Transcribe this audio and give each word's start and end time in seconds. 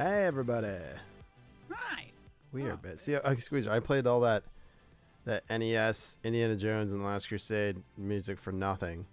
Hey 0.00 0.24
everybody. 0.24 0.78
Hi. 1.70 2.06
We 2.52 2.62
are 2.64 2.72
Oh. 2.72 2.76
bit. 2.78 2.98
See, 2.98 3.16
uh, 3.16 3.34
Squeezer, 3.34 3.70
I 3.70 3.80
played 3.80 4.06
all 4.06 4.20
that 4.20 4.44
that 5.26 5.44
NES, 5.50 6.16
Indiana 6.24 6.56
Jones 6.56 6.90
and 6.90 7.02
the 7.02 7.04
Last 7.04 7.28
Crusade 7.28 7.82
music 7.98 8.38
for 8.38 8.50
nothing 8.50 9.04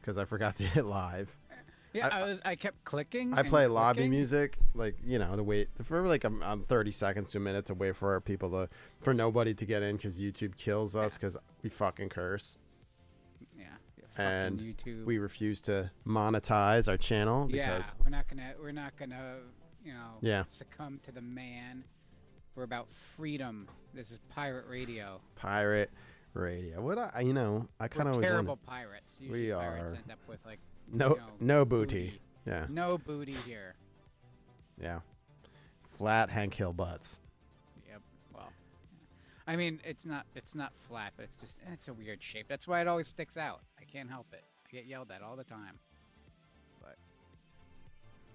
because 0.00 0.16
I 0.16 0.24
forgot 0.24 0.54
to 0.58 0.62
hit 0.76 0.86
live. 0.86 1.36
Yeah, 1.92 2.06
I- 2.06 2.20
I, 2.20 2.22
was. 2.22 2.38
I 2.44 2.54
kept 2.54 2.84
clicking. 2.84 3.34
I 3.34 3.42
play 3.42 3.66
lobby 3.66 4.08
music, 4.08 4.58
like 4.76 4.94
you 5.04 5.18
know, 5.18 5.34
to 5.34 5.42
wait 5.42 5.70
for 5.82 6.06
like 6.06 6.24
um, 6.24 6.40
um, 6.44 6.62
30 6.68 6.92
seconds 6.92 7.32
to 7.32 7.38
a 7.38 7.40
minute 7.40 7.66
to 7.66 7.74
wait 7.74 7.96
for 7.96 8.20
people 8.20 8.48
to 8.50 8.68
for 9.00 9.12
nobody 9.12 9.54
to 9.54 9.64
get 9.66 9.82
in 9.82 9.96
because 9.96 10.20
YouTube 10.20 10.56
kills 10.56 10.94
us 10.94 11.14
because 11.18 11.36
we 11.64 11.68
fucking 11.68 12.10
curse. 12.10 12.58
Yeah. 13.58 13.64
yeah 13.96 14.04
fucking 14.12 14.24
And 14.24 14.60
YouTube. 14.60 15.04
We 15.04 15.18
refuse 15.18 15.60
to 15.62 15.90
monetize 16.06 16.86
our 16.86 16.96
channel 16.96 17.46
because 17.46 17.86
yeah, 17.86 18.04
we're 18.04 18.10
not 18.10 18.28
gonna. 18.28 18.52
We're 18.62 18.70
not 18.70 18.94
gonna. 18.96 19.38
You 19.88 19.94
know. 19.94 20.18
Yeah. 20.20 20.44
Succumb 20.50 21.00
to 21.04 21.12
the 21.12 21.22
man. 21.22 21.82
We're 22.54 22.64
about 22.64 22.88
freedom. 23.16 23.66
This 23.94 24.10
is 24.10 24.18
pirate 24.28 24.66
radio. 24.68 25.18
pirate 25.34 25.90
radio. 26.34 26.82
What 26.82 26.98
I 26.98 27.20
you 27.22 27.32
know, 27.32 27.66
I 27.80 27.88
kind 27.88 28.06
of 28.06 28.20
terrible 28.20 28.56
wanted- 28.56 28.66
pirates. 28.66 29.16
We 29.18 29.26
Usually 29.46 29.52
pirates 29.52 29.94
are. 29.94 29.96
end 29.96 30.12
up 30.12 30.18
with 30.28 30.40
like 30.44 30.58
no 30.92 31.10
you 31.10 31.16
know, 31.16 31.26
no 31.40 31.64
booty. 31.64 32.20
Yeah, 32.46 32.66
No 32.68 32.98
booty 32.98 33.32
here. 33.46 33.76
yeah. 34.78 35.00
Flat 35.90 36.28
Hank 36.28 36.52
Hill 36.52 36.74
butts. 36.74 37.20
Yep. 37.88 38.02
Well, 38.34 38.52
I 39.46 39.56
mean, 39.56 39.80
it's 39.84 40.04
not 40.04 40.26
it's 40.34 40.54
not 40.54 40.72
flat, 40.76 41.14
but 41.16 41.22
it's 41.24 41.36
just 41.40 41.54
it's 41.72 41.88
a 41.88 41.94
weird 41.94 42.22
shape. 42.22 42.44
That's 42.46 42.68
why 42.68 42.82
it 42.82 42.88
always 42.88 43.08
sticks 43.08 43.38
out. 43.38 43.60
I 43.80 43.84
can't 43.84 44.10
help 44.10 44.26
it. 44.34 44.44
I 44.66 44.70
get 44.76 44.84
yelled 44.84 45.10
at 45.10 45.22
all 45.22 45.34
the 45.36 45.44
time. 45.44 45.78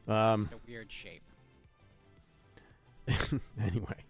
But 0.08 0.12
Um. 0.12 0.44
it's 0.52 0.54
a 0.54 0.68
weird 0.68 0.92
shape. 0.92 1.22
anyway, 3.62 4.06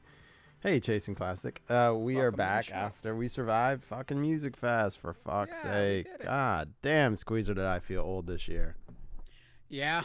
hey, 0.62 0.80
chasing 0.80 1.16
plastic. 1.16 1.62
Uh, 1.70 1.94
we 1.96 2.16
are 2.16 2.24
Welcome 2.24 2.32
the 2.32 2.38
back 2.38 2.72
after 2.72 3.16
we 3.16 3.28
survived 3.28 3.84
fucking 3.84 4.18
Musikfest. 4.18 4.98
For 4.98 5.14
fuck's 5.14 5.58
Yeah, 5.64 5.72
we 5.72 5.80
sake, 5.80 6.06
did 6.06 6.22
it. 6.22 6.24
God 6.26 6.74
damn, 6.82 7.16
Squeezer, 7.16 7.54
did 7.54 7.66
I 7.66 7.80
feel 7.80 8.02
old 8.02 8.28
this 8.28 8.48
year? 8.48 8.76
Yeah. 9.70 10.04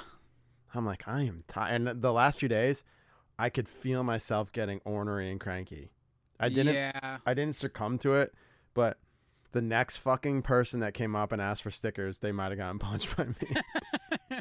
I'm 0.74 0.86
like, 0.86 1.06
I 1.06 1.22
am 1.22 1.44
tired. 1.48 1.74
And 1.88 2.02
the 2.02 2.12
last 2.12 2.38
few 2.38 2.48
days, 2.48 2.82
I 3.38 3.50
could 3.50 3.68
feel 3.68 4.02
myself 4.02 4.52
getting 4.52 4.80
ornery 4.84 5.30
and 5.30 5.40
cranky. 5.40 5.90
I 6.40 6.48
didn't. 6.48 6.74
Yeah. 6.74 7.18
I 7.26 7.34
didn't 7.34 7.56
succumb 7.56 7.98
to 7.98 8.14
it, 8.14 8.32
but 8.74 8.98
the 9.52 9.62
next 9.62 9.98
fucking 9.98 10.42
person 10.42 10.80
that 10.80 10.94
came 10.94 11.16
up 11.16 11.32
and 11.32 11.42
asked 11.42 11.62
for 11.62 11.70
stickers, 11.70 12.20
they 12.20 12.32
might 12.32 12.50
have 12.50 12.58
gotten 12.58 12.78
punched 12.78 13.16
by 13.16 13.26
me. 13.26 14.40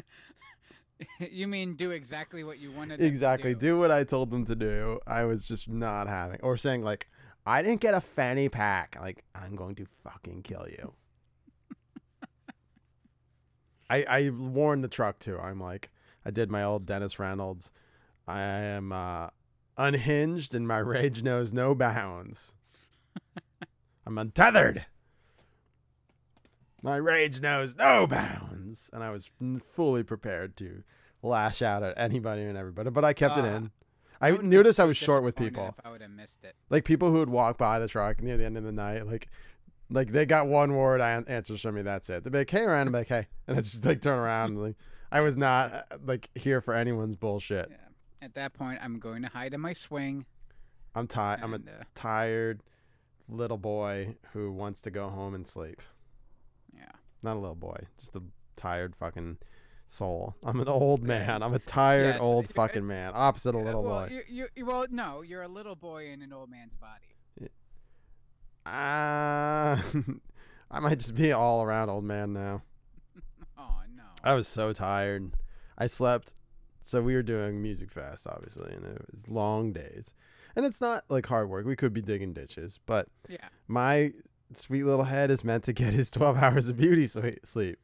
you 1.30 1.46
mean 1.46 1.74
do 1.74 1.90
exactly 1.90 2.44
what 2.44 2.58
you 2.58 2.72
wanted? 2.72 3.00
exactly. 3.00 3.54
do. 3.54 3.60
Do 3.60 3.78
what 3.78 3.90
I 3.90 4.04
told 4.04 4.30
them 4.30 4.44
to 4.46 4.54
do. 4.54 5.00
I 5.06 5.24
was 5.24 5.46
just 5.46 5.68
not 5.68 6.08
having, 6.08 6.40
or 6.42 6.56
saying 6.56 6.82
like, 6.82 7.08
I 7.46 7.62
didn't 7.62 7.80
get 7.80 7.94
a 7.94 8.00
fanny 8.00 8.48
pack. 8.48 8.96
Like, 9.00 9.24
I'm 9.34 9.56
going 9.56 9.74
to 9.76 9.86
fucking 10.04 10.42
kill 10.42 10.66
you. 10.68 10.92
I 13.90 14.04
I 14.04 14.30
warned 14.30 14.84
the 14.84 14.88
truck 14.88 15.18
too. 15.18 15.38
I'm 15.38 15.60
like, 15.60 15.90
I 16.24 16.30
did 16.30 16.50
my 16.50 16.64
old 16.64 16.86
Dennis 16.86 17.18
Reynolds. 17.18 17.70
I 18.26 18.40
am 18.42 18.92
uh, 18.92 19.28
unhinged 19.78 20.54
and 20.54 20.68
my 20.68 20.78
rage 20.78 21.22
knows 21.22 21.52
no 21.52 21.74
bounds. 21.74 22.52
I'm 24.06 24.18
untethered. 24.18 24.84
My 26.82 26.96
rage 26.96 27.40
knows 27.40 27.74
no 27.74 28.06
bounds, 28.06 28.88
and 28.92 29.02
I 29.02 29.10
was 29.10 29.30
fully 29.72 30.04
prepared 30.04 30.56
to 30.58 30.84
lash 31.22 31.62
out 31.62 31.82
at 31.82 31.96
anybody 31.98 32.42
and 32.42 32.56
everybody, 32.56 32.90
but 32.90 33.04
I 33.04 33.12
kept 33.12 33.36
it 33.38 33.44
Uh, 33.44 33.48
in. 33.56 33.70
I 34.20 34.32
would've 34.32 34.46
noticed 34.46 34.80
I 34.80 34.84
was 34.84 34.96
short 34.96 35.22
with 35.22 35.36
people, 35.36 35.68
If 35.78 35.86
I 35.86 35.90
would 35.90 36.00
have 36.02 36.10
missed 36.10 36.42
it. 36.44 36.56
like 36.70 36.84
people 36.84 37.10
who 37.10 37.18
would 37.18 37.28
walk 37.30 37.56
by 37.56 37.78
the 37.78 37.86
truck 37.88 38.20
near 38.20 38.36
the 38.36 38.44
end 38.44 38.56
of 38.56 38.64
the 38.64 38.72
night, 38.72 39.06
like, 39.06 39.28
like 39.90 40.10
they 40.12 40.26
got 40.26 40.48
one 40.48 40.74
word 40.74 41.00
an- 41.00 41.24
answers 41.28 41.60
from 41.62 41.76
me. 41.76 41.82
That's 41.82 42.10
it. 42.10 42.24
They'd 42.24 42.32
be 42.32 42.38
like, 42.38 42.50
"Hey, 42.50 42.66
Ryan," 42.66 42.88
I'm 42.88 42.92
like, 42.92 43.06
"Hey," 43.08 43.26
and 43.46 43.56
it's 43.58 43.72
just 43.72 43.84
like 43.84 44.02
turn 44.02 44.18
around. 44.18 44.52
And, 44.54 44.62
like, 44.62 44.76
I 45.12 45.20
was 45.20 45.36
not 45.36 45.72
uh, 45.72 45.82
like 46.04 46.28
here 46.34 46.60
for 46.60 46.74
anyone's 46.74 47.14
bullshit. 47.16 47.68
Yeah. 47.70 47.76
At 48.20 48.34
that 48.34 48.52
point, 48.54 48.80
I'm 48.82 48.98
going 48.98 49.22
to 49.22 49.28
hide 49.28 49.54
in 49.54 49.60
my 49.60 49.72
swing. 49.72 50.26
I'm 50.94 51.06
tired. 51.06 51.40
I'm 51.42 51.54
a 51.54 51.56
uh, 51.58 51.84
tired 51.94 52.62
little 53.28 53.56
boy 53.58 54.16
who 54.32 54.50
wants 54.50 54.80
to 54.82 54.90
go 54.90 55.08
home 55.08 55.34
and 55.34 55.46
sleep. 55.46 55.80
yeah. 56.74 56.90
Not 57.22 57.36
a 57.36 57.40
little 57.40 57.54
boy, 57.54 57.86
just 57.98 58.16
a 58.16 58.22
tired 58.56 58.96
fucking 58.96 59.38
soul. 59.88 60.34
I'm 60.44 60.60
an 60.60 60.68
old 60.68 61.02
man. 61.02 61.42
I'm 61.42 61.54
a 61.54 61.58
tired 61.58 62.14
Yes, 62.14 62.20
old 62.20 62.48
fucking 62.54 62.86
man. 62.86 63.12
Opposite 63.14 63.54
a 63.54 63.58
Uh, 63.58 63.62
little 63.62 63.82
well, 63.82 64.06
boy. 64.06 64.20
You, 64.28 64.46
you, 64.54 64.66
well, 64.66 64.86
no, 64.90 65.22
you're 65.22 65.42
a 65.42 65.48
little 65.48 65.74
boy 65.76 66.08
in 66.10 66.22
an 66.22 66.32
old 66.32 66.50
man's 66.50 66.74
body. 66.74 67.48
Ah, 68.66 69.82
I 70.70 70.80
might 70.80 70.98
just 70.98 71.14
be 71.14 71.32
all 71.32 71.62
around 71.62 71.88
old 71.90 72.04
man 72.04 72.32
now. 72.32 72.62
Oh 73.60 73.80
no. 73.96 74.04
I 74.22 74.34
was 74.34 74.46
so 74.46 74.72
tired. 74.72 75.32
I 75.76 75.86
slept. 75.88 76.34
So 76.84 77.02
we 77.02 77.14
were 77.14 77.22
doing 77.22 77.62
Musikfest, 77.62 78.26
obviously, 78.26 78.72
and 78.72 78.84
it 78.84 79.02
was 79.10 79.28
long 79.28 79.72
days. 79.72 80.14
And 80.54 80.64
it's 80.64 80.80
not 80.80 81.04
like 81.08 81.26
hard 81.26 81.48
work. 81.50 81.66
We 81.66 81.76
could 81.76 81.92
be 81.92 82.00
digging 82.00 82.32
ditches, 82.32 82.78
but 82.86 83.08
yeah. 83.28 83.48
my 83.66 84.12
sweet 84.54 84.84
little 84.84 85.04
head 85.04 85.30
is 85.30 85.44
meant 85.44 85.64
to 85.64 85.72
get 85.72 85.92
his 85.92 86.10
12 86.10 86.36
hours 86.38 86.68
of 86.68 86.76
beauty 86.76 87.06
sleep. 87.06 87.78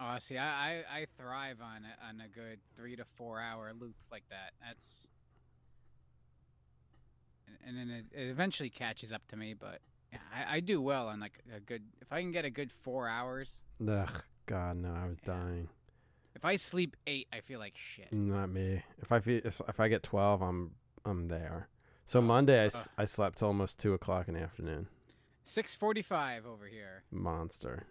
Oh, 0.00 0.16
see, 0.20 0.38
I, 0.38 0.44
I, 0.46 0.84
I 1.00 1.06
thrive 1.20 1.58
on 1.60 1.82
a, 1.84 2.08
on 2.08 2.20
a 2.20 2.28
good 2.28 2.60
three 2.76 2.94
to 2.96 3.04
four 3.16 3.40
hour 3.40 3.72
loop 3.78 3.96
like 4.12 4.22
that. 4.30 4.52
That's, 4.64 5.08
and, 7.46 7.56
and 7.78 7.90
then 7.90 7.96
it, 7.96 8.06
it 8.16 8.28
eventually 8.30 8.70
catches 8.70 9.12
up 9.12 9.26
to 9.28 9.36
me. 9.36 9.54
But 9.54 9.80
yeah, 10.12 10.18
I, 10.34 10.56
I 10.56 10.60
do 10.60 10.80
well 10.80 11.08
on 11.08 11.20
like 11.20 11.38
a 11.54 11.60
good. 11.60 11.82
If 12.00 12.12
I 12.12 12.20
can 12.20 12.30
get 12.32 12.44
a 12.44 12.50
good 12.50 12.70
four 12.72 13.08
hours, 13.08 13.62
Ugh, 13.86 14.22
God, 14.46 14.76
no, 14.76 14.92
I 14.94 15.06
was 15.08 15.18
Yeah. 15.26 15.34
dying. 15.34 15.68
if 16.36 16.44
I 16.44 16.56
sleep 16.56 16.96
eight, 17.06 17.26
I 17.32 17.40
feel 17.40 17.58
like 17.58 17.74
shit. 17.76 18.12
Not 18.12 18.50
me. 18.50 18.82
If 19.02 19.10
I 19.10 19.18
feel, 19.20 19.40
if, 19.44 19.60
if 19.68 19.80
I 19.80 19.88
get 19.88 20.02
12, 20.02 20.42
I'm 20.42 20.70
I'm 21.04 21.28
there. 21.28 21.68
So 22.06 22.20
Oh, 22.20 22.22
Monday, 22.22 22.66
I, 22.66 22.70
I 23.02 23.04
slept 23.04 23.38
till 23.38 23.48
almost 23.48 23.78
2 23.80 23.92
o'clock 23.94 24.28
in 24.28 24.34
the 24.34 24.40
afternoon. 24.40 24.86
Six 25.44 25.74
forty-five 25.74 26.46
over 26.46 26.66
here. 26.66 27.02
Monster. 27.10 27.84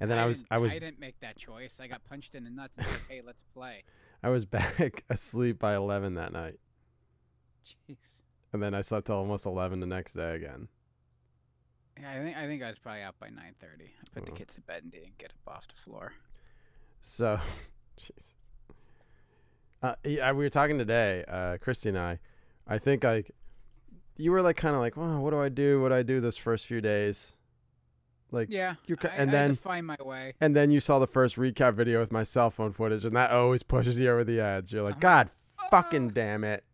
And 0.00 0.10
then 0.10 0.18
I, 0.18 0.26
was 0.26 0.44
I 0.50 0.58
was 0.58 0.72
I 0.72 0.78
didn't 0.78 0.98
make 1.00 1.18
that 1.20 1.36
choice. 1.36 1.78
I 1.80 1.86
got 1.86 2.04
punched 2.04 2.34
in 2.34 2.44
the 2.44 2.50
nuts 2.50 2.78
and 2.78 2.86
said, 2.86 3.00
"Hey, 3.08 3.22
let's 3.24 3.42
play." 3.54 3.84
I 4.22 4.28
was 4.28 4.44
back 4.44 5.04
asleep 5.10 5.58
by 5.58 5.74
11 5.76 6.14
that 6.14 6.32
night. 6.32 6.58
Jeez. 7.64 7.96
And 8.52 8.62
then 8.62 8.74
I 8.74 8.80
slept 8.82 9.06
till 9.06 9.16
almost 9.16 9.46
11 9.46 9.80
the 9.80 9.86
next 9.86 10.12
day 10.14 10.34
again. 10.34 10.68
Yeah, 12.00 12.10
I 12.12 12.18
think 12.22 12.36
I 12.36 12.46
think 12.46 12.62
I 12.62 12.68
was 12.68 12.78
probably 12.78 13.02
out 13.02 13.18
by 13.20 13.28
nine 13.28 13.54
thirty. 13.60 13.84
I 14.00 14.08
put 14.14 14.24
the 14.26 14.32
Oh. 14.32 14.34
kids 14.34 14.54
to 14.54 14.60
bed 14.62 14.82
and 14.84 14.90
didn't 14.92 15.18
get 15.18 15.32
up 15.46 15.54
off 15.56 15.68
the 15.68 15.76
floor. 15.76 16.12
So, 17.02 17.38
jeez. 18.00 18.32
Uh, 19.82 19.94
yeah, 20.04 20.32
we 20.32 20.44
were 20.44 20.50
talking 20.50 20.78
today, 20.78 21.24
uh, 21.28 21.56
Christy 21.58 21.88
and 21.90 21.98
I. 21.98 22.18
I 22.66 22.78
think 22.78 23.04
like 23.04 23.30
you 24.16 24.32
were 24.32 24.42
like 24.42 24.56
kind 24.56 24.74
of 24.74 24.80
like, 24.80 24.96
well, 24.96 25.20
what 25.20 25.30
do 25.30 25.40
I 25.40 25.48
do? 25.48 25.80
What 25.80 25.90
do 25.90 25.94
I 25.94 26.02
do 26.02 26.20
this 26.20 26.36
first 26.36 26.66
few 26.66 26.80
days? 26.80 27.32
Like, 28.32 28.48
Yeah, 28.50 28.74
you're 28.86 28.98
I, 29.02 29.08
and 29.08 29.30
I 29.30 29.32
then- 29.32 29.50
to 29.50 29.56
find 29.56 29.86
my 29.86 29.96
way. 30.00 30.34
and 30.40 30.54
then 30.54 30.70
you 30.70 30.80
saw 30.80 30.98
the 30.98 31.06
first 31.06 31.36
recap 31.36 31.74
video 31.74 32.00
with 32.00 32.12
my 32.12 32.22
cell 32.22 32.50
phone 32.50 32.72
footage, 32.72 33.04
and 33.04 33.16
that 33.16 33.30
always 33.32 33.62
pushes 33.74 33.98
you 33.98 34.10
over 34.10 34.24
the 34.24 34.40
edge. 34.40 34.72
You're 34.72 34.82
like, 34.82 34.94
I'm 34.94 35.00
God, 35.00 35.30
fucking 35.70 36.10
damn 36.10 36.44
it! 36.44 36.64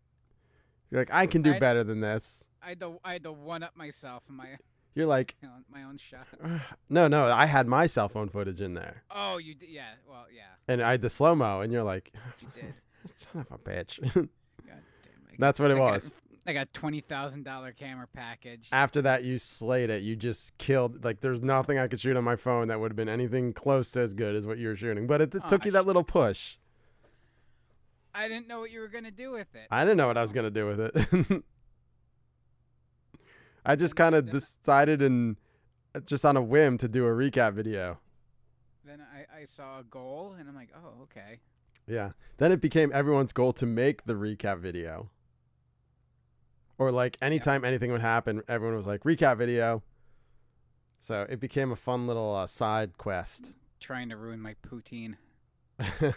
You're 0.91 1.01
like, 1.01 1.09
I 1.11 1.25
can 1.25 1.41
do 1.41 1.53
I- 1.53 1.59
better 1.59 1.83
than 1.83 1.99
this. 2.01 2.43
I 2.61 2.69
had 2.69 2.79
to 2.81 2.99
I 3.03 3.13
had 3.13 3.23
to 3.23 3.31
one 3.31 3.63
up 3.63 3.75
myself 3.77 4.23
in 4.29 4.35
my 4.35 4.57
You're 4.93 5.05
like, 5.05 5.35
you 5.41 5.47
know, 5.47 5.53
my 5.71 5.83
own 5.83 5.97
shot. 5.97 6.27
no, 6.89 7.07
no, 7.07 7.25
I 7.27 7.45
had 7.45 7.65
my 7.67 7.87
cell 7.87 8.09
phone 8.09 8.29
footage 8.29 8.59
in 8.61 8.73
there, 8.73 9.03
Oh, 9.09 9.37
you 9.37 9.53
did? 9.55 9.69
Yeah. 9.69 9.91
Well, 10.07 10.25
yeah, 10.35 10.43
and 10.67 10.81
I 10.81 10.91
had 10.91 11.01
the 11.01 11.09
slow 11.09 11.33
mo, 11.35 11.61
and 11.61 11.71
you're 11.71 11.83
like, 11.83 12.11
you 12.41 12.47
did. 12.53 12.73
son 13.33 13.45
of 13.49 13.51
a 13.51 13.57
bitch. 13.57 14.01
God 14.13 14.13
damn 14.63 14.73
it. 15.31 15.39
That's 15.39 15.59
what 15.59 15.71
it 15.71 15.77
was. 15.77 16.13
I 16.47 16.53
got 16.53 16.71
twenty 16.71 17.01
thousand 17.01 17.43
dollar 17.43 17.73
camera 17.73 18.07
package. 18.13 18.69
After 18.71 19.01
that, 19.01 19.25
you 19.25 19.37
slayed 19.37 19.89
it. 19.89 20.01
You 20.01 20.15
just 20.15 20.57
killed. 20.57 21.03
Like, 21.03 21.19
there's 21.19 21.41
nothing 21.41 21.77
I 21.77 21.87
could 21.87 21.99
shoot 21.99 22.15
on 22.15 22.23
my 22.23 22.37
phone 22.37 22.69
that 22.69 22.79
would 22.79 22.91
have 22.91 22.95
been 22.95 23.09
anything 23.09 23.51
close 23.51 23.89
to 23.89 23.99
as 23.99 24.13
good 24.13 24.33
as 24.33 24.47
what 24.47 24.57
you 24.57 24.69
were 24.69 24.75
shooting. 24.77 25.07
But 25.07 25.21
it, 25.21 25.35
it 25.35 25.43
Aw, 25.43 25.47
took 25.47 25.65
you 25.65 25.71
that 25.71 25.85
little 25.85 26.05
push. 26.05 26.55
I 28.15 28.29
didn't 28.29 28.47
know 28.47 28.61
what 28.61 28.71
you 28.71 28.79
were 28.79 28.87
gonna 28.87 29.11
do 29.11 29.31
with 29.31 29.53
it. 29.55 29.67
I 29.69 29.83
didn't 29.83 29.97
know 29.97 30.07
what 30.07 30.17
I 30.17 30.21
was 30.21 30.31
gonna 30.31 30.49
do 30.49 30.65
with 30.67 30.79
it. 30.79 31.43
I 33.65 33.75
just 33.75 33.97
kind 33.97 34.15
of 34.15 34.31
decided 34.31 35.01
and 35.01 35.35
uh, 35.93 35.99
just 35.99 36.23
on 36.23 36.37
a 36.37 36.41
whim 36.41 36.77
to 36.77 36.87
do 36.87 37.05
a 37.05 37.09
recap 37.09 37.53
video. 37.53 37.99
Then 38.85 39.01
I, 39.01 39.41
I 39.41 39.45
saw 39.45 39.81
a 39.81 39.83
goal 39.83 40.35
and 40.39 40.47
I'm 40.47 40.55
like, 40.55 40.69
oh, 40.73 41.03
okay. 41.03 41.39
Yeah. 41.85 42.11
Then 42.37 42.53
it 42.53 42.61
became 42.61 42.89
everyone's 42.93 43.33
goal 43.33 43.51
to 43.53 43.65
make 43.65 44.05
the 44.05 44.13
recap 44.13 44.59
video. 44.59 45.09
Or 46.77 46.91
like 46.91 47.17
anytime 47.21 47.65
anything 47.65 47.91
would 47.91 48.01
happen, 48.01 48.41
everyone 48.47 48.75
was 48.75 48.87
like 48.87 49.03
recap 49.03 49.37
video. 49.37 49.83
So 50.99 51.25
it 51.29 51.39
became 51.39 51.71
a 51.71 51.75
fun 51.75 52.07
little 52.07 52.35
uh, 52.35 52.47
side 52.47 52.97
quest. 52.97 53.53
Trying 53.79 54.09
to 54.09 54.17
ruin 54.17 54.41
my 54.41 54.55
poutine. 54.67 55.15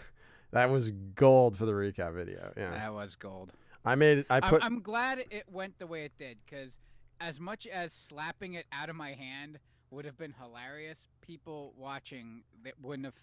That 0.51 0.69
was 0.69 0.91
gold 1.15 1.57
for 1.57 1.65
the 1.65 1.71
recap 1.71 2.13
video. 2.13 2.51
Yeah, 2.57 2.71
That 2.71 2.93
was 2.93 3.15
gold. 3.15 3.51
I 3.85 3.95
made 3.95 4.19
it. 4.19 4.25
I 4.29 4.37
I'm, 4.37 4.49
put. 4.49 4.63
I'm 4.63 4.81
glad 4.81 5.19
it 5.31 5.45
went 5.51 5.79
the 5.79 5.87
way 5.87 6.03
it 6.03 6.11
did 6.19 6.37
because, 6.45 6.79
as 7.19 7.39
much 7.39 7.65
as 7.67 7.93
slapping 7.93 8.53
it 8.53 8.65
out 8.71 8.89
of 8.89 8.95
my 8.95 9.13
hand 9.13 9.59
would 9.89 10.05
have 10.05 10.17
been 10.17 10.33
hilarious, 10.39 11.07
people 11.21 11.73
watching 11.77 12.43
that 12.63 12.73
wouldn't 12.81 13.05
have. 13.05 13.15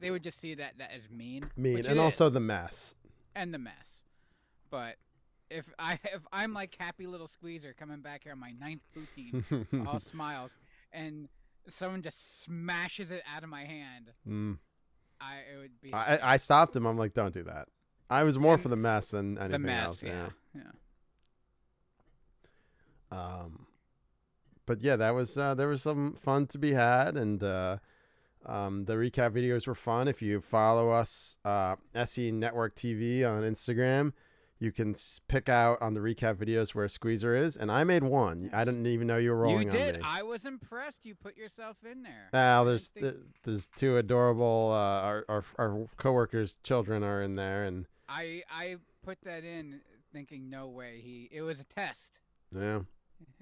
They 0.00 0.10
would 0.10 0.22
just 0.22 0.40
see 0.40 0.54
that 0.54 0.78
that 0.78 0.92
as 0.94 1.10
mean. 1.10 1.50
mean 1.56 1.84
and 1.84 1.98
also 1.98 2.28
is, 2.28 2.32
the 2.32 2.40
mess. 2.40 2.94
and 3.34 3.52
the 3.52 3.58
mess. 3.58 4.04
But 4.70 4.96
if 5.50 5.66
I 5.78 5.94
if 6.04 6.22
I'm 6.32 6.52
like 6.54 6.76
happy 6.78 7.06
little 7.06 7.28
squeezer 7.28 7.74
coming 7.78 8.00
back 8.00 8.24
here 8.24 8.32
on 8.32 8.38
my 8.40 8.52
ninth 8.52 8.82
poutine, 8.96 9.66
all 9.86 9.98
smiles, 10.00 10.56
and 10.92 11.28
someone 11.68 12.02
just 12.02 12.42
smashes 12.42 13.10
it 13.10 13.22
out 13.34 13.42
of 13.44 13.50
my 13.50 13.64
hand, 13.64 14.12
Mm. 14.28 14.58
I 15.20 15.36
it 15.54 15.58
would 15.58 15.80
be 15.80 15.92
I, 15.92 16.34
I 16.34 16.36
stopped 16.36 16.74
him. 16.76 16.86
I'm 16.86 16.96
like, 16.96 17.14
don't 17.14 17.34
do 17.34 17.42
that. 17.44 17.68
I 18.10 18.22
was 18.24 18.38
more 18.38 18.56
for 18.56 18.68
the 18.68 18.76
mess 18.76 19.08
than 19.10 19.36
anything 19.36 19.52
the 19.52 19.58
mess. 19.66 19.86
else. 19.88 20.02
yeah, 20.02 20.28
yeah. 20.54 20.62
Um, 23.10 23.66
but 24.66 24.80
yeah, 24.82 24.96
that 24.96 25.10
was 25.10 25.36
uh, 25.36 25.54
there 25.54 25.68
was 25.68 25.82
some 25.82 26.14
fun 26.14 26.46
to 26.48 26.58
be 26.58 26.72
had, 26.72 27.16
and 27.16 27.42
uh, 27.42 27.78
um, 28.46 28.84
the 28.84 28.94
recap 28.94 29.30
videos 29.32 29.66
were 29.66 29.74
fun. 29.74 30.08
If 30.08 30.20
you 30.22 30.40
follow 30.40 30.90
us, 30.90 31.36
uh, 31.44 31.76
SE 31.94 32.30
Network 32.32 32.74
TV 32.76 33.28
on 33.28 33.42
Instagram, 33.42 34.12
you 34.60 34.72
can 34.72 34.94
pick 35.28 35.48
out 35.48 35.80
on 35.80 35.94
the 35.94 36.00
recap 36.00 36.34
videos 36.34 36.74
where 36.74 36.84
a 36.84 36.88
Squeezer 36.90 37.34
is, 37.34 37.56
and 37.56 37.70
I 37.70 37.84
made 37.84 38.02
one. 38.02 38.50
I 38.52 38.64
didn't 38.64 38.86
even 38.86 39.06
know 39.06 39.16
you 39.16 39.30
were 39.30 39.38
rolling 39.38 39.66
You 39.66 39.70
did. 39.70 40.00
I 40.04 40.22
was 40.22 40.44
impressed. 40.44 41.06
You 41.06 41.14
put 41.14 41.36
yourself 41.36 41.76
in 41.90 42.02
there. 42.02 42.28
I 42.32 42.64
there's 42.64 42.88
think- 42.88 43.04
th- 43.04 43.16
there's 43.44 43.68
two 43.76 43.96
adorable 43.96 44.70
uh, 44.72 44.76
our, 44.76 45.24
our 45.28 45.44
our 45.58 45.86
coworkers' 45.96 46.56
children 46.62 47.02
are 47.04 47.22
in 47.22 47.36
there, 47.36 47.64
and 47.64 47.86
I 48.08 48.42
I 48.50 48.76
put 49.04 49.18
that 49.22 49.44
in 49.44 49.80
thinking 50.12 50.48
no 50.50 50.68
way 50.68 51.00
he 51.02 51.28
it 51.30 51.42
was 51.42 51.60
a 51.60 51.64
test 51.64 52.12
yeah, 52.54 52.80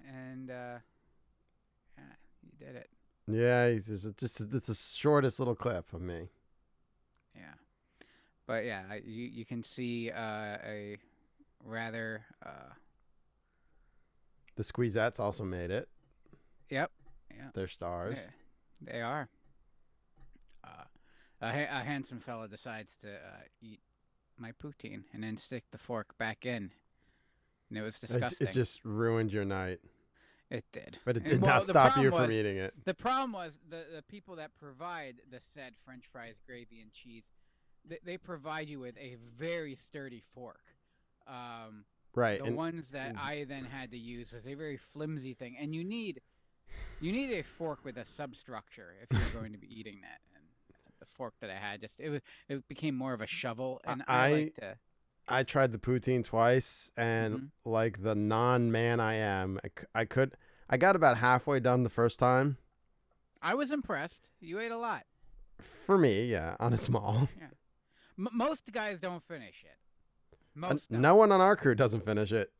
and 0.09 0.51
uh 0.51 0.79
yeah, 1.97 2.05
he 2.43 2.65
did 2.65 2.75
it. 2.77 2.91
yeah, 3.29 3.71
he's 3.71 3.87
just, 3.87 4.17
just 4.19 4.41
it's 4.53 4.67
the 4.67 4.75
shortest 4.75 5.39
little 5.39 5.55
clip 5.55 5.93
of 5.93 6.01
me. 6.03 6.29
Yeah. 7.37 7.55
But 8.47 8.65
yeah, 8.65 8.83
you 9.05 9.25
you 9.27 9.45
can 9.45 9.63
see 9.63 10.11
uh 10.11 10.59
a 10.65 10.97
rather 11.67 12.23
uh 12.45 12.73
The 14.57 14.63
Squeezettes 14.63 15.21
also 15.21 15.45
made 15.45 15.71
it. 15.71 15.89
yep. 16.71 16.91
Yeah. 17.31 17.49
They're 17.55 17.69
stars. 17.69 18.17
They, 18.81 18.93
they 18.93 19.03
are. 19.03 19.29
Uh, 20.65 20.85
a, 21.43 21.51
ha- 21.53 21.81
a 21.81 21.85
handsome 21.85 22.21
fella 22.21 22.49
decides 22.49 22.97
to 22.99 23.09
uh, 23.13 23.43
eat 23.61 23.81
my 24.39 24.53
poutine 24.53 25.03
and 25.13 25.23
then 25.23 25.37
stick 25.37 25.65
the 25.71 25.79
fork 25.79 26.17
back 26.19 26.47
in. 26.47 26.71
And 27.69 27.79
it 27.79 27.83
was 27.83 27.99
disgusting. 27.99 28.47
it 28.49 28.53
just 28.53 28.85
ruined 28.85 29.33
your 29.33 29.45
night, 29.45 29.81
It 30.51 30.65
did. 30.73 30.99
but 31.05 31.17
it 31.19 31.25
did 31.25 31.43
well, 31.43 31.57
not 31.57 31.67
stop 31.67 31.97
you 31.99 32.11
from 32.11 32.23
was- 32.29 32.37
eating 32.37 32.57
it. 32.57 32.73
The 32.85 32.95
problem 32.95 33.33
was 33.33 33.59
the 33.69 33.85
the 33.97 34.03
people 34.03 34.37
that 34.37 34.53
provide 34.59 35.17
the 35.31 35.41
said 35.41 35.75
French 35.85 36.05
fries, 36.11 36.37
gravy, 36.47 36.81
and 36.81 36.93
cheese, 36.93 37.25
they, 37.85 37.99
they 38.05 38.17
provide 38.17 38.69
you 38.69 38.79
with 38.81 38.97
a 38.99 39.17
very 39.37 39.75
sturdy 39.75 40.23
fork. 40.35 40.61
Um, 41.27 41.85
Right, 42.15 42.39
the 42.41 42.47
and 42.47 42.57
ones 42.57 42.91
that 42.93 43.11
and- 43.11 43.19
I 43.19 43.45
then 43.45 43.65
had 43.65 43.91
to 43.91 43.99
use 43.99 44.33
was 44.33 44.47
a 44.47 44.55
very 44.55 44.79
flimsy 44.79 45.35
thing, 45.35 45.57
and 45.61 45.75
you 45.75 45.85
need 45.85 46.23
you 47.01 47.13
need 47.13 47.31
a 47.33 47.43
fork 47.43 47.85
with 47.85 47.97
a 47.99 48.05
substructure 48.07 48.95
if 49.03 49.19
you're 49.19 49.41
going 49.43 49.53
to 49.53 49.59
be 49.59 49.69
eating 49.69 50.01
that. 50.01 50.21
And 50.35 50.45
the 50.99 51.05
fork 51.07 51.35
that 51.41 51.51
I 51.51 51.57
had 51.57 51.81
just 51.83 52.01
it 52.01 52.09
was 52.09 52.23
it 52.49 52.67
became 52.69 52.95
more 52.95 53.13
of 53.13 53.21
a 53.21 53.27
shovel, 53.27 53.81
and 53.85 54.03
I, 54.09 54.27
I- 54.29 54.33
like 54.33 54.55
to. 54.57 54.79
I 55.29 55.43
tried 55.43 55.73
the 55.73 55.79
poutine 55.79 56.23
twice, 56.25 56.91
and 56.97 57.35
Mhm. 57.35 57.51
like 57.65 58.03
the 58.03 58.15
non-man 58.15 59.01
I 59.01 59.15
am, 59.15 59.59
I 59.95 60.05
could. 60.05 60.37
I 60.71 60.77
got 60.77 60.95
about 60.97 61.19
halfway 61.19 61.59
done 61.61 61.83
the 61.83 61.91
first 61.91 62.19
time. 62.21 62.59
I 63.43 63.55
was 63.55 63.71
impressed. 63.73 64.29
You 64.41 64.61
ate 64.61 64.71
a 64.71 64.79
lot. 64.79 65.05
For 65.59 65.99
me, 65.99 66.27
yeah, 66.27 66.57
on 66.61 66.73
a 66.73 66.79
small. 66.89 67.29
M- 68.19 68.29
most 68.33 68.71
guys 68.73 69.01
don't 69.01 69.23
finish 69.25 69.65
it. 69.65 69.77
Most 70.57 70.91
no 70.91 71.15
one 71.17 71.31
on 71.33 71.41
our 71.43 71.55
crew 71.55 71.75
doesn't 71.75 72.05
finish 72.05 72.33
it. 72.33 72.51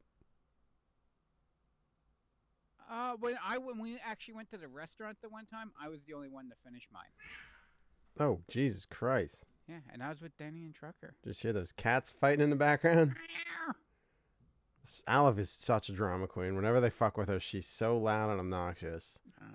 Uh, 2.91 3.15
when 3.19 3.37
I 3.45 3.57
when 3.57 3.79
we 3.79 3.99
actually 4.07 4.35
went 4.35 4.51
to 4.51 4.59
the 4.59 4.69
restaurant 4.69 5.17
the 5.23 5.31
one 5.31 5.47
time, 5.47 5.73
I 5.83 5.89
was 5.89 6.05
the 6.05 6.13
only 6.13 6.29
one 6.29 6.51
to 6.51 6.55
finish 6.63 6.87
mine. 6.93 7.11
Oh, 8.21 8.41
Jesus 8.51 8.85
Christ! 8.85 9.47
Yeah, 9.67 9.77
and 9.93 10.03
I 10.03 10.11
was 10.11 10.21
with 10.21 10.37
Danny 10.37 10.65
and 10.65 10.75
Trucker. 10.75 11.15
Just 11.25 11.41
hear 11.41 11.55
those 11.55 11.73
cats 11.73 12.11
fighting 12.21 12.43
in 12.43 12.51
the 12.51 12.57
background. 12.57 13.17
Olive 15.09 15.39
is 15.39 15.51
such 15.51 15.89
a 15.89 15.93
drama 15.93 16.27
queen. 16.27 16.55
Whenever 16.55 16.81
they 16.81 16.91
fuck 16.91 17.17
with 17.17 17.29
her, 17.29 17.41
she's 17.41 17.67
so 17.67 17.99
loud 17.99 18.31
and 18.31 18.39
obnoxious. 18.39 19.19
Uh, 19.41 19.47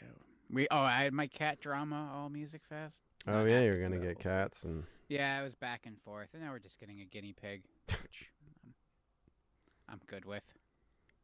yeah. 0.00 0.08
We 0.48 0.68
oh, 0.70 0.78
I 0.78 1.02
had 1.02 1.12
my 1.12 1.26
cat 1.26 1.60
drama 1.60 2.10
all 2.14 2.30
Musikfest. 2.30 3.00
It's 3.20 3.28
Oh 3.28 3.44
yeah, 3.44 3.62
you're 3.62 3.82
gonna 3.82 3.98
with 3.98 4.08
get 4.08 4.20
cats 4.20 4.64
and 4.64 4.84
Yeah, 5.10 5.40
it 5.40 5.44
was 5.44 5.56
back 5.56 5.86
and 5.86 6.00
forth, 6.00 6.28
and 6.34 6.42
now 6.42 6.52
we're 6.52 6.60
just 6.60 6.78
getting 6.78 7.00
a 7.00 7.04
guinea 7.04 7.34
pig, 7.34 7.64
which 7.88 8.30
I'm, 8.64 8.72
I'm 9.88 10.00
good 10.06 10.24
with. 10.24 10.44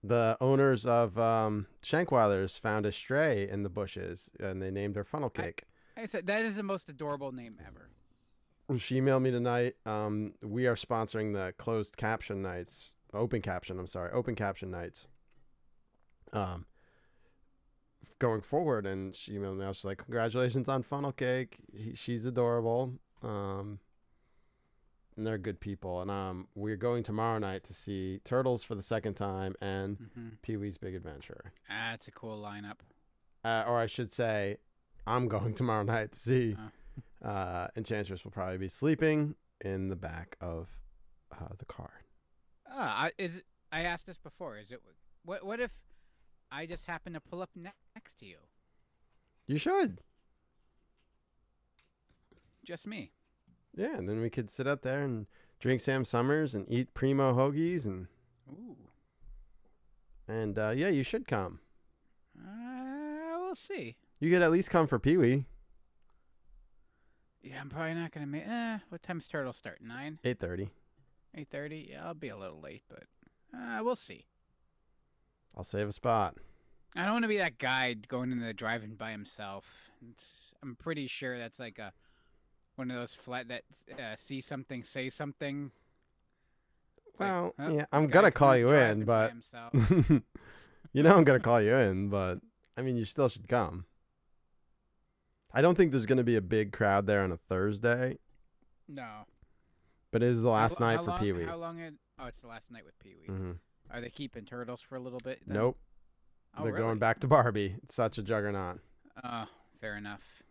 the 0.02 0.36
owners 0.40 0.84
of 0.84 1.16
um, 1.18 1.66
Shankweiler's 1.84 2.56
found 2.56 2.84
a 2.84 2.90
stray 2.90 3.48
in 3.48 3.62
the 3.62 3.68
bushes, 3.68 4.28
and 4.40 4.60
they 4.60 4.72
named 4.72 4.96
her 4.96 5.04
Funnel 5.04 5.32
I- 5.36 5.40
Cake. 5.42 5.62
I 5.96 6.06
said 6.06 6.26
that 6.26 6.44
is 6.44 6.56
the 6.56 6.62
most 6.64 6.88
adorable 6.90 7.30
name 7.32 7.58
ever. 7.66 7.88
She 8.78 9.00
emailed 9.00 9.22
me 9.22 9.30
tonight. 9.30 9.76
Um, 9.86 10.34
we 10.42 10.66
are 10.66 10.74
sponsoring 10.74 11.32
the 11.32 11.54
closed 11.56 11.96
caption 11.96 12.42
nights, 12.42 12.90
open 13.14 13.40
caption. 13.40 13.78
I'm 13.78 13.86
sorry, 13.86 14.10
open 14.10 14.34
caption 14.34 14.72
nights. 14.72 15.06
Um, 16.32 16.66
going 18.18 18.40
forward, 18.40 18.84
and 18.84 19.14
she 19.14 19.32
emailed 19.34 19.58
me. 19.58 19.64
I 19.64 19.68
was 19.68 19.84
like, 19.84 19.98
"Congratulations 19.98 20.68
on 20.68 20.82
Funnel 20.82 21.12
Cake. 21.12 21.58
He, 21.72 21.94
she's 21.94 22.26
adorable. 22.26 22.94
Um, 23.26 23.78
and 25.16 25.26
they're 25.26 25.38
good 25.38 25.60
people. 25.60 26.00
And 26.02 26.10
um, 26.10 26.48
we're 26.54 26.76
going 26.76 27.02
tomorrow 27.02 27.38
night 27.38 27.64
to 27.64 27.74
see 27.74 28.20
Turtles 28.24 28.62
for 28.62 28.74
the 28.74 28.82
second 28.82 29.14
time 29.14 29.54
and 29.60 29.96
hmm 30.14 30.28
Pee 30.42 30.56
Wee's 30.56 30.78
Big 30.78 30.94
Adventure. 30.94 31.52
That's 31.68 32.06
a 32.08 32.10
cool 32.12 32.40
lineup. 32.40 32.78
Uh, 33.44 33.64
or 33.66 33.78
I 33.78 33.86
should 33.86 34.12
say, 34.12 34.58
I'm 35.06 35.26
going 35.36 35.54
tomorrow 35.54 35.82
night 35.82 36.12
to 36.12 36.18
see. 36.18 36.56
Uh, 37.24 37.68
Enchantress 37.76 38.24
will 38.24 38.30
probably 38.30 38.58
be 38.58 38.68
sleeping 38.68 39.34
in 39.62 39.88
the 39.88 39.96
back 39.96 40.36
of 40.40 40.68
uh, 41.32 41.48
the 41.58 41.64
car. 41.64 41.90
Ah, 42.70 43.04
I, 43.04 43.12
is 43.18 43.38
it- 43.38 43.44
I 43.72 43.82
asked 43.82 44.06
this 44.06 44.18
before? 44.18 44.58
Is 44.58 44.70
it 44.70 44.80
what? 45.24 45.44
What 45.44 45.60
if 45.60 45.72
I 46.52 46.66
just 46.66 46.84
happen 46.84 47.14
to 47.14 47.20
pull 47.20 47.42
up 47.42 47.50
ne- 47.56 47.72
next 47.96 48.18
to 48.20 48.26
you? 48.26 48.36
You 49.48 49.58
should. 49.58 50.00
Just 52.64 52.86
me. 52.86 53.12
Yeah, 53.76 53.96
and 53.96 54.08
then 54.08 54.20
we 54.20 54.30
could 54.30 54.50
sit 54.50 54.66
out 54.66 54.82
there 54.82 55.02
and 55.02 55.26
drink 55.60 55.80
Sam 55.80 56.04
Summers 56.04 56.54
and 56.54 56.66
eat 56.68 56.94
primo 56.94 57.34
hoagies 57.34 57.84
and 57.84 58.06
Ooh. 58.50 58.76
and 60.26 60.58
uh, 60.58 60.70
yeah, 60.74 60.88
you 60.88 61.02
should 61.02 61.28
come. 61.28 61.60
Uh, 62.38 63.38
we'll 63.38 63.54
see. 63.54 63.96
You 64.18 64.30
could 64.30 64.42
at 64.42 64.50
least 64.50 64.70
come 64.70 64.86
for 64.86 64.98
Pee 64.98 65.16
Wee. 65.16 65.44
Yeah, 67.42 67.60
I'm 67.60 67.68
probably 67.68 67.94
not 67.94 68.12
gonna 68.12 68.26
make. 68.26 68.44
Eh, 68.46 68.78
what 68.88 69.02
time's 69.02 69.28
turtle 69.28 69.52
start? 69.52 69.78
Nine, 69.80 70.18
Eight 70.24 70.40
thirty. 70.40 70.70
eight 71.34 71.48
thirty. 71.50 71.88
Yeah, 71.92 72.06
I'll 72.06 72.14
be 72.14 72.28
a 72.28 72.36
little 72.36 72.60
late, 72.60 72.82
but 72.88 73.04
uh, 73.56 73.80
we'll 73.84 73.94
see. 73.94 74.24
I'll 75.56 75.64
save 75.64 75.88
a 75.88 75.92
spot. 75.92 76.36
I 76.96 77.02
don't 77.04 77.12
want 77.12 77.24
to 77.24 77.28
be 77.28 77.38
that 77.38 77.58
guy 77.58 77.94
going 78.08 78.32
into 78.32 78.44
the 78.46 78.54
drive-in 78.54 78.94
by 78.94 79.10
himself. 79.10 79.90
It's, 80.10 80.54
I'm 80.62 80.76
pretty 80.76 81.06
sure 81.06 81.38
that's 81.38 81.58
like 81.58 81.78
a 81.78 81.92
one 82.76 82.90
of 82.90 82.96
those 82.96 83.14
flat 83.14 83.48
that 83.48 83.62
uh, 83.98 84.14
see 84.16 84.40
something, 84.40 84.82
say 84.82 85.10
something. 85.10 85.70
Like, 87.18 87.28
Well, 87.28 87.54
huh, 87.58 87.70
yeah, 87.72 87.84
I'm 87.92 88.06
gonna 88.08 88.30
call 88.30 88.56
you 88.56 88.70
in, 88.72 89.04
but 89.04 89.32
you 90.92 91.02
know 91.02 91.16
I'm 91.16 91.24
gonna 91.24 91.40
call 91.40 91.60
you 91.60 91.74
in, 91.76 92.08
but 92.08 92.38
I 92.76 92.82
mean, 92.82 92.96
you 92.96 93.04
still 93.04 93.28
should 93.28 93.48
come. 93.48 93.86
I 95.52 95.62
don't 95.62 95.74
think 95.74 95.92
there's 95.92 96.06
gonna 96.06 96.24
be 96.24 96.36
a 96.36 96.42
big 96.42 96.72
crowd 96.72 97.06
there 97.06 97.22
on 97.22 97.32
a 97.32 97.36
Thursday, 97.38 98.18
no. 98.88 99.24
but 100.10 100.22
it 100.22 100.28
is 100.28 100.42
the 100.42 100.50
last 100.50 100.80
lo- 100.80 100.86
night 100.86 100.96
how 100.96 101.04
for 101.04 101.10
long- 101.12 101.20
Pee 101.20 101.32
Wee. 101.32 101.44
How 101.44 101.56
long? 101.56 101.78
Had, 101.78 101.94
oh, 102.18 102.26
it's 102.26 102.40
the 102.40 102.48
last 102.48 102.70
night 102.70 102.84
with 102.84 102.98
Pee 102.98 103.14
Wee. 103.18 103.26
hmm 103.26 103.52
Are 103.90 104.00
they 104.02 104.10
keeping 104.10 104.44
turtles 104.44 104.80
for 104.82 104.96
a 104.96 105.00
little 105.00 105.20
bit? 105.20 105.40
then? 105.46 105.56
Nope, 105.56 105.78
Oh, 106.58 106.62
they're 106.64 106.72
really? 106.72 106.84
going 106.84 106.98
back 106.98 107.20
to 107.20 107.26
Barbie. 107.26 107.76
It's 107.82 107.94
such 107.94 108.18
a 108.18 108.22
juggernaut. 108.22 108.80
Oh, 109.24 109.44
fair 109.80 109.96
enough. 109.96 110.42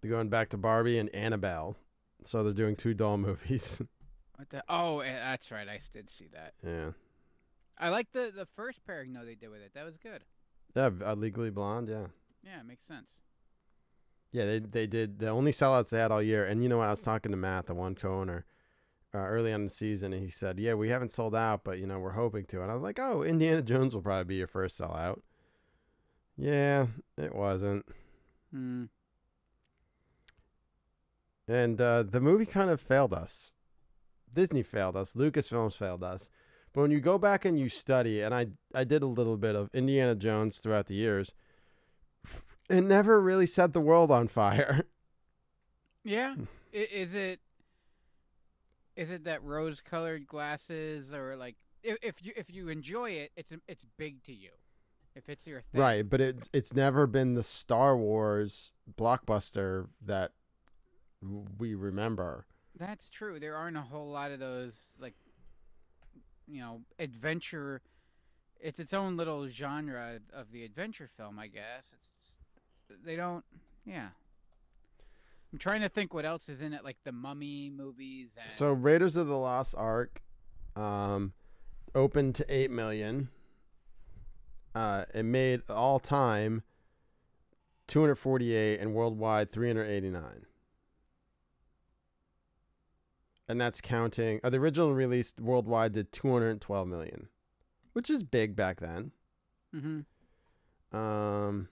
They're 0.00 0.10
going 0.10 0.28
back 0.28 0.50
to 0.50 0.56
Barbie 0.56 0.98
and 0.98 1.12
Annabelle. 1.14 1.76
So 2.24 2.42
they're 2.42 2.52
doing 2.52 2.76
two 2.76 2.94
doll 2.94 3.16
movies. 3.18 3.80
What 4.36 4.50
the? 4.50 4.62
Oh, 4.68 5.00
eh, 5.00 5.12
that's 5.12 5.50
right. 5.50 5.68
I 5.68 5.80
did 5.92 6.08
see 6.08 6.28
that. 6.32 6.54
yeah. 6.64 6.90
I 7.76 7.88
like 7.88 8.06
the 8.12 8.32
the 8.32 8.46
first 8.54 8.78
pairing 8.86 9.12
though 9.12 9.24
they 9.24 9.34
did 9.34 9.50
with 9.50 9.62
it. 9.62 9.72
That 9.74 9.84
was 9.84 9.96
good. 9.96 10.22
Yeah, 10.76 10.90
uh, 11.04 11.14
Legally 11.14 11.50
Blonde, 11.50 11.88
yeah. 11.88 12.06
Yeah, 12.44 12.60
it 12.60 12.66
makes 12.66 12.86
sense. 12.86 13.14
Yeah, 14.30 14.44
they 14.44 14.60
they 14.60 14.86
did 14.86 15.18
the 15.18 15.28
only 15.28 15.50
sellouts 15.50 15.90
they 15.90 15.98
had 15.98 16.12
all 16.12 16.22
year. 16.22 16.44
And 16.44 16.62
you 16.62 16.68
know 16.68 16.78
what? 16.78 16.86
I 16.86 16.90
was 16.90 17.02
talking 17.02 17.32
to 17.32 17.36
Matt, 17.36 17.66
the 17.66 17.74
one 17.74 17.96
co-owner, 17.96 18.44
uh, 19.12 19.18
early 19.18 19.52
on 19.52 19.62
in 19.62 19.66
the 19.66 19.72
season, 19.72 20.12
and 20.12 20.22
he 20.22 20.30
said, 20.30 20.60
"Yeah, 20.60 20.74
we 20.74 20.88
haven't 20.88 21.10
sold 21.10 21.34
out, 21.34 21.64
but 21.64 21.80
you 21.80 21.88
know 21.88 21.98
we're 21.98 22.12
hoping 22.12 22.44
to." 22.46 22.62
And 22.62 22.70
I 22.70 22.74
was 22.74 22.82
like, 22.84 23.00
"Oh, 23.00 23.24
Indiana 23.24 23.60
Jones 23.60 23.92
will 23.92 24.02
probably 24.02 24.24
be 24.24 24.36
your 24.36 24.46
first 24.46 24.78
sellout." 24.78 25.20
Yeah, 26.36 26.86
it 27.16 27.34
wasn't. 27.34 27.86
Hmm. 28.52 28.84
And 31.48 31.80
uh, 31.80 32.02
the 32.02 32.20
movie 32.20 32.46
kind 32.46 32.70
of 32.70 32.80
failed 32.80 33.14
us. 33.14 33.54
Disney 34.32 34.62
failed 34.62 34.96
us. 34.96 35.14
Lucasfilms 35.14 35.74
failed 35.74 36.04
us. 36.04 36.28
But 36.74 36.82
when 36.82 36.90
you 36.90 37.00
go 37.00 37.16
back 37.18 37.44
and 37.44 37.58
you 37.58 37.68
study, 37.70 38.20
and 38.20 38.34
I 38.34 38.48
I 38.74 38.84
did 38.84 39.02
a 39.02 39.06
little 39.06 39.36
bit 39.38 39.56
of 39.56 39.70
Indiana 39.72 40.14
Jones 40.14 40.58
throughout 40.58 40.86
the 40.86 40.94
years, 40.94 41.32
it 42.68 42.82
never 42.82 43.20
really 43.20 43.46
set 43.46 43.72
the 43.72 43.80
world 43.80 44.10
on 44.10 44.28
fire. 44.28 44.84
Yeah. 46.04 46.36
Is 46.72 47.14
it? 47.14 47.40
Is 48.96 49.10
it 49.10 49.24
that 49.24 49.42
rose-colored 49.42 50.26
glasses, 50.26 51.12
or 51.12 51.36
like 51.36 51.56
if, 51.82 51.98
if 52.02 52.24
you 52.24 52.32
if 52.34 52.50
you 52.50 52.68
enjoy 52.70 53.10
it, 53.10 53.32
it's 53.36 53.52
it's 53.66 53.84
big 53.98 54.22
to 54.24 54.32
you. 54.32 54.50
If 55.14 55.28
it's 55.28 55.46
your 55.46 55.60
thing, 55.60 55.80
Right, 55.80 56.08
but 56.08 56.20
it's 56.20 56.48
it's 56.54 56.72
never 56.72 57.06
been 57.06 57.34
the 57.34 57.42
Star 57.42 57.94
Wars 57.96 58.72
blockbuster 58.98 59.88
that 60.06 60.32
we 61.58 61.74
remember. 61.74 62.46
That's 62.78 63.10
true. 63.10 63.40
There 63.40 63.56
aren't 63.56 63.76
a 63.76 63.82
whole 63.82 64.10
lot 64.10 64.30
of 64.30 64.38
those 64.38 64.78
like 65.00 65.14
you 66.46 66.60
know, 66.60 66.80
adventure 66.98 67.82
it's 68.60 68.80
its 68.80 68.92
own 68.92 69.16
little 69.16 69.46
genre 69.48 70.18
of 70.32 70.50
the 70.50 70.64
adventure 70.64 71.08
film, 71.16 71.38
I 71.38 71.46
guess. 71.46 71.94
It's 71.94 72.38
they 73.04 73.16
don't 73.16 73.44
yeah. 73.84 74.08
I'm 75.52 75.58
trying 75.58 75.80
to 75.80 75.88
think 75.88 76.12
what 76.12 76.26
else 76.26 76.48
is 76.48 76.60
in 76.60 76.72
it 76.74 76.84
like 76.84 76.98
the 77.04 77.12
Mummy 77.12 77.70
movies 77.74 78.36
and 78.40 78.50
So 78.50 78.72
Raiders 78.72 79.16
of 79.16 79.26
the 79.28 79.36
Lost 79.36 79.74
Ark 79.76 80.22
um 80.76 81.32
opened 81.94 82.34
to 82.36 82.46
8 82.48 82.70
million. 82.70 83.28
Uh 84.74 85.04
it 85.14 85.24
made 85.24 85.62
all 85.68 85.98
time 85.98 86.62
248 87.88 88.80
and 88.80 88.94
worldwide 88.94 89.50
389. 89.52 90.46
And 93.48 93.58
that's 93.60 93.80
counting 93.80 94.40
uh, 94.44 94.50
the 94.50 94.58
original 94.58 94.92
release 94.94 95.32
worldwide 95.40 95.92
did 95.92 96.12
212 96.12 96.86
million, 96.86 97.28
which 97.94 98.10
is 98.10 98.22
big 98.22 98.54
back 98.54 98.78
then. 98.80 99.12
Mhm. 99.74 100.04
Um 100.96 101.68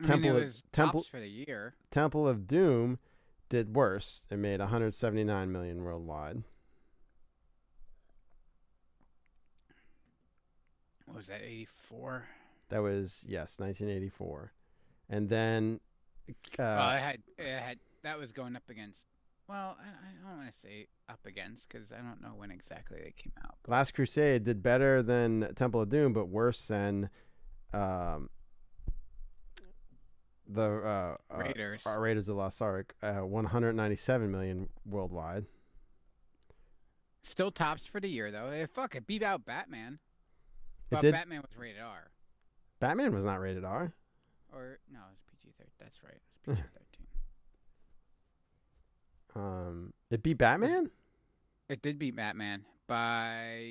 I 0.00 0.04
Temple 0.06 0.36
of- 0.38 0.72
Temple- 0.72 1.02
for 1.04 1.20
the 1.20 1.28
year. 1.28 1.74
Temple 1.90 2.26
of 2.26 2.46
Doom 2.46 2.98
did 3.48 3.76
worse. 3.76 4.22
It 4.30 4.38
made 4.38 4.58
179 4.60 5.52
million 5.52 5.84
worldwide. 5.84 6.42
What 11.06 11.16
was 11.18 11.26
that 11.28 11.42
84? 11.42 12.24
That 12.70 12.78
was 12.80 13.24
yes, 13.28 13.58
1984, 13.58 14.52
and 15.10 15.28
then 15.28 15.80
uh, 16.28 16.32
well, 16.58 16.96
it 16.96 17.00
had 17.00 17.22
it 17.36 17.60
had 17.60 17.78
that 18.02 18.18
was 18.18 18.32
going 18.32 18.56
up 18.56 18.68
against 18.68 19.04
well, 19.48 19.76
I, 19.80 19.88
I 19.88 20.28
don't 20.28 20.38
want 20.38 20.52
to 20.52 20.58
say 20.58 20.86
up 21.08 21.20
against 21.26 21.68
cuz 21.68 21.92
I 21.92 21.98
don't 22.00 22.20
know 22.22 22.34
when 22.36 22.50
exactly 22.50 22.98
they 23.02 23.10
came 23.12 23.32
out. 23.44 23.56
Last 23.66 23.92
Crusade 23.94 24.44
did 24.44 24.62
better 24.62 25.02
than 25.02 25.52
Temple 25.54 25.80
of 25.82 25.88
Doom, 25.88 26.12
but 26.12 26.26
worse 26.28 26.66
than 26.68 27.10
um, 27.72 28.30
the 30.48 30.62
uh, 30.62 31.16
uh, 31.32 31.38
Raiders. 31.38 31.82
uh, 31.86 31.96
Raiders 31.96 32.28
of 32.28 32.34
the 32.36 32.40
Lost 32.40 32.60
Ark. 32.62 32.94
Uh, 33.02 33.20
197 33.26 34.30
million 34.30 34.68
worldwide. 34.86 35.46
Still 37.22 37.50
tops 37.50 37.86
for 37.86 38.00
the 38.00 38.08
year 38.08 38.30
though. 38.30 38.48
Eh, 38.48 38.66
fuck 38.66 38.94
it, 38.94 39.06
beat 39.06 39.22
out 39.22 39.44
Batman. 39.44 39.94
It 40.90 40.94
But 40.96 41.00
did. 41.02 41.12
Batman 41.12 41.42
was 41.42 41.56
rated 41.56 41.80
R. 41.82 42.10
Batman 42.80 43.14
was 43.14 43.24
not 43.24 43.40
rated 43.40 43.64
R. 43.64 43.92
Or 44.52 44.78
no, 44.90 44.98
it 44.98 45.10
was 45.10 45.20
PG 45.30 45.52
thirteen. 45.56 45.72
That's 45.78 46.02
right. 46.02 46.20
It 46.46 46.48
was 46.50 46.56
PG 46.58 46.68
thirteen. 46.74 46.81
Um, 49.34 49.92
it 50.10 50.22
beat 50.22 50.38
Batman. 50.38 50.90
it 51.68 51.80
did 51.82 51.98
beat 51.98 52.16
Batman 52.16 52.64
by 52.86 53.64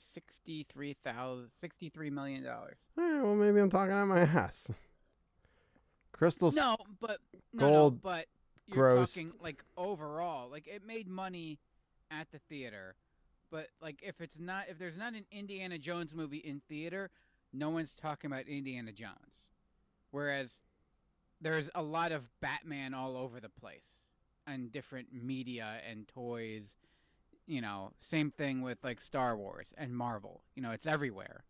sixty 0.00 0.66
three 0.72 0.96
thousand 1.04 1.50
sixty 1.50 1.88
three 1.88 2.10
million 2.10 2.42
dollars. 2.42 2.76
Right, 2.96 3.22
well, 3.22 3.34
maybe 3.34 3.60
I'm 3.60 3.70
talking 3.70 3.92
out 3.92 4.06
my 4.06 4.20
ass. 4.22 4.70
Crystal 6.12 6.52
No, 6.52 6.76
but 7.00 7.18
no, 7.52 7.60
Gold 7.60 7.94
no, 7.94 8.00
but 8.02 8.26
you're 8.66 8.76
grossed- 8.96 9.14
talking 9.14 9.32
like 9.40 9.64
overall, 9.76 10.50
like 10.50 10.66
it 10.66 10.84
made 10.86 11.08
money 11.08 11.58
at 12.10 12.30
the 12.32 12.38
theater, 12.48 12.94
but 13.50 13.68
like 13.80 14.00
if 14.02 14.20
it's 14.20 14.38
not, 14.38 14.64
if 14.68 14.78
there's 14.78 14.96
not 14.96 15.14
an 15.14 15.24
Indiana 15.32 15.78
Jones 15.78 16.14
movie 16.14 16.38
in 16.38 16.60
theater, 16.68 17.10
no 17.52 17.70
one's 17.70 17.94
talking 17.94 18.30
about 18.30 18.46
Indiana 18.48 18.92
Jones. 18.92 19.52
Whereas 20.12 20.60
there's 21.40 21.68
a 21.74 21.82
lot 21.82 22.12
of 22.12 22.28
Batman 22.40 22.94
all 22.94 23.16
over 23.16 23.40
the 23.40 23.48
place 23.48 24.00
and 24.46 24.70
different 24.72 25.08
media 25.12 25.80
and 25.88 26.06
toys. 26.08 26.76
You 27.46 27.60
know, 27.60 27.92
same 28.00 28.30
thing 28.30 28.62
with 28.62 28.78
like 28.82 29.00
Star 29.00 29.36
Wars 29.36 29.74
and 29.76 29.94
Marvel. 29.94 30.42
You 30.54 30.62
know, 30.62 30.70
it's 30.70 30.86
everywhere. 30.86 31.44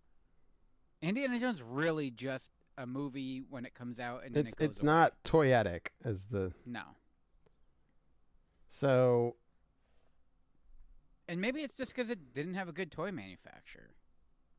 Indiana 1.02 1.38
Jones 1.38 1.62
really 1.62 2.10
just 2.10 2.50
a 2.76 2.86
movie 2.86 3.42
when 3.50 3.64
it 3.64 3.74
comes 3.74 4.00
out 4.00 4.24
and 4.24 4.34
then 4.34 4.46
it's 4.46 4.54
it 4.54 4.58
goes 4.58 4.68
it's 4.70 4.80
away. 4.80 4.86
not 4.86 5.12
toyetic 5.22 5.88
as 6.04 6.26
the 6.26 6.52
No. 6.66 6.82
so 8.68 9.36
And 11.28 11.40
maybe 11.40 11.60
it's 11.62 11.76
just 11.76 11.94
because 11.94 12.10
it 12.10 12.32
didn't 12.34 12.54
have 12.54 12.68
a 12.68 12.72
good 12.72 12.90
toy 12.90 13.12
manufacturer. 13.12 13.90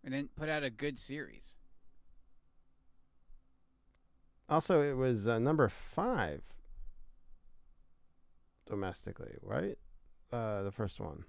It 0.04 0.12
didn't 0.12 0.36
put 0.36 0.48
out 0.48 0.63
a 0.63 0.70
good 0.70 0.98
series. 1.00 1.56
also 4.48 4.82
it 4.82 4.94
was 4.96 5.27
uh, 5.27 5.39
number 5.39 5.68
five 5.68 6.42
domestically, 8.67 9.36
right? 9.41 9.77
Uh, 10.31 10.63
the 10.63 10.72
first 10.72 11.00
one. 11.00 11.24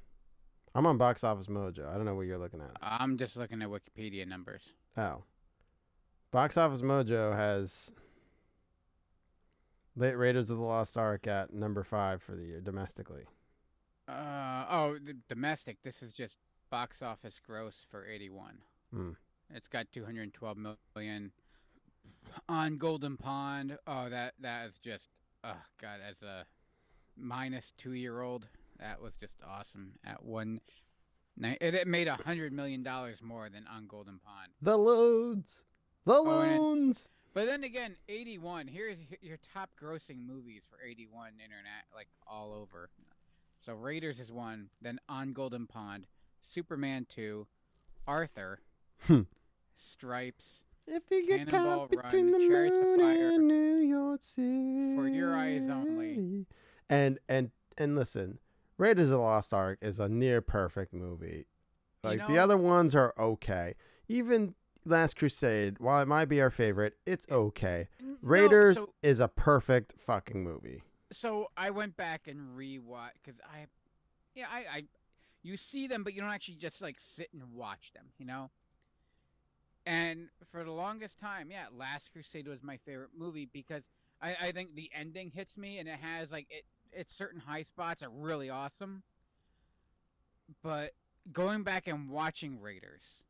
I'm 0.75 0.87
on 0.87 0.99
Box 0.99 1.25
Office 1.25 1.47
Mojo. 1.47 1.89
I 1.89 1.95
don't 1.95 2.05
know 2.05 2.15
what 2.15 2.27
you're 2.27 2.39
looking 2.39 2.61
at. 2.61 2.77
I'm 2.83 3.17
just 3.17 3.37
looking 3.37 3.63
at 3.63 3.69
Wikipedia 3.69 4.27
numbers. 4.27 4.63
Oh, 4.97 5.23
Box 6.31 6.57
Office 6.57 6.81
Mojo 6.81 7.35
has 7.35 7.91
Late 9.97 10.19
Raiders 10.19 10.51
of 10.51 10.59
the 10.59 10.65
Lost 10.65 10.99
Ark 10.99 11.27
at 11.27 11.55
number 11.55 11.83
five 11.83 12.23
for 12.23 12.37
the 12.37 12.45
year 12.45 12.61
domestically. 12.61 13.25
Uh, 14.07 14.67
oh, 14.71 14.99
domestic. 15.29 15.79
This 15.83 16.03
is 16.03 16.13
just 16.13 16.39
box 16.71 17.01
office 17.01 17.41
gross 17.45 17.87
for 17.91 18.07
81. 18.07 18.59
Hmm. 18.93 19.11
It's 19.55 19.69
got 19.69 19.87
212 19.93 20.59
million 20.95 21.33
on 22.49 22.77
Golden 22.77 23.17
Pond. 23.17 23.79
Oh, 23.87 24.09
that 24.11 24.35
that 24.41 24.67
is 24.67 24.79
just 24.79 25.09
oh 25.45 25.63
god, 25.81 26.01
as 26.09 26.23
a 26.23 26.45
minus 27.17 27.73
2-year-old, 27.83 28.47
that 28.79 29.01
was 29.01 29.17
just 29.17 29.37
awesome 29.47 29.93
at 30.05 30.25
one 30.25 30.61
it, 31.39 31.75
it 31.75 31.87
made 31.87 32.09
a 32.09 32.13
100 32.13 32.51
million 32.53 32.83
dollars 32.83 33.19
more 33.23 33.51
than 33.51 33.67
on 33.67 33.87
Golden 33.87 34.19
Pond. 34.25 34.53
The 34.63 34.77
loads, 34.79 35.65
the 36.07 36.15
Oh, 36.15 36.41
and 36.41 36.91
it- 36.93 37.09
But 37.35 37.45
then 37.47 37.63
again, 37.65 37.97
81. 38.09 38.69
Here's 38.69 38.97
your 39.21 39.37
top 39.53 39.69
grossing 39.79 40.27
movies 40.27 40.63
for 40.71 40.79
81 40.83 41.33
internet, 41.35 41.85
like 41.95 42.09
all 42.27 42.55
over. 42.55 42.89
So 43.67 43.75
Raiders 43.75 44.19
is 44.19 44.33
one, 44.33 44.71
then 44.81 44.99
On 45.11 45.35
Golden 45.35 45.67
Pond, 45.67 46.07
Superman 46.41 47.07
2, 47.11 47.47
Arthur, 48.07 48.61
Hmm. 49.03 49.23
Stripes, 49.75 50.65
If 50.87 51.03
you 51.11 51.27
get 51.27 51.49
caught 51.49 51.93
Run, 51.95 52.03
between 52.03 52.31
the 52.31 52.39
Chariots 52.39 52.77
of 52.79 52.83
moon 52.85 53.01
Fire, 53.01 53.29
and 53.33 53.47
New 53.49 53.77
York 53.81 54.23
City, 54.23 54.95
For 54.97 55.07
Your 55.09 55.35
Eyes 55.37 55.69
Only. 55.69 56.47
And 56.89 57.19
and 57.29 57.51
and 57.79 57.97
listen, 57.97 58.39
Raiders 58.79 59.09
of 59.09 59.13
the 59.13 59.19
Lost 59.19 59.53
Ark 59.53 59.79
is 59.83 60.01
a 60.01 60.09
near 60.09 60.41
perfect 60.41 60.93
movie. 60.93 61.47
You 62.05 62.11
Like 62.11 62.27
the 62.29 62.39
other 62.39 62.57
ones 62.57 62.95
are 62.95 63.15
okay. 63.19 63.75
Even 64.09 64.55
Last 64.85 65.17
Crusade, 65.17 65.79
while 65.81 66.01
it 66.01 66.07
might 66.07 66.27
be 66.27 66.41
our 66.41 66.51
favorite, 66.51 66.95
it's 67.05 67.27
okay. 67.31 67.89
No, 68.01 68.17
Raiders 68.23 68.77
so, 68.77 68.93
is 69.03 69.19
a 69.19 69.29
perfect 69.29 69.95
fucking 69.99 70.43
movie. 70.45 70.83
so 71.11 71.49
I 71.57 71.71
went 71.71 71.97
back 71.97 72.29
and 72.29 72.57
rewatched 72.57 73.19
because 73.25 73.41
I, 73.41 73.67
yeah, 74.35 74.47
I, 74.51 74.59
I, 74.73 74.85
you 75.43 75.57
see 75.57 75.89
them, 75.89 76.05
but 76.05 76.15
you 76.15 76.21
don't 76.21 76.31
actually 76.31 76.57
just 76.57 76.81
like 76.81 77.01
sit 77.01 77.29
and 77.33 77.43
watch 77.53 77.93
them, 77.95 78.07
you 78.19 78.27
know. 78.27 78.51
And 79.87 80.29
for 80.51 80.65
the 80.65 80.73
longest 80.73 81.21
time, 81.21 81.49
yeah, 81.51 81.67
Last 81.77 82.13
Crusade 82.13 82.49
was 82.49 82.63
my 82.63 82.77
favorite 82.77 83.11
movie 83.17 83.49
because 83.53 83.89
I, 84.21 84.37
I 84.41 84.53
think 84.53 84.75
the 84.75 84.91
ending 84.95 85.31
hits 85.31 85.57
me 85.57 85.79
and 85.79 85.89
it 85.89 85.99
has 86.01 86.33
like 86.33 86.47
it, 86.51 86.65
it's 86.97 87.13
certain 87.13 87.41
high 87.41 87.63
spots 87.63 88.03
are 88.03 88.09
really 88.11 88.51
awesome. 88.51 89.03
But 90.63 90.93
going 91.33 91.63
back 91.63 91.87
and 91.89 92.09
watching 92.09 92.61
Raiders, 92.61 93.23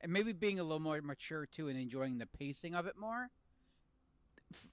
and 0.00 0.12
maybe 0.12 0.32
being 0.32 0.58
a 0.58 0.62
little 0.62 0.80
more 0.80 1.00
mature 1.02 1.46
too 1.46 1.68
and 1.68 1.78
enjoying 1.78 2.18
the 2.18 2.26
pacing 2.26 2.74
of 2.74 2.86
it 2.86 2.96
more, 2.98 3.30
f- 4.52 4.66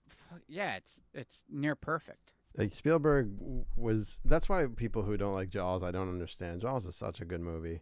yeah, 0.47 0.75
it's 0.77 1.01
it's 1.13 1.43
near 1.49 1.75
perfect. 1.75 2.33
Like 2.57 2.71
Spielberg 2.71 3.31
was. 3.75 4.19
That's 4.23 4.47
why 4.47 4.65
people 4.73 5.03
who 5.03 5.17
don't 5.17 5.33
like 5.33 5.49
Jaws, 5.49 5.83
I 5.83 5.91
don't 5.91 6.09
understand. 6.09 6.61
Jaws 6.61 6.85
is 6.85 6.95
such 6.95 7.19
a 7.19 7.25
good 7.25 7.41
movie, 7.41 7.81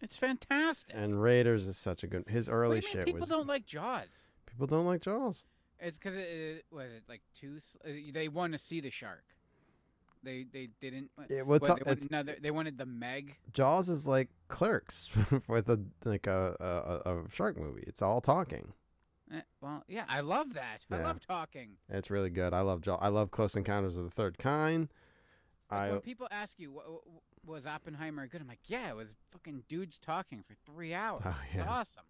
It's 0.00 0.16
fantastic. 0.16 0.94
and 0.96 1.22
Raiders 1.22 1.66
is 1.66 1.76
such 1.76 2.02
a 2.02 2.06
good. 2.06 2.24
His 2.26 2.48
early 2.48 2.80
do 2.80 2.86
you 2.86 2.94
mean 2.94 2.96
shit 2.96 3.06
people 3.06 3.20
was. 3.20 3.28
don't 3.28 3.46
like 3.46 3.66
Jaws? 3.66 4.30
People 4.46 4.66
don't 4.66 4.86
like 4.86 5.02
Jaws. 5.02 5.46
It's 5.80 5.98
because 5.98 6.16
it, 6.16 6.20
it 6.20 6.64
was 6.70 6.86
it 6.86 7.02
like 7.08 7.20
too. 7.38 7.56
s- 7.58 7.76
Uh, 7.84 7.90
they 8.14 8.28
want 8.28 8.54
to 8.54 8.58
see 8.58 8.80
the 8.80 8.90
shark. 8.90 9.24
They 10.24 10.44
they 10.50 10.68
didn't. 10.80 11.10
It, 11.28 11.46
what's 11.46 11.68
what, 11.68 11.84
they, 11.84 11.90
it's, 11.92 12.02
wanted, 12.04 12.10
no, 12.10 12.22
they- 12.22 12.38
they 12.40 12.50
wanted 12.50 12.78
the 12.78 12.86
Meg. 12.86 13.36
Jaws 13.52 13.88
is 13.88 14.06
like 14.06 14.28
Clerks 14.48 15.10
with 15.48 15.68
a 15.68 15.80
like 16.04 16.26
a, 16.26 16.56
a 17.04 17.10
a 17.10 17.30
shark 17.30 17.56
movie. 17.58 17.84
It's 17.86 18.02
all 18.02 18.20
talking. 18.20 18.72
Eh, 19.32 19.40
well, 19.60 19.82
yeah, 19.88 20.04
I 20.08 20.20
love 20.20 20.54
that. 20.54 20.80
I 20.90 20.98
love 20.98 21.20
talking. 21.26 21.76
It's 21.88 22.10
really 22.10 22.30
good. 22.30 22.52
I 22.52 22.60
love 22.60 22.82
Jaws. 22.82 22.98
I 23.00 23.08
love 23.08 23.30
Close 23.30 23.56
Encounters 23.56 23.96
of 23.96 24.04
the 24.04 24.10
Third 24.10 24.36
Kind. 24.38 24.88
Like, 25.70 25.80
I 25.80 25.90
when 25.92 26.00
people 26.00 26.28
ask 26.30 26.58
you, 26.58 26.72
"Wa- 26.72 26.82
wa- 26.88 27.20
was 27.46 27.66
Oppenheimer 27.66 28.26
good? 28.26 28.40
I'm 28.42 28.48
like, 28.48 28.60
yeah, 28.66 28.90
it 28.90 28.96
was 28.96 29.14
fucking 29.32 29.64
dudes 29.68 29.98
talking 29.98 30.42
for 30.46 30.54
three 30.70 30.92
hours. 30.94 31.22
Oh, 31.24 31.36
It's 31.46 31.56
yeah. 31.56 31.66
awesome. 31.68 32.04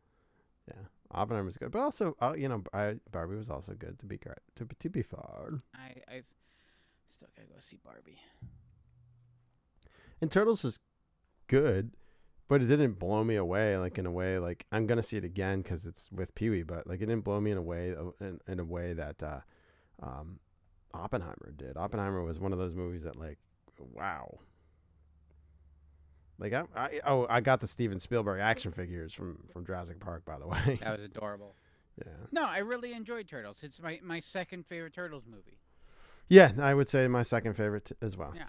yeah, 0.69 0.75
Oppenheimer's 1.13 1.57
good, 1.57 1.71
but 1.71 1.81
also 1.81 2.17
uh, 2.21 2.35
you 2.37 2.49
know 2.49 2.65
I, 2.73 2.97
Barbie 3.13 3.37
was 3.37 3.49
also 3.49 3.75
good 3.75 3.99
to 4.01 4.07
be 4.07 4.17
great 4.19 4.39
to 4.57 4.67
to 4.81 4.89
be 4.91 5.03
fair. 5.03 5.61
I, 5.75 5.95
I 6.13 6.17
s- 6.19 6.35
still 7.15 7.29
gotta 7.37 7.49
go 7.49 7.55
see 7.61 7.79
Barbie. 7.85 8.19
And 10.21 10.31
Turtles 10.31 10.63
was 10.65 10.81
good, 11.49 11.93
but 12.49 12.63
it 12.63 12.67
didn't 12.67 12.99
blow 12.99 13.25
me 13.25 13.37
away. 13.37 13.77
Like 13.79 13.99
in 13.99 14.07
a 14.07 14.11
way, 14.11 14.39
like 14.39 14.67
I'm 14.73 14.87
gonna 14.87 15.03
see 15.03 15.17
it 15.17 15.25
again 15.25 15.63
because 15.63 15.87
it's 15.87 16.11
with 16.13 16.35
Pee 16.35 16.51
Wee. 16.51 16.63
But 16.63 16.87
like 16.87 17.01
it 17.01 17.07
didn't 17.07 17.25
blow 17.25 17.41
me 17.41 17.51
in 17.51 17.59
a 17.59 17.63
way 17.63 17.95
in, 18.21 18.41
in 18.47 18.61
a 18.61 18.65
way 18.65 18.93
that 18.95 19.23
uh, 19.23 19.41
um, 20.03 20.39
Oppenheimer 20.93 21.53
did. 21.57 21.77
Oppenheimer 21.77 22.23
was 22.23 22.39
one 22.39 22.53
of 22.53 22.59
those 22.59 22.75
movies 22.75 23.05
that 23.05 23.17
like, 23.17 23.39
wow. 23.79 24.39
Like 26.39 26.53
I, 26.53 26.65
I 26.75 27.01
oh 27.07 27.27
I 27.31 27.41
got 27.41 27.61
the 27.61 27.69
Steven 27.69 28.01
Spielberg 28.01 28.41
action 28.41 28.73
figures 28.73 29.13
from 29.13 29.39
from 29.53 29.65
Jurassic 29.65 30.01
Park 30.01 30.25
by 30.25 30.39
the 30.39 30.49
way. 30.49 30.79
That 30.83 30.99
was 30.99 31.05
adorable. 31.05 31.55
yeah. 31.99 32.13
No, 32.33 32.45
I 32.45 32.59
really 32.59 32.93
enjoyed 32.93 33.29
Turtles. 33.29 33.59
It's 33.63 33.81
my, 33.81 34.01
my 34.03 34.21
second 34.21 34.67
favorite 34.67 34.95
Turtles 34.95 35.25
movie. 35.31 35.59
Yeah, 36.29 36.53
I 36.61 36.75
would 36.75 36.89
say 36.89 37.07
my 37.09 37.23
second 37.23 37.55
favorite 37.55 37.87
t- 37.87 37.95
as 38.01 38.17
well. 38.17 38.33
Yeah, 38.35 38.45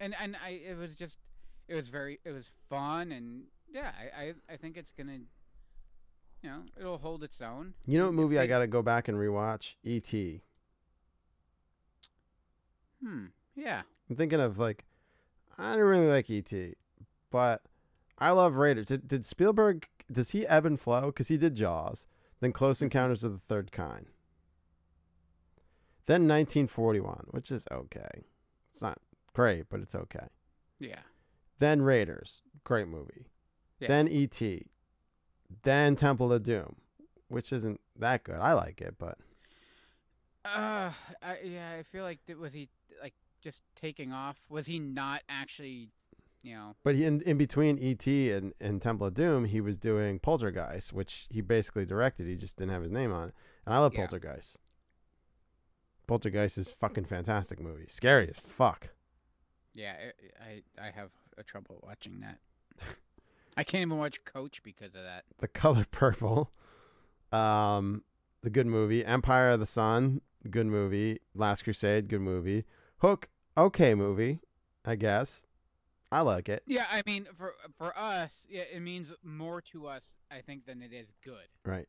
and 0.00 0.14
and 0.20 0.36
I 0.44 0.50
it 0.50 0.76
was 0.78 0.94
just 0.94 1.18
it 1.68 1.74
was 1.74 1.88
very 1.88 2.18
it 2.24 2.32
was 2.32 2.46
fun 2.68 3.12
and 3.12 3.42
yeah 3.72 3.92
I 4.16 4.22
I, 4.22 4.34
I 4.54 4.56
think 4.56 4.76
it's 4.76 4.92
gonna 4.92 5.18
you 6.42 6.50
know 6.50 6.62
it'll 6.78 6.98
hold 6.98 7.22
its 7.22 7.40
own. 7.42 7.74
You 7.86 7.98
know 7.98 8.06
what 8.06 8.14
movie 8.14 8.38
I 8.38 8.42
they- 8.42 8.48
got 8.48 8.58
to 8.60 8.66
go 8.66 8.82
back 8.82 9.08
and 9.08 9.16
rewatch? 9.18 9.74
E.T. 9.84 10.40
Hmm. 13.04 13.26
Yeah. 13.54 13.82
I'm 14.08 14.16
thinking 14.16 14.40
of 14.40 14.58
like, 14.58 14.84
I 15.58 15.72
don't 15.76 15.80
really 15.86 16.06
like 16.08 16.28
E.T., 16.30 16.74
but 17.30 17.62
I 18.18 18.30
love 18.30 18.56
Raiders. 18.56 18.86
Did, 18.86 19.08
did 19.08 19.24
Spielberg, 19.24 19.86
does 20.10 20.30
he 20.30 20.46
ebb 20.46 20.66
and 20.66 20.80
flow? 20.80 21.06
Because 21.06 21.28
he 21.28 21.36
did 21.36 21.54
Jaws, 21.54 22.06
then 22.40 22.52
Close 22.52 22.82
Encounters 22.82 23.22
of 23.24 23.32
the 23.32 23.38
Third 23.38 23.72
Kind, 23.72 24.06
then 26.10 26.22
1941, 26.28 27.26
which 27.30 27.50
is 27.50 27.66
okay. 27.70 28.24
It's 28.72 28.82
not 28.82 28.98
great, 29.32 29.68
but 29.70 29.80
it's 29.80 29.94
okay. 29.94 30.26
Yeah. 30.78 31.00
Then 31.58 31.82
Raiders, 31.82 32.42
great 32.64 32.88
movie. 32.88 33.26
Yeah. 33.78 33.88
Then 33.88 34.08
E.T., 34.08 34.66
then 35.62 35.96
Temple 35.96 36.32
of 36.32 36.42
Doom, 36.42 36.76
which 37.28 37.52
isn't 37.52 37.80
that 37.98 38.24
good. 38.24 38.36
I 38.36 38.52
like 38.54 38.80
it, 38.80 38.94
but 38.98 39.18
Uh, 40.44 40.90
I, 41.22 41.36
yeah, 41.44 41.76
I 41.78 41.82
feel 41.82 42.02
like 42.04 42.18
was 42.38 42.52
he 42.52 42.68
like 43.02 43.14
just 43.42 43.62
taking 43.76 44.12
off? 44.12 44.38
Was 44.48 44.66
he 44.66 44.78
not 44.78 45.22
actually, 45.28 45.90
you 46.42 46.54
know? 46.54 46.74
But 46.82 46.94
in 46.96 47.20
in 47.22 47.36
between 47.36 47.78
ET 47.82 48.06
and, 48.06 48.52
and 48.60 48.80
Temple 48.80 49.06
of 49.08 49.14
Doom, 49.14 49.44
he 49.44 49.60
was 49.60 49.76
doing 49.78 50.18
Poltergeist, 50.18 50.92
which 50.92 51.26
he 51.30 51.40
basically 51.42 51.84
directed. 51.84 52.26
He 52.26 52.36
just 52.36 52.56
didn't 52.56 52.72
have 52.72 52.82
his 52.82 52.92
name 52.92 53.12
on 53.12 53.28
it. 53.28 53.34
And 53.66 53.74
I 53.74 53.78
love 53.78 53.92
Yeah. 53.92 54.00
Poltergeist. 54.06 54.58
Poltergeist 56.10 56.58
is 56.58 56.66
fucking 56.66 57.04
fantastic 57.04 57.60
movie. 57.60 57.84
Scary 57.86 58.28
as 58.28 58.34
fuck. 58.36 58.88
Yeah, 59.74 59.94
I 60.40 60.44
I, 60.82 60.88
I 60.88 60.90
have 60.90 61.10
a 61.38 61.44
trouble 61.44 61.78
watching 61.84 62.18
that. 62.18 62.38
I 63.56 63.62
can't 63.62 63.82
even 63.82 63.96
watch 63.96 64.24
Coach 64.24 64.60
because 64.64 64.96
of 64.96 65.04
that. 65.04 65.22
The 65.38 65.46
Color 65.46 65.86
Purple, 65.92 66.50
um, 67.30 68.02
the 68.42 68.50
good 68.50 68.66
movie. 68.66 69.04
Empire 69.04 69.50
of 69.50 69.60
the 69.60 69.66
Sun, 69.66 70.20
good 70.50 70.66
movie. 70.66 71.20
Last 71.32 71.62
Crusade, 71.62 72.08
good 72.08 72.22
movie. 72.22 72.64
Hook, 72.98 73.28
okay 73.56 73.94
movie, 73.94 74.40
I 74.84 74.96
guess. 74.96 75.44
I 76.10 76.22
like 76.22 76.48
it. 76.48 76.64
Yeah, 76.66 76.86
I 76.90 77.04
mean, 77.06 77.28
for 77.38 77.54
for 77.78 77.96
us, 77.96 78.34
yeah, 78.48 78.62
it 78.62 78.80
means 78.80 79.12
more 79.22 79.60
to 79.70 79.86
us, 79.86 80.16
I 80.28 80.40
think, 80.40 80.66
than 80.66 80.82
it 80.82 80.92
is 80.92 81.06
good. 81.24 81.46
Right. 81.64 81.86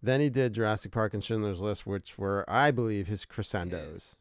Then 0.00 0.20
he 0.20 0.30
did 0.30 0.52
Jurassic 0.54 0.92
Park 0.92 1.12
and 1.12 1.24
Schindler's 1.24 1.60
List, 1.60 1.84
which 1.86 2.16
were, 2.16 2.44
I 2.48 2.70
believe, 2.70 3.08
his 3.08 3.24
crescendos. 3.24 3.92
His- 3.92 4.16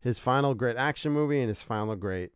his 0.00 0.18
final 0.18 0.54
great 0.54 0.76
action 0.76 1.12
movie 1.12 1.40
and 1.40 1.48
his 1.48 1.60
final 1.62 1.94
great 1.96 2.32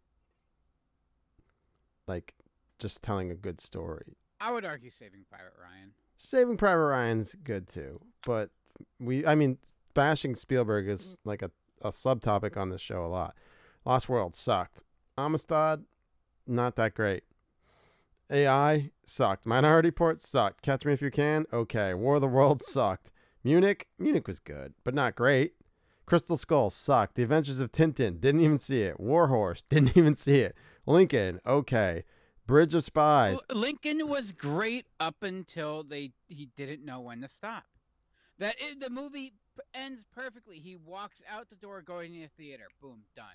like 2.07 2.35
just 2.78 3.02
telling 3.02 3.31
a 3.31 3.35
good 3.35 3.61
story. 3.61 4.16
I 4.40 4.50
would 4.52 4.64
argue 4.64 4.90
Saving 4.90 5.24
Private 5.31 5.52
Ryan. 5.62 5.92
Saving 6.18 6.57
Private 6.57 6.87
Ryan's 6.87 7.35
good 7.37 7.68
too, 7.68 8.00
but 8.26 8.50
we 8.98 9.24
I 9.26 9.35
mean 9.37 9.59
bashing 9.94 10.35
Spielberg 10.35 10.88
is 10.88 11.16
like 11.24 11.42
a, 11.42 11.50
a 11.83 11.90
subtopic 11.90 12.57
on 12.57 12.70
this 12.70 12.81
show 12.81 13.05
a 13.05 13.09
lot. 13.09 13.35
Lost 13.85 14.09
World 14.09 14.35
sucked. 14.35 14.83
Amistad, 15.16 15.85
not 16.46 16.74
that 16.76 16.94
great. 16.94 17.24
AI 18.32 18.90
sucked. 19.04 19.44
Minority 19.46 19.88
Report 19.88 20.22
sucked. 20.22 20.62
Catch 20.62 20.84
Me 20.84 20.92
If 20.92 21.02
You 21.02 21.10
Can, 21.10 21.44
okay. 21.52 21.92
War 21.92 22.14
of 22.16 22.22
the 22.22 22.28
Worlds 22.28 22.66
sucked. 22.66 23.10
Munich, 23.44 23.88
Munich 23.98 24.26
was 24.26 24.40
good, 24.40 24.74
but 24.84 24.94
not 24.94 25.14
great. 25.14 25.54
Crystal 26.06 26.36
Skull 26.36 26.70
sucked. 26.70 27.14
The 27.14 27.22
Adventures 27.22 27.60
of 27.60 27.72
Tintin, 27.72 28.20
didn't 28.20 28.40
even 28.40 28.58
see 28.58 28.82
it. 28.82 28.98
Warhorse, 28.98 29.62
didn't 29.68 29.96
even 29.96 30.14
see 30.14 30.40
it. 30.40 30.56
Lincoln, 30.86 31.40
okay. 31.46 32.04
Bridge 32.46 32.74
of 32.74 32.84
Spies, 32.84 33.38
Lincoln 33.50 34.08
was 34.08 34.32
great 34.32 34.86
up 34.98 35.22
until 35.22 35.84
they 35.84 36.12
he 36.28 36.48
didn't 36.56 36.84
know 36.84 37.00
when 37.00 37.20
to 37.20 37.28
stop. 37.28 37.64
That 38.38 38.56
i 38.60 38.74
the 38.78 38.90
movie 38.90 39.34
ends 39.72 40.04
perfectly. 40.12 40.58
He 40.58 40.76
walks 40.76 41.22
out 41.30 41.50
the 41.50 41.56
door 41.56 41.82
going 41.82 42.12
to 42.14 42.20
the 42.20 42.28
theater. 42.36 42.64
Boom, 42.80 43.04
done. 43.14 43.26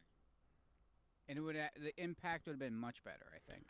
And 1.29 1.37
it 1.37 1.41
would 1.41 1.55
ha- 1.55 1.69
the 1.81 1.93
impact 2.01 2.45
would 2.45 2.53
have 2.53 2.59
been 2.59 2.75
much 2.75 3.03
better, 3.03 3.25
I 3.33 3.51
think. 3.51 3.67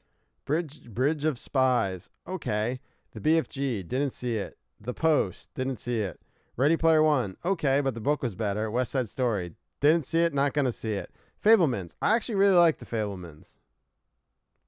Bridge 0.47 0.85
Bridge 0.85 1.25
of 1.25 1.37
Spies. 1.37 2.09
Okay. 2.25 2.79
The 3.11 3.19
BFG. 3.19 3.87
Didn't 3.87 4.11
see 4.11 4.37
it. 4.37 4.57
The 4.79 4.93
Post. 4.93 5.53
Didn't 5.53 5.75
see 5.75 5.99
it. 5.99 6.21
Ready 6.55 6.77
Player 6.77 7.03
One. 7.03 7.35
Okay, 7.45 7.81
but 7.81 7.93
the 7.93 8.01
book 8.01 8.23
was 8.23 8.33
better. 8.33 8.71
West 8.71 8.93
Side 8.93 9.09
Story. 9.09 9.53
Didn't 9.81 10.05
see 10.05 10.21
it. 10.21 10.33
Not 10.33 10.53
gonna 10.53 10.71
see 10.71 10.93
it. 10.93 11.11
Fabelmans. 11.43 11.95
I 12.01 12.15
actually 12.15 12.35
really 12.35 12.55
like 12.55 12.79
the 12.79 12.85
Fabelmans, 12.85 13.57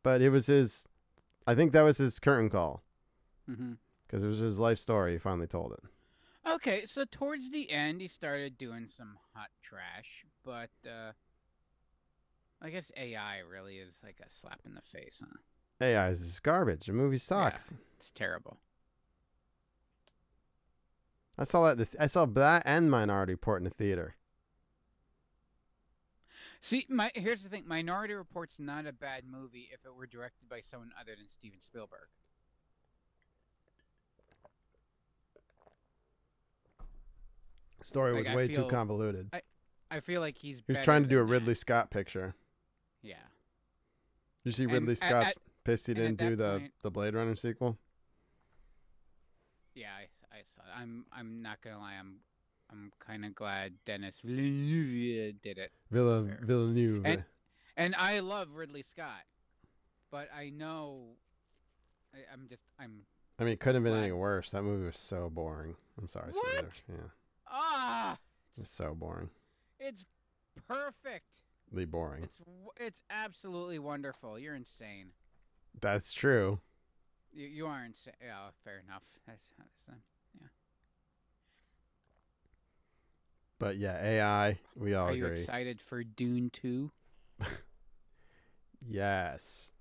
but 0.04 0.22
it 0.22 0.30
was 0.30 0.46
his. 0.48 0.88
I 1.48 1.56
think 1.56 1.72
that 1.72 1.82
was 1.82 1.98
his 1.98 2.20
curtain 2.20 2.50
call 2.50 2.84
because 4.06 4.24
it 4.24 4.28
was 4.28 4.40
his 4.40 4.60
life 4.60 4.78
story. 4.78 5.14
He 5.14 5.18
finally 5.18 5.48
told 5.48 5.74
it. 5.74 5.80
Okay, 6.48 6.86
so 6.86 7.06
towards 7.10 7.50
the 7.50 7.72
end, 7.72 8.02
he 8.02 8.08
started 8.08 8.58
doing 8.58 8.88
some 8.88 9.18
hot 9.34 9.50
trash, 9.64 10.26
but 10.44 10.70
uh, 10.86 11.14
I 12.62 12.70
guess 12.70 12.92
AI 12.98 13.40
really 13.40 13.78
is 13.78 13.98
like 14.04 14.18
a 14.26 14.30
slap 14.30 14.60
in 14.66 14.76
the 14.76 14.82
face, 14.82 15.22
huh? 15.24 15.38
AI 15.82 16.10
is 16.10 16.20
just 16.26 16.44
garbage. 16.44 16.86
The 16.86 16.94
movie 16.94 17.18
sucks. 17.18 17.74
It's 17.98 18.12
terrible. 18.12 18.58
I 21.38 21.46
saw 21.46 21.66
that. 21.68 21.78
the 21.78 21.86
th- 21.86 21.96
I 22.00 22.08
saw 22.08 22.26
that 22.26 22.64
and 22.66 22.92
Minority 22.92 23.34
Report 23.34 23.62
in 23.62 23.64
the 23.64 23.70
theater. 23.70 24.16
See, 26.62 26.86
my 26.90 27.12
here's 27.16 27.44
the 27.44 27.50
thing: 27.50 27.64
Minority 27.66 28.14
Report's 28.14 28.60
not 28.60 28.86
a 28.86 28.92
bad 28.92 29.24
movie 29.26 29.70
if 29.72 29.86
it 29.86 29.96
were 29.96 30.06
directed 30.06 30.50
by 30.50 30.60
someone 30.60 30.92
other 31.00 31.16
than 31.16 31.30
Steven 31.30 31.62
Spielberg. 31.62 32.10
Story 37.82 38.14
Like, 38.14 38.26
was 38.26 38.36
way 38.36 38.48
too 38.50 38.68
convoluted. 38.68 39.30
I 39.32 39.42
I 39.90 40.00
feel 40.02 40.20
like 40.20 40.38
he's. 40.38 40.58
He 40.58 40.64
was 40.68 40.76
better 40.76 40.84
trying 40.84 41.04
to 41.04 41.10
do 41.10 41.16
a 41.16 41.20
than 41.20 41.28
that. 41.28 41.34
Ridley 41.34 41.56
Scott 41.56 41.90
picture. 41.90 42.36
Yeah. 43.02 43.16
You 44.44 44.52
see 44.52 44.66
Ridley 44.66 44.98
at- 45.02 45.38
pissed 45.70 45.88
he 45.88 45.94
didn't 45.94 46.18
do 46.18 46.36
the, 46.36 46.60
point- 46.60 46.74
the 46.84 46.92
Blade 46.92 47.14
Runner 47.16 47.36
sequel. 47.36 47.78
Yeah, 49.76 49.92
I, 49.98 50.36
I 50.36 50.42
saw. 50.56 50.62
It. 50.62 50.82
I'm. 50.82 51.06
I'm 51.12 51.42
not 51.42 51.62
gonna 51.62 51.80
lie. 51.80 51.96
I'm. 52.00 52.18
I'm 52.72 52.92
kind 53.00 53.26
of 53.26 53.34
glad 53.34 53.74
Denis 53.86 54.20
Villeneuve 54.24 55.42
did 55.42 55.58
it, 55.58 55.72
Villa 55.92 56.22
Villeneuve. 56.42 57.06
And- 57.06 57.24
and 57.78 57.96
I 57.96 58.20
love 58.20 58.50
Ridley 58.56 58.84
Scott, 58.84 59.24
but 60.12 60.28
I 60.38 60.50
know. 60.50 61.16
I, 62.14 62.18
I'm 62.34 62.48
just. 62.50 62.62
I'm. 62.78 63.04
I 63.40 63.44
mean, 63.46 63.54
it 63.54 63.62
couldn't 63.62 63.86
have 63.86 63.94
been 63.94 64.04
any 64.04 64.12
worse. 64.12 64.52
That 64.52 64.64
movie 64.64 64.86
was 64.86 64.98
so 64.98 65.30
boring. 65.30 65.76
I'm 65.98 66.10
sorry. 66.10 66.32
What? 66.34 66.82
Yeah. 66.90 66.96
Ah. 67.50 68.18
It's 68.60 68.70
so 68.72 68.94
boring. 68.94 69.30
It's 69.80 70.06
perfectly 70.68 71.86
boring. 71.86 72.24
It's 72.24 72.38
it's 72.78 73.02
absolutely 73.10 73.80
wonderful. 73.80 74.38
You're 74.38 74.56
insane. 74.56 75.12
That's 75.80 76.12
true. 76.12 76.60
You 77.32 77.48
you 77.48 77.68
are 77.68 77.86
insane. 77.86 78.14
Yeah, 78.22 78.50
fair 78.64 78.82
enough. 78.88 79.04
That's, 79.28 79.54
that's 79.58 79.90
uh, 79.90 79.94
But 83.60 83.78
yeah, 83.78 84.02
AI. 84.02 84.60
We 84.76 84.94
all 84.96 85.10
are 85.10 85.14
you 85.14 85.26
excited 85.26 85.82
for 85.82 86.04
Dune 86.04 86.50
Two? 86.52 86.92
Yes. 88.88 89.72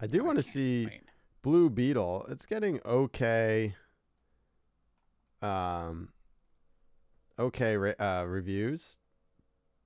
I 0.00 0.06
do 0.06 0.24
want 0.24 0.38
to 0.38 0.42
see 0.42 0.86
Wait. 0.86 1.02
Blue 1.42 1.68
Beetle. 1.68 2.26
It's 2.30 2.46
getting 2.46 2.80
okay. 2.84 3.74
Um. 5.42 6.08
Okay, 7.38 7.76
uh, 7.76 8.24
reviews. 8.24 8.98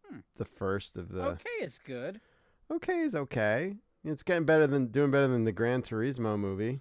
Hmm. 0.06 0.20
The 0.36 0.44
first 0.44 0.96
of 0.96 1.10
the 1.10 1.22
Okay, 1.22 1.50
is 1.60 1.78
good. 1.84 2.20
okay 2.70 3.00
is 3.00 3.14
okay. 3.14 3.76
It's 4.04 4.22
getting 4.22 4.44
better 4.44 4.66
than 4.66 4.86
doing 4.86 5.10
better 5.10 5.28
than 5.28 5.44
the 5.44 5.52
Gran 5.52 5.82
Turismo 5.82 6.38
movie. 6.38 6.80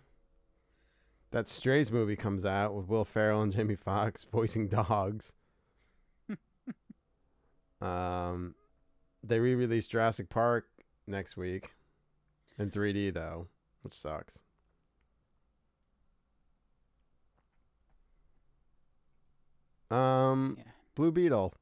That 1.32 1.48
Strays 1.48 1.92
movie 1.92 2.16
comes 2.16 2.44
out 2.46 2.74
with 2.74 2.88
Will 2.88 3.06
Ferrell 3.06 3.42
and 3.42 3.54
Jamie 3.54 3.76
Foxx 3.76 4.26
voicing 4.32 4.68
dogs. 4.68 5.34
um, 7.82 8.56
they 9.24 9.40
re-released 9.40 9.92
Jurassic 9.92 10.30
Park 10.30 10.66
next 11.08 11.38
week 11.38 11.72
in 12.58 12.70
3D 12.72 13.14
though, 13.14 13.48
which 13.84 13.94
sucks. 13.94 14.40
Um, 19.90 20.56
Yeah. 20.58 20.72
Blue 20.96 21.12
Beetle, 21.12 21.54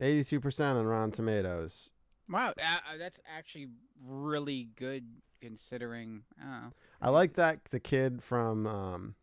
82% 0.00 0.76
on 0.76 0.86
Rotten 0.86 1.10
Tomatoes. 1.12 1.90
Wow, 2.30 2.48
uh, 2.48 2.52
uh, 2.92 2.98
that's 2.98 3.20
actually 3.26 3.68
really 4.06 4.68
good 4.76 5.04
considering. 5.40 6.22
I 6.40 6.44
don't 6.44 6.62
know. 6.62 6.72
I 7.00 7.10
like 7.10 7.34
that 7.34 7.64
the 7.70 7.80
kid 7.80 8.22
from 8.22 8.66
um, 8.66 9.14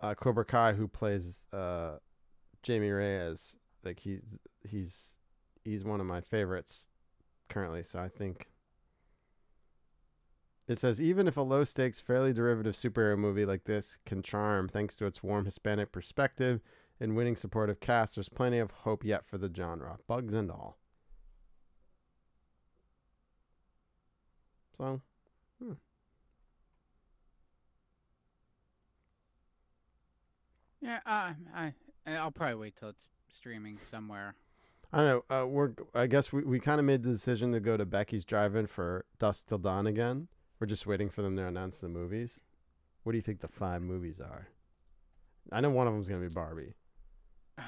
uh, 0.00 0.14
Cobra 0.14 0.44
Kai 0.44 0.72
who 0.72 0.88
plays 0.88 1.46
uh, 1.52 1.96
Jamie 2.62 2.90
Reyes. 2.90 3.56
Like 3.84 3.98
he's 3.98 4.22
he's 4.62 5.16
he's 5.64 5.84
one 5.84 6.00
of 6.00 6.06
my 6.06 6.20
favorites 6.20 6.88
currently. 7.48 7.82
So 7.82 7.98
I 7.98 8.08
think 8.08 8.48
it 10.68 10.78
says 10.78 11.00
even 11.00 11.26
if 11.26 11.36
a 11.36 11.42
low 11.42 11.64
stakes, 11.64 12.00
fairly 12.00 12.32
derivative 12.32 12.76
superhero 12.76 13.18
movie 13.18 13.44
like 13.44 13.64
this 13.64 13.98
can 14.06 14.22
charm 14.22 14.68
thanks 14.68 14.96
to 14.98 15.06
its 15.06 15.22
warm 15.22 15.44
Hispanic 15.44 15.92
perspective 15.92 16.60
and 17.00 17.16
winning 17.16 17.34
supportive 17.36 17.80
cast, 17.80 18.14
there's 18.14 18.28
plenty 18.28 18.58
of 18.58 18.70
hope 18.70 19.04
yet 19.04 19.26
for 19.26 19.38
the 19.38 19.50
genre, 19.54 19.98
bugs 20.06 20.34
and 20.34 20.50
all. 20.50 20.78
So 24.76 25.00
Yeah, 30.82 30.98
uh, 31.06 31.32
I 31.54 31.72
I'll 32.06 32.32
probably 32.32 32.56
wait 32.56 32.76
till 32.76 32.88
it's 32.88 33.08
streaming 33.32 33.78
somewhere. 33.88 34.34
I 34.92 34.98
don't 34.98 35.30
know. 35.30 35.42
Uh, 35.42 35.46
we're. 35.46 35.70
I 35.94 36.06
guess 36.06 36.32
we, 36.32 36.42
we 36.42 36.58
kind 36.58 36.80
of 36.80 36.84
made 36.84 37.04
the 37.04 37.10
decision 37.10 37.52
to 37.52 37.60
go 37.60 37.76
to 37.76 37.86
Becky's 37.86 38.24
Drive-In 38.24 38.66
for 38.66 39.04
Dusk 39.18 39.46
Till 39.46 39.58
Dawn 39.58 39.86
again. 39.86 40.28
We're 40.58 40.66
just 40.66 40.86
waiting 40.86 41.08
for 41.08 41.22
them 41.22 41.36
to 41.36 41.46
announce 41.46 41.78
the 41.78 41.88
movies. 41.88 42.40
What 43.04 43.12
do 43.12 43.18
you 43.18 43.22
think 43.22 43.40
the 43.40 43.48
five 43.48 43.80
movies 43.80 44.20
are? 44.20 44.48
I 45.50 45.60
know 45.60 45.70
one 45.70 45.86
of 45.86 45.92
them's 45.92 46.08
gonna 46.08 46.20
be 46.20 46.28
Barbie. 46.28 46.74
Uh, 47.56 47.62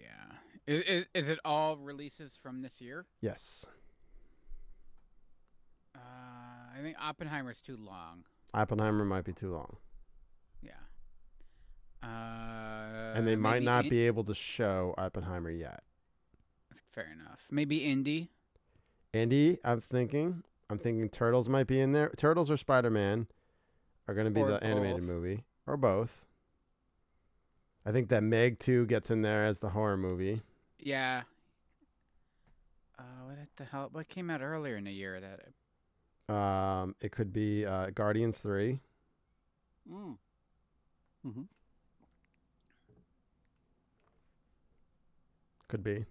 yeah. 0.00 0.36
Is, 0.66 0.82
is 0.84 1.06
is 1.14 1.28
it 1.28 1.38
all 1.44 1.76
releases 1.76 2.36
from 2.42 2.62
this 2.62 2.80
year? 2.80 3.06
Yes. 3.20 3.66
I 6.74 6.80
think 6.82 6.96
Oppenheimer's 7.00 7.60
too 7.60 7.76
long. 7.76 8.24
Oppenheimer 8.54 9.04
might 9.04 9.24
be 9.24 9.32
too 9.32 9.52
long, 9.52 9.76
Yeah. 10.62 10.72
Uh, 12.02 13.12
and 13.16 13.26
they 13.26 13.36
might 13.36 13.62
not 13.62 13.84
In- 13.84 13.90
be 13.90 14.00
able 14.06 14.24
to 14.24 14.34
show 14.34 14.94
Oppenheimer 14.98 15.50
yet. 15.50 15.82
Fair 16.92 17.10
enough. 17.12 17.46
Maybe 17.50 17.84
Indy. 17.84 18.28
Andy, 19.14 19.58
I'm 19.64 19.80
thinking. 19.80 20.42
I'm 20.68 20.78
thinking 20.78 21.08
Turtles 21.08 21.48
might 21.48 21.66
be 21.66 21.80
in 21.80 21.92
there. 21.92 22.10
Turtles 22.16 22.50
or 22.50 22.56
Spider 22.56 22.90
Man 22.90 23.26
are 24.08 24.14
gonna 24.14 24.30
be 24.30 24.40
Or 24.40 24.48
the 24.50 24.64
animated 24.64 25.02
movie, 25.02 25.44
or 25.66 25.76
both. 25.76 26.24
I 27.84 27.92
think 27.92 28.08
that 28.10 28.22
Meg 28.22 28.58
2 28.58 28.86
gets 28.86 29.10
in 29.10 29.22
there 29.22 29.44
as 29.44 29.58
the 29.60 29.70
horror 29.70 29.96
movie. 29.96 30.42
Yeah. 30.78 31.22
Uh, 32.98 33.02
what 33.24 33.38
the 33.56 33.64
hell? 33.64 33.88
What 33.92 34.08
came 34.08 34.30
out 34.30 34.40
earlier 34.42 34.76
in 34.76 34.84
the 34.84 34.92
year 34.92 35.20
that? 35.20 35.40
Um, 36.28 36.94
it 37.00 37.12
could 37.12 37.32
be 37.32 37.66
uh, 37.66 37.90
Guardians 37.90 38.38
Three. 38.38 38.80
Mm. 39.90 40.16
Mm-hmm. 41.26 41.42
Could 45.68 45.82
be. 45.82 46.04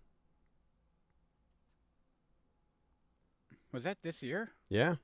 Was 3.71 3.83
that 3.85 4.01
this 4.01 4.21
year? 4.21 4.49
Yeah, 4.69 4.95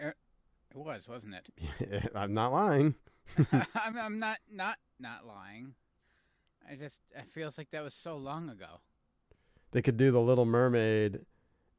Uh, 0.00 0.06
It 0.08 0.14
was, 0.76 1.06
wasn't 1.08 1.34
it? 1.34 2.10
I'm 2.14 2.34
not 2.34 2.52
lying. 2.52 2.94
I'm, 3.74 3.96
I'm 3.98 4.18
not 4.18 4.38
not 4.50 4.78
not 4.98 5.26
lying. 5.26 5.74
I 6.68 6.74
just 6.74 6.98
it 7.14 7.26
feels 7.30 7.56
like 7.58 7.70
that 7.70 7.82
was 7.82 7.94
so 7.94 8.16
long 8.16 8.48
ago. 8.48 8.80
They 9.72 9.82
could 9.82 9.96
do 9.96 10.10
the 10.10 10.20
Little 10.20 10.44
Mermaid, 10.44 11.20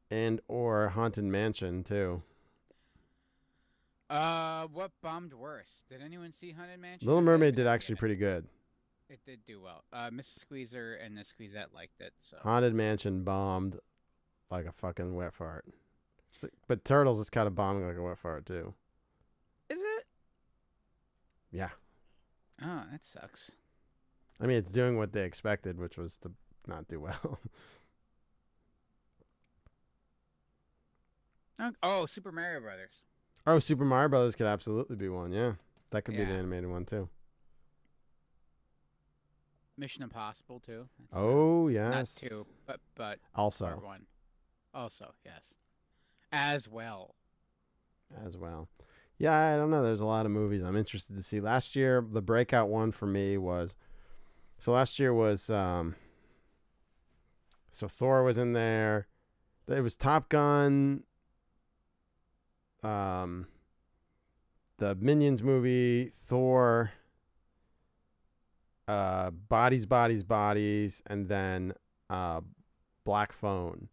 and 0.10 0.40
or 0.48 0.90
Haunted 0.90 1.26
Mansion 1.26 1.84
too. 1.84 2.22
Uh, 4.12 4.68
what 4.74 4.92
bombed 5.02 5.34
worse? 5.34 5.86
Did 5.90 6.02
anyone 6.04 6.34
see 6.34 6.52
Haunted 6.52 6.82
Mansion? 6.82 7.08
Little 7.08 7.22
Mermaid 7.22 7.56
did 7.56 7.66
actually 7.66 7.96
pretty 7.96 8.18
good. 8.18 8.46
It 9.10 9.20
did 9.26 9.40
do 9.48 9.62
well. 9.62 9.86
Uh, 9.94 10.10
Mrs. 10.10 10.40
Squeezer 10.40 10.96
and 10.96 11.18
the 11.18 11.22
Squeezette 11.22 11.74
liked 11.74 12.02
it. 12.02 12.12
So 12.20 12.38
Haunted 12.44 12.74
Mansion 12.74 13.24
bombed 13.24 13.80
like 14.50 14.66
a 14.66 14.72
fucking 14.74 15.16
wet 15.16 15.34
fart. 15.34 15.66
But 16.68 16.84
Turtles 16.84 17.20
is 17.20 17.30
kind 17.30 17.48
of 17.48 17.56
bombing 17.56 17.88
like 17.88 17.96
a 17.98 18.02
wet 18.02 18.18
fart 18.18 18.46
too. 18.46 18.74
is 19.70 19.80
it? 19.80 20.06
Yeah, 21.52 21.70
Oh, 22.62 22.84
that 22.92 23.04
sucks. 23.04 23.52
I 24.40 24.46
mean 24.46 24.58
it's 24.58 24.72
doing 24.72 24.98
what 24.98 25.14
they 25.14 25.24
expected, 25.24 25.78
which 25.78 25.98
was 25.98 26.18
to 26.20 26.32
not 26.68 26.88
do 26.88 27.00
well. 27.00 27.40
Oh, 31.60 31.72
oh, 31.84 32.06
Super 32.06 32.32
Mario 32.32 32.60
Brothers. 32.60 32.94
Oh, 33.48 33.60
Super 33.60 33.86
Mario 33.86 34.10
Brothers 34.10 34.36
could 34.36 34.48
absolutely 34.48 34.96
be 34.96 35.10
one. 35.10 35.32
Yeah, 35.32 35.54
that 35.92 36.04
could 36.04 36.16
be 36.16 36.24
the 36.24 36.32
Yeah. 36.32 36.40
animated 36.40 36.70
one 36.70 36.86
too. 36.86 37.10
Mission 39.78 40.04
Impossible 40.04 40.60
too. 40.60 40.88
That's, 41.00 41.14
Oh 41.14 41.68
not 41.68 41.74
yes, 41.74 42.16
two, 42.16 42.46
but 42.66 42.80
but 42.96 43.20
also 43.36 43.68
one. 43.84 44.06
Also, 44.74 45.14
yes, 45.26 45.56
as 46.32 46.68
well. 46.68 47.16
as 48.26 48.38
well. 48.38 48.70
Yeah, 49.18 49.36
I 49.54 49.58
don't 49.58 49.70
know. 49.70 49.84
There's 49.84 50.00
a 50.00 50.06
lot 50.06 50.26
of 50.26 50.32
movies 50.32 50.62
I'm 50.64 50.76
interested 50.76 51.16
to 51.16 51.24
see. 51.24 51.40
Last 51.40 51.76
year, 51.76 52.06
the 52.08 52.22
breakout 52.22 52.70
one 52.70 52.92
for 52.92 53.06
me 53.06 53.38
was 53.38 53.76
so 54.58 54.72
last 54.72 55.00
year 55.00 55.14
was 55.14 55.50
um 55.50 55.96
so 57.72 57.88
Thor 57.88 58.24
was 58.24 58.38
in 58.38 58.54
there. 58.54 59.08
It 59.68 59.82
was 59.82 59.96
Top 59.96 60.28
Gun 60.30 61.04
um 62.84 63.48
the 64.78 64.96
Minions 64.96 65.44
movie, 65.44 66.12
Thor 66.14 66.92
uh 68.88 69.30
Bodies 69.32 69.86
Bodies 69.86 70.24
Bodies 70.24 71.02
and 71.08 71.28
then 71.28 71.74
uh 72.10 72.42
Black 73.04 73.32
Phone 73.32 73.90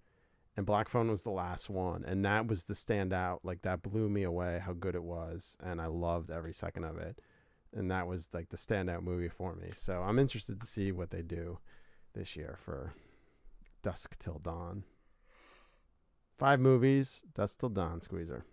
and 0.58 0.66
Black 0.66 0.88
Phone 0.88 1.08
was 1.08 1.22
the 1.22 1.30
last 1.30 1.70
one, 1.70 2.04
and 2.04 2.24
that 2.24 2.48
was 2.48 2.64
the 2.64 2.74
standout. 2.74 3.38
Like 3.44 3.62
that 3.62 3.80
blew 3.80 4.08
me 4.08 4.24
away 4.24 4.60
how 4.60 4.72
good 4.72 4.96
it 4.96 5.04
was, 5.04 5.56
and 5.62 5.80
I 5.80 5.86
loved 5.86 6.32
every 6.32 6.52
second 6.52 6.82
of 6.82 6.98
it. 6.98 7.20
And 7.72 7.92
that 7.92 8.08
was 8.08 8.28
like 8.32 8.48
the 8.48 8.56
standout 8.56 9.02
movie 9.02 9.28
for 9.28 9.54
me. 9.54 9.68
So 9.76 10.02
I'm 10.02 10.18
interested 10.18 10.60
to 10.60 10.66
see 10.66 10.90
what 10.90 11.10
they 11.10 11.22
do 11.22 11.60
this 12.12 12.34
year 12.34 12.58
for 12.64 12.92
Dusk 13.84 14.18
Till 14.18 14.40
Dawn. 14.40 14.82
Five 16.38 16.58
movies, 16.58 17.22
Dusk 17.36 17.60
Till 17.60 17.68
Dawn, 17.68 18.00
Squeezer. 18.00 18.44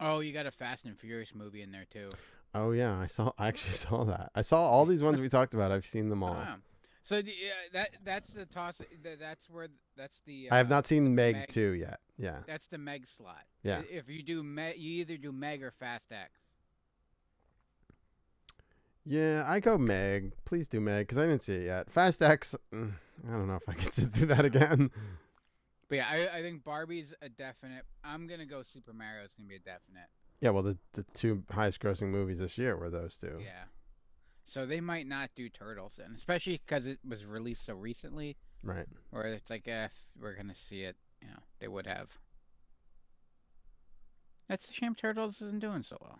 Oh, 0.00 0.20
you 0.20 0.32
got 0.32 0.46
a 0.46 0.50
Fast 0.50 0.84
and 0.84 0.98
Furious 0.98 1.34
movie 1.34 1.62
in 1.62 1.70
there 1.70 1.86
too. 1.90 2.10
Oh 2.54 2.72
yeah, 2.72 2.98
I 2.98 3.06
saw. 3.06 3.32
I 3.38 3.48
actually 3.48 3.72
saw 3.74 4.04
that. 4.04 4.30
I 4.34 4.42
saw 4.42 4.62
all 4.62 4.86
these 4.86 5.02
ones 5.02 5.20
we 5.20 5.28
talked 5.28 5.54
about. 5.54 5.72
I've 5.72 5.86
seen 5.86 6.08
them 6.08 6.22
all. 6.22 6.34
Wow. 6.34 6.56
So 7.02 7.20
the, 7.20 7.32
uh, 7.32 7.34
that 7.74 7.90
that's 8.02 8.30
the 8.32 8.46
toss. 8.46 8.78
th- 8.78 9.18
That's 9.18 9.50
where 9.50 9.68
that's 9.96 10.22
the. 10.26 10.48
I 10.50 10.56
have 10.56 10.66
uh, 10.72 10.76
not 10.76 10.86
seen 10.86 11.14
Meg, 11.14 11.34
Meg. 11.36 11.48
two 11.48 11.72
yet. 11.72 12.00
Yeah. 12.18 12.38
That's 12.46 12.66
the 12.68 12.78
Meg 12.78 13.06
slot. 13.06 13.42
Yeah. 13.62 13.82
If 13.90 14.08
you 14.08 14.22
do 14.22 14.42
Meg, 14.42 14.76
you 14.78 15.00
either 15.02 15.16
do 15.18 15.30
Meg 15.30 15.62
or 15.62 15.70
Fast 15.70 16.12
X. 16.12 16.40
Yeah, 19.04 19.44
I 19.46 19.60
go 19.60 19.76
Meg. 19.76 20.32
Please 20.46 20.66
do 20.66 20.80
Meg 20.80 21.06
because 21.06 21.18
I 21.18 21.26
didn't 21.26 21.42
see 21.42 21.56
it 21.56 21.66
yet. 21.66 21.90
Fast 21.90 22.22
X. 22.22 22.54
mm, 22.72 22.92
don't 23.30 23.46
know 23.48 23.56
if 23.56 23.68
I 23.68 23.74
can 23.74 23.90
sit 23.90 24.14
through 24.14 24.26
that 24.28 24.44
again. 24.46 24.90
But 25.94 25.98
yeah, 25.98 26.28
I, 26.34 26.38
I 26.38 26.42
think 26.42 26.64
Barbie's 26.64 27.14
a 27.22 27.28
definite. 27.28 27.84
I'm 28.02 28.26
gonna 28.26 28.46
go 28.46 28.64
Super 28.64 28.92
Mario's 28.92 29.32
gonna 29.38 29.48
be 29.48 29.54
a 29.54 29.58
definite. 29.60 30.08
Yeah, 30.40 30.50
well, 30.50 30.64
the 30.64 30.76
the 30.94 31.04
two 31.14 31.44
highest 31.52 31.78
grossing 31.80 32.08
movies 32.08 32.40
this 32.40 32.58
year 32.58 32.76
were 32.76 32.90
those 32.90 33.16
two. 33.16 33.38
Yeah. 33.40 33.64
So 34.44 34.66
they 34.66 34.80
might 34.80 35.06
not 35.06 35.30
do 35.36 35.48
Turtles 35.48 36.00
and 36.04 36.16
especially 36.16 36.60
because 36.66 36.86
it 36.86 36.98
was 37.08 37.24
released 37.24 37.64
so 37.64 37.74
recently. 37.74 38.36
Right. 38.64 38.86
Where 39.10 39.26
it's 39.26 39.50
like, 39.50 39.68
eh, 39.68 39.84
if 39.84 39.92
we're 40.20 40.34
gonna 40.34 40.54
see 40.54 40.82
it, 40.82 40.96
you 41.22 41.28
know, 41.28 41.38
they 41.60 41.68
would 41.68 41.86
have. 41.86 42.18
That's 44.48 44.68
a 44.68 44.72
shame. 44.72 44.96
Turtles 44.96 45.40
isn't 45.40 45.60
doing 45.60 45.82
so 45.84 45.96
well. 46.00 46.18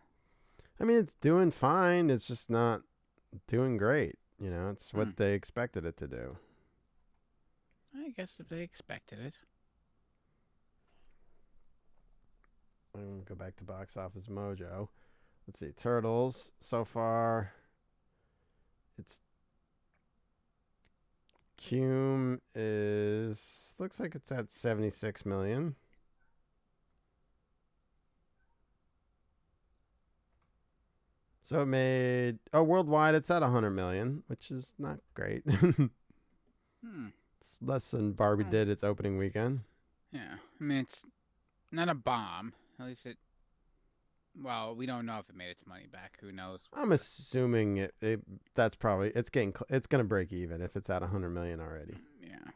I 0.80 0.84
mean, 0.84 0.98
it's 0.98 1.14
doing 1.14 1.50
fine. 1.50 2.10
It's 2.10 2.26
just 2.28 2.48
not 2.48 2.82
doing 3.48 3.76
great. 3.76 4.18
You 4.38 4.50
know, 4.50 4.70
it's 4.70 4.94
what 4.94 5.08
Hmm. 5.08 5.12
they 5.16 5.34
expected 5.34 5.84
it 5.84 5.96
to 5.96 6.06
do. 6.06 6.36
I 7.96 8.10
guess 8.10 8.36
if 8.38 8.48
they 8.48 8.60
expected 8.62 9.18
it. 9.18 9.34
I'm 12.94 13.02
gonna 13.02 13.22
go 13.24 13.34
back 13.34 13.56
to 13.56 13.64
box 13.64 13.96
office 13.96 14.26
mojo. 14.26 14.88
Let's 15.46 15.60
see, 15.60 15.72
Turtles 15.72 16.52
so 16.60 16.84
far. 16.84 17.52
It's 18.98 19.20
Cume 21.60 22.40
is 22.54 23.74
looks 23.78 23.98
like 23.98 24.14
it's 24.14 24.30
at 24.30 24.50
76 24.50 25.26
million. 25.26 25.74
So 31.42 31.60
it 31.60 31.66
made 31.66 32.38
oh 32.52 32.62
worldwide 32.62 33.14
it's 33.14 33.30
at 33.30 33.42
100 33.42 33.70
million, 33.70 34.22
which 34.28 34.50
is 34.50 34.72
not 34.78 34.98
great. 35.14 35.42
Hmm. 36.86 37.06
it's 37.40 37.56
less 37.62 37.92
than 37.92 38.12
Barbie 38.12 38.44
did 38.44 38.68
its 38.68 38.84
opening 38.84 39.16
weekend. 39.16 39.60
Yeah. 40.12 40.34
I 40.60 40.62
mean, 40.62 40.80
it's 40.80 41.02
not 41.72 41.88
a 41.88 41.94
bomb. 41.94 42.52
At 42.78 42.86
least 42.86 43.06
it. 43.06 43.18
Well, 44.40 44.74
we 44.74 44.86
don't 44.86 45.06
know 45.06 45.18
if 45.20 45.28
it 45.28 45.36
made 45.36 45.50
its 45.50 45.64
money 45.66 45.86
back. 45.90 46.18
Who 46.20 46.32
knows? 46.32 46.68
I'm 46.72 46.90
assuming 46.90 47.76
it, 47.76 47.94
it 48.00 48.20
that's 48.54 48.74
probably 48.74 49.12
it's 49.14 49.30
getting 49.30 49.54
it's 49.68 49.86
gonna 49.86 50.04
break 50.04 50.32
even 50.32 50.60
if 50.60 50.76
it's 50.76 50.90
at 50.90 51.02
100 51.02 51.30
million 51.30 51.60
already. 51.60 51.94
Yeah. 52.20 52.50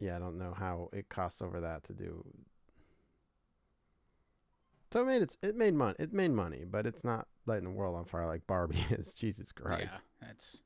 Yeah, 0.00 0.16
I 0.16 0.18
don't 0.18 0.38
know 0.38 0.54
how 0.56 0.90
it 0.92 1.08
costs 1.08 1.42
over 1.42 1.60
that 1.60 1.84
to 1.84 1.92
do. 1.92 2.24
So 4.92 5.02
it 5.02 5.06
made 5.06 5.22
it's 5.22 5.38
it 5.42 5.54
made 5.56 5.74
money. 5.74 5.94
It 5.98 6.12
made 6.12 6.30
money, 6.30 6.64
but 6.68 6.86
it's 6.86 7.04
not 7.04 7.28
lighting 7.46 7.64
the 7.64 7.70
world 7.70 7.96
on 7.96 8.04
fire 8.06 8.26
like 8.26 8.46
Barbie 8.46 8.84
is. 8.90 9.12
Jesus 9.14 9.52
Christ! 9.52 9.90
Yeah. 9.92 10.26
That's. 10.26 10.56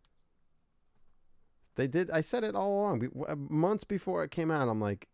They 1.77 1.87
did. 1.87 2.11
I 2.11 2.21
said 2.21 2.45
it 2.45 2.55
all 2.55 2.73
along. 2.81 3.09
Months 3.49 3.85
before 3.85 4.23
it 4.25 4.31
came 4.31 4.51
out, 4.51 4.69
I'm 4.69 4.81
like, 4.81 5.09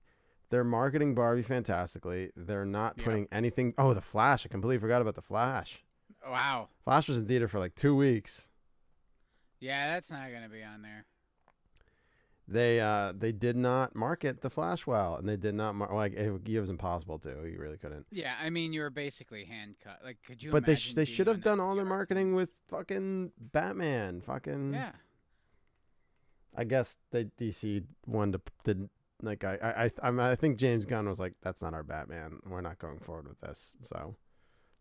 they're 0.50 0.64
marketing 0.64 1.14
Barbie 1.14 1.42
fantastically. 1.42 2.30
They're 2.34 2.64
not 2.64 2.94
Yeah. 2.98 3.04
putting 3.04 3.28
anything. 3.30 3.74
Oh, 3.78 3.94
the 3.94 4.00
Flash! 4.00 4.44
I 4.44 4.48
completely 4.48 4.78
forgot 4.78 5.00
about 5.02 5.14
the 5.14 5.22
Flash. 5.22 5.84
Wow. 6.26 6.68
Flash 6.84 7.08
was 7.08 7.18
in 7.18 7.26
theater 7.26 7.48
for 7.48 7.58
like 7.58 7.74
two 7.74 7.94
weeks. 7.94 8.48
Yeah, 9.60 9.92
that's 9.92 10.10
not 10.10 10.30
gonna 10.32 10.48
be 10.48 10.62
on 10.62 10.82
there. 10.82 11.04
They 12.50 12.80
uh 12.80 13.12
they 13.16 13.30
did 13.32 13.56
not 13.56 13.94
market 13.94 14.40
the 14.40 14.48
Flash 14.48 14.86
well, 14.86 15.16
and 15.16 15.28
they 15.28 15.36
did 15.36 15.54
not 15.54 15.74
mar- 15.74 15.94
like 15.94 16.14
it, 16.14 16.48
it 16.48 16.60
was 16.60 16.70
impossible 16.70 17.18
to. 17.20 17.28
You 17.46 17.58
really 17.58 17.76
couldn't. 17.76 18.06
Yeah, 18.10 18.34
I 18.42 18.48
mean, 18.48 18.72
you 18.72 18.80
were 18.80 18.90
basically 18.90 19.44
hand 19.44 19.76
cut. 19.84 20.00
Like, 20.02 20.16
could 20.26 20.42
you? 20.42 20.50
But 20.50 20.64
they 20.64 20.74
sh- 20.74 20.94
they 20.94 21.04
should 21.04 21.26
have 21.26 21.42
done 21.42 21.60
all 21.60 21.74
their 21.76 21.84
marketing 21.84 22.34
with 22.34 22.48
fucking 22.68 23.32
Batman. 23.38 24.22
Fucking 24.22 24.72
Yeah. 24.72 24.92
I 26.58 26.64
guess 26.64 26.96
they 27.12 27.26
DC 27.40 27.84
wanted 28.04 28.32
to 28.44 28.52
didn't 28.64 28.90
like 29.22 29.44
I 29.44 29.90
I 30.02 30.08
I, 30.08 30.32
I 30.32 30.34
think 30.34 30.58
James 30.58 30.84
Gunn 30.84 31.08
was 31.08 31.20
like 31.20 31.34
that's 31.40 31.62
not 31.62 31.72
our 31.72 31.84
Batman. 31.84 32.40
We're 32.44 32.60
not 32.60 32.80
going 32.80 32.98
forward 32.98 33.28
with 33.28 33.40
this. 33.40 33.76
So 33.82 34.16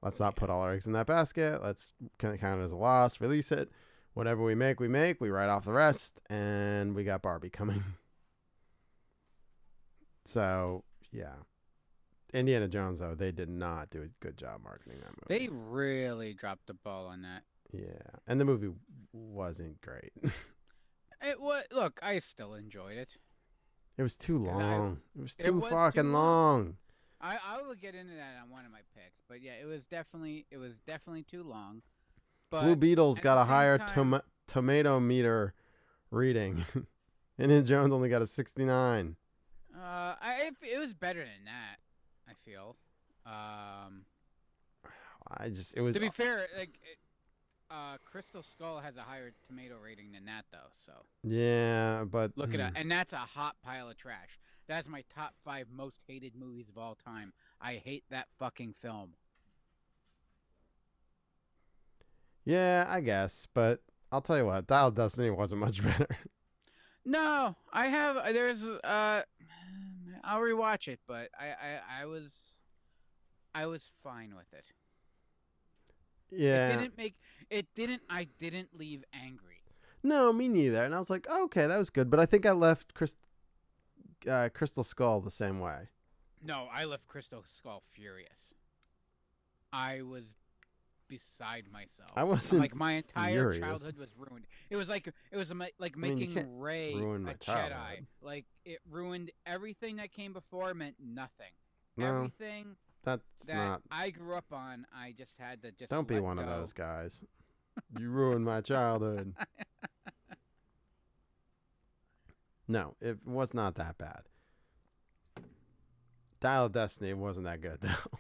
let's 0.01 0.19
not 0.19 0.35
put 0.35 0.49
all 0.49 0.61
our 0.61 0.73
eggs 0.73 0.87
in 0.87 0.93
that 0.93 1.05
basket. 1.05 1.61
Let's 1.63 1.93
kind 2.17 2.33
of 2.33 2.39
count 2.39 2.61
it 2.61 2.63
as 2.63 2.71
a 2.71 2.75
loss. 2.75 3.21
Release 3.21 3.51
it. 3.51 3.71
Whatever 4.15 4.43
we 4.43 4.55
make, 4.55 4.79
we 4.79 4.87
make. 4.87 5.21
We 5.21 5.29
write 5.29 5.49
off 5.49 5.65
the 5.65 5.73
rest, 5.73 6.19
and 6.27 6.95
we 6.95 7.03
got 7.03 7.21
Barbie 7.21 7.51
coming. 7.51 7.83
So 10.25 10.83
yeah, 11.13 11.35
Indiana 12.33 12.67
Jones 12.67 12.99
though 12.99 13.15
they 13.15 13.31
did 13.31 13.47
not 13.47 13.89
do 13.89 14.01
a 14.01 14.07
good 14.19 14.35
job 14.35 14.61
marketing 14.61 14.97
that 14.99 15.13
movie. 15.29 15.39
They 15.39 15.47
really 15.49 16.33
dropped 16.33 16.67
the 16.67 16.73
ball 16.73 17.05
on 17.05 17.21
that. 17.21 17.43
Yeah, 17.71 18.19
and 18.27 18.37
the 18.37 18.43
movie 18.43 18.71
wasn't 19.13 19.79
great. 19.79 20.11
It 21.21 21.41
was. 21.41 21.63
Look, 21.71 21.99
I 22.03 22.19
still 22.19 22.53
enjoyed 22.53 22.97
it. 22.97 23.17
it 23.97 24.03
was 24.03 24.15
too 24.15 24.39
'Cause 24.45 24.49
I- 24.49 24.77
long. 24.77 25.01
it 25.15 25.21
was 25.21 25.35
it 25.39 25.45
too 25.45 25.53
was 25.53 25.69
too 25.69 25.75
fucking 25.75 26.11
long. 26.11 26.63
long. 26.65 26.77
I 27.19 27.37
I 27.43 27.61
will 27.63 27.73
get 27.75 27.95
into 27.95 28.13
that 28.13 28.37
on 28.43 28.49
one 28.51 28.65
of 28.65 28.71
my 28.71 28.81
picks, 28.95 29.23
but 29.27 29.41
yeah, 29.41 29.53
it 29.53 29.65
was 29.65 29.87
definitely 29.87 30.45
it 30.51 30.57
was 30.57 30.81
definitely 30.81 31.23
too 31.23 31.41
long. 31.43 31.81
But 32.51 32.61
Blue 32.63 32.75
Beetles 32.75 33.19
got 33.19 33.37
a 33.39 33.45
higher 33.45 33.77
time- 33.79 34.11
tom- 34.11 34.21
tomato 34.45 34.99
meter 34.99 35.53
reading. 36.11 36.63
Indiana 37.39 37.63
Jones 37.63 37.91
only 37.93 38.09
got 38.09 38.21
a 38.21 38.27
69. 38.27 39.15
uh, 39.75 39.79
I 39.79 40.51
it, 40.61 40.67
it 40.75 40.77
was 40.79 40.93
better 40.93 41.19
than 41.19 41.45
that. 41.45 41.77
I 42.29 42.33
feel. 42.45 42.77
Um, 43.25 44.05
I 45.27 45.49
just 45.49 45.73
it 45.75 45.81
was 45.81 45.95
to 45.95 45.99
be 46.01 46.09
fair, 46.09 46.47
like. 46.57 46.79
Uh, 47.69 47.97
Crystal 48.05 48.43
Skull 48.43 48.79
has 48.79 48.95
a 48.95 49.01
higher 49.01 49.31
tomato 49.45 49.75
rating 49.83 50.13
than 50.13 50.25
that, 50.25 50.45
though. 50.51 50.71
So 50.77 50.93
yeah, 51.23 52.05
but 52.05 52.31
look 52.37 52.53
it 52.53 52.61
up, 52.61 52.71
hmm. 52.71 52.77
and 52.77 52.91
that's 52.91 53.13
a 53.13 53.17
hot 53.17 53.55
pile 53.63 53.89
of 53.89 53.97
trash. 53.97 54.39
That's 54.67 54.87
my 54.87 55.03
top 55.13 55.33
five 55.43 55.67
most 55.73 55.99
hated 56.07 56.33
movies 56.35 56.69
of 56.69 56.77
all 56.77 56.95
time. 56.95 57.33
I 57.61 57.75
hate 57.75 58.03
that 58.09 58.27
fucking 58.37 58.73
film. 58.73 59.13
Yeah, 62.45 62.85
I 62.87 63.01
guess, 63.01 63.47
but 63.53 63.81
I'll 64.11 64.21
tell 64.21 64.37
you 64.37 64.45
what, 64.45 64.67
Dial 64.67 64.91
Destiny 64.91 65.29
wasn't 65.29 65.61
much 65.61 65.83
better. 65.83 66.07
No, 67.03 67.55
I 67.71 67.87
have. 67.87 68.33
There's. 68.33 68.63
Uh, 68.63 69.23
I'll 70.23 70.41
rewatch 70.41 70.87
it, 70.87 70.99
but 71.07 71.29
I, 71.39 71.47
I, 71.47 72.01
I 72.01 72.05
was, 72.05 72.33
I 73.55 73.65
was 73.65 73.89
fine 74.03 74.33
with 74.35 74.51
it. 74.53 74.65
It 76.31 76.77
didn't 76.77 76.97
make. 76.97 77.15
It 77.49 77.67
didn't. 77.75 78.01
I 78.09 78.27
didn't 78.39 78.77
leave 78.77 79.03
angry. 79.13 79.63
No, 80.03 80.31
me 80.31 80.47
neither. 80.47 80.83
And 80.83 80.93
I 80.95 80.99
was 80.99 81.09
like, 81.09 81.27
oh, 81.29 81.45
okay, 81.45 81.67
that 81.67 81.77
was 81.77 81.89
good, 81.89 82.09
but 82.09 82.19
I 82.19 82.25
think 82.25 82.45
I 82.45 82.51
left 82.51 82.93
Chris, 82.93 83.15
uh, 84.29 84.49
Crystal 84.53 84.83
Skull 84.83 85.21
the 85.21 85.31
same 85.31 85.59
way. 85.59 85.89
No, 86.43 86.67
I 86.71 86.85
left 86.85 87.07
Crystal 87.07 87.43
Skull 87.57 87.83
furious. 87.93 88.53
I 89.73 90.01
was 90.03 90.33
beside 91.07 91.65
myself. 91.71 92.11
I 92.15 92.23
wasn't 92.23 92.61
like 92.61 92.75
my 92.75 92.93
entire 92.93 93.33
furious. 93.33 93.59
childhood 93.59 93.97
was 93.97 94.09
ruined. 94.17 94.45
It 94.69 94.75
was 94.75 94.89
like 94.89 95.07
it 95.07 95.37
was 95.37 95.51
like 95.79 95.97
making 95.97 96.33
can't 96.33 96.47
Ray 96.51 96.93
ruin 96.93 97.23
my 97.23 97.31
a 97.31 97.35
Jedi. 97.35 98.05
Like 98.21 98.45
it 98.65 98.79
ruined 98.89 99.31
everything 99.45 99.97
that 99.97 100.11
came 100.11 100.33
before. 100.33 100.73
Meant 100.73 100.95
nothing. 101.03 101.51
No, 101.97 102.07
Everything 102.07 102.75
that's 103.03 103.45
that 103.47 103.55
not. 103.55 103.81
I 103.91 104.09
grew 104.09 104.35
up 104.35 104.51
on, 104.51 104.85
I 104.93 105.13
just 105.17 105.37
had 105.37 105.61
to 105.63 105.71
just 105.71 105.89
Don't 105.89 106.07
be 106.07 106.19
one 106.19 106.39
of 106.39 106.45
those 106.45 106.73
guys. 106.73 107.23
You 107.97 108.09
ruined 108.09 108.43
my 108.45 108.61
childhood. 108.61 109.33
No, 112.67 112.95
it 112.99 113.19
was 113.25 113.53
not 113.53 113.75
that 113.75 113.97
bad. 113.97 114.23
Dial 116.41 116.65
of 116.65 116.73
Destiny 116.73 117.13
wasn't 117.13 117.45
that 117.45 117.61
good 117.61 117.79
though. 117.81 118.17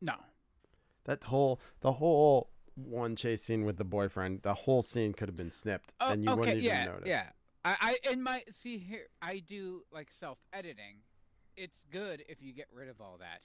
No, 0.00 0.14
That 1.04 1.24
whole 1.24 1.60
the 1.80 1.92
whole 1.92 2.50
one 2.76 3.16
chase 3.16 3.42
scene 3.42 3.64
with 3.64 3.76
the 3.76 3.84
boyfriend, 3.84 4.42
the 4.42 4.54
whole 4.54 4.82
scene 4.82 5.12
could 5.12 5.28
have 5.28 5.36
been 5.36 5.50
snipped 5.50 5.92
oh, 6.00 6.10
and 6.12 6.22
you 6.24 6.30
okay, 6.30 6.38
wouldn't 6.38 6.56
even 6.58 6.64
yeah, 6.66 6.84
notice. 6.84 7.06
yeah. 7.08 7.26
I, 7.64 7.98
I 8.04 8.10
in 8.10 8.22
my 8.22 8.42
see 8.50 8.78
here, 8.78 9.06
I 9.20 9.40
do 9.40 9.82
like 9.92 10.08
self 10.10 10.38
editing. 10.52 10.98
It's 11.56 11.80
good 11.90 12.24
if 12.28 12.40
you 12.40 12.52
get 12.54 12.68
rid 12.72 12.88
of 12.88 13.00
all 13.00 13.18
that. 13.18 13.40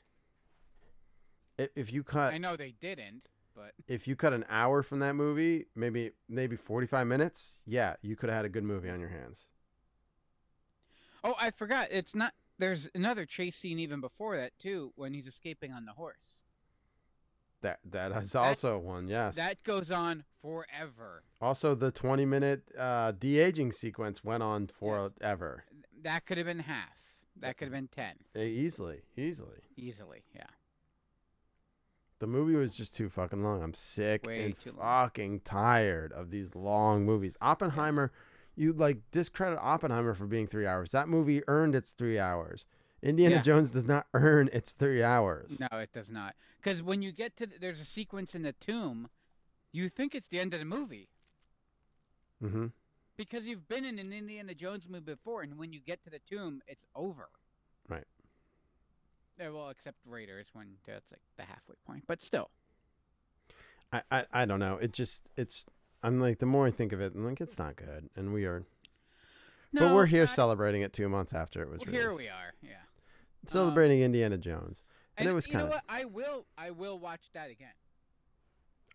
If 1.76 1.92
you 1.94 2.04
cut 2.04 2.34
I 2.34 2.38
know 2.38 2.56
they 2.56 2.74
didn't, 2.80 3.26
but 3.56 3.74
if 3.88 4.08
you 4.08 4.16
cut 4.16 4.34
an 4.34 4.46
hour 4.50 4.84
from 4.84 5.00
that 5.00 5.14
movie, 5.16 5.66
maybe 5.76 6.12
maybe 6.28 6.56
45 6.56 7.08
minutes, 7.08 7.62
yeah, 7.66 7.96
you 8.02 8.16
could 8.16 8.30
have 8.30 8.38
had 8.38 8.46
a 8.46 8.50
good 8.50 8.64
movie 8.64 8.90
on 8.90 9.00
your 9.00 9.10
hands. 9.10 9.48
oh, 11.24 11.36
I 11.40 11.52
forgot. 11.52 11.88
It's 11.92 12.16
not. 12.16 12.34
There's 12.60 12.90
another 12.94 13.26
chase 13.26 13.56
scene 13.58 13.80
even 13.80 14.00
before 14.00 14.38
that 14.38 14.58
too, 14.60 14.94
when 14.96 15.14
he's 15.14 15.28
escaping 15.28 15.72
on 15.74 15.86
the 15.86 15.94
horse. 15.94 16.44
That 17.62 17.80
that 17.92 18.12
is 18.22 18.36
also 18.36 18.78
one, 18.78 19.08
yes. 19.08 19.36
That 19.38 19.64
goes 19.64 19.90
on 19.90 20.24
forever. 20.42 21.24
also 21.42 21.74
the 21.76 21.92
20 21.92 22.26
minute 22.26 22.64
uh 22.78 23.14
de-aging 23.14 23.72
sequence 23.72 24.22
went 24.24 24.44
on 24.44 24.68
forever. 24.68 25.64
That 26.02 26.26
could 26.26 26.38
have 26.38 26.46
been 26.48 26.60
half. 26.60 27.00
That 27.40 27.58
could 27.58 27.66
have 27.66 27.74
been 27.74 27.88
ten 27.88 28.16
Easily, 28.36 29.02
easily. 29.18 29.62
easily. 29.78 30.24
Yeah. 30.36 30.44
The 32.24 32.28
movie 32.28 32.56
was 32.56 32.74
just 32.74 32.96
too 32.96 33.10
fucking 33.10 33.44
long. 33.44 33.62
I'm 33.62 33.74
sick 33.74 34.26
Way 34.26 34.46
and 34.46 34.56
fucking 34.58 35.42
tired 35.42 36.14
of 36.14 36.32
these 36.32 36.56
long 36.56 37.04
movies. 37.06 37.36
Oppenheimer, 37.42 38.14
you 38.56 38.72
like 38.72 39.00
discredit 39.12 39.60
Oppenheimer 39.62 40.14
for 40.14 40.26
being 40.26 40.48
three 40.48 40.66
hours. 40.66 40.92
That 40.92 41.10
movie 41.10 41.42
earned 41.50 41.76
its 41.76 41.92
three 41.92 42.18
hours. 42.20 42.64
Indiana 43.02 43.36
Yeah. 43.36 43.42
Jones 43.42 43.72
does 43.72 43.86
not 43.88 44.08
earn 44.14 44.50
its 44.54 44.72
three 44.72 45.04
hours. 45.04 45.60
No, 45.60 45.68
it 45.80 45.92
does 45.92 46.10
not. 46.10 46.36
Because 46.62 46.82
when 46.82 47.02
you 47.02 47.12
get 47.12 47.36
to 47.36 47.46
the, 47.46 47.56
there's 47.60 47.82
a 47.82 47.86
sequence 47.86 48.34
in 48.34 48.44
the 48.44 48.54
tomb, 48.54 49.10
you 49.74 49.90
think 49.90 50.16
it's 50.16 50.30
the 50.30 50.40
end 50.40 50.54
of 50.54 50.62
the 50.62 50.66
movie 50.66 51.10
Mm-hmm. 52.42 52.68
because 53.18 53.46
you've 53.48 53.68
been 53.68 53.84
in 53.84 54.00
an 54.00 54.14
Indiana 54.14 54.54
Jones 54.54 54.88
movie 54.88 55.04
before, 55.14 55.42
and 55.42 55.58
when 55.58 55.74
you 55.74 55.82
get 55.82 56.02
to 56.06 56.10
the 56.10 56.20
tomb, 56.20 56.62
it's 56.68 56.86
over. 56.96 57.28
Right. 57.90 58.06
Yeah, 59.40 59.50
well, 59.50 59.70
except 59.70 59.98
Raiders 60.06 60.48
when 60.54 60.68
that's 60.86 61.12
like 61.12 61.22
the 61.38 61.44
halfway 61.44 61.76
point, 61.88 62.04
but 62.08 62.22
still. 62.22 62.50
I, 63.92 64.02
I 64.12 64.26
I 64.32 64.46
don't 64.46 64.60
know. 64.60 64.78
It 64.78 64.94
just 64.94 65.24
it's. 65.38 65.66
I'm 66.04 66.20
like 66.20 66.40
the 66.40 66.46
more 66.46 66.66
I 66.68 66.72
think 66.72 66.92
of 66.92 67.02
it, 67.02 67.14
I'm 67.16 67.26
like 67.26 67.42
it's 67.42 67.58
not 67.58 67.76
good, 67.76 68.10
and 68.16 68.34
we 68.34 68.46
are. 68.46 68.64
No, 69.72 69.82
but 69.88 69.94
we're 69.96 70.06
here 70.06 70.24
I- 70.24 70.28
celebrating 70.28 70.82
it 70.84 70.94
two 70.94 71.10
months 71.10 71.34
after 71.34 71.62
it 71.62 71.70
was 71.70 71.80
well, 71.80 71.88
released. 71.88 72.02
here 72.02 72.14
we 72.16 72.28
are. 72.30 72.54
Yeah. 72.62 72.70
celebrating 73.48 74.02
Indiana 74.02 74.38
Jones. 74.38 74.84
And 75.18 75.28
And, 75.28 75.32
it 75.32 75.36
was 75.36 75.48
you 75.48 75.54
know 75.54 75.60
kinda- 75.62 75.76
what? 75.76 75.84
I 75.90 76.06
will. 76.06 76.46
I 76.58 76.72
will 76.72 77.00
watch 77.00 77.30
that 77.34 77.50
again. 77.50 77.74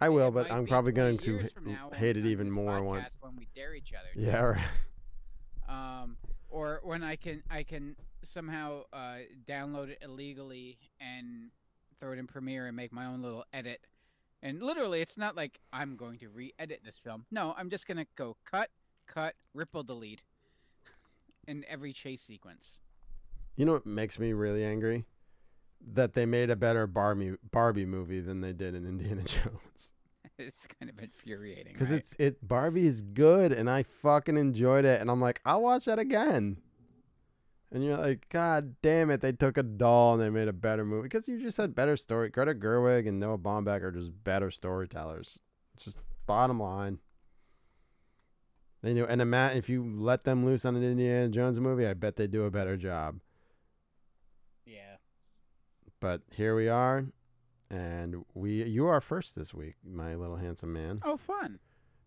I 0.01 0.09
will, 0.09 0.31
but 0.31 0.49
I'm 0.51 0.67
probably 0.67 0.93
going 0.93 1.19
to 1.19 1.41
h- 1.41 1.51
hate 1.97 2.17
it 2.17 2.25
even 2.27 2.49
more 2.51 2.81
when. 2.85 3.05
when 3.21 3.35
we 3.37 3.49
dare 3.57 3.75
each 3.75 3.93
other. 3.93 4.09
Yeah, 4.15 4.41
right. 4.41 4.63
um, 5.69 6.17
or 6.49 6.81
when 6.85 7.03
I 7.03 7.17
can 7.17 7.43
I 7.51 7.65
can 7.65 7.97
somehow 8.25 8.83
uh, 8.93 9.19
download 9.47 9.89
it 9.89 9.99
illegally 10.03 10.79
and 11.01 11.51
throw 12.01 12.13
it 12.13 12.19
in 12.19 12.27
Premiere 12.27 12.67
and 12.67 12.77
make 12.77 12.93
my 12.93 13.07
own 13.07 13.23
little 13.23 13.45
edit. 13.53 13.81
And 14.43 14.63
literally, 14.63 15.01
it's 15.01 15.17
not 15.17 15.37
like 15.37 15.59
I'm 15.73 15.97
going 15.97 16.19
to 16.19 16.29
re-edit 16.29 16.81
this 16.85 16.97
film. 16.97 17.27
No, 17.31 17.55
I'm 17.59 17.71
just 17.71 17.87
gonna 17.87 18.07
go 18.17 18.37
cut, 18.49 18.71
cut, 19.07 19.35
ripple, 19.53 19.83
delete, 19.83 20.23
in 21.49 21.65
every 21.69 21.93
chase 21.93 22.23
sequence. 22.23 22.81
You 23.57 23.65
know 23.65 23.73
what 23.73 23.87
makes 23.87 24.19
me 24.19 24.33
really 24.33 24.65
angry? 24.65 25.05
That 25.95 26.15
they 26.15 26.27
made 26.27 26.51
a 26.51 26.57
better 26.57 26.87
Barbie 26.87 27.35
Barbie 27.51 27.87
movie 27.87 28.21
than 28.21 28.41
they 28.41 28.53
did 28.53 28.75
in 28.75 28.87
Indiana 28.87 29.23
Jones. 29.25 29.93
It's 30.41 30.69
kind 30.69 30.89
of 30.89 31.03
infuriating. 31.03 31.73
Because 31.73 31.91
right? 31.91 31.99
it's 31.99 32.15
it 32.17 32.47
Barbie 32.47 32.87
is 32.87 33.03
good 33.03 33.51
and 33.51 33.69
I 33.69 33.83
fucking 33.83 34.37
enjoyed 34.37 34.85
it 34.85 35.01
and 35.01 35.11
I'm 35.11 35.21
like 35.21 35.41
I'll 35.45 35.63
watch 35.63 35.87
that 35.87 35.99
again. 35.99 36.59
And 37.71 37.85
you're 37.85 37.99
like, 37.99 38.29
God 38.31 38.77
damn 38.81 39.11
it! 39.11 39.21
They 39.21 39.33
took 39.33 39.59
a 39.59 39.63
doll 39.63 40.15
and 40.15 40.23
they 40.23 40.31
made 40.31 40.49
a 40.49 40.55
better 40.55 40.87
movie 40.87 41.09
because 41.09 41.29
you 41.29 41.39
just 41.39 41.57
said 41.57 41.75
better 41.75 41.97
story. 41.97 42.31
Greta 42.31 42.55
Gerwig 42.55 43.07
and 43.07 43.21
Noah 43.21 43.37
Baumbach 43.39 43.83
are 43.83 43.93
just 43.93 44.25
better 44.25 44.51
storytellers. 44.51 45.43
It's 45.75 45.85
just 45.85 45.99
bottom 46.27 46.61
line. 46.61 46.99
They 48.83 48.95
know, 48.95 49.05
and 49.05 49.23
Matt, 49.29 49.57
if 49.57 49.69
you 49.69 49.85
let 49.85 50.25
them 50.25 50.47
loose 50.47 50.65
on 50.65 50.77
an 50.77 50.85
Indiana 50.85 51.29
Jones 51.29 51.59
movie, 51.61 51.87
I 51.87 51.95
bet 51.95 52.17
they 52.17 52.27
do 52.27 52.45
a 52.45 52.51
better 52.51 52.77
job. 52.77 53.21
yeah. 54.65 54.97
But 56.01 56.23
here 56.33 56.55
we 56.55 56.69
are, 56.69 57.07
and 57.71 58.25
we 58.35 58.63
you 58.65 58.87
are 58.87 59.01
first 59.01 59.35
this 59.35 59.53
week, 59.53 59.75
my 59.85 60.15
little 60.15 60.37
handsome 60.37 60.73
man. 60.73 61.01
Oh, 61.05 61.17
fun. 61.17 61.59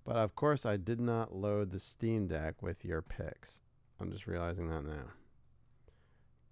But 0.06 0.16
of 0.16 0.36
course, 0.36 0.66
I 0.66 0.78
did 0.78 1.00
not 1.00 1.36
load 1.36 1.72
the 1.72 1.80
Steam 1.80 2.28
Deck 2.28 2.64
with 2.64 2.84
your 2.84 3.02
picks. 3.02 3.62
I'm 4.00 4.12
just 4.12 4.26
realizing 4.26 4.68
that 4.70 4.84
now. 4.84 5.12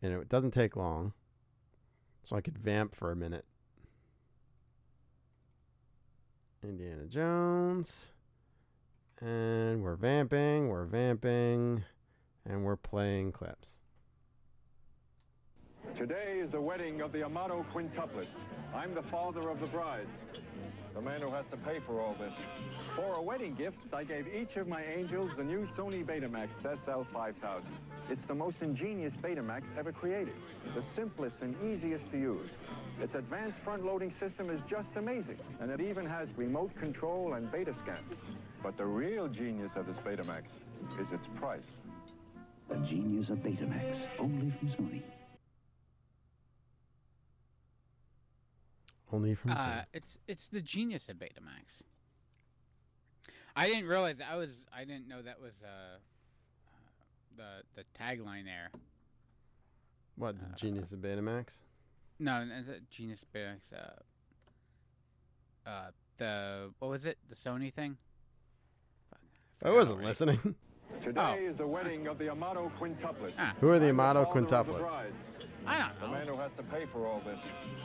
And 0.01 0.13
it 0.13 0.29
doesn't 0.29 0.51
take 0.51 0.75
long, 0.75 1.13
so 2.23 2.35
I 2.35 2.41
could 2.41 2.57
vamp 2.57 2.95
for 2.95 3.11
a 3.11 3.15
minute. 3.15 3.45
Indiana 6.63 7.05
Jones. 7.07 8.05
And 9.21 9.83
we're 9.83 9.97
vamping, 9.97 10.69
we're 10.69 10.85
vamping, 10.85 11.83
and 12.45 12.63
we're 12.63 12.77
playing 12.77 13.33
clips. 13.33 13.81
Today 15.97 16.39
is 16.41 16.51
the 16.51 16.61
wedding 16.61 17.01
of 17.01 17.11
the 17.11 17.23
Amato 17.23 17.65
quintuplets. 17.73 18.27
I'm 18.73 18.93
the 18.93 19.03
father 19.03 19.49
of 19.49 19.59
the 19.59 19.67
brides, 19.67 20.09
the 20.93 21.01
man 21.01 21.21
who 21.21 21.31
has 21.31 21.45
to 21.51 21.57
pay 21.57 21.79
for 21.85 22.01
all 22.01 22.15
this. 22.19 22.33
For 22.95 23.15
a 23.15 23.21
wedding 23.21 23.55
gift, 23.55 23.77
I 23.93 24.03
gave 24.03 24.27
each 24.27 24.55
of 24.57 24.67
my 24.67 24.83
angels 24.83 25.31
the 25.37 25.43
new 25.43 25.67
Sony 25.77 26.05
Betamax 26.05 26.49
SL5000. 26.63 27.61
It's 28.09 28.25
the 28.27 28.33
most 28.33 28.57
ingenious 28.61 29.13
Betamax 29.21 29.61
ever 29.77 29.91
created, 29.91 30.33
the 30.75 30.83
simplest 30.95 31.35
and 31.41 31.55
easiest 31.63 32.09
to 32.11 32.17
use. 32.17 32.49
Its 33.01 33.13
advanced 33.15 33.57
front-loading 33.63 34.13
system 34.19 34.49
is 34.49 34.59
just 34.69 34.89
amazing, 34.95 35.37
and 35.61 35.71
it 35.71 35.79
even 35.79 36.05
has 36.05 36.27
remote 36.35 36.75
control 36.79 37.33
and 37.35 37.51
beta 37.51 37.73
scan. 37.83 38.03
But 38.63 38.77
the 38.77 38.85
real 38.85 39.27
genius 39.27 39.71
of 39.75 39.85
this 39.85 39.97
Betamax 39.97 40.43
is 40.99 41.11
its 41.11 41.27
price. 41.39 41.61
The 42.67 42.75
genius 42.77 43.29
of 43.29 43.37
Betamax, 43.37 43.95
only 44.19 44.53
from 44.59 44.69
Sony. 44.69 45.01
Only 49.11 49.35
from 49.35 49.51
Uh, 49.51 49.81
it's 49.93 50.19
it's 50.27 50.47
the 50.47 50.61
genius 50.61 51.09
of 51.09 51.17
Betamax. 51.17 51.81
I 53.55 53.67
didn't 53.67 53.87
realize 53.87 54.21
I 54.21 54.35
was 54.35 54.65
I 54.73 54.85
didn't 54.85 55.07
know 55.07 55.21
that 55.21 55.41
was 55.41 55.53
uh, 55.63 55.67
uh 55.67 55.99
the 57.35 57.63
the 57.75 57.83
tagline 57.99 58.45
there. 58.45 58.69
What, 60.15 60.37
the 60.37 60.45
uh, 60.45 60.55
genius 60.55 60.91
of 60.91 60.99
Betamax? 60.99 61.61
No, 62.19 62.43
no, 62.43 62.61
the 62.61 62.81
genius 62.91 63.23
of 63.23 63.31
Betamax. 63.33 63.73
Uh, 63.73 65.69
uh, 65.69 65.91
the 66.17 66.71
what 66.79 66.91
was 66.91 67.05
it? 67.05 67.17
The 67.29 67.35
Sony 67.35 67.73
thing. 67.73 67.97
Fuck, 69.09 69.19
I 69.63 69.71
wasn't 69.71 69.95
already. 69.95 70.07
listening. 70.07 70.55
Today 71.03 71.45
is 71.45 71.55
the 71.55 71.67
wedding 71.67 72.07
of 72.07 72.17
the 72.17 72.29
Amato 72.29 72.71
quintuplets. 72.79 73.33
Ah, 73.37 73.53
Who 73.61 73.69
are 73.69 73.79
the 73.79 73.89
I'm 73.89 73.99
Amato 73.99 74.25
father 74.25 74.41
the 74.41 74.47
quintuplets? 74.47 75.11
Brides, 75.69 75.95
I 75.97 76.01
don't 76.01 76.11
The 76.11 76.17
man 76.17 76.27
who 76.27 76.37
has 76.37 76.51
to 76.57 76.63
pay 76.63 76.85
for 76.91 77.05
all 77.07 77.21
this. 77.25 77.39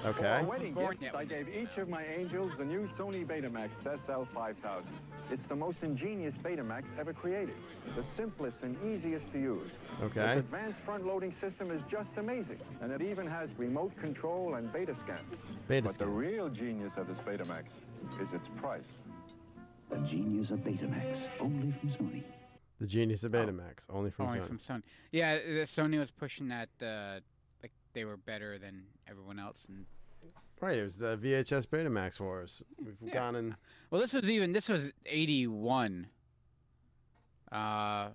Okay. 0.04 0.20
For 0.20 0.26
a 0.26 0.44
wedding 0.44 0.74
Born 0.74 0.90
gift, 0.92 1.02
yet 1.02 1.14
I 1.14 1.24
gave 1.24 1.48
each 1.48 1.76
of 1.76 1.88
my 1.88 2.04
angels 2.04 2.52
the 2.58 2.64
new 2.64 2.88
Sony 2.98 3.26
Betamax 3.26 3.70
SL5000. 3.84 4.82
It's 5.30 5.46
the 5.48 5.56
most 5.56 5.78
ingenious 5.82 6.34
Betamax 6.42 6.84
ever 6.98 7.12
created, 7.12 7.54
the 7.96 8.04
simplest 8.16 8.56
and 8.62 8.76
easiest 8.84 9.30
to 9.32 9.38
use. 9.38 9.70
Okay. 10.02 10.32
Its 10.32 10.40
advanced 10.40 10.78
front-loading 10.84 11.34
system 11.40 11.70
is 11.70 11.80
just 11.90 12.10
amazing, 12.16 12.58
and 12.82 12.92
it 12.92 13.02
even 13.02 13.26
has 13.26 13.48
remote 13.56 13.96
control 14.00 14.54
and 14.54 14.72
beta 14.72 14.94
scan. 15.04 15.20
Beta 15.68 15.86
but 15.86 15.98
the 15.98 16.06
real 16.06 16.48
genius 16.48 16.92
of 16.96 17.06
this 17.06 17.18
Betamax 17.18 17.64
is 18.20 18.32
its 18.32 18.48
price. 18.60 18.82
The 19.90 19.96
genius 19.98 20.50
of 20.50 20.58
Betamax, 20.60 21.18
only 21.40 21.74
from 21.80 21.90
Sony. 21.90 22.22
The 22.80 22.86
genius 22.86 23.24
of 23.24 23.32
Betamax, 23.32 23.86
only 23.88 24.10
from 24.10 24.26
Only 24.26 24.40
Sony. 24.40 24.46
from 24.46 24.58
Sony. 24.58 24.82
Yeah, 25.12 25.38
Sony 25.64 25.98
was 25.98 26.10
pushing 26.10 26.48
that 26.48 26.68
uh, 26.82 27.14
like 27.14 27.22
they 27.94 28.04
were 28.04 28.16
better 28.18 28.58
than 28.58 28.84
everyone 29.08 29.38
else, 29.38 29.64
and 29.68 29.86
Right, 30.60 30.78
it 30.78 30.82
was 30.82 30.96
the 30.96 31.16
VHS 31.16 31.66
Betamax 31.66 32.20
wars. 32.20 32.62
We've 32.78 32.96
Yeah. 33.02 33.12
gone 33.14 33.36
in. 33.36 33.56
Well, 33.90 34.00
this 34.00 34.12
was 34.12 34.30
even 34.30 34.52
this 34.52 34.68
was 34.68 34.92
eighty 35.04 35.46
one. 35.46 36.08
Uh, 37.52 38.10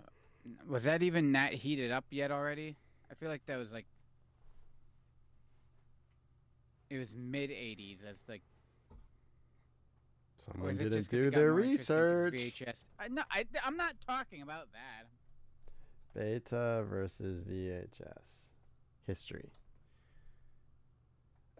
was 0.67 0.85
that 0.85 1.03
even 1.03 1.31
that 1.33 1.53
heated 1.53 1.91
up 1.91 2.05
yet 2.09 2.31
already? 2.31 2.75
I 3.11 3.13
feel 3.15 3.29
like 3.29 3.45
that 3.45 3.57
was 3.57 3.71
like 3.71 3.85
it 6.89 6.97
was 6.97 7.13
mid 7.15 7.51
eighties. 7.51 7.99
That's 8.03 8.21
like 8.27 8.41
Someone 10.37 10.75
didn't 10.77 10.93
just 10.93 11.09
'cause 11.09 11.19
it 11.19 11.23
do 11.23 11.29
their 11.31 11.51
more 11.51 11.59
interesting 11.61 11.95
'cause 11.95 12.31
research. 12.31 12.33
VHS. 12.33 12.85
I, 12.97 13.07
no, 13.09 13.21
I, 13.29 13.45
I'm 13.63 13.75
not 13.77 13.95
talking 14.01 14.41
about 14.41 14.69
that. 14.71 15.05
Beta 16.15 16.85
versus 16.89 17.41
VHS 17.43 18.51
history. 19.05 19.51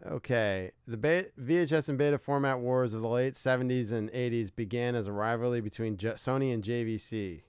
Okay, 0.05 0.71
the 0.87 0.95
be- 0.95 1.25
VHS 1.39 1.89
and 1.89 1.97
beta 1.97 2.17
format 2.17 2.59
wars 2.59 2.93
of 2.93 3.01
the 3.01 3.07
late 3.09 3.33
70s 3.33 3.91
and 3.91 4.09
80s 4.11 4.49
began 4.55 4.95
as 4.95 5.07
a 5.07 5.11
rivalry 5.11 5.59
between 5.59 5.97
J- 5.97 6.11
Sony 6.13 6.53
and 6.53 6.63
JVC. 6.63 7.41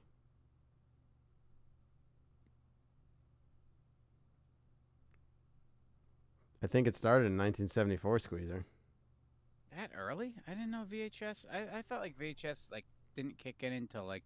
I 6.63 6.67
think 6.67 6.87
it 6.87 6.95
started 6.95 7.27
in 7.27 7.37
1974, 7.39 8.19
Squeezer. 8.19 8.65
That 9.77 9.91
early? 9.97 10.35
I 10.47 10.51
didn't 10.51 10.71
know 10.71 10.85
VHS. 10.91 11.47
I, 11.53 11.79
I 11.79 11.83
thought 11.83 12.01
like 12.01 12.19
VHS 12.19 12.71
like 12.71 12.85
didn't 13.17 13.39
kick 13.39 13.57
in 13.63 13.73
until 13.73 14.05
like 14.05 14.25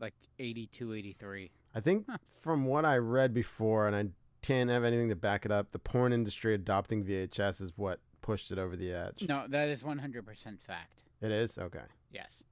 like 0.00 0.14
82, 0.38 0.92
83. 0.94 1.50
I 1.74 1.80
think 1.80 2.04
Huh. 2.08 2.16
from 2.40 2.64
what 2.66 2.84
I 2.84 2.96
read 2.98 3.32
before, 3.32 3.86
and 3.86 3.94
I 3.94 4.06
can't 4.42 4.70
have 4.70 4.84
anything 4.84 5.08
to 5.08 5.16
back 5.16 5.44
it 5.44 5.50
up, 5.50 5.72
the 5.72 5.78
porn 5.78 6.12
industry 6.12 6.54
adopting 6.54 7.04
VHS 7.04 7.60
is 7.60 7.72
what 7.76 8.00
pushed 8.22 8.50
it 8.50 8.58
over 8.58 8.76
the 8.76 8.92
edge. 8.92 9.24
No, 9.28 9.44
that 9.48 9.68
is 9.68 9.82
100% 9.82 10.60
fact. 10.60 11.02
It 11.20 11.30
is? 11.30 11.58
Okay. 11.58 11.80
Yes. 12.12 12.44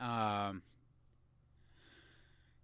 Um. 0.00 0.62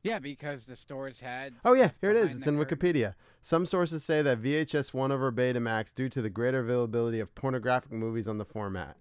Yeah, 0.03 0.21
because 0.21 0.65
the 0.65 0.77
stores 0.77 1.21
had. 1.21 1.55
Oh 1.65 1.73
yeah, 1.73 1.91
here 2.01 2.11
it 2.11 2.17
is. 2.17 2.37
It's 2.37 2.47
in 2.47 2.57
curtain. 2.57 2.79
Wikipedia. 2.79 3.15
Some 3.43 3.67
sources 3.67 4.05
say 4.05 4.23
that 4.23 4.41
VHS 4.41 4.95
won 4.95 5.11
over 5.11 5.33
Betamax 5.33 5.95
due 5.95 6.09
to 6.09 6.23
the 6.23 6.31
greater 6.31 6.61
availability 6.61 7.21
of 7.21 7.35
pornographic 7.35 7.93
movies 7.93 8.29
on 8.29 8.39
the 8.39 8.45
format. 8.45 8.97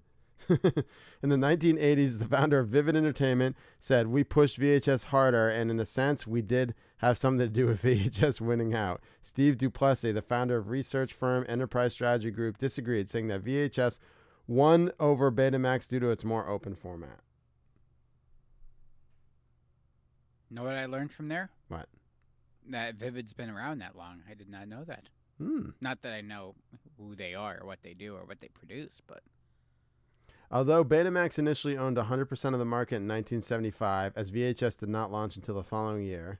in 1.23 1.29
the 1.29 1.35
1980s, 1.35 2.19
the 2.19 2.27
founder 2.27 2.59
of 2.59 2.69
Vivid 2.69 2.95
Entertainment 2.95 3.55
said, 3.79 4.07
"We 4.07 4.23
pushed 4.23 4.59
VHS 4.59 5.05
harder, 5.05 5.49
and 5.49 5.71
in 5.71 5.79
a 5.79 5.85
sense, 5.85 6.27
we 6.27 6.41
did 6.41 6.75
have 6.97 7.17
something 7.17 7.39
to 7.39 7.47
do 7.47 7.67
with 7.67 7.81
VHS 7.83 8.41
winning 8.41 8.73
out." 8.73 9.01
Steve 9.21 9.57
Duplessie, 9.57 10.11
the 10.11 10.21
founder 10.21 10.57
of 10.57 10.69
research 10.69 11.13
firm 11.13 11.45
Enterprise 11.47 11.93
Strategy 11.93 12.31
Group, 12.31 12.57
disagreed, 12.57 13.09
saying 13.09 13.27
that 13.27 13.43
VHS 13.43 13.99
won 14.47 14.91
over 14.99 15.31
Betamax 15.31 15.87
due 15.87 15.99
to 15.99 16.09
its 16.09 16.23
more 16.23 16.47
open 16.47 16.75
format. 16.75 17.19
Know 20.49 20.63
what 20.63 20.75
I 20.75 20.85
learned 20.85 21.11
from 21.11 21.27
there? 21.27 21.49
What? 21.67 21.87
That 22.69 22.95
Vivid's 22.95 23.33
been 23.33 23.49
around 23.49 23.79
that 23.79 23.97
long. 23.97 24.21
I 24.29 24.35
did 24.35 24.49
not 24.49 24.67
know 24.67 24.83
that. 24.85 25.09
Hmm. 25.37 25.69
Not 25.81 26.01
that 26.03 26.13
I 26.13 26.21
know 26.21 26.55
who 26.97 27.15
they 27.15 27.33
are 27.35 27.59
or 27.59 27.67
what 27.67 27.83
they 27.83 27.93
do 27.93 28.15
or 28.15 28.25
what 28.25 28.39
they 28.39 28.47
produce, 28.47 29.01
but 29.05 29.21
Although 30.51 30.85
Betamax 30.85 31.39
initially 31.39 31.77
owned 31.77 31.97
100% 31.97 32.53
of 32.53 32.59
the 32.59 32.65
market 32.65 32.97
in 32.97 33.07
1975, 33.07 34.13
as 34.15 34.31
VHS 34.31 34.77
did 34.77 34.89
not 34.89 35.11
launch 35.11 35.35
until 35.35 35.55
the 35.55 35.63
following 35.63 36.03
year, 36.03 36.39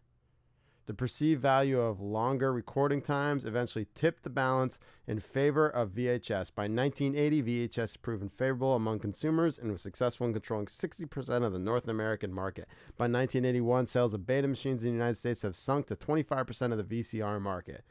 the 0.85 0.93
perceived 0.93 1.41
value 1.41 1.79
of 1.79 1.99
longer 1.99 2.53
recording 2.53 3.01
times 3.01 3.43
eventually 3.43 3.87
tipped 3.95 4.21
the 4.23 4.29
balance 4.29 4.77
in 5.07 5.19
favor 5.19 5.67
of 5.67 5.89
VHS. 5.89 6.53
By 6.53 6.67
1980, 6.67 7.41
VHS 7.41 7.99
proven 8.01 8.29
favorable 8.29 8.75
among 8.75 8.99
consumers 8.99 9.57
and 9.57 9.71
was 9.71 9.81
successful 9.81 10.27
in 10.27 10.33
controlling 10.33 10.67
60% 10.67 11.43
of 11.43 11.53
the 11.53 11.59
North 11.59 11.87
American 11.87 12.31
market. 12.31 12.67
By 12.97 13.05
1981, 13.05 13.87
sales 13.87 14.13
of 14.13 14.27
beta 14.27 14.47
machines 14.47 14.83
in 14.83 14.89
the 14.89 14.93
United 14.93 15.17
States 15.17 15.41
have 15.41 15.55
sunk 15.55 15.87
to 15.87 15.95
25% 15.95 16.71
of 16.71 16.87
the 16.87 17.01
VCR 17.01 17.41
market. 17.41 17.83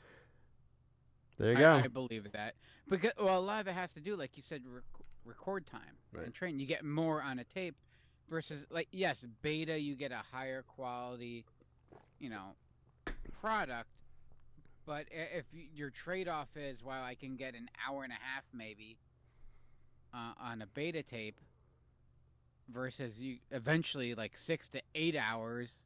There 1.37 1.51
you 1.51 1.59
I, 1.59 1.61
go. 1.61 1.75
I 1.77 1.89
believe 1.89 2.31
that. 2.33 2.55
Because 2.89 3.13
well, 3.19 3.39
a 3.39 3.41
lot 3.41 3.61
of 3.61 3.67
it 3.67 3.75
has 3.75 3.93
to 3.95 4.01
do, 4.01 4.15
like 4.15 4.37
you 4.37 4.43
said, 4.45 4.63
rec- 4.65 4.85
record 5.25 5.67
time 5.67 5.97
Right. 6.13 6.25
and 6.25 6.35
train. 6.35 6.59
You 6.59 6.67
get 6.67 6.85
more 6.85 7.21
on 7.23 7.39
a 7.39 7.45
tape 7.45 7.77
versus 8.29 8.65
like 8.71 8.89
yes, 8.93 9.25
beta. 9.43 9.79
You 9.79 9.95
get 9.97 10.13
a 10.13 10.23
higher 10.33 10.63
quality, 10.63 11.45
you 12.19 12.31
know, 12.31 12.55
product. 13.41 13.89
But 14.87 15.07
if 15.11 15.47
your 15.75 15.89
trade-off 15.89 16.49
is, 16.57 16.83
well, 16.83 17.03
I 17.03 17.15
can 17.15 17.37
get 17.37 17.55
an 17.55 17.71
hour 17.89 18.05
and 18.05 18.13
a 18.13 18.17
half 18.17 18.45
maybe 18.53 18.99
uh, 20.13 20.35
on 20.39 20.61
a 20.61 20.67
beta 20.67 21.03
tape, 21.03 21.41
versus 22.69 23.19
you 23.21 23.39
eventually 23.51 24.15
like 24.15 24.37
six 24.37 24.69
to 24.71 24.81
eight 24.95 25.17
hours 25.17 25.85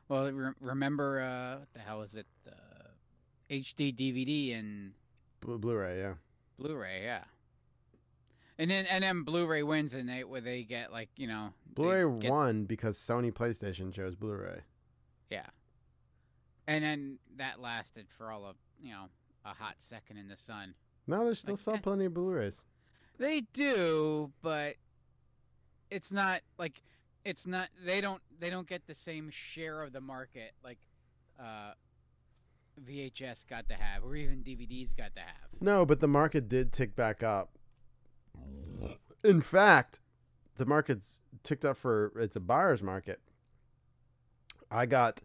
Well, 0.09 0.31
re- 0.31 0.51
remember 0.59 1.21
uh, 1.21 1.59
what 1.59 1.73
the 1.73 1.79
hell 1.79 2.01
is 2.01 2.15
it? 2.15 2.25
Uh, 2.47 2.51
HD 3.49 3.95
DVD 3.95 4.57
and 4.59 4.91
Blu- 5.39 5.57
Blu-ray, 5.57 5.99
yeah. 5.99 6.13
Blu-ray, 6.57 7.03
yeah. 7.03 7.23
And 8.57 8.69
then 8.69 8.85
and 8.87 9.03
then 9.03 9.23
Blu-ray 9.23 9.63
wins, 9.63 9.93
and 9.93 10.09
they 10.09 10.23
where 10.25 10.41
they 10.41 10.63
get 10.63 10.91
like 10.91 11.09
you 11.15 11.27
know 11.27 11.53
Blu-ray 11.73 12.19
get- 12.19 12.29
won 12.31 12.65
because 12.65 12.97
Sony 12.97 13.31
PlayStation 13.31 13.93
chose 13.93 14.15
Blu-ray. 14.15 14.61
yeah. 15.29 15.45
And 16.67 16.83
then 16.83 17.17
that 17.37 17.59
lasted 17.61 18.07
for 18.17 18.31
all 18.31 18.45
of 18.45 18.55
you 18.81 18.91
know 18.91 19.05
a 19.45 19.49
hot 19.53 19.75
second 19.77 20.17
in 20.17 20.27
the 20.27 20.35
sun. 20.37 20.73
No, 21.07 21.23
there's 21.23 21.39
still 21.39 21.53
Like, 21.53 21.59
sell 21.59 21.77
plenty 21.77 22.05
of 22.05 22.13
Blu-rays. 22.13 22.63
They 23.17 23.41
do, 23.53 24.31
but 24.41 24.75
it's 25.89 26.11
not 26.11 26.41
like 26.57 26.83
it's 27.25 27.45
not. 27.45 27.69
They 27.83 28.01
don't. 28.01 28.21
They 28.39 28.49
don't 28.49 28.67
get 28.67 28.87
the 28.87 28.95
same 28.95 29.29
share 29.29 29.83
of 29.83 29.93
the 29.93 30.01
market 30.01 30.53
like 30.63 30.79
uh, 31.39 31.71
VHS 32.85 33.47
got 33.47 33.67
to 33.69 33.75
have, 33.75 34.03
or 34.03 34.15
even 34.15 34.43
DVDs 34.43 34.95
got 34.95 35.15
to 35.15 35.21
have. 35.21 35.49
No, 35.61 35.85
but 35.85 35.99
the 35.99 36.07
market 36.07 36.47
did 36.47 36.71
tick 36.71 36.95
back 36.95 37.23
up. 37.23 37.57
In 39.23 39.41
fact, 39.41 39.99
the 40.57 40.65
market's 40.65 41.23
ticked 41.43 41.65
up 41.65 41.77
for 41.77 42.11
it's 42.15 42.35
a 42.35 42.39
buyer's 42.39 42.81
market. 42.81 43.19
I 44.71 44.85
got 44.85 45.21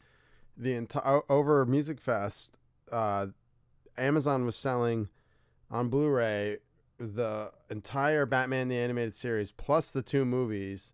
the 0.56 0.74
entire 0.74 1.22
over 1.28 1.64
Musikfest. 1.66 2.50
Uh, 2.90 3.26
Amazon 3.96 4.44
was 4.44 4.56
selling 4.56 5.08
on 5.70 5.88
Blu-ray 5.88 6.58
the 6.98 7.50
entire 7.70 8.26
Batman 8.26 8.68
the 8.68 8.76
Animated 8.76 9.14
Series 9.14 9.52
plus 9.52 9.90
the 9.90 10.02
two 10.02 10.24
movies, 10.24 10.92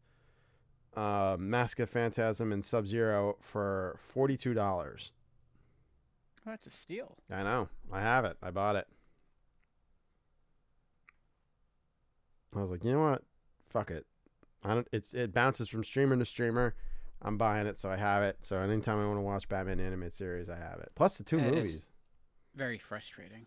uh, 0.97 1.37
Mask 1.39 1.79
of 1.81 1.89
Phantasm 1.91 2.53
and 2.53 2.65
Sub 2.65 2.87
Zero 2.87 3.37
for 3.41 3.99
forty-two 4.03 4.55
dollars. 4.55 5.13
Oh, 6.47 6.51
that's 6.51 6.67
a 6.67 6.71
steal. 6.71 7.17
I 7.31 7.43
know. 7.43 7.69
I 7.93 8.01
have 8.01 8.25
it. 8.25 8.37
I 8.43 8.51
bought 8.51 8.77
it. 8.77 8.87
I 12.55 12.61
was 12.61 12.71
like, 12.71 12.83
you 12.85 12.93
know 12.93 13.03
what? 13.03 13.23
Fuck 13.69 13.91
it. 13.91 14.07
I 14.65 14.75
don't. 14.75 14.89
It's 14.93 15.15
it 15.15 15.33
bounces 15.33 15.69
from 15.69 15.85
streamer 15.85 16.17
to 16.17 16.25
streamer. 16.25 16.75
I'm 17.23 17.37
buying 17.37 17.67
it, 17.67 17.77
so 17.77 17.91
I 17.91 17.97
have 17.97 18.23
it. 18.23 18.39
So 18.41 18.59
anytime 18.59 18.99
I 18.99 19.07
want 19.07 19.19
to 19.19 19.23
watch 19.23 19.49
Batman 19.49 19.79
animated 19.79 20.15
series, 20.15 20.49
I 20.49 20.57
have 20.57 20.81
it. 20.81 20.91
Plus 20.95 21.19
the 21.19 21.25
two 21.25 21.39
is. 21.39 21.45
movies. 21.45 21.89
Very 22.57 22.79
frustrating. 22.79 23.47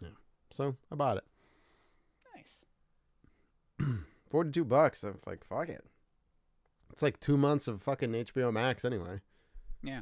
Yeah. 0.00 0.08
So 0.50 0.74
I 0.90 0.94
bought 0.96 1.18
it. 1.18 1.24
Nice. 2.34 3.88
Forty-two 4.30 4.64
bucks. 4.64 5.04
I'm 5.04 5.18
like, 5.26 5.44
fuck 5.44 5.68
it. 5.68 5.84
It's 6.98 7.02
like 7.04 7.20
two 7.20 7.36
months 7.36 7.68
of 7.68 7.80
fucking 7.80 8.10
HBO 8.10 8.52
Max 8.52 8.84
anyway. 8.84 9.20
Yeah. 9.84 10.00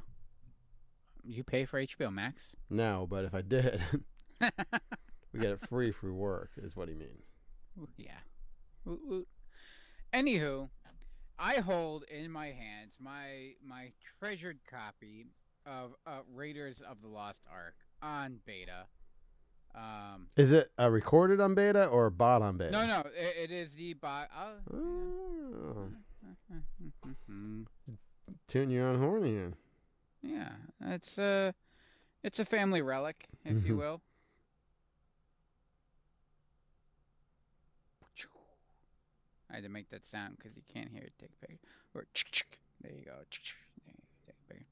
You 1.22 1.44
pay 1.44 1.66
for 1.66 1.78
HBO 1.78 2.10
Max? 2.10 2.56
No, 2.70 3.06
but 3.10 3.26
if 3.26 3.34
I 3.34 3.42
did, 3.42 3.82
we 4.40 5.38
get 5.40 5.50
it 5.50 5.60
free 5.68 5.92
through 5.92 6.14
work. 6.14 6.52
Is 6.56 6.74
what 6.74 6.88
he 6.88 6.94
means. 6.94 7.26
yeah. 7.98 8.12
Woot 8.86 9.00
woot. 9.06 9.28
Anywho, 10.14 10.70
I 11.38 11.56
hold 11.56 12.04
in 12.04 12.30
my 12.30 12.46
hands 12.46 12.94
my 12.98 13.50
my 13.62 13.92
treasured 14.18 14.60
copy 14.66 15.26
of 15.66 15.90
uh, 16.06 16.20
Raiders 16.34 16.80
of 16.80 17.02
the 17.02 17.08
Lost 17.08 17.42
Ark 17.52 17.74
on 18.00 18.38
beta. 18.46 18.86
Um, 19.74 20.28
Is 20.34 20.50
it 20.50 20.70
uh, 20.80 20.88
recorded 20.88 21.42
on 21.42 21.54
beta 21.54 21.84
or 21.88 22.08
bought 22.08 22.40
on 22.40 22.56
beta? 22.56 22.70
no, 22.70 22.86
no, 22.86 23.00
it, 23.14 23.50
it 23.50 23.54
is 23.54 23.74
the 23.74 23.92
bot. 23.92 24.30
Uh, 24.34 24.74
Oh, 24.74 25.88
mm, 27.30 27.66
tune 28.48 28.70
your 28.70 28.86
own 28.88 28.98
horn 29.00 29.24
here. 29.24 29.52
yeah, 30.22 30.52
it's 30.80 31.18
a 31.18 31.54
it's 32.22 32.38
a 32.38 32.44
family 32.44 32.82
relic, 32.82 33.26
if 33.44 33.64
you 33.64 33.74
Mhm. 33.74 33.78
will. 33.78 34.02
I 39.50 39.54
had 39.54 39.62
to 39.62 39.68
make 39.68 39.88
that 39.90 40.04
sound 40.06 40.36
because 40.36 40.56
you 40.56 40.62
can't 40.72 40.90
hear 40.90 41.02
it 41.02 41.12
take 41.18 41.30
a 41.42 41.46
picture. 41.46 41.58
Or 41.94 42.04
there 42.82 42.92
you 42.92 43.04
go. 43.04 43.12
There 43.12 43.94
you 43.94 43.94
take 44.26 44.34
a 44.48 44.52
picture. 44.52 44.66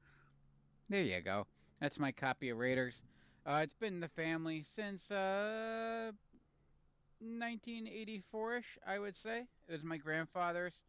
There 0.89 1.03
you 1.03 1.20
go. 1.20 1.47
That's 1.80 1.99
my 1.99 2.11
copy 2.12 2.51
of 2.51 2.59
Raiders. 2.59 3.03
Uh, 3.47 3.61
it's 3.62 3.74
been 3.74 3.95
in 3.95 4.01
the 4.01 4.09
family 4.09 4.62
since 4.74 5.11
uh, 5.11 6.11
1984ish, 7.22 8.64
I 8.87 8.99
would 8.99 9.16
say. 9.16 9.47
It 9.68 9.72
was 9.72 9.85
my 9.85 9.97
grandfather's. 9.97 10.82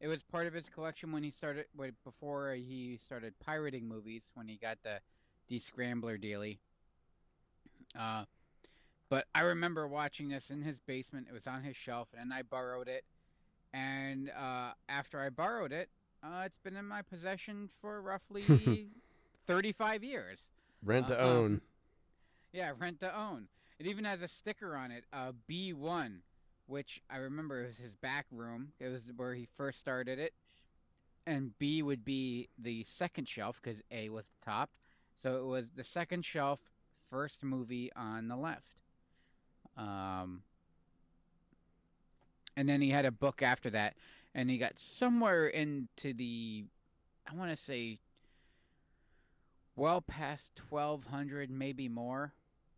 It 0.00 0.08
was 0.08 0.22
part 0.22 0.46
of 0.46 0.52
his 0.52 0.68
collection 0.68 1.10
when 1.12 1.22
he 1.22 1.30
started, 1.30 1.66
before 2.04 2.52
he 2.52 2.98
started 3.02 3.34
pirating 3.40 3.88
movies, 3.88 4.30
when 4.34 4.46
he 4.48 4.56
got 4.56 4.78
the 4.82 5.00
descrambler 5.50 6.20
daily. 6.20 6.58
Uh, 7.98 8.24
but 9.08 9.26
I 9.34 9.40
remember 9.42 9.86
watching 9.88 10.28
this 10.28 10.50
in 10.50 10.62
his 10.62 10.80
basement. 10.80 11.28
It 11.30 11.32
was 11.32 11.46
on 11.46 11.62
his 11.62 11.76
shelf, 11.76 12.08
and 12.18 12.32
I 12.32 12.42
borrowed 12.42 12.88
it. 12.88 13.04
And 13.72 14.30
uh, 14.30 14.72
after 14.88 15.20
I 15.20 15.30
borrowed 15.30 15.72
it, 15.72 15.88
uh, 16.22 16.42
it's 16.44 16.58
been 16.58 16.76
in 16.76 16.84
my 16.86 17.02
possession 17.02 17.70
for 17.80 18.02
roughly 18.02 18.88
35 19.46 20.04
years. 20.04 20.40
Rent 20.82 21.08
to 21.08 21.18
Uh, 21.18 21.24
um, 21.24 21.28
own. 21.36 21.60
Yeah, 22.52 22.72
rent 22.78 23.00
to 23.00 23.16
own. 23.16 23.48
It 23.78 23.86
even 23.86 24.04
has 24.04 24.22
a 24.22 24.28
sticker 24.28 24.74
on 24.74 24.90
it, 24.90 25.04
uh, 25.12 25.32
B1, 25.48 26.18
which 26.66 27.00
I 27.10 27.18
remember 27.18 27.66
was 27.66 27.78
his 27.78 27.94
back 27.94 28.26
room. 28.30 28.72
It 28.78 28.88
was 28.88 29.02
where 29.16 29.34
he 29.34 29.48
first 29.56 29.80
started 29.80 30.18
it. 30.18 30.34
And 31.26 31.58
B 31.58 31.82
would 31.82 32.04
be 32.04 32.48
the 32.58 32.84
second 32.84 33.28
shelf 33.28 33.60
because 33.62 33.82
A 33.90 34.08
was 34.08 34.26
the 34.28 34.50
top. 34.50 34.70
So 35.16 35.36
it 35.38 35.46
was 35.46 35.70
the 35.70 35.84
second 35.84 36.24
shelf, 36.24 36.60
first 37.10 37.42
movie 37.42 37.90
on 37.96 38.28
the 38.28 38.36
left. 38.36 38.74
Um, 39.76 40.42
and 42.56 42.68
then 42.68 42.80
he 42.80 42.90
had 42.90 43.04
a 43.04 43.10
book 43.10 43.42
after 43.42 43.70
that. 43.70 43.94
And 44.34 44.50
he 44.50 44.58
got 44.58 44.78
somewhere 44.78 45.46
into 45.46 46.12
the, 46.12 46.64
I 47.30 47.34
want 47.34 47.50
to 47.50 47.56
say, 47.56 47.98
well 49.76 50.00
past 50.00 50.52
1200 50.70 51.50
maybe 51.50 51.86
more 51.86 52.32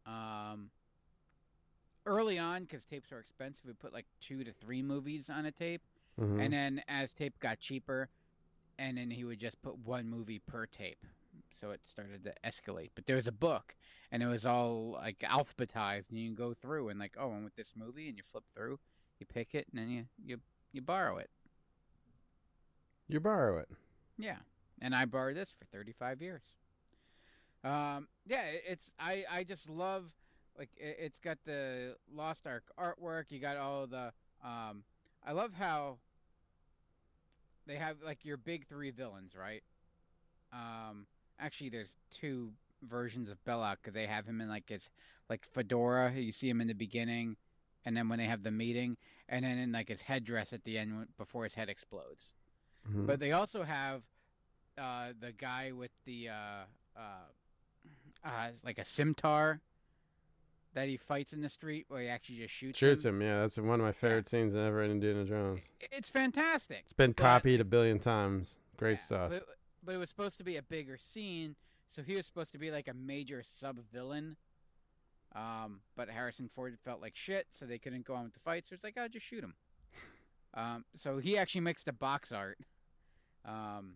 um 0.05 0.70
early 2.09 2.38
on, 2.38 2.62
because 2.62 2.84
tapes 2.84 3.11
were 3.11 3.18
expensive, 3.20 3.64
we 3.66 3.72
put 3.74 3.92
like 3.92 4.06
two 4.20 4.42
to 4.44 4.52
three 4.52 4.82
movies 4.82 5.28
on 5.30 5.44
a 5.46 5.52
tape, 5.52 5.82
Mhm. 6.18 6.40
and 6.42 6.52
then 6.52 6.82
as 6.88 7.12
tape 7.14 7.38
got 7.38 7.59
cheaper, 7.61 8.09
and 8.78 8.96
then 8.98 9.11
he 9.11 9.24
would 9.24 9.38
just 9.38 9.61
put 9.62 9.76
one 9.78 10.09
movie 10.09 10.38
per 10.38 10.66
tape. 10.66 11.04
So 11.61 11.70
it 11.72 11.84
started 11.84 12.24
to 12.24 12.34
escalate. 12.44 12.90
But 12.94 13.06
there 13.06 13.16
was 13.16 13.26
a 13.26 13.32
book, 13.32 13.74
and 14.11 14.22
it 14.22 14.26
was 14.26 14.46
all 14.46 14.92
like 14.92 15.18
alphabetized, 15.20 16.09
and 16.11 16.18
you 16.18 16.28
can 16.28 16.34
go 16.34 16.54
through 16.54 16.88
and 16.88 16.98
like, 16.98 17.16
oh, 17.18 17.32
I'm 17.32 17.44
with 17.44 17.56
this 17.56 17.74
movie, 17.76 18.09
and 18.09 18.16
you 18.16 18.22
flip 18.22 18.44
through, 18.54 18.78
you 19.18 19.26
pick 19.26 19.54
it, 19.54 19.66
and 19.70 19.78
then 19.78 19.90
you 19.90 20.09
you 20.24 20.40
you 20.72 20.80
borrow 20.82 21.18
it. 21.18 21.30
you 23.09 23.20
borrow 23.20 23.59
it. 23.59 23.68
Yeah, 24.18 24.38
and 24.80 24.94
I 24.94 25.04
borrowed 25.06 25.36
this 25.36 25.50
for 25.52 25.64
35 25.66 26.20
years. 26.20 26.42
Um, 27.64 28.09
yeah, 28.26 28.44
it's 28.44 28.92
I 28.98 29.24
I 29.30 29.44
just 29.44 29.68
love 29.68 30.12
like 30.59 30.70
it, 30.76 30.96
it's 31.00 31.18
got 31.18 31.38
the 31.44 31.96
Lost 32.12 32.46
Ark 32.46 32.64
artwork. 32.78 33.24
You 33.30 33.38
got 33.38 33.56
all 33.56 33.86
the 33.86 34.12
um, 34.44 34.82
I 35.26 35.32
love 35.32 35.52
how 35.54 35.98
they 37.66 37.76
have 37.76 37.96
like 38.04 38.24
your 38.24 38.36
big 38.36 38.66
three 38.66 38.90
villains, 38.90 39.32
right? 39.38 39.62
Um, 40.52 41.06
actually, 41.38 41.70
there's 41.70 41.96
two 42.11 42.52
versions 42.82 43.28
of 43.28 43.42
Belloq 43.44 43.76
because 43.82 43.94
they 43.94 44.06
have 44.06 44.26
him 44.26 44.40
in 44.40 44.48
like 44.48 44.68
his 44.68 44.90
like 45.28 45.44
fedora. 45.44 46.12
You 46.12 46.32
see 46.32 46.48
him 46.48 46.61
in 46.61 46.66
the 46.68 46.74
beginning, 46.74 47.36
and 47.84 47.96
then 47.96 48.09
when 48.09 48.18
they 48.18 48.26
have 48.26 48.42
the 48.42 48.50
meeting, 48.50 48.96
and 49.28 49.44
then 49.44 49.59
in 49.59 49.72
like 49.72 49.88
his 49.88 50.02
headdress 50.02 50.52
at 50.52 50.64
the 50.64 50.78
end 50.78 51.09
before 51.16 51.44
his 51.44 51.54
head 51.54 51.68
explodes. 51.68 52.32
Mhm. 52.88 53.06
But 53.06 53.20
they 53.20 53.32
also 53.32 53.62
have 53.62 54.02
uh, 54.78 55.12
the 55.20 55.32
guy 55.32 55.72
with 55.72 55.90
the 56.04 56.30
uh, 56.30 56.64
uh, 56.96 57.00
uh, 58.24 58.50
like 58.64 58.78
a 58.78 58.84
scimitar 58.84 59.61
that 60.75 60.89
he 60.89 60.97
fights 60.97 61.33
in 61.33 61.41
the 61.41 61.49
street 61.49 61.87
where 61.89 62.03
he 62.03 62.09
actually 62.09 62.37
just 62.39 62.55
shoots 62.55 62.79
Shoots 62.79 63.05
him. 63.05 63.16
him. 63.16 63.23
Yeah, 63.23 63.41
that's 63.41 63.59
one 63.59 63.81
of 63.81 63.87
my 63.87 63.93
favorite 63.93 64.29
scenes 64.29 64.55
in 64.55 64.61
ever 64.61 64.83
in 64.83 64.91
Indiana 64.91 65.25
Jones. 65.25 65.61
It's 65.81 66.09
fantastic. 66.09 66.81
It's 66.85 66.93
been 66.93 67.12
But- 67.12 67.23
copied 67.23 67.61
a 67.61 67.64
billion 67.64 67.99
times. 67.99 68.59
Great 68.77 68.99
Yeah, 68.99 69.05
stuff. 69.05 69.31
But, 69.31 69.47
but 69.83 69.95
it 69.95 69.99
was 69.99 70.09
supposed 70.09 70.37
to 70.39 70.45
be 70.45 70.57
a 70.57 70.62
bigger 70.62 70.99
scene, 70.99 71.57
so 71.89 72.03
he 72.03 72.14
was 72.14 72.27
supposed 72.27 72.53
to 72.53 72.59
be 72.59 72.71
like 72.71 72.87
a 72.89 72.95
major 72.95 73.43
sub 73.43 73.81
villain. 73.93 74.37
Um, 75.35 75.81
but 75.97 76.09
Harrison 76.09 76.49
Ford 76.55 76.77
felt 76.85 77.01
like 77.03 77.14
shit, 77.16 77.47
so 77.51 77.66
they 77.66 77.79
couldn't 77.79 78.05
go 78.07 78.14
on 78.14 78.25
with 78.25 78.35
the 78.35 78.41
fight. 78.41 78.66
So 78.66 78.75
it's 78.75 78.85
like, 78.85 78.95
oh, 78.99 79.09
just 79.09 79.27
shoot 79.27 79.43
him. 79.45 79.55
Um, 80.55 80.87
so 80.97 81.19
he 81.19 81.37
actually 81.37 81.61
makes 81.61 81.85
the 81.85 81.93
box 81.93 82.33
art. 82.33 82.59
Um, 83.45 83.95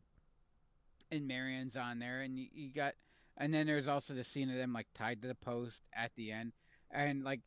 and 1.11 1.27
Marion's 1.27 1.77
on 1.77 1.99
there, 1.99 2.21
and 2.21 2.39
you, 2.39 2.47
you 2.53 2.73
got, 2.73 2.93
and 3.39 3.53
then 3.55 3.67
there's 3.67 3.89
also 3.89 4.13
the 4.13 4.23
scene 4.23 4.51
of 4.51 4.57
them 4.57 4.73
like 4.75 4.87
tied 4.95 5.23
to 5.23 5.29
the 5.29 5.35
post 5.35 5.81
at 5.95 6.13
the 6.15 6.31
end, 6.31 6.53
and 6.93 7.25
like 7.25 7.41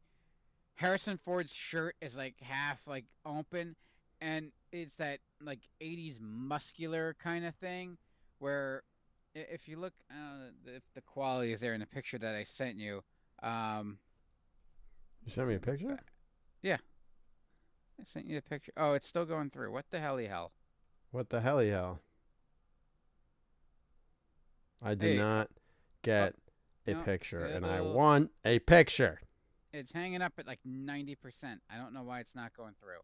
Harrison 0.76 1.18
Ford's 1.18 1.54
shirt 1.54 1.96
is 2.02 2.16
like 2.18 2.36
half 2.42 2.80
like 2.88 3.06
open, 3.26 3.76
and 4.22 4.52
it's 4.72 4.96
that 4.96 5.20
like 5.42 5.60
80s 5.82 6.20
muscular 6.22 7.16
kind 7.22 7.46
of 7.46 7.56
thing 7.56 7.98
where 8.40 8.84
if 9.34 9.68
you 9.68 9.78
look 9.78 9.94
uh, 10.12 10.52
if 10.66 10.84
the 10.94 11.02
quality 11.02 11.54
is 11.54 11.60
there 11.62 11.74
in 11.74 11.80
the 11.80 11.86
picture 11.86 12.18
that 12.18 12.36
I 12.36 12.44
sent 12.44 12.78
you 12.78 13.04
um 13.44 14.00
You 15.26 15.32
sent 15.32 15.48
me 15.48 15.56
a 15.56 15.60
picture? 15.60 16.00
Yeah, 16.62 16.78
I 18.00 18.04
sent 18.06 18.26
you 18.28 18.38
a 18.38 18.42
picture 18.42 18.72
oh 18.78 18.94
it's 18.94 19.08
still 19.08 19.26
going 19.26 19.50
through 19.50 19.72
what 19.72 19.86
the 19.92 20.00
hell 20.00 20.18
hell 20.18 20.52
What 21.12 21.30
the 21.30 21.42
helly 21.42 21.70
hell? 21.70 22.02
I 24.84 24.94
did 24.96 25.18
go. 25.18 25.24
not 25.24 25.50
get 26.04 26.36
a 26.88 26.92
no, 26.94 27.02
picture, 27.04 27.44
and 27.46 27.66
I 27.66 27.82
want 27.82 28.32
a 28.44 28.60
picture. 28.60 29.22
It's 29.76 29.92
hanging 29.92 30.22
up 30.22 30.34
at 30.38 30.48
like 30.48 30.60
90% 30.68 31.18
I 31.70 31.78
don't 31.78 31.94
know 31.94 32.04
why 32.04 32.20
it's 32.20 32.36
not 32.36 32.56
going 32.56 32.74
through 32.80 33.02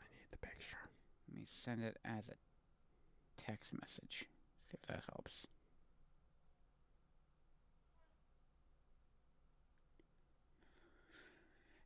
I 0.00 0.04
need 0.14 0.30
the 0.30 0.38
picture. 0.38 0.78
let 1.28 1.38
me 1.38 1.44
send 1.46 1.82
it 1.82 1.96
as 2.04 2.28
a 2.28 2.34
text 3.42 3.72
message 3.72 4.26
see 4.70 4.76
if 4.80 4.86
that 4.88 5.02
helps 5.12 5.46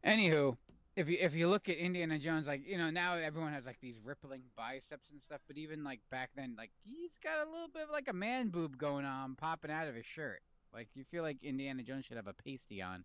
Anywho, 0.05 0.57
if 0.97 1.09
you 1.09 1.19
if 1.21 1.35
you 1.35 1.47
look 1.49 1.69
at 1.69 1.77
Indiana 1.77 2.19
Jones, 2.19 2.47
like 2.47 2.67
you 2.67 2.79
know 2.79 2.91
now 2.91 3.17
everyone 3.17 3.53
has 3.53 3.67
like 3.67 3.79
these 3.81 3.97
rippling 4.03 4.43
biceps 4.57 5.11
and 5.13 5.21
stuff, 5.21 5.41
but 5.47 5.59
even 5.59 5.85
like 5.85 6.01
back 6.11 6.31
then, 6.35 6.55
like 6.57 6.71
he's 6.85 7.19
got 7.23 7.47
a 7.47 7.51
little 7.51 7.69
bit 7.69 7.83
of 7.85 7.91
like 7.91 8.09
a 8.09 8.13
man 8.13 8.49
boob 8.49 8.79
going 8.79 9.05
on, 9.05 9.35
popping 9.35 9.71
out 9.71 9.89
of 9.89 9.95
his 9.95 10.07
shirt. 10.07 10.41
Like 10.73 10.89
you 10.95 11.05
feel 11.05 11.23
like 11.23 11.43
Indiana 11.43 11.83
Jones 11.83 12.05
should 12.05 12.17
have 12.17 12.27
a 12.27 12.33
pasty 12.33 12.83
on. 12.83 13.05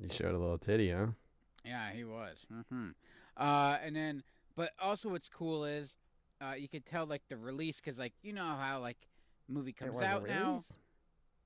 You 0.00 0.08
showed 0.08 0.34
a 0.34 0.38
little 0.38 0.58
titty, 0.58 0.90
huh? 0.90 1.06
Yeah, 1.64 1.90
he 1.92 2.04
was. 2.04 2.36
Mm-hmm. 2.52 2.88
Uh, 3.36 3.76
and 3.82 3.94
then, 3.94 4.22
but 4.56 4.72
also 4.80 5.08
what's 5.08 5.28
cool 5.28 5.64
is, 5.64 5.96
uh, 6.40 6.54
you 6.56 6.68
could 6.68 6.86
tell 6.86 7.06
like 7.06 7.22
the 7.28 7.36
release 7.36 7.80
because 7.80 7.98
like 7.98 8.12
you 8.22 8.32
know 8.32 8.44
how 8.44 8.78
like 8.80 8.98
movie 9.48 9.72
comes 9.72 10.00
out 10.02 10.26
now, 10.26 10.60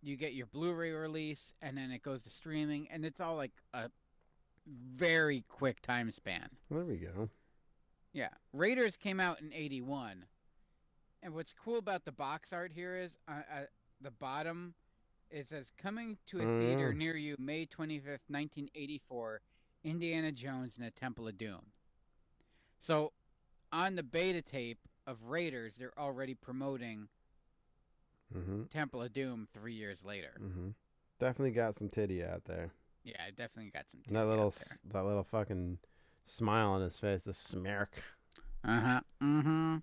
you 0.02 0.16
get 0.16 0.34
your 0.34 0.46
Blu-ray 0.46 0.92
release, 0.92 1.54
and 1.62 1.76
then 1.76 1.90
it 1.90 2.02
goes 2.02 2.22
to 2.24 2.30
streaming, 2.30 2.88
and 2.90 3.04
it's 3.04 3.20
all 3.20 3.36
like 3.36 3.52
a 3.72 3.90
very 4.94 5.44
quick 5.48 5.80
time 5.80 6.12
span. 6.12 6.48
There 6.70 6.84
we 6.84 6.96
go. 6.96 7.28
Yeah, 8.12 8.28
Raiders 8.52 8.96
came 8.96 9.20
out 9.20 9.40
in 9.40 9.52
'81, 9.54 10.26
and 11.22 11.34
what's 11.34 11.54
cool 11.54 11.78
about 11.78 12.04
the 12.04 12.12
box 12.12 12.52
art 12.52 12.72
here 12.74 12.96
is 12.96 13.12
uh, 13.28 13.40
at 13.50 13.68
the 14.02 14.10
bottom 14.10 14.74
it 15.30 15.48
says 15.48 15.72
coming 15.78 16.18
to 16.26 16.38
a 16.38 16.42
theater 16.42 16.92
yeah. 16.92 16.98
near 16.98 17.16
you 17.16 17.36
May 17.38 17.64
25th, 17.66 18.28
1984, 18.28 19.40
Indiana 19.84 20.30
Jones 20.30 20.76
and 20.76 20.86
the 20.86 20.90
Temple 20.90 21.26
of 21.26 21.38
Doom. 21.38 21.60
So, 22.78 23.12
on 23.72 23.94
the 23.96 24.02
beta 24.02 24.42
tape 24.42 24.78
of 25.06 25.22
Raiders, 25.24 25.74
they're 25.78 25.98
already 25.98 26.34
promoting 26.34 27.08
Mm-hmm. 28.36 28.62
Temple 28.72 29.02
of 29.02 29.12
Doom 29.12 29.46
three 29.52 29.74
years 29.74 30.04
later. 30.04 30.32
Mm-hmm. 30.42 30.68
Definitely 31.18 31.50
got 31.50 31.74
some 31.74 31.90
titty 31.90 32.24
out 32.24 32.44
there. 32.46 32.70
Yeah, 33.04 33.16
I 33.26 33.30
definitely 33.30 33.70
got 33.70 33.84
some. 33.90 34.00
And 34.06 34.16
that 34.16 34.26
little, 34.26 34.46
out 34.46 34.54
there. 34.54 34.68
s- 34.72 34.78
that 34.92 35.04
little 35.04 35.22
fucking 35.24 35.76
smile 36.24 36.70
on 36.70 36.80
his 36.80 36.98
face, 36.98 37.24
the 37.24 37.34
smirk. 37.34 37.90
Uh 38.64 38.80
huh. 38.80 39.00
Mm-hmm. 39.22 39.76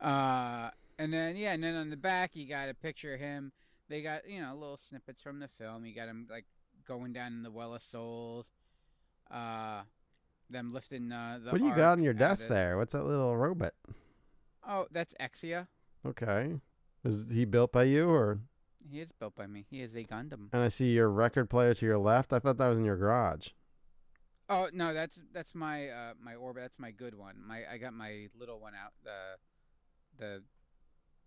Uh, 0.00 0.70
and 0.98 1.12
then 1.12 1.36
yeah, 1.36 1.52
and 1.52 1.62
then 1.62 1.74
on 1.74 1.90
the 1.90 1.96
back 1.96 2.34
you 2.34 2.48
got 2.48 2.68
a 2.68 2.74
picture 2.74 3.14
of 3.14 3.20
him. 3.20 3.52
They 3.88 4.02
got 4.02 4.28
you 4.28 4.40
know 4.40 4.54
little 4.54 4.76
snippets 4.76 5.22
from 5.22 5.38
the 5.38 5.48
film. 5.48 5.86
You 5.86 5.94
got 5.94 6.08
him 6.08 6.26
like 6.30 6.44
going 6.86 7.12
down 7.12 7.32
in 7.32 7.42
the 7.42 7.50
well 7.50 7.74
of 7.74 7.82
souls. 7.82 8.50
Uh, 9.30 9.82
them 10.50 10.72
lifting 10.72 11.10
uh, 11.12 11.38
the. 11.42 11.50
What 11.50 11.58
do 11.58 11.66
you 11.66 11.74
got 11.74 11.92
on 11.92 12.02
your 12.02 12.14
desk 12.14 12.48
there? 12.48 12.76
What's 12.76 12.92
that 12.92 13.04
little 13.04 13.36
robot? 13.36 13.74
Oh, 14.66 14.86
that's 14.90 15.14
Exia. 15.20 15.68
Okay. 16.04 16.60
Is 17.04 17.26
he 17.30 17.44
built 17.44 17.72
by 17.72 17.84
you 17.84 18.08
or? 18.08 18.40
He 18.88 19.00
is 19.00 19.12
built 19.12 19.34
by 19.34 19.46
me. 19.46 19.64
He 19.68 19.80
is 19.80 19.94
a 19.94 20.04
Gundam. 20.04 20.48
And 20.52 20.62
I 20.62 20.68
see 20.68 20.92
your 20.92 21.08
record 21.08 21.50
player 21.50 21.74
to 21.74 21.86
your 21.86 21.98
left. 21.98 22.32
I 22.32 22.38
thought 22.38 22.58
that 22.58 22.68
was 22.68 22.78
in 22.78 22.84
your 22.84 22.96
garage. 22.96 23.48
Oh 24.48 24.68
no, 24.72 24.94
that's 24.94 25.18
that's 25.32 25.54
my 25.54 25.88
uh 25.88 26.14
my 26.22 26.36
orbit. 26.36 26.62
That's 26.62 26.78
my 26.78 26.92
good 26.92 27.16
one. 27.16 27.36
My 27.44 27.62
I 27.70 27.78
got 27.78 27.94
my 27.94 28.28
little 28.38 28.60
one 28.60 28.74
out 28.74 28.92
the 29.02 30.24
the 30.24 30.42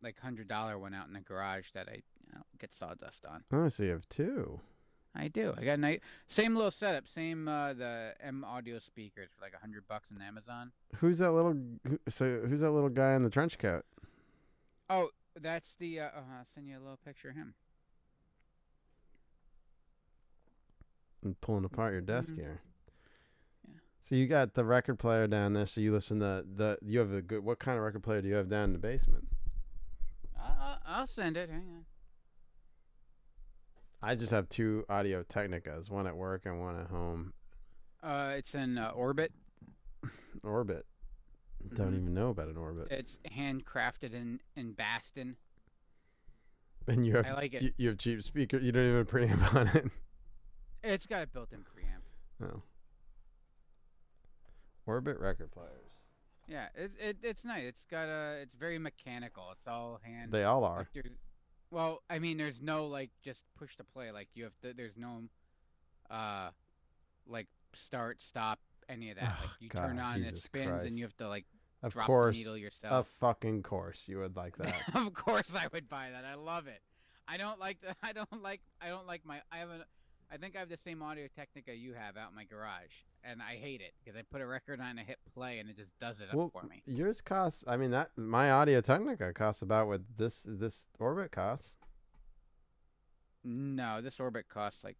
like 0.02 0.20
hundred 0.20 0.47
dollar 0.47 0.78
one 0.80 0.93
out 0.93 1.08
in 1.08 1.14
the 1.14 1.20
garage 1.22 1.72
that 1.74 1.88
I 1.89 1.95
you 1.95 2.34
know, 2.34 2.41
get 2.60 2.74
sawdust 2.74 3.26
on. 3.26 3.43
Oh, 3.52 3.70
so 3.70 3.84
you 3.84 3.91
have 3.91 4.08
two. 4.10 4.60
I 5.16 5.28
do. 5.28 5.54
I 5.58 5.66
got 5.66 5.74
a 5.74 5.78
nice 5.78 6.00
same 6.28 6.56
little 6.56 6.72
setup, 6.72 7.08
same 7.08 7.47
uh 7.47 7.74
the 7.74 8.14
M 8.22 8.43
audio 8.43 8.78
speakers 8.80 9.30
for 9.38 9.43
like 9.45 9.54
a 9.56 9.60
hundred 9.60 9.88
bucks 9.88 10.12
on 10.16 10.22
Amazon. 10.22 10.72
Who's 10.97 11.18
that 11.20 11.32
little? 11.32 11.56
who- 11.88 12.00
So 12.10 12.41
who's 12.47 12.60
that 12.62 12.72
little 12.72 12.89
guy 12.89 13.16
in 13.16 13.24
the 13.24 13.30
trench 13.30 13.58
coat? 13.58 13.86
Oh, 14.89 15.10
that's 15.39 15.76
the. 15.76 16.00
Uh, 16.02 16.06
uh, 16.06 16.10
I'll 16.39 16.45
send 16.54 16.68
you 16.68 16.78
a 16.78 16.80
little 16.80 17.00
picture 17.04 17.30
of 17.30 17.36
him. 17.36 17.54
and 21.24 21.39
pulling 21.41 21.66
apart 21.66 21.91
your 21.91 22.02
desk 22.02 22.34
Mhm. 22.34 22.38
here. 22.38 22.62
Yeah. 23.68 23.74
So 24.00 24.16
you 24.16 24.26
got 24.28 24.54
the 24.54 24.64
record 24.64 25.00
player 25.00 25.28
down 25.28 25.52
there. 25.54 25.66
So 25.66 25.82
you 25.82 25.91
listen 25.91 26.20
to 26.20 26.45
the 26.47 26.78
you 26.82 27.00
have 27.00 27.12
a 27.12 27.22
good. 27.22 27.43
What 27.43 27.60
kind 27.60 27.78
of 27.78 27.84
record 27.84 28.04
player 28.04 28.22
do 28.22 28.30
you 28.30 28.36
have 28.36 28.47
down 28.50 28.66
in 28.66 28.74
the 28.74 28.80
basement? 28.80 29.28
I'll, 30.90 31.08
send 31.08 31.38
it. 31.38 31.50
Hang 31.50 31.60
on. 31.60 31.86
I 34.02 34.16
just 34.16 34.32
have 34.32 34.48
two 34.50 34.86
Audio 34.90 35.24
Technicas, 35.24 35.90
one 35.90 36.08
at 36.08 36.16
work 36.16 36.46
and 36.46 36.60
one 36.60 36.80
at 36.80 36.88
home. 36.88 37.34
Uh, 38.02 38.34
it's 38.38 38.56
in 38.56 38.78
uh, 38.78 38.90
Orbit. 38.96 39.32
Orbit. 40.44 40.86
Don't 41.76 41.92
Mhm. 41.92 42.02
even 42.02 42.14
know 42.14 42.30
about 42.30 42.48
an 42.48 42.56
Orbit. 42.58 42.88
It's 42.90 43.20
handcrafted 43.32 44.14
in 44.14 44.40
in 44.56 44.72
Boston. 44.74 45.36
and 46.88 47.06
you 47.06 47.18
have 47.18 47.26
I 47.26 47.34
like 47.34 47.54
it. 47.54 47.62
You, 47.62 47.74
you 47.78 47.88
have 47.90 47.98
cheap 47.98 48.24
speaker. 48.24 48.58
You 48.58 48.72
don't 48.72 48.84
even 48.86 48.98
have 48.98 49.08
a 49.08 49.12
preamp 49.12 49.54
on 49.56 49.68
it. 49.76 49.86
It's 50.82 51.06
got 51.06 51.22
a 51.24 51.28
built-in 51.28 51.60
preamp. 51.60 52.46
Oh. 52.50 52.64
Orbit 54.86 55.20
record 55.20 55.52
players. 55.52 55.89
Yeah, 56.50 56.68
it's 56.76 56.95
it, 57.00 57.18
it's 57.22 57.45
nice. 57.45 57.64
It's 57.66 57.86
got 57.86 58.08
a. 58.08 58.39
It's 58.41 58.56
very 58.56 58.80
mechanical. 58.80 59.43
It's 59.52 59.68
all 59.68 60.00
hand. 60.04 60.32
They 60.32 60.43
all 60.43 60.64
are. 60.64 60.88
like 60.95 61.06
Well, 61.70 62.02
I 62.10 62.18
mean, 62.20 62.38
there's 62.38 62.62
no 62.62 62.88
like 62.88 63.12
just 63.24 63.45
push 63.58 63.76
to 63.78 63.84
play. 63.84 64.12
Like 64.12 64.30
you 64.34 64.45
have 64.45 64.58
to. 64.64 64.74
There's 64.74 64.97
no, 64.97 65.22
uh, 66.10 66.50
like 67.28 67.47
start, 67.76 68.22
stop, 68.22 68.60
any 68.89 69.12
of 69.12 69.18
that. 69.18 69.38
Like 69.41 69.50
you 69.60 69.70
turn 69.70 69.97
God, 69.97 70.04
on 70.06 70.16
and 70.16 70.26
it 70.26 70.38
spins, 70.39 70.68
Christ. 70.70 70.86
and 70.88 70.97
you 70.97 71.04
have 71.04 71.16
to 71.18 71.30
like 71.30 71.45
Of 71.84 71.93
drop 71.93 72.08
course, 72.08 72.36
the 72.36 72.39
needle 72.39 72.58
yourself. 72.58 72.93
of 72.93 73.08
fucking 73.20 73.62
course, 73.64 74.04
you 74.08 74.18
would 74.20 74.36
like 74.36 74.58
that. 74.58 74.76
of 74.95 75.14
course, 75.14 75.54
I 75.56 75.68
would 75.72 75.88
buy 75.88 76.10
that. 76.12 76.26
I 76.26 76.34
love 76.36 76.66
it. 76.68 76.82
I 77.28 77.38
don't 77.38 77.60
like 77.60 77.80
the. 77.82 77.95
I 78.04 78.12
don't 78.12 78.41
like. 78.41 78.62
I 78.82 78.88
don't 78.89 79.06
like 79.06 79.24
my. 79.24 79.41
I 79.52 79.58
have 79.60 79.70
a. 79.70 79.86
I 80.32 80.38
think 80.38 80.56
I 80.56 80.60
have 80.60 80.70
the 80.70 80.78
same 80.78 81.02
Audio 81.04 81.28
Technica 81.36 81.76
you 81.76 81.93
have 81.93 82.18
out 82.18 82.30
in 82.32 82.36
my 82.36 82.43
garage, 82.43 82.93
and 83.24 83.42
I 83.42 83.56
hate 83.56 83.82
it 83.82 83.94
because 84.04 84.18
I 84.18 84.24
put 84.24 84.42
a 84.42 84.46
record 84.46 84.80
on, 84.80 84.98
I 85.00 85.04
hit 85.04 85.18
play, 85.34 85.60
and 85.60 85.70
it 85.70 85.78
just 85.78 85.98
does 86.00 86.20
it 86.20 86.28
up 86.30 86.36
well, 86.36 86.50
for 86.50 86.64
me. 86.68 86.82
yours 86.86 87.22
costs. 87.22 87.64
I 87.68 87.78
mean, 87.78 87.92
that 87.92 88.12
my 88.18 88.52
Audio 88.52 88.82
Technica 88.82 89.34
costs 89.34 89.62
about 89.62 89.88
what 89.88 90.02
this 90.18 90.46
this 90.48 90.88
Orbit 91.00 91.32
costs. 91.32 91.78
No, 93.44 94.02
this 94.02 94.20
Orbit 94.20 94.48
costs 94.50 94.84
like. 94.84 94.98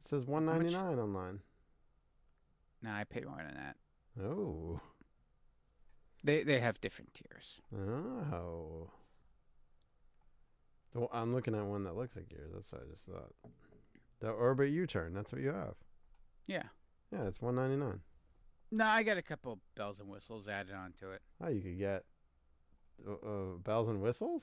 It 0.00 0.08
says 0.08 0.24
one 0.26 0.44
ninety 0.46 0.72
nine 0.72 0.98
online. 0.98 1.40
No, 2.82 2.90
I 2.90 3.04
pay 3.04 3.20
more 3.20 3.38
than 3.44 3.54
that. 3.54 3.76
Oh, 4.22 4.80
They 6.24 6.42
they 6.42 6.60
have 6.60 6.80
different 6.80 7.14
tiers. 7.14 7.60
oh. 7.74 8.90
Well, 10.94 11.08
I'm 11.12 11.32
looking 11.34 11.54
at 11.54 11.64
one 11.64 11.84
that 11.84 11.96
looks 11.96 12.16
like 12.16 12.30
yours. 12.30 12.50
That's 12.52 12.70
what 12.72 12.82
I 12.82 12.90
just 12.90 13.06
thought. 13.06 13.32
The 14.20 14.28
Orbit 14.28 14.70
U-turn. 14.70 15.14
That's 15.14 15.32
what 15.32 15.40
you 15.40 15.48
have. 15.48 15.74
Yeah. 16.46 16.62
Yeah, 17.12 17.24
it's 17.26 17.40
one 17.40 17.54
ninety 17.56 17.76
nine. 17.76 18.00
No, 18.70 18.86
I 18.86 19.02
got 19.02 19.18
a 19.18 19.22
couple 19.22 19.58
bells 19.76 20.00
and 20.00 20.08
whistles 20.08 20.48
added 20.48 20.72
onto 20.74 21.10
it. 21.10 21.20
Oh, 21.44 21.48
you 21.48 21.60
could 21.60 21.78
get 21.78 22.04
uh, 23.06 23.12
uh, 23.12 23.56
bells 23.62 23.88
and 23.88 24.00
whistles. 24.00 24.42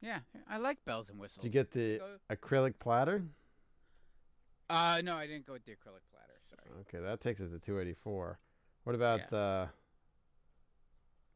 Yeah, 0.00 0.20
I 0.48 0.58
like 0.58 0.84
bells 0.84 1.08
and 1.08 1.18
whistles. 1.18 1.42
Did 1.42 1.48
you 1.48 1.52
get 1.52 1.72
the 1.72 1.98
Go- 1.98 2.34
acrylic 2.36 2.74
platter? 2.78 3.24
Uh, 4.70 5.00
no, 5.04 5.14
I 5.16 5.26
didn't 5.26 5.46
go 5.46 5.52
with 5.54 5.64
the 5.64 5.72
acrylic 5.72 6.04
platter. 6.12 6.34
Sorry. 6.48 6.80
Okay, 6.82 6.98
that 7.04 7.20
takes 7.20 7.40
it 7.40 7.50
to 7.50 7.58
284. 7.58 8.38
What 8.84 8.94
about 8.94 9.20
Yeah. 9.32 9.38
uh 9.38 9.66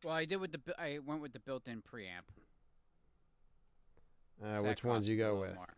Well, 0.04 0.14
I 0.14 0.24
did 0.24 0.36
with 0.36 0.52
the. 0.52 0.60
I 0.80 0.98
went 1.04 1.20
with 1.20 1.32
the 1.32 1.40
built-in 1.40 1.82
preamp. 1.82 2.28
uh 4.42 4.62
which 4.62 4.84
ones 4.84 5.08
you 5.08 5.16
go 5.16 5.40
with? 5.40 5.54
more. 5.54 5.74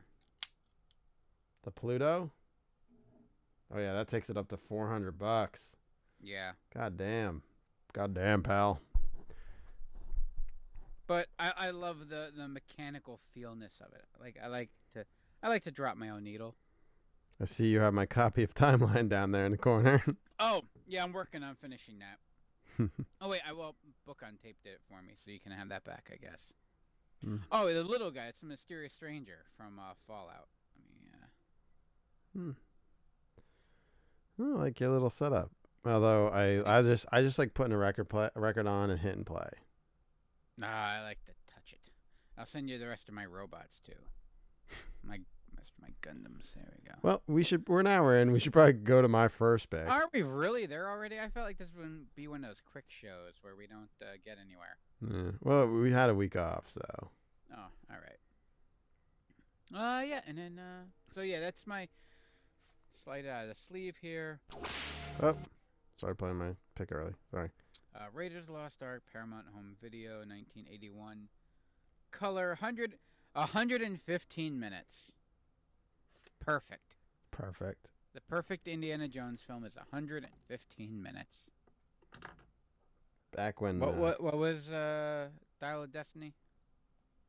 The 1.65 1.71
Pluto? 1.71 2.31
Oh 3.75 3.79
yeah, 3.79 3.95
that 3.95 4.09
takes 4.09 4.29
it 4.29 4.37
up 4.37 4.49
to 4.49 4.57
400 4.57 5.19
bucks. 5.19 5.71
Yeah, 6.23 6.53
God 6.75 6.97
damn. 6.97 7.43
God 7.93 8.15
damn, 8.15 8.43
pal. 8.43 8.81
but 11.07 11.29
I, 11.39 11.53
I 11.57 11.71
love 11.71 12.09
the 12.09 12.31
the 12.37 12.49
mechanical 12.49 13.21
feelness 13.35 13.81
of 13.81 13.93
it. 13.95 14.05
Like 14.21 14.37
I 14.43 14.47
like 14.49 14.71
to 14.95 15.05
I 15.43 15.49
like 15.49 15.65
to 15.65 15.71
drop 15.71 15.97
my 15.97 16.11
own 16.11 16.25
needle. 16.25 16.55
I 17.41 17.45
see 17.45 17.67
you 17.67 17.81
have 17.81 17.93
my 17.95 18.07
copy 18.07 18.43
of 18.43 18.55
Timeline 18.55 19.09
down 19.09 19.33
there 19.33 19.45
in 19.47 19.53
the 19.53 19.59
corner. 19.59 20.03
Oh 20.45 20.63
yeah, 20.89 21.05
I'm 21.05 21.13
working 21.13 21.45
on 21.45 21.55
finishing 21.55 22.01
that. 22.01 22.91
oh 23.21 23.29
wait, 23.29 23.43
I 23.49 23.53
will 23.53 23.77
book 24.05 24.23
on 24.27 24.39
tape 24.43 24.57
did 24.65 24.71
it 24.71 24.81
for 24.89 25.01
me, 25.01 25.13
so 25.15 25.31
you 25.31 25.39
can 25.39 25.53
have 25.53 25.69
that 25.69 25.85
back, 25.85 26.11
I 26.13 26.17
guess. 26.17 26.53
Hmm. 27.23 27.37
Oh, 27.53 27.73
the 27.73 27.85
little 27.85 28.11
guy. 28.11 28.27
It's 28.27 28.43
a 28.43 28.47
mysterious 28.47 28.93
stranger 28.93 29.45
from 29.57 29.79
uh, 29.79 29.93
Fallout. 30.09 30.49
I 30.75 32.41
mean, 32.41 32.51
uh, 32.51 32.53
I 34.43 34.59
like 34.63 34.81
your 34.81 34.91
little 34.91 35.11
setup. 35.11 35.51
Although 35.85 36.29
I, 36.29 36.79
I 36.79 36.83
just 36.83 37.07
I 37.13 37.23
just 37.23 37.39
like 37.39 37.55
putting 37.55 37.73
a 37.73 37.79
record 37.79 38.09
play, 38.09 38.31
record 38.37 38.67
on 38.67 38.91
and 38.91 39.01
hit 39.01 39.17
and 39.17 39.27
play. 39.27 39.49
nah, 40.59 40.67
I 40.69 41.03
like 41.03 41.19
to 41.25 41.33
touch 41.53 41.73
it. 41.73 41.81
I'll 42.39 42.47
send 42.47 42.71
you 42.71 42.79
the 42.79 42.87
rest 42.87 43.09
of 43.09 43.15
my 43.15 43.27
robots 43.27 43.81
too. 43.85 43.93
My 45.05 45.19
rest 45.59 45.73
of 45.77 45.83
my 45.83 45.91
Gundams. 46.03 46.55
There 46.55 46.73
we 46.81 46.89
go. 46.89 46.95
Well, 47.03 47.23
we 47.27 47.43
should 47.43 47.69
we're 47.69 47.81
an 47.81 47.89
hour 47.89 48.17
in. 48.17 48.31
We 48.31 48.39
should 48.39 48.53
probably 48.53 48.75
go 48.75 49.03
to 49.03 49.09
my 49.09 49.27
first 49.29 49.69
pick. 49.71 49.89
Are 49.89 50.09
we 50.13 50.23
really 50.23 50.67
there 50.67 50.89
already? 50.89 51.19
I 51.19 51.29
felt 51.29 51.47
like 51.47 51.59
this 51.59 51.71
would 51.77 52.07
be 52.15 52.29
one 52.29 52.45
of 52.45 52.51
those 52.51 52.63
quick 52.71 52.85
shows 52.89 53.35
where 53.43 53.57
we 53.57 53.67
don't 53.67 53.91
uh, 54.01 54.13
get 54.25 54.39
anywhere. 54.41 54.77
Yeah. 55.05 55.33
Well, 55.41 55.67
we 55.67 55.91
had 55.91 56.09
a 56.11 56.15
week 56.15 56.37
off, 56.37 56.65
so 56.69 56.81
Oh, 57.53 57.67
all 57.91 57.97
right. 58.01 58.19
Uh, 59.75 60.03
yeah, 60.03 60.21
and 60.27 60.37
then 60.39 60.59
uh, 60.59 60.85
so 61.13 61.23
yeah, 61.23 61.41
that's 61.41 61.67
my 61.67 61.89
slide 63.05 63.27
out 63.27 63.45
of 63.45 63.49
the 63.51 63.55
sleeve 63.55 63.97
here. 64.01 64.41
oh, 65.23 65.37
sorry 65.97 66.17
playing 66.17 66.37
my 66.37 66.51
pick 66.75 66.93
early. 66.93 67.13
Sorry. 67.31 67.51
Uh, 67.95 68.05
Raiders 68.15 68.41
of 68.43 68.47
the 68.47 68.53
Lost 68.53 68.83
Ark, 68.83 69.03
Paramount 69.13 69.47
Home 69.55 69.77
Video, 69.83 70.19
1981. 70.19 71.29
Color 72.11 72.49
100, 72.49 72.95
115 73.35 74.59
minutes. 74.61 75.13
Perfect. 76.41 76.97
Perfect. 77.31 77.89
The 78.15 78.21
perfect 78.23 78.69
Indiana 78.69 79.09
Jones 79.09 79.41
film 79.47 79.65
is 79.65 79.75
115 79.77 81.03
minutes. 81.03 81.51
Back 83.35 83.61
when 83.63 83.81
What 83.81 83.89
uh, 83.91 83.93
what 83.93 84.23
what 84.23 84.37
was 84.37 84.71
uh, 84.71 85.29
Dial 85.61 85.83
of 85.85 85.93
Destiny? 85.93 86.35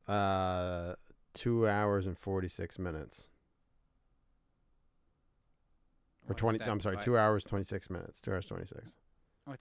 Uh, 0.05 0.95
two 1.33 1.65
hours 1.65 2.05
and 2.07 2.17
forty 2.17 2.49
six 2.49 2.77
minutes, 2.77 3.29
or 6.27 6.35
twenty. 6.35 6.61
I'm 6.61 6.79
sorry, 6.79 6.97
two 6.97 7.17
hours 7.17 7.43
twenty 7.43 7.65
six 7.65 7.89
minutes. 7.89 8.21
Two 8.21 8.31
hours 8.31 8.45
twenty 8.45 8.65
six. 8.65 8.95
Oh, 9.47 9.55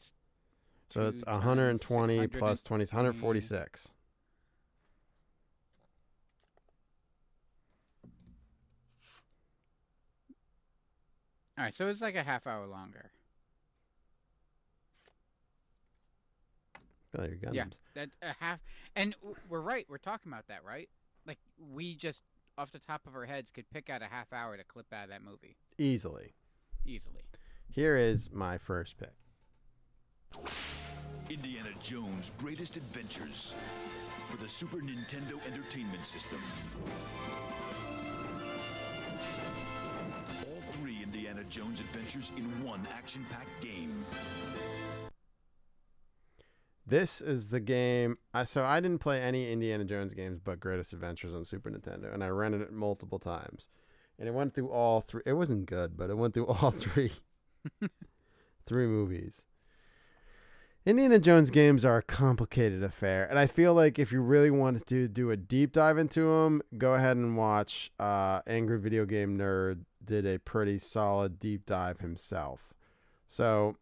so 0.89 1.07
it's 1.07 1.25
hundred 1.27 1.71
and 1.71 1.81
twenty 1.81 2.27
plus 2.27 2.63
20, 2.63 2.85
146. 2.85 3.93
all 11.63 11.65
right? 11.65 11.75
So 11.75 11.89
it's 11.89 12.01
like 12.01 12.17
a 12.17 12.23
half 12.23 12.47
hour 12.47 12.67
longer. 12.67 13.11
Oh, 17.17 17.25
your 17.25 17.37
Gundams. 17.37 17.55
Yeah, 17.55 17.65
that 17.95 18.09
a 18.23 18.35
half. 18.41 18.61
And 18.97 19.15
we're 19.49 19.61
right. 19.61 19.87
We're 19.89 19.99
talking 19.99 20.33
about 20.33 20.49
that, 20.49 20.65
right? 20.65 20.89
Like 21.27 21.39
we 21.73 21.95
just 21.95 22.23
off 22.59 22.73
the 22.73 22.79
top 22.79 23.07
of 23.07 23.15
our 23.15 23.27
heads 23.27 23.51
could 23.51 23.69
pick 23.71 23.91
out 23.91 24.03
a 24.03 24.07
half 24.07 24.33
hour 24.33 24.57
to 24.57 24.65
clip 24.65 24.87
out 24.93 25.05
of 25.05 25.11
that 25.11 25.23
movie 25.23 25.57
Easily. 25.79 26.35
Easily. 26.85 27.23
Here 27.69 27.97
is 27.97 28.31
my 28.33 28.59
first 28.59 28.97
pick. 28.99 29.15
Indiana 31.31 31.71
Jones' 31.83 32.33
Greatest 32.39 32.77
Adventures 32.77 33.55
for 34.31 34.37
the 34.37 34.49
Super 34.49 34.79
Nintendo 34.79 35.39
Entertainment 35.47 36.05
System. 36.05 36.41
All 40.41 40.63
three 40.73 40.99
Indiana 41.03 41.45
Jones 41.45 41.81
adventures 41.81 42.31
in 42.37 42.45
one 42.65 42.87
action-packed 42.95 43.63
game. 43.63 44.05
This 46.87 47.21
is 47.21 47.51
the 47.51 47.61
game. 47.61 48.19
I 48.35 48.45
so 48.45 48.65
I 48.65 48.81
didn't 48.81 48.99
play 48.99 49.21
any 49.21 49.51
Indiana 49.53 49.85
Jones 49.85 50.13
games 50.13 50.41
but 50.41 50.61
Greatest 50.61 50.93
Adventures 50.93 51.33
on 51.33 51.45
Super 51.45 51.71
Nintendo, 51.71 52.13
and 52.13 52.23
I 52.25 52.29
rented 52.29 52.61
it 52.61 52.73
multiple 52.73 53.19
times, 53.19 53.69
and 54.23 54.29
it 54.29 54.35
went 54.35 54.55
through 54.55 54.71
all 54.71 55.01
three. 55.01 55.21
It 55.27 55.33
wasn't 55.33 55.67
good, 55.67 55.97
but 55.97 56.09
it 56.09 56.17
went 56.17 56.33
through 56.33 56.47
all 56.47 56.71
three, 56.71 57.11
three 58.65 58.87
movies. 58.87 59.47
Indiana 60.87 61.19
Jones 61.19 61.51
games 61.51 61.85
are 61.85 61.97
a 61.97 62.03
complicated 62.03 62.85
affair, 62.85 63.27
and 63.29 63.37
I 63.37 63.49
feel 63.49 63.75
like 63.75 63.99
if 63.99 64.13
you 64.13 64.21
really 64.21 64.53
wanted 64.53 64.87
to 64.87 65.09
do 65.09 65.33
a 65.33 65.37
deep 65.37 65.73
dive 65.73 65.99
into 65.99 66.21
them, 66.21 66.63
go 66.79 66.95
ahead 66.95 67.17
and 67.17 67.37
watch. 67.37 67.91
Uh, 67.99 68.43
Angry 68.47 68.79
Video 68.79 69.07
Game 69.07 69.37
Nerd 69.37 69.87
did 70.05 70.25
a 70.25 70.39
pretty 70.39 70.79
solid 70.79 71.41
deep 71.41 71.67
dive 71.67 71.99
himself. 71.99 72.73
So 73.27 73.75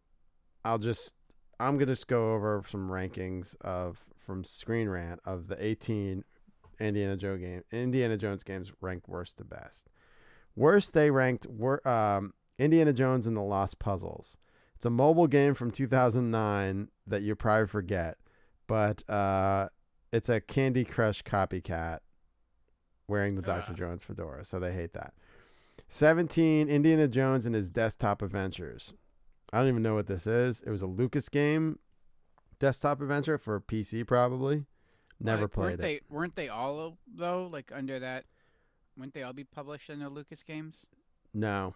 I'll 0.65 0.79
just 0.79 1.13
I'm 1.59 1.77
gonna 1.77 1.91
just 1.91 2.07
go 2.07 2.33
over 2.33 2.63
some 2.67 2.89
rankings 2.89 3.55
of 3.61 3.99
from 4.17 4.43
Screen 4.43 4.89
Rant 4.89 5.19
of 5.23 5.49
the 5.49 5.63
18 5.63 6.23
Indiana 6.79 7.15
Jones 7.15 7.41
game 7.41 7.63
Indiana 7.71 8.17
Jones 8.17 8.41
games 8.41 8.71
ranked 8.81 9.07
worst 9.07 9.37
to 9.37 9.43
best. 9.43 9.90
Worst 10.55 10.93
they 10.93 11.11
ranked 11.11 11.45
were 11.47 11.85
um, 11.87 12.33
Indiana 12.59 12.93
Jones 12.93 13.27
and 13.27 13.35
the 13.35 13.41
Lost 13.41 13.79
Puzzles. 13.79 14.37
It's 14.75 14.85
a 14.85 14.89
mobile 14.89 15.27
game 15.27 15.53
from 15.53 15.71
2009 15.71 16.89
that 17.07 17.21
you 17.21 17.35
probably 17.35 17.67
forget, 17.67 18.17
but 18.67 19.07
uh, 19.09 19.69
it's 20.11 20.27
a 20.29 20.41
Candy 20.41 20.83
Crush 20.83 21.23
copycat 21.23 21.99
wearing 23.07 23.35
the 23.35 23.41
Dr. 23.41 23.71
Ugh. 23.71 23.77
Jones 23.77 24.03
fedora, 24.03 24.43
so 24.43 24.59
they 24.59 24.73
hate 24.73 24.93
that. 24.93 25.13
17 25.87 26.69
Indiana 26.69 27.07
Jones 27.07 27.45
and 27.45 27.53
his 27.53 27.69
desktop 27.69 28.21
adventures. 28.21 28.93
I 29.51 29.59
don't 29.59 29.67
even 29.67 29.83
know 29.83 29.95
what 29.95 30.07
this 30.07 30.25
is. 30.25 30.61
It 30.65 30.69
was 30.69 30.81
a 30.81 30.87
Lucas 30.87 31.27
game, 31.29 31.79
desktop 32.59 33.01
adventure 33.01 33.37
for 33.37 33.59
PC, 33.59 34.07
probably. 34.07 34.65
Never 35.19 35.43
Like, 35.43 35.51
played 35.51 35.63
weren't 35.63 35.79
it. 35.79 35.81
They, 35.81 36.01
weren't 36.09 36.35
they 36.35 36.49
all 36.49 36.97
though? 37.13 37.49
Like 37.51 37.71
under 37.75 37.99
that? 37.99 38.25
Wouldn't 38.97 39.13
they 39.13 39.23
all 39.23 39.33
be 39.33 39.43
published 39.43 39.89
under 39.89 40.09
Lucas 40.09 40.43
Games? 40.43 40.85
No, 41.33 41.75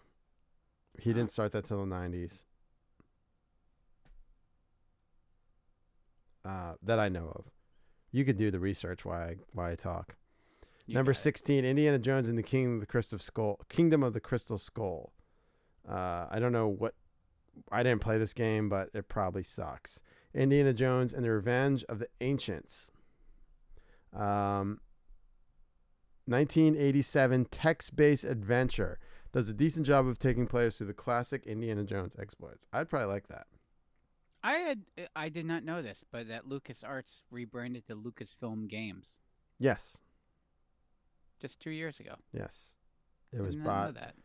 he 1.00 1.12
Oh. 1.12 1.14
didn't 1.14 1.32
start 1.32 1.52
that 1.54 1.66
till 1.66 1.80
the 1.80 1.86
nineties. 1.86 2.46
Uh, 6.44 6.76
that 6.84 7.00
I 7.00 7.10
know 7.10 7.32
of. 7.36 7.46
You 8.12 8.24
could 8.24 8.38
do 8.38 8.52
the 8.52 8.60
research 8.60 9.04
while 9.04 9.20
I, 9.22 9.36
while 9.54 9.72
I 9.72 9.76
talk. 9.76 10.16
You 10.86 10.94
Number 10.94 11.12
got 11.14 11.18
it. 11.20 11.22
16, 11.24 11.66
Indiana 11.66 11.98
Jones 11.98 12.30
and 12.30 12.38
the 12.38 12.44
Kingdom 12.44 12.76
of 12.76 12.80
the 12.82 12.86
Crystal 12.86 13.18
Skull. 13.18 13.60
Kingdom 13.70 14.04
of 14.04 14.14
the 14.14 14.20
Crystal 14.20 14.58
Skull. 14.60 15.12
Uh, 15.90 16.28
I 16.30 16.38
don't 16.40 16.52
know 16.52 16.68
what. 16.68 16.94
I 17.72 17.82
didn't 17.84 18.02
play 18.02 18.18
this 18.18 18.34
game, 18.34 18.70
but 18.70 18.90
it 18.94 19.08
probably 19.08 19.42
sucks. 19.42 20.02
Indiana 20.34 20.74
Jones 20.74 21.14
and 21.14 21.24
the 21.24 21.32
Revenge 21.32 21.84
of 21.86 22.00
the 22.00 22.08
Ancients. 22.22 22.92
Um, 24.14 24.80
1987 26.26 27.46
text-based 27.52 28.24
adventure 28.24 29.00
does 29.34 29.50
a 29.50 29.54
decent 29.54 29.86
job 29.86 30.08
of 30.08 30.18
taking 30.18 30.48
players 30.48 30.78
through 30.78 30.88
the 30.88 30.94
classic 30.94 31.46
Indiana 31.46 31.84
Jones 31.84 32.16
exploits. 32.20 32.68
I'd 32.74 32.90
probably 32.90 33.14
like 33.14 33.28
that. 33.28 33.48
I 34.44 34.54
had 34.58 34.82
I 35.16 35.30
did 35.30 35.46
not 35.46 35.64
know 35.64 35.82
this, 35.82 36.04
but 36.12 36.28
that 36.28 36.48
Lucas 36.48 36.84
Arts 36.84 37.24
rebranded 37.32 37.88
to 37.88 37.96
Lucasfilm 37.96 38.68
Games 38.70 39.08
Yes, 39.58 39.98
just 41.42 41.60
two 41.60 41.72
years 41.72 42.00
ago. 42.00 42.16
yes, 42.32 42.78
it 43.34 43.42
was 43.42 43.56
Did 43.56 43.64
not 43.64 43.70
know 43.88 43.92
bought 43.94 43.94
that. 43.96 44.16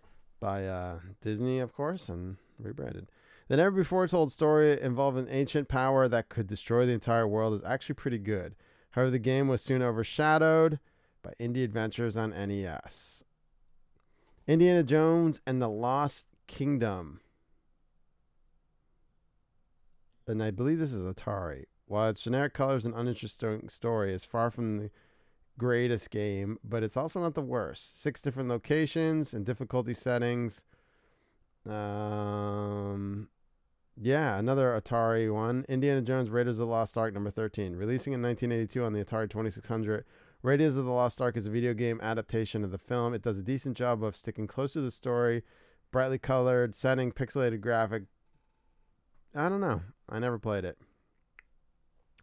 by 0.41 0.67
uh, 0.67 0.99
Disney, 1.21 1.59
of 1.59 1.73
course, 1.73 2.09
and 2.09 2.37
rebranded. 2.59 3.09
The 3.49 3.57
never 3.57 3.71
before 3.73 4.07
told 4.09 4.31
story 4.33 4.81
involving 4.81 5.27
ancient 5.29 5.69
power 5.69 6.07
that 6.09 6.29
could 6.29 6.47
destroy 6.47 6.85
the 6.87 6.93
entire 6.93 7.27
world 7.27 7.55
is 7.55 7.65
actually 7.65 7.95
pretty 7.97 8.19
good. 8.19 8.55
However, 8.91 9.11
the 9.11 9.19
game 9.19 9.49
was 9.49 9.63
soon 9.63 9.83
overshadowed 9.83 10.79
by 11.23 11.33
indie 11.41 11.65
adventures 11.65 12.17
on 12.17 12.31
NES. 12.31 13.25
Indiana 14.47 14.83
Jones 14.83 15.41
and 15.47 15.61
the 15.61 15.69
Lost 15.69 16.27
Kingdom. 16.47 17.21
And 20.27 20.43
I 20.43 20.51
believe 20.51 20.79
this 20.79 20.93
is 20.93 21.05
Atari. 21.05 21.65
While 21.87 22.11
its 22.11 22.23
generic 22.23 22.55
colors 22.55 22.85
and 22.85 22.95
uninteresting 22.95 23.69
story 23.69 24.15
is 24.15 24.25
far 24.25 24.51
from 24.51 24.79
the 24.79 24.91
greatest 25.59 26.11
game, 26.11 26.59
but 26.65 26.83
it's 26.83 26.97
also 26.97 27.21
not 27.21 27.35
the 27.35 27.43
worst. 27.43 28.01
Six 28.01 28.21
different 28.21 28.49
locations 28.49 29.35
and 29.35 29.45
difficulty 29.45 29.93
settings. 29.93 30.65
Um, 31.69 33.29
yeah, 34.01 34.39
another 34.39 34.81
Atari 34.81 35.33
one. 35.33 35.67
Indiana 35.69 36.01
Jones 36.01 36.31
Raiders 36.31 36.59
of 36.59 36.67
the 36.67 36.73
Lost 36.73 36.97
Ark 36.97 37.13
number 37.13 37.31
13. 37.31 37.77
Releasing 37.77 38.13
in 38.13 38.23
1982 38.23 38.85
on 38.85 38.93
the 38.93 39.05
Atari 39.05 39.29
2600. 39.29 40.05
Raiders 40.43 40.77
of 40.77 40.87
the 40.87 40.91
Lost 40.91 41.21
Ark 41.21 41.37
is 41.37 41.47
a 41.47 41.51
video 41.51 41.75
game 41.75 42.01
adaptation 42.03 42.65
of 42.65 42.71
the 42.71 42.79
film. 42.79 43.13
It 43.13 43.21
does 43.21 43.39
a 43.39 43.43
decent 43.43 43.77
job 43.77 44.03
of 44.03 44.17
sticking 44.17 44.47
close 44.47 44.73
to 44.73 44.81
the 44.81 44.91
story, 44.91 45.43
brightly 45.91 46.19
colored 46.19 46.75
setting, 46.75 47.13
pixelated 47.13 47.61
graphic. 47.61 48.05
I 49.35 49.51
don't 49.51 49.61
know. 49.61 49.83
I 50.09 50.19
never 50.19 50.39
played 50.39 50.65
it. 50.65 50.79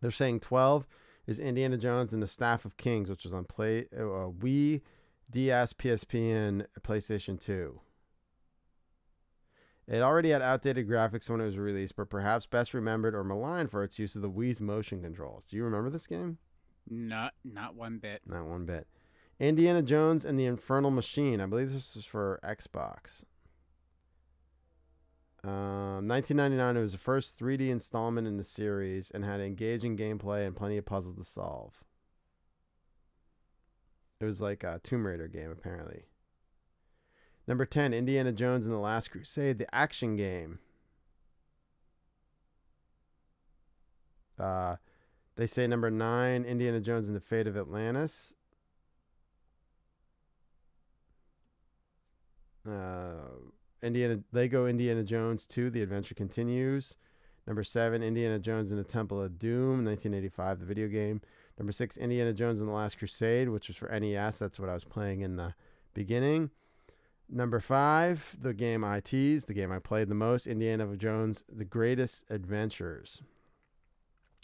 They're 0.01 0.09
saying 0.09 0.39
12 0.39 0.87
is 1.27 1.37
Indiana 1.37 1.77
Jones 1.77 2.11
and 2.11 2.23
the 2.23 2.27
Staff 2.27 2.65
of 2.65 2.75
Kings, 2.77 3.07
which 3.07 3.23
was 3.23 3.35
on 3.35 3.45
play 3.45 3.85
uh, 3.95 4.31
Wii, 4.31 4.81
DS, 5.29 5.73
PSP, 5.73 6.35
and 6.35 6.67
PlayStation 6.81 7.39
2. 7.39 7.79
It 9.87 10.01
already 10.01 10.31
had 10.31 10.41
outdated 10.41 10.89
graphics 10.89 11.29
when 11.29 11.39
it 11.39 11.45
was 11.45 11.57
released, 11.57 11.95
but 11.95 12.09
perhaps 12.09 12.47
best 12.47 12.73
remembered 12.73 13.13
or 13.13 13.23
maligned 13.23 13.69
for 13.69 13.83
its 13.83 13.99
use 13.99 14.15
of 14.15 14.23
the 14.23 14.29
Wii's 14.29 14.59
motion 14.59 15.03
controls. 15.03 15.45
Do 15.45 15.55
you 15.55 15.63
remember 15.63 15.91
this 15.91 16.07
game? 16.07 16.39
Not 16.89 17.33
not 17.43 17.75
one 17.75 17.97
bit. 17.97 18.21
Not 18.25 18.45
one 18.45 18.65
bit. 18.65 18.87
Indiana 19.39 19.81
Jones 19.81 20.25
and 20.25 20.39
the 20.39 20.45
Infernal 20.45 20.91
Machine. 20.91 21.41
I 21.41 21.45
believe 21.45 21.71
this 21.71 21.95
was 21.95 22.05
for 22.05 22.39
Xbox. 22.43 23.23
Um, 25.43 26.07
1999, 26.07 26.77
it 26.77 26.81
was 26.81 26.91
the 26.93 26.97
first 26.97 27.39
3D 27.39 27.69
installment 27.69 28.27
in 28.27 28.37
the 28.37 28.43
series 28.43 29.11
and 29.11 29.23
had 29.23 29.39
engaging 29.39 29.95
gameplay 29.95 30.45
and 30.45 30.55
plenty 30.55 30.77
of 30.77 30.85
puzzles 30.85 31.15
to 31.15 31.23
solve. 31.23 31.83
It 34.19 34.25
was 34.25 34.41
like 34.41 34.63
a 34.63 34.81
Tomb 34.83 35.05
Raider 35.05 35.27
game, 35.27 35.51
apparently. 35.51 36.05
Number 37.47 37.65
10, 37.65 37.93
Indiana 37.93 38.31
Jones 38.31 38.65
and 38.65 38.73
the 38.73 38.79
Last 38.79 39.11
Crusade, 39.11 39.59
the 39.59 39.73
action 39.73 40.15
game. 40.17 40.59
Uh, 44.39 44.75
they 45.37 45.45
say 45.47 45.67
number 45.67 45.89
9, 45.91 46.43
Indiana 46.43 46.79
Jones 46.79 47.07
and 47.07 47.15
the 47.15 47.21
Fate 47.21 47.47
of 47.47 47.55
Atlantis. 47.55 48.33
Uh, 52.67 53.29
Indiana 53.81 54.19
Lego 54.33 54.65
Indiana 54.65 55.03
Jones 55.03 55.45
2, 55.45 55.69
The 55.69 55.83
Adventure 55.83 56.15
Continues. 56.15 56.97
Number 57.45 57.63
7, 57.63 58.03
Indiana 58.03 58.39
Jones 58.39 58.71
and 58.71 58.79
the 58.79 58.83
Temple 58.83 59.21
of 59.21 59.39
Doom, 59.39 59.85
1985, 59.85 60.59
the 60.59 60.65
video 60.65 60.87
game. 60.87 61.21
Number 61.57 61.71
6, 61.71 61.95
Indiana 61.97 62.33
Jones 62.33 62.59
and 62.59 62.67
the 62.67 62.73
Last 62.73 62.97
Crusade, 62.97 63.49
which 63.49 63.67
was 63.67 63.77
for 63.77 63.87
NES. 63.87 64.39
That's 64.39 64.59
what 64.59 64.69
I 64.69 64.73
was 64.73 64.83
playing 64.83 65.21
in 65.21 65.37
the 65.37 65.53
beginning. 65.93 66.49
Number 67.29 67.59
5, 67.59 68.37
the 68.41 68.53
game 68.53 68.83
I 68.83 68.99
teased, 69.01 69.47
the 69.47 69.53
game 69.53 69.71
I 69.71 69.79
played 69.79 70.09
the 70.09 70.15
most, 70.15 70.47
Indiana 70.47 70.95
Jones, 70.97 71.43
The 71.47 71.65
Greatest 71.65 72.25
Adventures. 72.29 73.21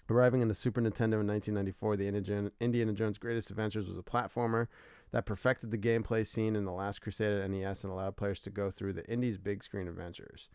Arriving 0.09 0.41
on 0.41 0.49
the 0.49 0.53
Super 0.53 0.81
Nintendo 0.81 1.21
in 1.21 1.27
1994, 1.27 1.95
the 1.95 2.51
Indiana 2.59 2.93
Jones 2.93 3.17
Greatest 3.17 3.49
Adventures 3.49 3.87
was 3.87 3.97
a 3.97 4.03
platformer 4.03 4.67
that 5.11 5.25
perfected 5.25 5.71
the 5.71 5.77
gameplay 5.77 6.25
scene 6.25 6.55
in 6.55 6.65
The 6.65 6.71
Last 6.71 7.01
Crusade 7.01 7.41
at 7.41 7.49
NES 7.49 7.83
and 7.83 7.93
allowed 7.93 8.17
players 8.17 8.39
to 8.41 8.49
go 8.49 8.69
through 8.69 8.93
the 8.93 9.05
Indy's 9.09 9.37
big 9.37 9.63
screen 9.63 9.87
adventures. 9.87 10.49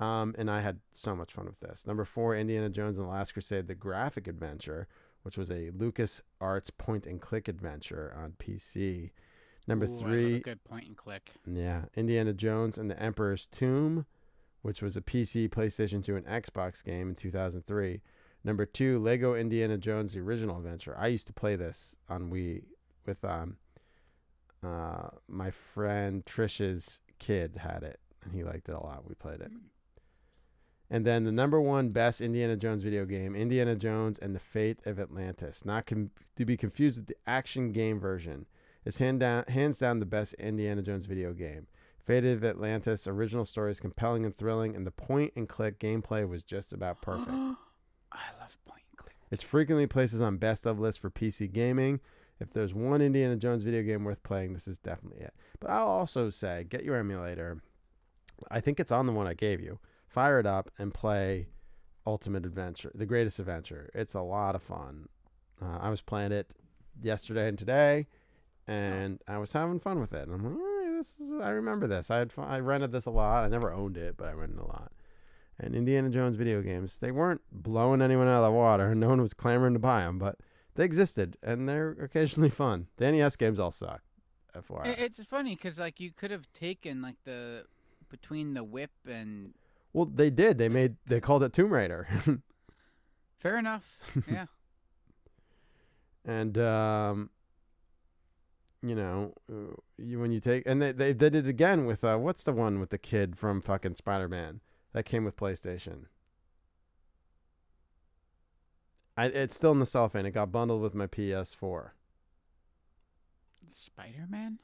Um, 0.00 0.34
and 0.36 0.50
I 0.50 0.62
had 0.62 0.80
so 0.92 1.14
much 1.14 1.32
fun 1.32 1.44
with 1.46 1.60
this. 1.60 1.86
Number 1.86 2.04
four, 2.04 2.34
Indiana 2.34 2.68
Jones 2.70 2.98
and 2.98 3.06
the 3.06 3.10
Last 3.12 3.32
Crusade, 3.32 3.68
the 3.68 3.74
graphic 3.74 4.26
adventure, 4.26 4.88
which 5.22 5.38
was 5.38 5.50
a 5.50 5.70
Lucas 5.70 6.22
Arts 6.40 6.70
point 6.70 7.06
and 7.06 7.20
click 7.20 7.46
adventure 7.46 8.12
on 8.16 8.32
PC. 8.32 9.10
Number 9.68 9.84
Ooh, 9.84 9.88
I 9.88 9.92
love 9.92 10.00
a 10.00 10.04
three, 10.04 10.38
good 10.40 10.64
point 10.64 10.86
and 10.88 10.96
click. 10.96 11.30
yeah, 11.46 11.82
Indiana 11.94 12.32
Jones 12.32 12.78
and 12.78 12.90
the 12.90 13.00
Emperor's 13.00 13.46
Tomb, 13.46 14.06
which 14.62 14.82
was 14.82 14.96
a 14.96 15.00
PC, 15.00 15.48
PlayStation 15.50 16.02
2, 16.04 16.16
and 16.16 16.26
Xbox 16.26 16.82
game 16.82 17.10
in 17.10 17.14
2003. 17.14 18.00
Number 18.44 18.66
two, 18.66 18.98
Lego 18.98 19.34
Indiana 19.34 19.78
Jones: 19.78 20.14
The 20.14 20.20
Original 20.20 20.56
Adventure. 20.56 20.96
I 20.98 21.08
used 21.08 21.26
to 21.28 21.32
play 21.32 21.56
this 21.56 21.96
on 22.08 22.30
Wii 22.30 22.62
with 23.06 23.24
um, 23.24 23.56
uh, 24.64 25.08
my 25.28 25.50
friend 25.50 26.24
Trish's 26.24 27.00
kid 27.18 27.56
had 27.56 27.82
it, 27.82 28.00
and 28.24 28.34
he 28.34 28.42
liked 28.42 28.68
it 28.68 28.74
a 28.74 28.80
lot. 28.80 29.08
We 29.08 29.14
played 29.14 29.40
it. 29.40 29.50
And 30.90 31.06
then 31.06 31.24
the 31.24 31.32
number 31.32 31.60
one 31.60 31.88
best 31.88 32.20
Indiana 32.20 32.56
Jones 32.56 32.82
video 32.82 33.06
game, 33.06 33.34
Indiana 33.34 33.74
Jones 33.74 34.18
and 34.18 34.34
the 34.34 34.40
Fate 34.40 34.80
of 34.84 35.00
Atlantis. 35.00 35.64
Not 35.64 35.86
com- 35.86 36.10
to 36.36 36.44
be 36.44 36.56
confused 36.56 36.98
with 36.98 37.06
the 37.06 37.16
action 37.26 37.72
game 37.72 37.98
version. 37.98 38.44
It's 38.84 38.98
hand 38.98 39.20
down, 39.20 39.44
hands 39.48 39.78
down 39.78 40.00
the 40.00 40.06
best 40.06 40.34
Indiana 40.34 40.82
Jones 40.82 41.06
video 41.06 41.32
game. 41.32 41.66
Fate 42.04 42.24
of 42.24 42.44
Atlantis 42.44 43.06
original 43.06 43.46
story 43.46 43.70
is 43.70 43.80
compelling 43.80 44.26
and 44.26 44.36
thrilling, 44.36 44.76
and 44.76 44.86
the 44.86 44.90
point 44.90 45.32
and 45.34 45.48
click 45.48 45.78
gameplay 45.78 46.28
was 46.28 46.42
just 46.42 46.72
about 46.72 47.00
perfect. 47.00 47.30
I 48.12 48.40
love 48.40 48.56
point 48.66 48.82
and 48.90 48.98
click. 48.98 49.14
It's 49.30 49.42
frequently 49.42 49.86
places 49.86 50.20
on 50.20 50.36
best 50.36 50.66
of 50.66 50.78
lists 50.80 51.00
for 51.00 51.10
PC 51.10 51.52
gaming. 51.52 52.00
If 52.40 52.52
there's 52.52 52.74
one 52.74 53.00
Indiana 53.00 53.36
Jones 53.36 53.62
video 53.62 53.82
game 53.82 54.04
worth 54.04 54.22
playing, 54.22 54.52
this 54.52 54.66
is 54.66 54.78
definitely 54.78 55.20
it. 55.20 55.34
But 55.60 55.70
I'll 55.70 55.86
also 55.86 56.28
say, 56.30 56.64
get 56.68 56.84
your 56.84 56.96
emulator. 56.96 57.62
I 58.50 58.60
think 58.60 58.80
it's 58.80 58.90
on 58.90 59.06
the 59.06 59.12
one 59.12 59.26
I 59.26 59.34
gave 59.34 59.60
you. 59.60 59.78
Fire 60.08 60.40
it 60.40 60.46
up 60.46 60.70
and 60.78 60.92
play 60.92 61.46
Ultimate 62.06 62.44
Adventure, 62.44 62.90
The 62.94 63.06
Greatest 63.06 63.38
Adventure. 63.38 63.90
It's 63.94 64.14
a 64.14 64.20
lot 64.20 64.54
of 64.54 64.62
fun. 64.62 65.08
Uh, 65.60 65.78
I 65.80 65.90
was 65.90 66.02
playing 66.02 66.32
it 66.32 66.52
yesterday 67.00 67.48
and 67.48 67.58
today, 67.58 68.08
and 68.66 69.20
I 69.28 69.38
was 69.38 69.52
having 69.52 69.78
fun 69.78 70.00
with 70.00 70.12
it. 70.12 70.26
And 70.26 70.34
I'm 70.34 70.44
like, 70.44 70.54
"Eh, 70.54 70.96
this 70.96 71.12
is, 71.20 71.40
I 71.40 71.50
remember 71.50 71.86
this. 71.86 72.10
I 72.10 72.18
had 72.18 72.32
fun. 72.32 72.48
I 72.48 72.58
rented 72.58 72.90
this 72.90 73.06
a 73.06 73.10
lot. 73.10 73.44
I 73.44 73.48
never 73.48 73.72
owned 73.72 73.96
it, 73.96 74.16
but 74.16 74.28
I 74.28 74.32
rented 74.32 74.58
a 74.58 74.66
lot. 74.66 74.90
And 75.62 75.76
Indiana 75.76 76.10
Jones 76.10 76.34
video 76.34 76.60
games, 76.60 76.98
they 76.98 77.12
weren't 77.12 77.40
blowing 77.52 78.02
anyone 78.02 78.26
out 78.26 78.42
of 78.42 78.44
the 78.44 78.50
water. 78.50 78.94
No 79.02 79.08
one 79.08 79.22
was 79.22 79.32
clamoring 79.32 79.74
to 79.74 79.78
buy 79.78 80.02
them, 80.02 80.18
but 80.18 80.38
they 80.74 80.84
existed, 80.84 81.36
and 81.42 81.68
they're 81.68 81.90
occasionally 81.90 82.50
fun. 82.50 82.88
The 82.96 83.10
NES 83.12 83.36
games 83.36 83.58
all 83.58 83.70
suck. 83.70 84.02
FYI. 84.56 84.86
It, 84.86 84.98
it's 84.98 85.24
funny 85.24 85.54
because 85.54 85.78
like 85.78 86.00
you 86.00 86.10
could 86.10 86.30
have 86.30 86.52
taken 86.52 87.00
like 87.00 87.16
the 87.24 87.64
between 88.10 88.54
the 88.54 88.64
whip 88.64 88.90
and 89.08 89.54
well, 89.92 90.06
they 90.06 90.30
did. 90.30 90.58
They 90.58 90.68
made. 90.68 90.96
They 91.06 91.20
called 91.20 91.42
it 91.42 91.52
Tomb 91.52 91.72
Raider. 91.72 92.08
fair 93.38 93.56
enough. 93.56 93.98
yeah. 94.30 94.46
and 96.24 96.58
um, 96.58 97.30
you 98.82 98.94
know, 98.94 99.32
uh, 99.50 99.74
you, 99.98 100.18
when 100.18 100.32
you 100.32 100.40
take 100.40 100.64
and 100.66 100.82
they, 100.82 100.92
they 100.92 101.12
did 101.12 101.34
it 101.34 101.46
again 101.46 101.86
with 101.86 102.04
uh, 102.04 102.16
what's 102.16 102.44
the 102.44 102.52
one 102.52 102.80
with 102.80 102.90
the 102.90 102.98
kid 102.98 103.36
from 103.36 103.60
fucking 103.60 103.94
Spider 103.94 104.28
Man 104.28 104.60
that 104.92 105.04
came 105.04 105.24
with 105.24 105.36
PlayStation. 105.36 106.06
I, 109.16 109.26
it's 109.26 109.54
still 109.54 109.72
in 109.72 109.78
the 109.78 109.86
cellophane. 109.86 110.26
It 110.26 110.30
got 110.32 110.52
bundled 110.52 110.82
with 110.82 110.94
my 110.94 111.06
PS4. 111.06 111.90
Spider 113.74 114.26
Man. 114.28 114.58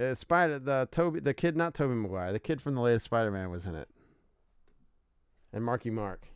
Uh, 0.00 0.14
Spider 0.14 0.58
the 0.58 0.88
Toby 0.90 1.20
the 1.20 1.34
kid 1.34 1.56
not 1.56 1.74
Tobey 1.74 1.94
Maguire 1.94 2.32
the 2.32 2.38
kid 2.38 2.60
from 2.60 2.74
the 2.74 2.80
latest 2.80 3.04
Spider 3.04 3.30
Man 3.30 3.50
was 3.50 3.66
in 3.66 3.74
it. 3.74 3.88
And 5.52 5.64
Marky 5.64 5.90
Mark. 5.90 6.28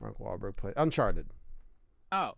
Mark 0.00 0.18
Wahlberg 0.18 0.56
played 0.56 0.74
Uncharted. 0.76 1.26
Oh, 2.12 2.34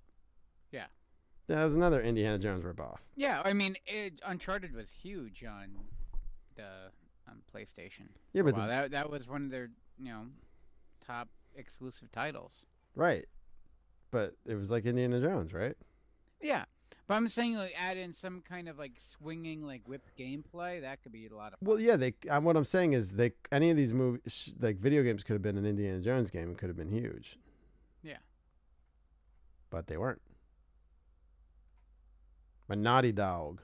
that 1.48 1.64
was 1.64 1.74
another 1.74 2.00
Indiana 2.02 2.38
Jones 2.38 2.64
ripoff. 2.64 2.98
yeah. 3.16 3.42
I 3.44 3.52
mean, 3.52 3.76
it, 3.86 4.20
Uncharted 4.24 4.74
was 4.74 4.90
huge 4.90 5.44
on 5.44 5.70
the 6.56 6.90
on 7.28 7.40
PlayStation. 7.54 8.08
Yeah, 8.32 8.42
but 8.42 8.54
the, 8.54 8.66
that 8.66 8.90
that 8.92 9.10
was 9.10 9.26
one 9.26 9.44
of 9.44 9.50
their 9.50 9.70
you 9.98 10.12
know 10.12 10.26
top 11.06 11.28
exclusive 11.56 12.12
titles. 12.12 12.52
right, 12.94 13.26
but 14.10 14.34
it 14.46 14.54
was 14.54 14.70
like 14.70 14.86
Indiana 14.86 15.20
Jones, 15.20 15.52
right? 15.52 15.76
Yeah, 16.40 16.64
but 17.06 17.14
I'm 17.14 17.28
saying 17.28 17.56
like 17.56 17.74
add 17.76 17.96
in 17.96 18.14
some 18.14 18.42
kind 18.46 18.68
of 18.68 18.78
like 18.78 18.92
swinging 19.18 19.62
like 19.62 19.82
whip 19.86 20.02
gameplay. 20.18 20.82
That 20.82 21.02
could 21.02 21.12
be 21.12 21.26
a 21.26 21.34
lot 21.34 21.54
of 21.54 21.58
fun. 21.58 21.68
Well, 21.68 21.80
yeah. 21.80 21.96
They. 21.96 22.12
Uh, 22.28 22.40
what 22.40 22.56
I'm 22.56 22.66
saying 22.66 22.92
is, 22.92 23.12
they 23.12 23.32
any 23.50 23.70
of 23.70 23.76
these 23.78 23.94
movies, 23.94 24.52
like 24.60 24.76
video 24.78 25.02
games, 25.02 25.24
could 25.24 25.32
have 25.32 25.42
been 25.42 25.56
an 25.56 25.64
Indiana 25.64 26.00
Jones 26.00 26.30
game 26.30 26.48
and 26.48 26.58
could 26.58 26.68
have 26.68 26.76
been 26.76 26.90
huge. 26.90 27.38
Yeah. 28.02 28.18
But 29.70 29.86
they 29.86 29.96
weren't. 29.96 30.20
But 32.68 32.78
Naughty 32.78 33.12
Dog. 33.12 33.62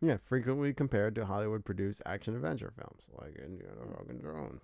Yeah, 0.00 0.18
frequently 0.28 0.72
compared 0.72 1.14
to 1.16 1.24
Hollywood 1.24 1.64
produced 1.64 2.02
action 2.06 2.36
adventure 2.36 2.72
films 2.76 3.08
like 3.20 3.36
Indiana 3.36 3.74
fucking 3.96 4.20
Jones. 4.22 4.60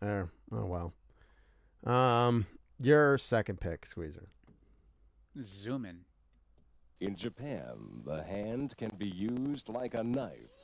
There. 0.00 0.30
Oh 0.52 0.66
well. 0.66 1.92
Um 1.92 2.46
your 2.80 3.18
second 3.18 3.60
pick, 3.60 3.86
Squeezer. 3.86 4.28
Zoom 5.42 5.86
in. 5.86 6.00
In 7.00 7.16
Japan, 7.16 8.02
the 8.04 8.22
hand 8.22 8.76
can 8.76 8.92
be 8.96 9.08
used 9.08 9.68
like 9.68 9.94
a 9.94 10.04
knife. 10.04 10.54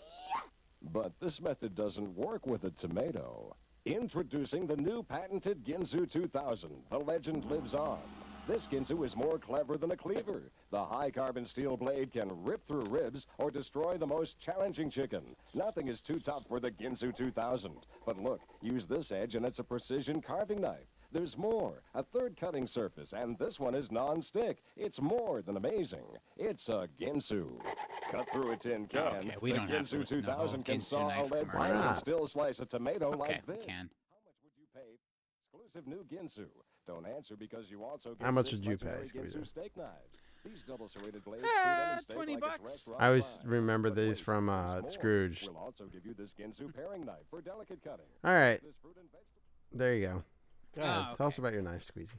But 0.83 1.19
this 1.21 1.41
method 1.41 1.75
doesn't 1.75 2.15
work 2.15 2.47
with 2.47 2.65
a 2.65 2.71
tomato. 2.71 3.57
Introducing 3.87 4.67
the 4.67 4.77
new 4.77 5.03
patented 5.03 5.65
Ginsu 5.65 6.07
2000, 6.11 6.71
the 6.91 6.99
legend 6.99 7.47
lives 7.47 7.75
on. 7.75 7.99
This 8.47 8.67
Ginsu 8.67 9.07
is 9.07 9.17
more 9.17 9.39
clever 9.39 9.79
than 9.79 9.93
a 9.93 9.97
cleaver. 9.97 10.53
The 10.71 10.85
high 10.85 11.11
carbon 11.11 11.47
steel 11.47 11.79
blade 11.79 12.13
can 12.13 12.31
rip 12.45 12.67
through 12.67 12.83
ribs 12.91 13.27
or 13.39 13.51
destroy 13.51 13.97
the 13.97 14.07
most 14.07 14.39
challenging 14.39 14.91
chicken. 14.91 15.23
Nothing 15.55 15.89
is 15.89 16.03
too 16.03 16.19
tough 16.19 16.47
for 16.47 16.61
the 16.61 16.71
Ginsu 16.71 17.17
2000. 17.17 17.73
But 18.05 18.23
look, 18.23 18.43
use 18.61 18.87
this 18.87 19.13
edge 19.13 19.35
and 19.35 19.47
it's 19.47 19.61
a 19.61 19.65
precision 19.65 20.21
carving 20.21 20.61
knife. 20.61 21.00
There's 21.13 21.37
more, 21.37 21.83
a 21.95 22.03
third 22.05 22.37
cutting 22.37 22.67
surface, 22.69 23.13
and 23.13 23.37
this 23.39 23.59
one 23.59 23.75
is 23.75 23.91
non-stick. 23.91 24.63
It's 24.77 25.01
more 25.01 25.43
than 25.43 25.57
amazing. 25.57 26.05
It's 26.37 26.69
a 26.69 26.89
Ginsu. 27.01 27.49
Cut 28.13 28.31
through 28.31 28.53
a 28.53 28.57
tin 28.57 28.87
can. 28.87 29.01
Okay, 29.01 29.35
we 29.41 29.51
the 29.51 29.57
don't 29.59 29.69
have 29.71 29.89
to 29.89 29.97
Ginsu 29.97 30.01
listen 30.01 30.21
to 30.23 30.27
the 30.27 30.33
whole 30.33 30.45
2000 30.47 30.65
can 30.65 30.79
Ginsu 30.79 30.83
saw 30.83 31.09
a 31.09 31.09
knife 31.09 31.31
lead 31.33 31.49
commercial. 31.51 31.59
pipe 31.59 31.73
Ah. 31.75 31.89
and 31.89 31.97
still 31.99 32.27
slice 32.29 32.61
a 32.61 32.67
tomato 32.67 33.09
Okay, 33.09 33.19
like 33.19 33.47
this. 33.47 33.65
can. 33.65 33.91
How 34.13 34.19
much 34.25 34.37
would 34.45 34.53
you 34.57 34.67
pay? 34.73 34.99
Exclusive 35.53 35.87
new 35.89 36.05
Ginsu. 36.05 36.47
Don't 36.87 37.07
answer 37.07 37.37
because 37.37 37.71
you 37.73 37.83
also 37.85 38.15
get 38.15 38.25
How 38.25 38.31
much 38.33 38.53
would 38.53 38.65
you 38.65 38.77
pay. 38.77 38.99
Ginsu 39.05 39.45
steak 39.47 39.77
knives. 39.77 40.21
These 40.45 40.63
double 40.63 40.89
serrated 40.89 41.25
blades 41.25 41.45
Uh, 41.45 41.49
treat 41.49 41.93
any 41.93 42.01
steak 42.03 42.17
20 42.17 42.33
like 42.35 42.41
bucks. 42.63 42.89
I 42.99 43.07
always 43.09 43.41
remember 43.45 43.91
these 43.91 44.19
wait, 44.19 44.25
from 44.25 44.49
uh, 44.49 44.81
more. 44.81 44.89
Scrooge. 44.89 45.43
We'll 45.49 45.59
also 45.59 45.87
give 45.87 46.07
you 46.07 46.15
this 46.15 46.35
Ginsu 46.35 46.73
paring 46.73 47.05
knife 47.05 47.27
for 47.29 47.41
delicate 47.43 47.83
cutting. 47.83 48.07
All 48.25 48.33
right, 48.33 48.61
This 48.63 48.77
fruit 48.77 48.97
and 48.99 49.11
vegetable 49.11 49.27
there 49.73 49.95
you 49.95 50.07
go. 50.07 50.23
Go 50.75 50.83
ahead. 50.83 50.97
Ah, 50.97 51.15
Tell 51.15 51.29
us 51.29 51.39
about 51.39 51.53
your 51.53 51.63
knife, 51.63 51.87
Squeezy. 51.87 52.19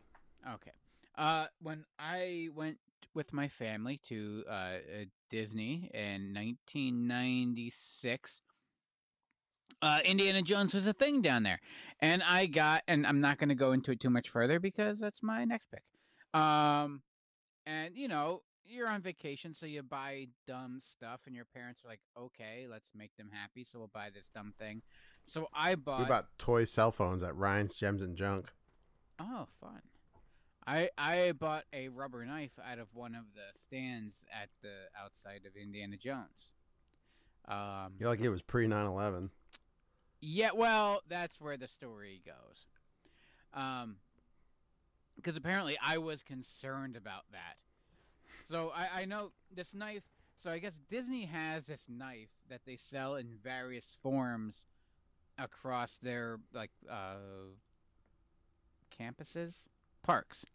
Okay. 0.56 0.72
Uh, 1.18 1.48
when 1.62 1.86
I 2.00 2.50
went 2.54 2.78
with 3.14 3.34
my 3.34 3.48
family 3.48 4.00
to 4.08 4.44
uh, 4.48 4.52
uh, 4.52 4.78
Disney 5.30 5.90
in 5.94 6.34
1996, 6.34 8.42
uh, 9.82 10.00
Indiana 10.06 10.42
Jones 10.42 10.74
was 10.74 10.86
a 10.86 10.94
thing 10.94 11.22
down 11.22 11.44
there, 11.44 11.60
and 12.00 12.22
I 12.24 12.46
got, 12.46 12.84
and 12.88 13.06
I'm 13.08 13.20
not 13.20 13.40
going 13.40 13.50
to 13.50 13.56
go 13.56 13.72
into 13.72 13.92
it 13.92 14.00
too 14.00 14.10
much 14.10 14.30
further 14.30 14.60
because 14.60 15.00
that's 15.00 15.24
my 15.24 15.44
next 15.44 15.68
pick. 15.72 15.84
Um, 16.40 17.02
and 17.66 17.96
you 17.96 18.08
know, 18.08 18.44
you're 18.66 18.88
on 18.88 19.02
vacation, 19.02 19.54
so 19.54 19.66
you 19.66 19.82
buy 19.82 20.28
dumb 20.48 20.80
stuff, 20.82 21.22
and 21.26 21.36
your 21.36 21.46
parents 21.46 21.82
are 21.84 21.90
like, 21.90 22.02
"Okay, 22.18 22.68
let's 22.70 22.92
make 22.96 23.16
them 23.18 23.30
happy, 23.32 23.64
so 23.64 23.80
we'll 23.80 23.92
buy 23.94 24.10
this 24.14 24.30
dumb 24.34 24.54
thing." 24.60 24.82
So 25.26 25.48
I 25.54 25.76
bought. 25.76 26.00
We 26.00 26.06
bought 26.06 26.28
toy 26.38 26.66
cell 26.66 26.92
phones 26.92 27.24
at 27.24 27.36
Ryan's 27.36 27.76
Gems 27.76 28.02
and 28.02 28.16
Junk. 28.16 28.52
Oh, 29.20 29.48
fun. 29.60 29.82
I 30.68 30.90
I 30.98 31.32
bought 31.32 31.64
a 31.74 31.90
rubber 31.90 32.26
knife 32.26 32.58
out 32.64 32.80
of 32.80 32.88
one 32.94 33.16
of 33.16 33.24
the 33.34 33.58
stands 33.60 34.26
at 34.32 34.50
the 34.62 34.74
outside 35.02 35.42
of 35.48 35.56
Indiana 35.56 35.98
Jones. 35.98 36.50
Um, 37.48 37.94
You're 38.00 38.10
like 38.10 38.20
it 38.22 38.30
was 38.30 38.42
pre 38.42 38.68
9 38.68 38.86
11. 38.86 39.32
yeah, 40.22 40.52
well, 40.54 41.02
that's 41.10 41.42
where 41.42 41.58
the 41.58 41.68
story 41.68 42.22
goes. 42.26 42.68
Um, 43.54 43.98
because 45.16 45.36
apparently 45.36 45.78
I 45.84 45.98
was 45.98 46.24
concerned 46.24 46.96
about 46.96 47.24
that. 47.32 47.58
So 48.50 48.72
I 48.76 49.02
I 49.02 49.06
know 49.06 49.32
this 49.54 49.74
knife. 49.74 50.04
So 50.44 50.50
I 50.52 50.58
guess 50.60 50.74
Disney 50.90 51.26
has 51.26 51.68
this 51.68 51.84
knife 51.88 52.30
that 52.50 52.62
they 52.66 52.76
sell 52.76 53.16
in 53.16 53.28
various 53.44 53.96
forms 54.02 54.66
across 55.42 55.98
their 56.02 56.40
like 56.54 56.72
uh 56.90 57.16
campuses, 59.00 59.64
parks. 60.04 60.46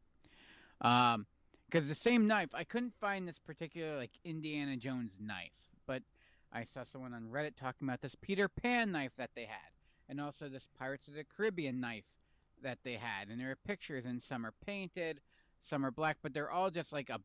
Um, 0.81 1.27
because 1.67 1.89
the 1.89 1.95
same 1.97 2.29
knife, 2.29 2.51
I 2.55 2.63
couldn't 2.63 2.95
find 3.01 3.27
this 3.27 3.39
particular 3.39 3.97
like 3.97 4.13
Indiana 4.25 4.77
Jones 4.77 5.15
knife, 5.21 5.51
but 5.87 6.03
I 6.53 6.63
saw 6.65 6.85
someone 6.85 7.13
on 7.13 7.25
Reddit 7.25 7.57
talking 7.57 7.89
about 7.89 8.03
this 8.03 8.15
Peter 8.15 8.49
Pan 8.49 8.93
knife 8.93 9.13
that 9.19 9.31
they 9.35 9.47
had, 9.47 9.71
and 10.09 10.21
also 10.21 10.49
this 10.49 10.69
Pirates 10.79 11.09
of 11.09 11.15
the 11.15 11.25
Caribbean 11.25 11.81
knife 11.81 12.05
that 12.63 12.79
they 12.85 12.95
had, 12.95 13.29
and 13.29 13.41
there 13.41 13.51
are 13.51 13.57
pictures, 13.57 14.05
and 14.05 14.23
some 14.23 14.47
are 14.47 14.55
painted, 14.65 15.21
some 15.61 15.85
are 15.85 15.91
black, 15.91 16.19
but 16.23 16.33
they're 16.33 16.51
all 16.51 16.71
just 16.71 16.93
like 16.93 17.11
a 17.11 17.21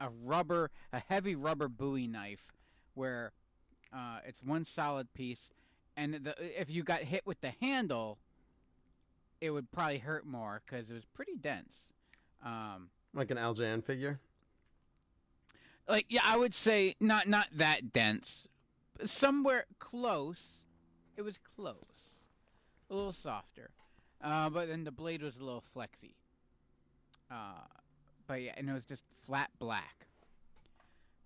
a 0.00 0.10
rubber, 0.24 0.70
a 0.92 1.00
heavy 1.08 1.34
rubber 1.34 1.68
Bowie 1.68 2.06
knife, 2.06 2.52
where 2.94 3.32
uh, 3.92 4.18
it's 4.26 4.42
one 4.42 4.64
solid 4.64 5.12
piece, 5.12 5.50
and 5.98 6.14
the, 6.14 6.60
if 6.60 6.70
you 6.70 6.82
got 6.84 7.00
hit 7.00 7.26
with 7.26 7.40
the 7.40 7.52
handle, 7.60 8.18
it 9.40 9.50
would 9.50 9.70
probably 9.72 9.98
hurt 9.98 10.24
more 10.24 10.62
because 10.64 10.88
it 10.90 10.94
was 10.94 11.04
pretty 11.04 11.34
dense. 11.36 11.88
Um, 12.44 12.90
Like 13.12 13.30
an 13.32 13.36
LJN 13.36 13.82
figure. 13.84 14.20
like 15.88 16.06
yeah, 16.08 16.20
I 16.24 16.36
would 16.36 16.54
say 16.54 16.94
not 17.00 17.26
not 17.28 17.48
that 17.52 17.92
dense, 17.92 18.46
somewhere 19.04 19.64
close. 19.78 20.62
It 21.16 21.22
was 21.22 21.38
close, 21.56 22.18
a 22.88 22.94
little 22.94 23.12
softer, 23.12 23.70
uh, 24.22 24.50
but 24.50 24.68
then 24.68 24.84
the 24.84 24.92
blade 24.92 25.20
was 25.20 25.34
a 25.36 25.44
little 25.44 25.64
flexy. 25.74 26.14
Uh, 27.28 27.66
but 28.28 28.40
yeah, 28.40 28.52
and 28.56 28.70
it 28.70 28.72
was 28.72 28.84
just 28.84 29.04
flat 29.26 29.50
black. 29.58 30.06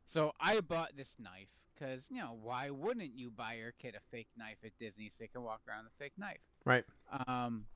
So 0.07 0.33
I 0.41 0.61
bought 0.61 0.97
this 0.97 1.15
knife 1.19 1.49
because 1.83 2.05
you 2.11 2.19
know 2.19 2.37
why 2.43 2.71
wouldn't 2.71 3.17
you 3.17 3.31
buy 3.31 3.55
your 3.55 3.73
kid 3.73 3.95
a 3.95 4.01
fake 4.11 4.29
knife 4.37 4.59
at 4.65 4.73
Disney 4.79 5.09
so 5.09 5.17
they 5.21 5.29
can 5.29 5.43
walk 5.43 5.61
around 5.69 5.85
with 5.85 5.93
a 5.93 6.03
fake 6.03 6.13
knife? 6.17 6.39
Right. 6.65 6.85
Um, 7.27 7.67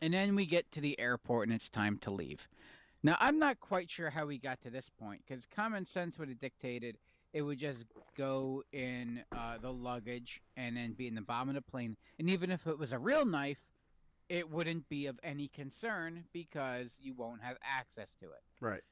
and 0.00 0.14
then 0.14 0.34
we 0.34 0.46
get 0.46 0.70
to 0.72 0.80
the 0.80 0.98
airport 0.98 1.48
and 1.48 1.54
it's 1.54 1.68
time 1.68 1.98
to 1.98 2.10
leave. 2.10 2.48
Now, 3.02 3.16
I'm 3.20 3.38
not 3.38 3.60
quite 3.60 3.90
sure 3.90 4.10
how 4.10 4.26
we 4.26 4.38
got 4.38 4.60
to 4.62 4.70
this 4.70 4.88
point 4.88 5.22
because 5.26 5.46
common 5.46 5.86
sense 5.86 6.18
would 6.18 6.28
have 6.28 6.40
dictated 6.40 6.98
it 7.32 7.42
would 7.42 7.58
just 7.58 7.86
go 8.16 8.62
in 8.72 9.24
uh, 9.34 9.56
the 9.58 9.72
luggage 9.72 10.42
and 10.56 10.76
then 10.76 10.92
be 10.92 11.08
in 11.08 11.14
the 11.14 11.22
bottom 11.22 11.48
of 11.48 11.54
the 11.54 11.62
plane. 11.62 11.96
And 12.18 12.28
even 12.28 12.50
if 12.50 12.66
it 12.66 12.78
was 12.78 12.92
a 12.92 12.98
real 12.98 13.24
knife, 13.24 13.62
it 14.28 14.50
wouldn't 14.50 14.88
be 14.90 15.06
of 15.06 15.18
any 15.22 15.48
concern 15.48 16.24
because 16.34 16.98
you 17.00 17.14
won't 17.14 17.42
have 17.42 17.56
access 17.64 18.14
to 18.20 18.26
it. 18.26 18.42
Right. 18.60 18.82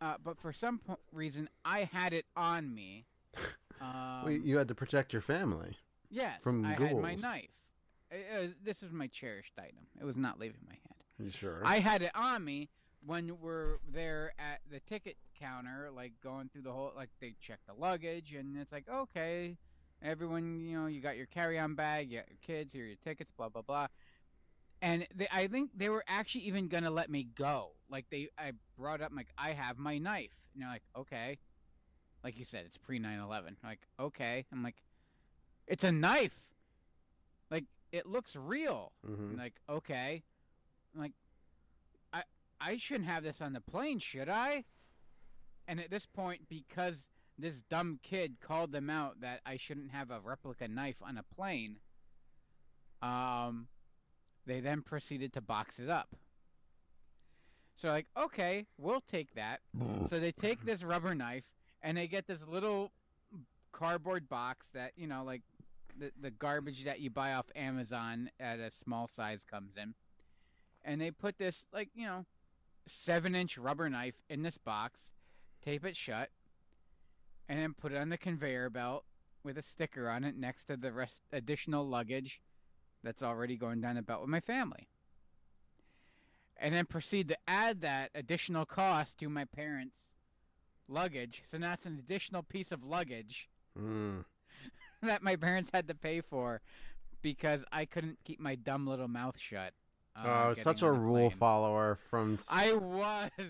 Uh, 0.00 0.14
but 0.24 0.38
for 0.38 0.52
some 0.52 0.80
reason, 1.12 1.48
I 1.64 1.88
had 1.92 2.12
it 2.12 2.26
on 2.36 2.74
me. 2.74 3.06
Um, 3.82 4.24
well, 4.24 4.32
you 4.32 4.58
had 4.58 4.68
to 4.68 4.74
protect 4.74 5.14
your 5.14 5.22
family. 5.22 5.74
yes, 6.10 6.42
from 6.42 6.62
I 6.66 6.72
had 6.72 6.80
my 7.00 7.12
ghouls. 7.12 7.22
knife. 7.22 7.48
Uh, 8.12 8.16
uh, 8.36 8.46
this 8.62 8.82
is 8.82 8.92
my 8.92 9.06
cherished 9.06 9.54
item. 9.58 9.86
It 9.98 10.04
was 10.04 10.16
not 10.18 10.38
leaving 10.38 10.60
my 10.66 10.74
hand. 10.74 11.02
You 11.18 11.30
sure? 11.30 11.62
I 11.64 11.78
had 11.78 12.02
it 12.02 12.10
on 12.14 12.44
me 12.44 12.68
when 13.06 13.38
we're 13.40 13.76
there 13.90 14.34
at 14.38 14.60
the 14.70 14.80
ticket 14.80 15.16
counter, 15.40 15.88
like 15.96 16.12
going 16.22 16.50
through 16.52 16.60
the 16.60 16.72
whole, 16.72 16.92
like 16.94 17.08
they 17.22 17.34
check 17.40 17.60
the 17.66 17.72
luggage, 17.72 18.34
and 18.34 18.54
it's 18.58 18.70
like, 18.70 18.84
okay, 18.86 19.56
everyone, 20.02 20.60
you 20.60 20.78
know, 20.78 20.84
you 20.86 21.00
got 21.00 21.16
your 21.16 21.24
carry-on 21.24 21.74
bag, 21.74 22.10
you 22.10 22.18
got 22.18 22.28
your 22.28 22.36
kids, 22.46 22.74
here 22.74 22.84
are 22.84 22.86
your 22.88 22.96
tickets, 23.02 23.32
blah 23.34 23.48
blah 23.48 23.62
blah. 23.62 23.86
And 24.82 25.06
they, 25.14 25.28
I 25.30 25.46
think 25.46 25.70
they 25.76 25.88
were 25.88 26.04
actually 26.08 26.42
even 26.42 26.68
gonna 26.68 26.90
let 26.90 27.10
me 27.10 27.24
go. 27.24 27.72
Like 27.90 28.06
they, 28.10 28.28
I 28.38 28.52
brought 28.78 29.00
up, 29.02 29.12
like, 29.14 29.28
I 29.36 29.50
have 29.50 29.78
my 29.78 29.98
knife, 29.98 30.32
and 30.54 30.62
they're 30.62 30.70
like, 30.70 30.84
okay, 30.96 31.38
like 32.24 32.38
you 32.38 32.44
said, 32.44 32.64
it's 32.66 32.78
pre 32.78 32.98
9/11. 32.98 33.56
Like, 33.62 33.80
okay, 33.98 34.46
I'm 34.52 34.62
like, 34.62 34.82
it's 35.66 35.84
a 35.84 35.92
knife. 35.92 36.44
Like 37.50 37.64
it 37.92 38.06
looks 38.06 38.34
real. 38.36 38.92
hmm 39.04 39.36
like, 39.36 39.54
okay. 39.68 40.22
I'm 40.94 41.00
like, 41.00 41.12
I 42.12 42.22
I 42.60 42.76
shouldn't 42.76 43.08
have 43.08 43.22
this 43.22 43.40
on 43.40 43.52
the 43.52 43.60
plane, 43.60 43.98
should 43.98 44.28
I? 44.28 44.64
And 45.68 45.78
at 45.80 45.90
this 45.90 46.06
point, 46.06 46.42
because 46.48 47.06
this 47.38 47.62
dumb 47.62 48.00
kid 48.02 48.36
called 48.40 48.72
them 48.72 48.90
out 48.90 49.20
that 49.20 49.40
I 49.46 49.56
shouldn't 49.56 49.92
have 49.92 50.10
a 50.10 50.20
replica 50.20 50.68
knife 50.68 51.00
on 51.02 51.16
a 51.16 51.22
plane. 51.22 51.76
Um, 53.02 53.68
they 54.50 54.58
then 54.58 54.82
proceeded 54.82 55.32
to 55.32 55.40
box 55.40 55.78
it 55.78 55.88
up. 55.88 56.08
So 57.76 57.88
like, 57.88 58.08
okay, 58.16 58.66
we'll 58.78 59.00
take 59.00 59.34
that. 59.34 59.60
so 60.08 60.18
they 60.18 60.32
take 60.32 60.64
this 60.64 60.82
rubber 60.82 61.14
knife 61.14 61.44
and 61.82 61.96
they 61.96 62.08
get 62.08 62.26
this 62.26 62.46
little 62.48 62.90
cardboard 63.70 64.28
box 64.28 64.68
that 64.74 64.92
you 64.96 65.06
know, 65.06 65.22
like 65.24 65.42
the 65.96 66.10
the 66.20 66.32
garbage 66.32 66.84
that 66.84 66.98
you 66.98 67.10
buy 67.10 67.32
off 67.32 67.46
Amazon 67.54 68.28
at 68.40 68.58
a 68.58 68.72
small 68.72 69.06
size 69.06 69.44
comes 69.48 69.76
in, 69.76 69.94
and 70.84 71.00
they 71.00 71.12
put 71.12 71.38
this 71.38 71.64
like 71.72 71.90
you 71.94 72.04
know, 72.04 72.26
seven 72.86 73.36
inch 73.36 73.56
rubber 73.56 73.88
knife 73.88 74.16
in 74.28 74.42
this 74.42 74.58
box, 74.58 75.10
tape 75.64 75.86
it 75.86 75.96
shut, 75.96 76.30
and 77.48 77.60
then 77.60 77.72
put 77.72 77.92
it 77.92 77.98
on 77.98 78.08
the 78.08 78.18
conveyor 78.18 78.68
belt 78.68 79.04
with 79.44 79.56
a 79.56 79.62
sticker 79.62 80.08
on 80.08 80.24
it 80.24 80.36
next 80.36 80.66
to 80.66 80.76
the 80.76 80.92
rest 80.92 81.20
additional 81.32 81.86
luggage 81.86 82.40
that's 83.02 83.22
already 83.22 83.56
going 83.56 83.80
down 83.80 83.96
the 83.96 84.02
belt 84.02 84.20
with 84.20 84.30
my 84.30 84.40
family. 84.40 84.88
And 86.56 86.74
then 86.74 86.84
proceed 86.84 87.28
to 87.28 87.38
add 87.48 87.80
that 87.80 88.10
additional 88.14 88.66
cost 88.66 89.18
to 89.20 89.28
my 89.30 89.46
parents' 89.46 90.10
luggage. 90.88 91.42
So 91.50 91.56
now 91.56 91.72
it's 91.72 91.86
an 91.86 91.98
additional 91.98 92.42
piece 92.42 92.72
of 92.72 92.84
luggage 92.84 93.48
Mm. 93.78 94.24
that 95.02 95.22
my 95.22 95.36
parents 95.36 95.70
had 95.72 95.86
to 95.88 95.94
pay 95.94 96.20
for 96.20 96.60
because 97.22 97.64
I 97.70 97.84
couldn't 97.84 98.18
keep 98.24 98.40
my 98.40 98.56
dumb 98.56 98.84
little 98.86 99.06
mouth 99.08 99.38
shut. 99.38 99.72
uh, 100.16 100.22
oh, 100.26 100.48
getting 100.50 100.64
such 100.64 100.82
a 100.82 100.90
rule 100.90 101.30
follower 101.30 101.98
from. 102.10 102.38
I 102.50 102.72
was. 102.74 103.30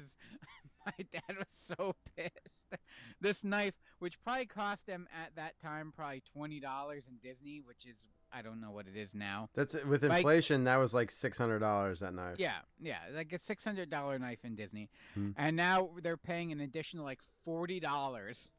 My 0.86 0.92
dad 1.12 1.36
was 1.36 1.46
so 1.78 1.94
pissed. 2.16 2.80
This 3.20 3.44
knife, 3.44 3.74
which 3.98 4.18
probably 4.22 4.46
cost 4.46 4.86
him 4.86 5.08
at 5.12 5.36
that 5.36 5.60
time 5.62 5.92
probably 5.94 6.22
twenty 6.34 6.58
dollars 6.60 7.04
in 7.08 7.16
Disney, 7.22 7.60
which 7.64 7.84
is 7.86 7.96
I 8.32 8.42
don't 8.42 8.60
know 8.60 8.70
what 8.70 8.86
it 8.86 8.96
is 8.96 9.14
now. 9.14 9.48
That's 9.54 9.74
with 9.84 10.04
Like- 10.04 10.18
inflation. 10.18 10.64
that 10.64 10.76
was 10.76 10.94
like 10.94 11.10
six 11.10 11.36
hundred 11.38 11.58
dollars 11.60 12.00
that 12.00 12.14
knife. 12.14 12.36
Yeah, 12.38 12.58
yeah, 12.80 12.98
like 13.14 13.32
a 13.32 13.38
six 13.38 13.64
hundred 13.64 13.90
dollar 13.90 14.18
knife 14.18 14.44
in 14.44 14.54
Disney, 14.54 14.88
Hmm. 15.14 15.30
and 15.36 15.56
now 15.56 15.90
they're 16.02 16.16
paying 16.16 16.52
an 16.52 16.60
additional 16.60 17.04
like 17.04 17.20
forty 17.44 17.80
dollars 17.80 18.50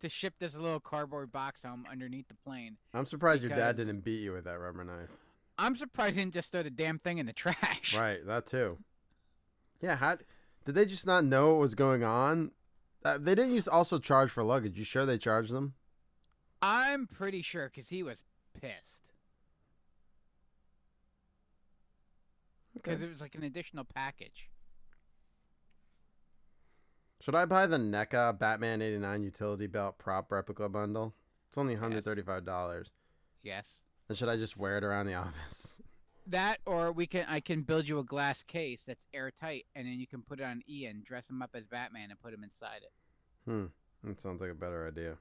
to 0.00 0.08
ship 0.08 0.34
this 0.38 0.54
little 0.54 0.80
cardboard 0.80 1.32
box 1.32 1.62
home 1.62 1.86
underneath 1.90 2.28
the 2.28 2.34
plane. 2.34 2.76
I'm 2.92 3.06
surprised 3.06 3.42
your 3.42 3.50
dad 3.56 3.76
didn't 3.76 4.00
beat 4.00 4.20
you 4.22 4.32
with 4.32 4.44
that 4.44 4.58
rubber 4.58 4.84
knife. 4.84 5.10
I'm 5.56 5.76
surprised 5.76 6.16
he 6.16 6.20
didn't 6.22 6.34
just 6.34 6.52
throw 6.52 6.62
the 6.62 6.70
damn 6.70 6.98
thing 6.98 7.18
in 7.18 7.26
the 7.26 7.32
trash. 7.32 7.96
Right, 7.98 8.26
that 8.26 8.46
too. 8.46 8.78
Yeah, 9.80 9.96
how 9.96 10.18
did 10.64 10.74
they 10.74 10.84
just 10.84 11.06
not 11.06 11.24
know 11.24 11.52
what 11.52 11.60
was 11.60 11.74
going 11.74 12.02
on? 12.04 12.50
Uh, 13.04 13.18
they 13.18 13.34
didn't 13.34 13.52
use 13.54 13.68
also 13.68 13.98
charge 13.98 14.30
for 14.30 14.42
luggage. 14.42 14.76
You 14.78 14.84
sure 14.84 15.06
they 15.06 15.16
charged 15.18 15.52
them? 15.52 15.74
I'm 16.60 17.06
pretty 17.06 17.42
sure 17.42 17.68
because 17.72 17.90
he 17.90 18.02
was 18.02 18.24
pissed 18.64 19.04
because 22.74 23.02
it 23.02 23.10
was 23.10 23.20
like 23.20 23.34
an 23.34 23.44
additional 23.44 23.84
package. 23.84 24.50
Should 27.20 27.34
I 27.34 27.46
buy 27.46 27.66
the 27.66 27.78
NECA 27.78 28.38
Batman 28.38 28.82
'89 28.82 29.22
utility 29.22 29.66
belt 29.66 29.98
prop 29.98 30.30
replica 30.30 30.68
bundle? 30.68 31.14
It's 31.48 31.56
only 31.56 31.76
$135. 31.76 32.90
Yes. 33.42 33.80
And 34.08 34.18
should 34.18 34.28
I 34.28 34.36
just 34.36 34.56
wear 34.56 34.76
it 34.76 34.84
around 34.84 35.06
the 35.06 35.14
office? 35.14 35.80
That 36.26 36.58
or 36.66 36.90
we 36.92 37.06
can 37.06 37.26
I 37.28 37.40
can 37.40 37.62
build 37.62 37.88
you 37.88 37.98
a 37.98 38.04
glass 38.04 38.42
case 38.42 38.82
that's 38.86 39.06
airtight 39.14 39.66
and 39.74 39.86
then 39.86 39.94
you 39.94 40.06
can 40.06 40.22
put 40.22 40.40
it 40.40 40.44
on 40.44 40.62
Ian, 40.68 41.02
dress 41.04 41.30
him 41.30 41.42
up 41.42 41.50
as 41.54 41.64
Batman 41.64 42.10
and 42.10 42.20
put 42.20 42.34
him 42.34 42.42
inside 42.42 42.80
it. 42.82 42.92
Hmm, 43.50 43.66
that 44.02 44.20
sounds 44.20 44.40
like 44.40 44.50
a 44.50 44.54
better 44.54 44.86
idea. 44.86 45.16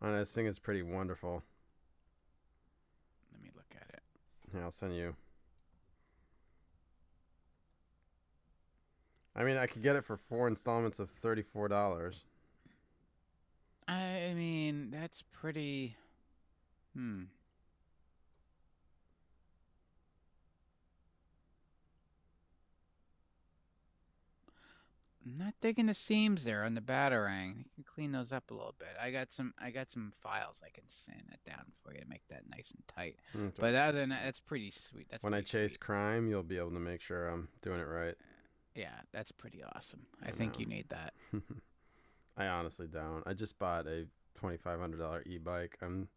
Yeah. 0.00 0.08
And 0.08 0.18
this 0.18 0.32
thing 0.32 0.46
is 0.46 0.58
pretty 0.58 0.82
wonderful. 0.82 1.42
Let 3.32 3.42
me 3.42 3.50
look 3.54 3.72
at 3.74 3.88
it. 3.94 4.02
Yeah, 4.54 4.62
I'll 4.62 4.70
send 4.70 4.94
you. 4.94 5.14
I 9.34 9.44
mean, 9.44 9.56
I 9.56 9.66
could 9.66 9.82
get 9.82 9.94
it 9.96 10.04
for 10.04 10.16
four 10.16 10.48
installments 10.48 10.98
of 10.98 11.10
thirty-four 11.10 11.68
dollars. 11.68 12.24
I 13.86 14.32
mean, 14.34 14.90
that's 14.90 15.22
pretty 15.22 15.96
hmm. 16.94 17.24
I'm 25.28 25.44
not 25.44 25.54
digging 25.60 25.86
the 25.86 25.94
seams 25.94 26.44
there 26.44 26.64
on 26.64 26.74
the 26.74 26.80
batarang. 26.80 27.58
You 27.58 27.64
can 27.74 27.84
clean 27.84 28.12
those 28.12 28.32
up 28.32 28.50
a 28.50 28.54
little 28.54 28.74
bit. 28.78 28.88
I 29.00 29.10
got 29.10 29.32
some. 29.32 29.52
I 29.58 29.70
got 29.70 29.90
some 29.90 30.12
files 30.22 30.60
I 30.64 30.70
can 30.70 30.84
sand 30.88 31.22
that 31.30 31.44
down 31.44 31.64
for 31.82 31.92
you 31.92 32.00
to 32.00 32.08
make 32.08 32.22
that 32.30 32.48
nice 32.48 32.70
and 32.70 32.82
tight. 32.88 33.16
But 33.58 33.74
other 33.74 34.00
than 34.00 34.10
that, 34.10 34.22
that's 34.24 34.40
pretty 34.40 34.70
sweet. 34.70 35.08
That's 35.10 35.22
when 35.22 35.34
I 35.34 35.40
chase 35.42 35.72
sweet. 35.72 35.80
crime, 35.80 36.28
you'll 36.28 36.42
be 36.42 36.56
able 36.56 36.70
to 36.70 36.80
make 36.80 37.00
sure 37.00 37.28
I'm 37.28 37.48
doing 37.62 37.80
it 37.80 37.84
right. 37.84 38.14
Yeah, 38.74 38.94
that's 39.12 39.32
pretty 39.32 39.62
awesome. 39.74 40.06
I, 40.24 40.28
I 40.28 40.30
think 40.30 40.54
know. 40.54 40.60
you 40.60 40.66
need 40.66 40.88
that. 40.90 41.12
I 42.36 42.46
honestly 42.46 42.86
don't. 42.86 43.22
I 43.26 43.34
just 43.34 43.58
bought 43.58 43.86
a 43.86 44.06
twenty-five 44.34 44.78
hundred 44.78 44.98
dollar 45.00 45.22
e-bike. 45.26 45.76
I'm, 45.82 46.08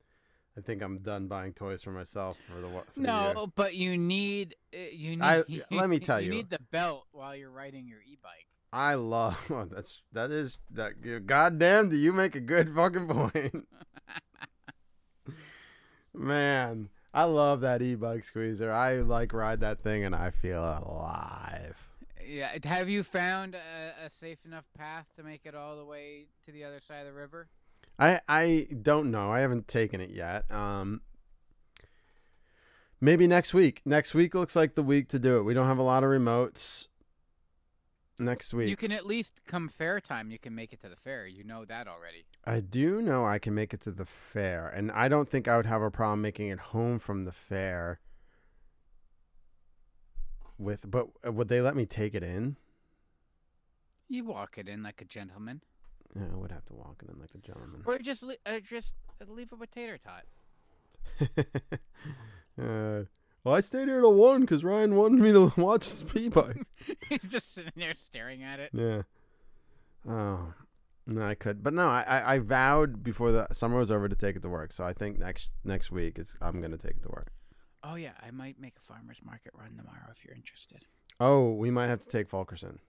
I 0.57 0.62
think 0.62 0.82
I'm 0.82 0.99
done 0.99 1.28
buying 1.28 1.53
toys 1.53 1.82
for 1.82 1.91
myself 1.91 2.38
for 2.47 2.62
the 2.62 2.68
for 2.68 2.84
the 2.95 3.01
year. 3.01 3.34
No, 3.34 3.51
but 3.55 3.74
you 3.74 3.97
need 3.97 4.55
uh, 4.74 4.78
you 4.93 5.18
need. 5.18 5.24
I- 5.24 5.43
let 5.72 5.89
me 5.89 5.99
tell 5.99 6.22
you. 6.22 6.28
you 6.28 6.32
need 6.32 6.49
the 6.49 6.59
belt 6.72 7.07
while 7.12 7.36
you're 7.36 7.51
riding 7.51 7.88
your 7.88 8.01
e-bike. 8.01 8.45
I 8.74 8.94
love 8.94 9.38
oh, 9.50 9.66
that's 9.66 10.02
that 10.14 10.32
is 10.32 10.60
that. 10.72 11.26
Goddamn, 11.26 11.90
do 11.90 11.98
you 11.98 12.14
make 12.14 12.36
a 12.36 12.40
good 12.40 12.74
fucking 12.74 13.08
point, 13.08 13.68
man? 16.14 16.90
I 17.14 17.26
love 17.26 17.62
that 17.62 17.82
e-bike 17.82 18.24
squeezer. 18.24 18.72
I 18.72 18.98
like 18.98 19.34
ride 19.34 19.60
that 19.60 19.84
thing 19.84 20.06
and 20.06 20.16
I 20.16 20.30
feel 20.30 20.64
alive. 20.64 21.76
Yeah, 22.26 22.58
have 22.64 22.88
you 22.88 23.04
found 23.04 23.56
a, 23.56 24.06
a 24.06 24.10
safe 24.10 24.38
enough 24.46 24.64
path 24.78 25.08
to 25.18 25.24
make 25.24 25.42
it 25.44 25.54
all 25.54 25.76
the 25.76 25.84
way 25.84 26.28
to 26.46 26.54
the 26.54 26.64
other 26.64 26.80
side 26.80 27.02
of 27.02 27.08
the 27.08 27.20
river? 27.20 27.50
I 28.00 28.22
I 28.30 28.68
don't 28.82 29.12
know. 29.12 29.32
I 29.32 29.40
haven't 29.40 29.68
taken 29.68 30.00
it 30.00 30.12
yet. 30.12 30.50
Um, 30.50 31.02
maybe 33.02 33.28
next 33.28 33.54
week. 33.54 33.82
Next 33.84 34.14
week 34.14 34.34
looks 34.34 34.56
like 34.56 34.76
the 34.76 34.84
week 34.84 35.10
to 35.10 35.20
do 35.20 35.38
it. 35.38 35.44
We 35.44 35.54
don't 35.54 35.68
have 35.68 35.78
a 35.80 35.84
lot 35.84 36.04
of 36.04 36.10
remotes. 36.10 36.88
Next 38.22 38.54
week, 38.54 38.70
You 38.70 38.76
can 38.78 38.92
at 38.92 39.08
least 39.08 39.42
come 39.48 39.68
fair 39.68 40.00
time. 40.00 40.30
You 40.30 40.38
can 40.38 40.54
make 40.54 40.72
it 40.74 40.82
to 40.82 40.90
the 40.90 40.96
fair. 40.96 41.26
You 41.26 41.44
know 41.44 41.66
that 41.66 41.88
already. 41.88 42.26
I 42.46 42.60
do 42.60 43.02
know 43.02 43.26
I 43.26 43.40
can 43.40 43.56
make 43.56 43.74
it 43.74 43.82
to 43.82 43.92
the 43.92 44.06
fair, 44.06 44.68
and 44.68 44.92
I 44.92 45.08
don't 45.08 45.28
think 45.28 45.48
I 45.48 45.58
would 45.58 45.66
have 45.66 45.82
a 45.82 45.90
problem 45.90 46.22
making 46.22 46.50
it 46.50 46.60
home 46.60 47.00
from 47.00 47.26
the 47.26 47.32
fair. 47.32 48.00
With, 50.60 50.90
but 50.92 51.08
uh, 51.26 51.32
would 51.32 51.48
they 51.48 51.62
let 51.62 51.76
me 51.76 51.88
take 51.88 52.14
it 52.14 52.22
in? 52.22 52.58
You 54.08 54.26
walk 54.26 54.60
it 54.60 54.68
in 54.68 54.84
like 54.84 55.02
a 55.02 55.06
gentleman, 55.06 55.62
Yeah, 56.16 56.28
I 56.32 56.36
would 56.36 56.52
have 56.52 56.66
to 56.66 56.74
walk 56.74 57.02
it 57.04 57.10
in 57.10 57.20
like 57.20 57.32
a 57.34 57.40
gentleman. 57.40 57.82
or 57.88 57.98
just 57.98 58.22
le- 58.22 58.36
uh, 58.46 58.60
just 58.60 58.94
leave 59.28 59.52
a 59.52 59.58
potato 59.58 59.98
tot. 59.98 60.26
uh, 62.62 63.06
well, 63.44 63.56
I 63.56 63.62
stayed 63.62 63.88
here 63.88 64.02
till 64.02 64.14
one 64.14 64.42
because 64.42 64.64
Ryan 64.64 64.96
wanted 64.96 65.20
me 65.20 65.32
to 65.32 65.54
watch 65.62 65.86
his 65.86 66.04
pee 66.04 66.30
bike. 66.30 66.66
He's 67.10 67.24
just 67.24 67.54
sitting 67.54 67.74
there 67.76 67.94
staring 67.98 68.44
at 68.44 68.60
it. 68.60 68.72
Yeah. 68.74 69.04
Oh, 70.08 70.54
no, 71.08 71.22
I 71.22 71.36
could, 71.36 71.64
but 71.64 71.74
no, 71.74 71.88
I, 71.88 72.04
I, 72.08 72.34
I 72.36 72.39
vowed 72.39 73.04
before 73.04 73.32
the 73.32 73.48
summer 73.52 73.78
was 73.78 73.92
over 73.92 74.08
to 74.08 74.16
take 74.16 74.36
it 74.36 74.42
to 74.44 74.50
work. 74.50 74.72
So 74.72 74.84
I 74.84 74.94
think 74.94 75.20
next 75.20 75.52
next 75.64 75.92
week 75.92 76.18
is 76.20 76.38
I'm 76.42 76.62
gonna 76.62 76.78
take 76.78 76.98
it 76.98 77.04
to 77.04 77.10
work. 77.10 77.32
Oh 77.84 77.96
yeah, 77.96 78.14
I 78.22 78.32
might 78.32 78.60
make 78.60 78.76
a 78.78 78.82
farmers 78.82 79.18
market 79.24 79.52
run 79.56 79.76
tomorrow 79.78 80.12
if 80.16 80.24
you're 80.24 80.36
interested. 80.36 80.86
Oh, 81.20 81.54
we 81.54 81.72
might 81.72 81.88
have 81.88 82.02
to 82.02 82.10
take 82.10 82.30
Fulkerson. 82.30 82.80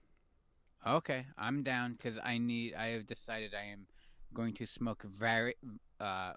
Okay, 0.85 1.25
I'm 1.37 1.63
down 1.63 1.93
because 1.93 2.17
I 2.23 2.37
need. 2.37 2.75
I 2.75 2.87
have 2.89 3.07
decided 3.07 3.53
I 3.53 3.71
am 3.71 3.87
going 4.33 4.53
to 4.55 4.65
smoke 4.65 5.03
very 5.03 5.55
uh, 5.99 6.33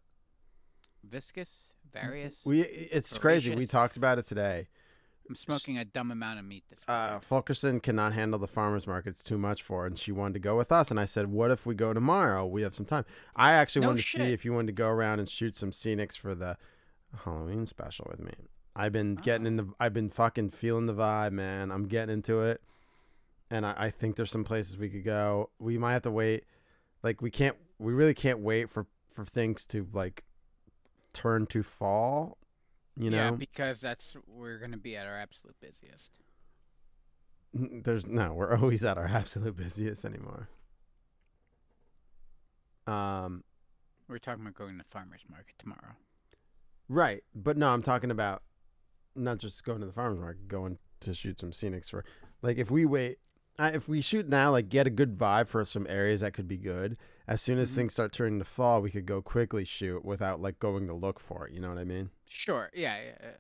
viscous, 1.11 1.71
various. 1.93 2.41
We 2.45 2.61
it's 2.63 3.17
crazy. 3.19 3.55
We 3.55 3.67
talked 3.67 3.97
about 3.97 4.19
it 4.19 4.27
today. 4.27 4.69
I'm 5.29 5.35
smoking 5.35 5.77
a 5.77 5.85
dumb 5.85 6.13
amount 6.13 6.39
of 6.39 6.45
meat 6.45 6.63
this 6.71 6.79
week. 6.81 6.85
Uh, 6.89 7.19
Fulkerson 7.19 7.81
cannot 7.81 8.13
handle 8.13 8.39
the 8.39 8.47
farmers 8.47 8.87
markets 8.87 9.25
too 9.25 9.37
much 9.37 9.61
for, 9.65 9.81
her, 9.81 9.87
and 9.89 9.99
she 9.99 10.13
wanted 10.13 10.35
to 10.35 10.39
go 10.39 10.57
with 10.57 10.71
us. 10.71 10.89
And 10.91 11.01
I 11.01 11.05
said, 11.05 11.27
"What 11.27 11.51
if 11.51 11.67
we 11.67 11.75
go 11.75 11.93
tomorrow? 11.93 12.47
We 12.47 12.63
have 12.63 12.75
some 12.77 12.87
time." 12.87 13.05
I 13.35 13.53
actually 13.53 13.83
No 13.83 13.89
wanted 13.89 14.03
to 14.05 14.09
see 14.19 14.33
if 14.33 14.45
you 14.45 14.53
wanted 14.53 14.69
to 14.69 14.73
go 14.75 14.89
around 14.89 15.19
and 15.19 15.29
shoot 15.29 15.57
some 15.57 15.73
scenics 15.73 16.17
for 16.17 16.35
the 16.35 16.57
Halloween 17.25 17.67
special 17.67 18.07
with 18.09 18.21
me. 18.21 18.33
I've 18.77 18.93
been 18.93 19.17
getting 19.17 19.47
Oh. 19.47 19.49
in 19.49 19.57
the. 19.57 19.67
I've 19.81 19.95
been 19.95 20.11
fucking 20.11 20.51
feeling 20.51 20.87
the 20.87 20.95
vibe, 20.95 21.33
man. 21.33 21.73
I'm 21.73 21.89
getting 21.89 22.13
into 22.13 22.43
it, 22.43 22.63
and 23.51 23.67
I, 23.67 23.75
I 23.77 23.91
think 23.91 24.15
there's 24.17 24.31
some 24.31 24.45
places 24.45 24.77
we 24.77 24.89
could 24.91 25.05
go. 25.05 25.51
We 25.59 25.77
might 25.77 25.95
have 25.95 26.03
to 26.03 26.11
wait. 26.11 26.45
Like 27.03 27.21
we 27.21 27.31
can't. 27.33 27.57
We 27.79 27.93
really 27.93 28.15
can't 28.15 28.39
wait 28.41 28.71
for 28.71 28.87
for 29.13 29.25
things 29.25 29.67
to 29.67 29.89
like 29.93 30.23
turn 31.17 31.47
to 31.47 31.63
fall. 31.63 32.39
You 32.99 33.11
know, 33.11 33.17
yeah, 33.17 33.31
because 33.31 33.81
that's 33.81 34.17
we're 34.27 34.59
gonna 34.59 34.79
be 34.79 34.97
at 34.97 35.07
our 35.07 35.19
absolute 35.19 35.57
busiest. 35.61 36.13
There's 37.53 38.07
no, 38.07 38.33
we're 38.35 38.57
always 38.57 38.85
at 38.85 38.99
our 38.99 39.07
absolute 39.13 39.57
busiest 39.57 40.05
anymore. 40.05 40.49
Um, 42.87 43.43
We're 44.09 44.19
talking 44.19 44.43
about 44.43 44.55
going 44.55 44.73
to 44.79 44.79
the 44.79 44.91
farmers 44.91 45.23
market 45.29 45.55
tomorrow. 45.59 45.97
right, 46.89 47.23
but 47.35 47.57
no, 47.57 47.69
I'm 47.69 47.83
talking 47.83 48.11
about 48.11 48.43
not 49.15 49.39
just 49.39 49.65
going 49.65 49.81
to 49.81 49.87
the 49.87 49.93
farmers 49.93 50.21
market, 50.21 50.49
going 50.49 50.79
to 51.01 51.15
shoot 51.15 51.41
some 51.41 51.51
scenics 51.51 51.91
for. 51.91 52.05
Like 52.43 52.59
if 52.59 52.71
we 52.71 52.87
wait, 52.87 53.19
if 53.59 53.89
we 53.89 54.01
shoot 54.01 54.29
now, 54.29 54.51
like 54.53 54.69
get 54.69 54.87
a 54.87 54.91
good 54.91 55.19
vibe 55.19 55.49
for 55.49 55.65
some 55.65 55.87
areas 55.89 56.21
that 56.21 56.33
could 56.33 56.49
be 56.49 56.59
good. 56.59 56.97
As 57.29 57.43
soon 57.43 57.59
as 57.59 57.71
Mhm. 57.73 57.75
things 57.75 57.93
start 57.95 58.13
turning 58.13 58.39
to 58.39 58.45
fall, 58.45 58.81
we 58.81 58.91
could 58.91 59.07
go 59.07 59.21
quickly 59.21 59.65
shoot 59.65 60.05
without 60.05 60.41
like 60.41 60.59
going 60.61 60.87
to 60.87 60.95
look 60.95 61.19
for 61.19 61.47
it. 61.47 61.53
You 61.53 61.61
know 61.61 61.69
what 61.69 61.79
I 61.79 61.85
mean? 61.85 62.11
Sure. 62.27 62.71
Yeah. 62.73 62.97
yeah, 63.03 63.13
yeah. 63.21 63.31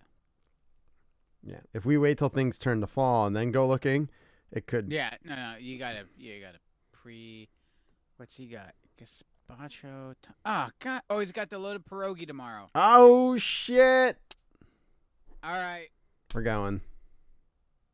Yeah. 1.43 1.61
If 1.73 1.85
we 1.85 1.97
wait 1.97 2.19
till 2.19 2.29
things 2.29 2.59
turn 2.59 2.81
to 2.81 2.87
fall 2.89 3.27
and 3.27 3.37
then 3.37 3.53
go 3.53 3.67
looking, 3.67 4.09
it 4.51 4.67
could. 4.67 4.91
Yeah, 4.91 5.17
no, 5.25 5.37
no, 5.37 5.57
you 5.59 5.79
gotta, 5.79 6.07
you 6.17 6.41
gotta 6.41 6.59
pre. 6.93 7.49
What's 8.17 8.37
he 8.37 8.47
got? 8.49 8.75
Gazpacho. 8.99 10.15
Ah, 10.45 10.71
God. 10.81 11.03
Oh, 11.09 11.21
he's 11.21 11.31
got 11.31 11.51
the 11.51 11.59
loaded 11.59 11.85
pierogi 11.85 12.27
tomorrow. 12.27 12.69
Oh 12.75 13.37
shit! 13.37 14.19
All 15.45 15.53
right, 15.53 15.89
We're 16.35 16.43
going. 16.43 16.81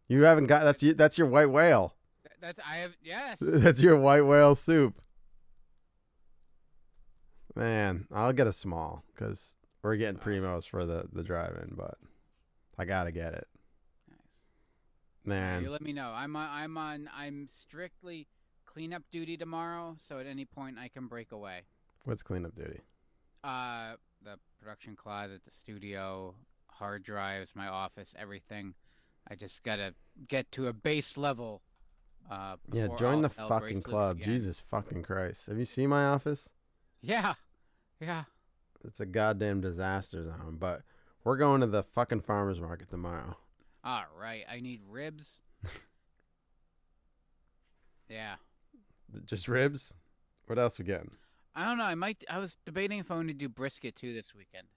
You 0.08 0.22
haven't 0.22 0.46
got 0.46 0.62
that's 0.64 0.82
you. 0.82 0.94
That's 0.94 1.18
your 1.18 1.26
white 1.26 1.50
whale. 1.50 1.94
That's 2.40 2.60
I 2.66 2.76
have. 2.76 2.96
Yes. 3.02 3.38
That's 3.40 3.80
your 3.80 3.96
white 3.98 4.22
whale 4.22 4.54
soup. 4.54 5.00
Man, 7.54 8.06
I'll 8.12 8.32
get 8.32 8.46
a 8.46 8.52
small 8.52 9.04
because 9.14 9.56
we're 9.82 9.96
getting 9.96 10.20
primos 10.20 10.66
for 10.66 10.86
the 10.86 11.04
the 11.12 11.22
drive-in, 11.22 11.74
but 11.76 11.98
I 12.78 12.84
gotta 12.84 13.12
get 13.12 13.34
it. 13.34 13.48
Nice. 14.10 14.18
Man, 15.24 15.62
you 15.62 15.70
let 15.70 15.82
me 15.82 15.92
know. 15.92 16.12
I'm 16.14 16.34
on. 16.36 16.48
I'm 16.50 16.78
on. 16.78 17.10
I'm 17.14 17.48
strictly 17.52 18.26
cleanup 18.64 19.02
duty 19.10 19.36
tomorrow, 19.36 19.96
so 20.08 20.18
at 20.18 20.26
any 20.26 20.44
point 20.46 20.78
I 20.78 20.88
can 20.88 21.06
break 21.06 21.32
away. 21.32 21.62
what's 22.04 22.22
cleanup 22.22 22.54
duty? 22.54 22.80
Uh, 23.44 23.94
the 24.24 24.36
production 24.60 24.96
closet, 24.96 25.42
the 25.44 25.50
studio, 25.50 26.34
hard 26.68 27.02
drives, 27.02 27.50
my 27.54 27.68
office, 27.68 28.14
everything. 28.18 28.74
I 29.28 29.34
just 29.34 29.62
gotta 29.62 29.94
get 30.26 30.50
to 30.52 30.68
a 30.68 30.72
base 30.72 31.16
level. 31.18 31.60
Uh, 32.30 32.56
Yeah, 32.72 32.88
join 32.98 33.20
the 33.22 33.28
fucking 33.28 33.82
club. 33.82 34.16
again. 34.16 34.28
Jesus 34.28 34.60
fucking 34.70 35.02
Christ! 35.02 35.46
Have 35.48 35.58
you 35.58 35.64
seen 35.64 35.90
my 35.90 36.06
office? 36.06 36.50
Yeah, 37.02 37.34
yeah. 38.00 38.24
It's 38.84 39.00
a 39.00 39.06
goddamn 39.06 39.60
disaster 39.60 40.24
zone. 40.24 40.56
But 40.58 40.82
we're 41.24 41.36
going 41.36 41.60
to 41.60 41.66
the 41.66 41.82
fucking 41.82 42.22
farmers 42.22 42.60
market 42.60 42.88
tomorrow. 42.90 43.36
All 43.84 44.04
right, 44.18 44.44
I 44.50 44.60
need 44.60 44.80
ribs. 44.88 45.40
yeah, 48.08 48.36
Just 49.24 49.48
ribs. 49.48 49.94
What 50.46 50.58
else 50.58 50.78
we 50.78 50.84
getting? 50.84 51.12
I 51.54 51.64
don't 51.64 51.78
know. 51.78 51.84
I 51.84 51.94
might. 51.94 52.24
I 52.30 52.38
was 52.38 52.56
debating 52.64 52.98
if 52.98 53.10
I 53.10 53.14
wanted 53.16 53.38
to 53.38 53.38
do 53.38 53.48
brisket 53.48 53.96
too 53.96 54.14
this 54.14 54.34
weekend. 54.34 54.68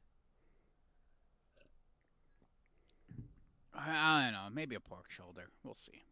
I, 3.73 3.89
I 3.89 4.23
don't 4.23 4.34
know. 4.34 4.47
Maybe 4.51 4.76
a 4.76 4.80
pork 4.80 5.11
shoulder. 5.11 5.49
We'll 5.63 5.76
see. 5.76 6.03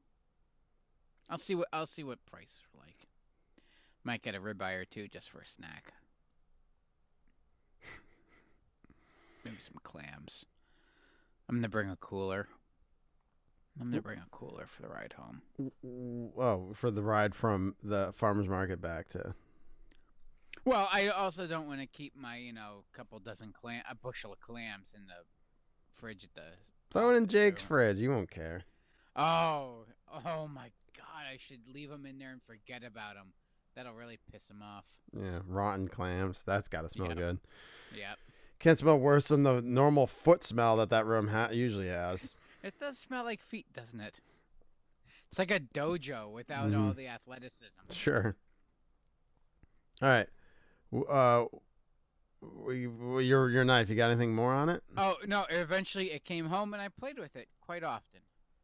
I'll 1.30 1.38
see 1.38 1.56
what 1.56 1.68
I'll 1.74 1.86
see 1.86 2.04
what 2.04 2.26
price 2.26 2.62
like. 2.78 3.08
Might 4.04 4.22
get 4.22 4.36
a 4.36 4.40
ribeye 4.40 4.76
or 4.76 4.86
two 4.86 5.08
just 5.08 5.30
for 5.30 5.40
a 5.40 5.48
snack. 5.48 5.94
Maybe 9.44 9.58
some 9.60 9.78
clams. 9.84 10.46
I'm 11.50 11.56
gonna 11.58 11.70
bring 11.70 11.90
a 11.90 11.96
cooler. 11.98 12.48
I'm 13.80 13.90
gonna 13.90 14.02
bring 14.02 14.20
a 14.20 14.28
cooler 14.32 14.66
for 14.68 14.82
the 14.84 14.88
ride 14.90 15.14
home. 15.18 15.42
Oh, 16.38 16.74
for 16.74 16.92
the 16.92 17.02
ride 17.02 17.36
from 17.36 17.76
the 17.84 18.12
farmers 18.14 18.48
market 18.48 18.82
back 18.82 19.10
to. 19.10 19.34
Well, 20.66 20.88
I 20.92 21.10
also 21.10 21.46
don't 21.48 21.68
want 21.68 21.82
to 21.82 21.88
keep 21.88 22.16
my, 22.16 22.38
you 22.38 22.54
know, 22.54 22.84
couple 22.94 23.20
dozen 23.20 23.52
clam, 23.52 23.84
a 23.90 23.96
bushel 23.96 24.32
of 24.32 24.40
clams 24.40 24.90
in 24.96 25.08
the 25.08 25.26
fridge 25.92 26.24
at 26.24 26.34
the. 26.36 26.44
Throw 26.92 27.12
it 27.12 27.18
in 27.18 27.28
Jake's 27.28 27.62
fridge. 27.62 27.98
You 27.98 28.12
won't 28.12 28.30
care. 28.32 28.62
Oh, 29.16 29.86
oh 30.26 30.48
my 30.48 30.72
God! 30.96 31.26
I 31.32 31.38
should 31.38 31.68
leave 31.74 31.90
them 31.90 32.06
in 32.06 32.18
there 32.20 32.32
and 32.32 32.42
forget 32.44 32.84
about 32.84 33.16
them. 33.16 33.34
That'll 33.76 33.94
really 33.94 34.20
piss 34.32 34.48
him 34.48 34.62
off. 34.62 34.86
Yeah, 35.20 35.40
rotten 35.48 35.88
clams. 35.88 36.44
That's 36.46 36.68
got 36.68 36.84
to 36.84 36.90
smell 36.90 37.08
Yep. 37.10 37.18
good. 37.18 37.40
Yep. 37.98 38.20
Can't 38.64 38.78
smell 38.78 38.98
worse 38.98 39.28
than 39.28 39.44
the 39.44 39.62
normal 39.62 40.08
foot 40.08 40.42
smell 40.42 40.78
that 40.78 40.90
that 40.90 41.06
room 41.06 41.28
ha- 41.28 41.50
usually 41.52 41.90
has. 41.90 42.34
It 42.64 42.80
does 42.80 42.98
smell 42.98 43.26
like 43.26 43.42
feet, 43.42 43.66
doesn't 43.74 44.00
it? 44.00 44.22
It's 45.30 45.38
like 45.38 45.52
a 45.52 45.60
dojo 45.60 46.32
without 46.32 46.70
Mhm. 46.72 46.80
all 46.88 46.94
the 46.94 47.08
athleticism. 47.10 47.68
Sure. 47.92 48.38
All 50.02 50.08
right. 50.08 50.30
Uh, 51.10 51.46
we, 52.40 52.88
we, 52.88 53.26
your 53.26 53.50
your 53.50 53.66
knife. 53.66 53.90
You 53.90 53.98
got 53.98 54.12
anything 54.12 54.34
more 54.34 54.54
on 54.54 54.70
it? 54.70 54.82
Oh 54.96 55.18
no! 55.28 55.46
Eventually, 55.50 56.12
it 56.12 56.24
came 56.24 56.46
home, 56.46 56.74
and 56.74 56.82
I 56.82 56.88
played 56.88 57.20
with 57.20 57.36
it 57.36 57.50
quite 57.60 57.84
often. 57.84 58.22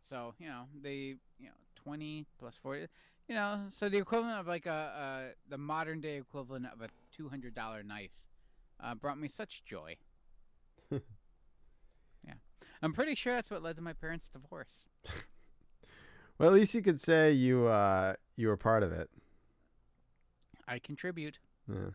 So 0.09 0.33
you 0.39 0.47
know, 0.47 0.67
the 0.81 1.17
you 1.37 1.47
know 1.47 1.51
twenty 1.75 2.25
plus 2.39 2.55
forty, 2.55 2.87
you 3.27 3.35
know, 3.35 3.65
so 3.69 3.89
the 3.89 3.97
equivalent 3.97 4.39
of 4.39 4.47
like 4.47 4.65
a, 4.65 5.33
a 5.35 5.49
the 5.49 5.57
modern 5.57 5.99
day 5.99 6.17
equivalent 6.17 6.67
of 6.67 6.79
a 6.81 6.87
two 7.11 7.27
hundred 7.29 7.53
dollar 7.53 7.83
knife, 7.83 8.11
uh, 8.81 8.95
brought 8.95 9.19
me 9.19 9.27
such 9.27 9.63
joy. 9.65 9.97
yeah, 10.91 10.99
I'm 12.81 12.93
pretty 12.93 13.15
sure 13.15 13.33
that's 13.33 13.49
what 13.49 13.61
led 13.63 13.75
to 13.77 13.81
my 13.81 13.93
parents' 13.93 14.29
divorce. 14.29 14.87
Well, 16.37 16.47
at 16.47 16.55
least 16.55 16.73
you 16.73 16.81
could 16.81 17.01
say 17.01 17.33
you 17.33 17.67
uh 17.67 18.13
you 18.37 18.47
were 18.47 18.55
part 18.55 18.81
of 18.81 18.93
it. 18.93 19.09
I 20.69 20.79
contribute. 20.79 21.37
Yeah. 21.67 21.89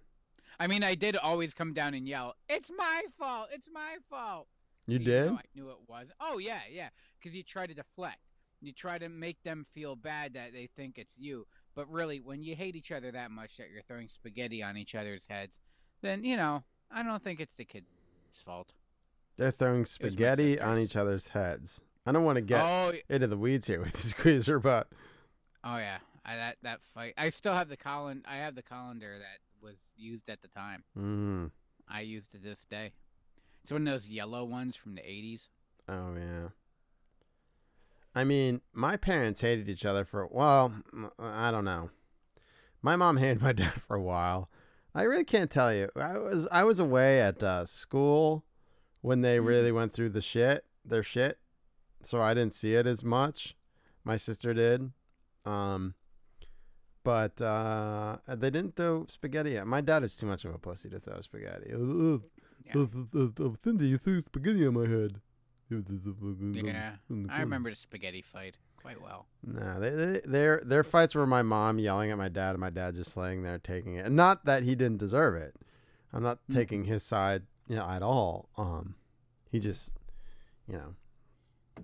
I 0.60 0.66
mean, 0.66 0.84
I 0.84 0.94
did 0.94 1.16
always 1.16 1.54
come 1.54 1.72
down 1.72 1.94
and 1.94 2.06
yell, 2.06 2.34
"It's 2.48 2.70
my 2.76 3.04
fault! 3.18 3.48
It's 3.52 3.68
my 3.72 3.96
fault!" 4.10 4.48
You 4.86 4.96
even 4.96 5.06
did? 5.06 5.28
though 5.30 5.36
I 5.36 5.42
knew 5.54 5.70
it 5.70 5.78
was. 5.88 6.08
Oh 6.20 6.36
yeah, 6.36 6.60
yeah. 6.70 6.90
Because 7.18 7.34
you 7.34 7.42
try 7.42 7.66
to 7.66 7.72
deflect. 7.72 8.18
You 8.60 8.72
try 8.74 8.98
to 8.98 9.08
make 9.08 9.42
them 9.44 9.64
feel 9.74 9.96
bad 9.96 10.34
that 10.34 10.52
they 10.52 10.68
think 10.76 10.98
it's 10.98 11.16
you. 11.16 11.46
But 11.74 11.90
really, 11.90 12.20
when 12.20 12.42
you 12.42 12.54
hate 12.54 12.76
each 12.76 12.92
other 12.92 13.10
that 13.12 13.30
much 13.30 13.56
that 13.56 13.70
you're 13.70 13.82
throwing 13.82 14.08
spaghetti 14.08 14.62
on 14.62 14.76
each 14.76 14.94
other's 14.94 15.24
heads, 15.26 15.58
then 16.02 16.22
you 16.22 16.36
know 16.36 16.64
I 16.94 17.02
don't 17.02 17.22
think 17.22 17.40
it's 17.40 17.56
the 17.56 17.64
kid's 17.64 17.86
fault. 18.44 18.72
They're 19.36 19.50
throwing 19.50 19.84
spaghetti 19.84 20.60
on 20.60 20.78
each 20.78 20.94
other's 20.94 21.28
heads. 21.28 21.80
I 22.06 22.12
don't 22.12 22.24
want 22.24 22.36
to 22.36 22.42
get 22.42 22.62
oh, 22.62 22.92
into 23.08 23.26
the 23.26 23.36
weeds 23.36 23.66
here 23.66 23.80
with 23.80 23.94
the 23.94 24.02
squeezer, 24.08 24.60
but 24.60 24.86
oh 25.64 25.76
yeah. 25.76 25.98
I, 26.24 26.36
that 26.36 26.56
that 26.62 26.80
fight. 26.94 27.14
I 27.18 27.28
still 27.30 27.52
have 27.52 27.68
the 27.68 27.76
colon. 27.76 28.24
I 28.26 28.36
have 28.36 28.54
the 28.54 28.62
colander 28.62 29.18
that 29.18 29.40
was 29.60 29.76
used 29.96 30.30
at 30.30 30.40
the 30.40 30.48
time. 30.48 30.84
mm, 30.98 31.50
I 31.88 32.00
used 32.00 32.34
it 32.34 32.42
this 32.42 32.64
day. 32.64 32.92
It's 33.62 33.72
one 33.72 33.86
of 33.86 33.92
those 33.92 34.08
yellow 34.08 34.44
ones 34.44 34.76
from 34.76 34.94
the 34.94 35.02
'80s. 35.02 35.48
oh 35.88 36.14
yeah. 36.16 36.48
I 38.14 38.22
mean, 38.22 38.60
my 38.72 38.96
parents 38.96 39.40
hated 39.40 39.68
each 39.68 39.84
other 39.84 40.04
for 40.04 40.26
well, 40.26 40.72
I 41.18 41.50
don't 41.50 41.64
know. 41.64 41.90
My 42.80 42.96
mom 42.96 43.16
hated 43.16 43.42
my 43.42 43.52
dad 43.52 43.82
for 43.82 43.96
a 43.96 44.02
while. 44.02 44.48
I 44.94 45.02
really 45.02 45.24
can't 45.24 45.50
tell 45.50 45.72
you. 45.74 45.88
I 45.96 46.18
was 46.18 46.46
I 46.52 46.64
was 46.64 46.78
away 46.78 47.20
at 47.20 47.42
uh, 47.42 47.64
school 47.66 48.44
when 49.00 49.20
they 49.22 49.38
Mm. 49.38 49.46
really 49.46 49.72
went 49.72 49.92
through 49.92 50.10
the 50.10 50.20
shit, 50.22 50.64
their 50.84 51.02
shit. 51.02 51.38
So 52.02 52.20
I 52.22 52.32
didn't 52.34 52.54
see 52.54 52.74
it 52.74 52.86
as 52.86 53.02
much. 53.02 53.56
My 54.04 54.16
sister 54.16 54.54
did. 54.54 54.92
Um 55.44 55.94
but 57.02 57.40
uh 57.42 58.16
they 58.28 58.50
didn't 58.50 58.76
throw 58.76 59.04
spaghetti 59.08 59.58
at 59.58 59.66
my 59.66 59.80
dad 59.82 60.04
is 60.04 60.16
too 60.16 60.26
much 60.26 60.44
of 60.46 60.54
a 60.54 60.58
pussy 60.58 60.88
to 60.90 61.00
throw 61.00 61.20
spaghetti. 61.20 61.70
Yeah. 62.64 62.86
Cindy, 63.62 63.88
you 63.88 63.98
threw 63.98 64.22
spaghetti 64.22 64.66
on 64.66 64.74
my 64.74 64.86
head. 64.88 65.20
Yeah, 65.70 66.96
I 67.30 67.40
remember 67.40 67.70
the 67.70 67.76
spaghetti 67.76 68.22
fight 68.22 68.56
quite 68.84 69.00
well. 69.00 69.26
No, 69.42 69.80
they, 69.80 69.90
they, 69.90 70.20
their 70.26 70.60
their 70.64 70.84
fights 70.84 71.14
were 71.14 71.26
my 71.26 71.40
mom 71.42 71.78
yelling 71.78 72.10
at 72.10 72.18
my 72.18 72.28
dad 72.28 72.50
and 72.50 72.58
my 72.60 72.68
dad 72.70 72.94
just 72.94 73.16
laying 73.16 73.42
there 73.42 73.58
taking 73.58 73.94
it. 73.96 74.04
And 74.04 74.14
not 74.14 74.44
that 74.44 74.62
he 74.62 74.74
didn't 74.74 74.98
deserve 74.98 75.36
it. 75.36 75.54
I'm 76.12 76.22
not 76.22 76.38
Mhm. 76.50 76.54
taking 76.54 76.84
his 76.84 77.02
side, 77.02 77.44
you 77.66 77.76
know, 77.76 77.88
at 77.88 78.02
all. 78.02 78.50
Um, 78.58 78.94
he 79.50 79.58
just, 79.58 79.90
you 80.68 80.74
know, 80.74 81.82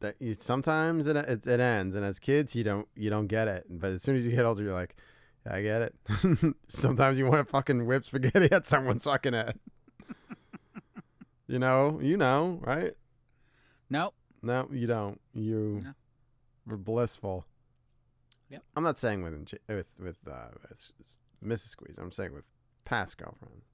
that 0.00 0.16
you 0.20 0.34
sometimes 0.34 1.06
it, 1.06 1.16
it 1.16 1.46
it 1.46 1.60
ends, 1.60 1.94
and 1.94 2.04
as 2.04 2.18
kids 2.18 2.54
you 2.54 2.62
don't 2.62 2.86
you 2.94 3.08
don't 3.08 3.26
get 3.26 3.48
it, 3.48 3.64
but 3.70 3.92
as 3.92 4.02
soon 4.02 4.16
as 4.16 4.26
you 4.26 4.32
get 4.36 4.44
older, 4.44 4.62
you're 4.62 4.74
like, 4.74 4.96
yeah, 5.46 5.54
I 5.54 5.62
get 5.62 5.80
it. 5.82 5.94
sometimes 6.68 7.18
you 7.18 7.24
want 7.26 7.46
to 7.46 7.50
fucking 7.50 7.86
whip 7.86 8.04
spaghetti 8.04 8.52
at 8.52 8.66
someone's 8.66 9.04
fucking 9.04 9.32
head. 9.32 9.58
you 11.46 11.58
know, 11.58 11.98
you 12.02 12.16
know, 12.18 12.60
right? 12.62 12.92
Nope. 13.88 14.14
No, 14.42 14.68
you 14.72 14.86
don't. 14.86 15.20
You 15.34 15.80
No. 15.84 15.92
were 16.66 16.76
blissful. 16.76 17.44
Yep. 18.50 18.62
I'm 18.76 18.82
not 18.84 18.98
saying 18.98 19.22
with 19.22 19.34
with 19.68 19.86
with 19.98 20.16
uh, 20.30 20.48
Mrs. 21.44 21.68
Squeeze. 21.68 21.96
I'm 21.98 22.12
saying 22.12 22.32
with 22.32 22.44
past 22.84 23.18
girlfriends. 23.18 23.64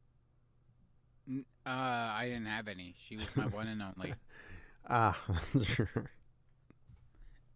N- 1.28 1.44
Uh, 1.66 1.68
I 1.70 2.24
didn't 2.28 2.46
have 2.46 2.68
any. 2.68 2.94
She 3.06 3.16
was 3.16 3.26
my 3.36 3.46
one 3.46 3.68
and 3.68 3.82
only. 3.82 4.14
Ah, 4.90 5.16
sure. 5.62 6.10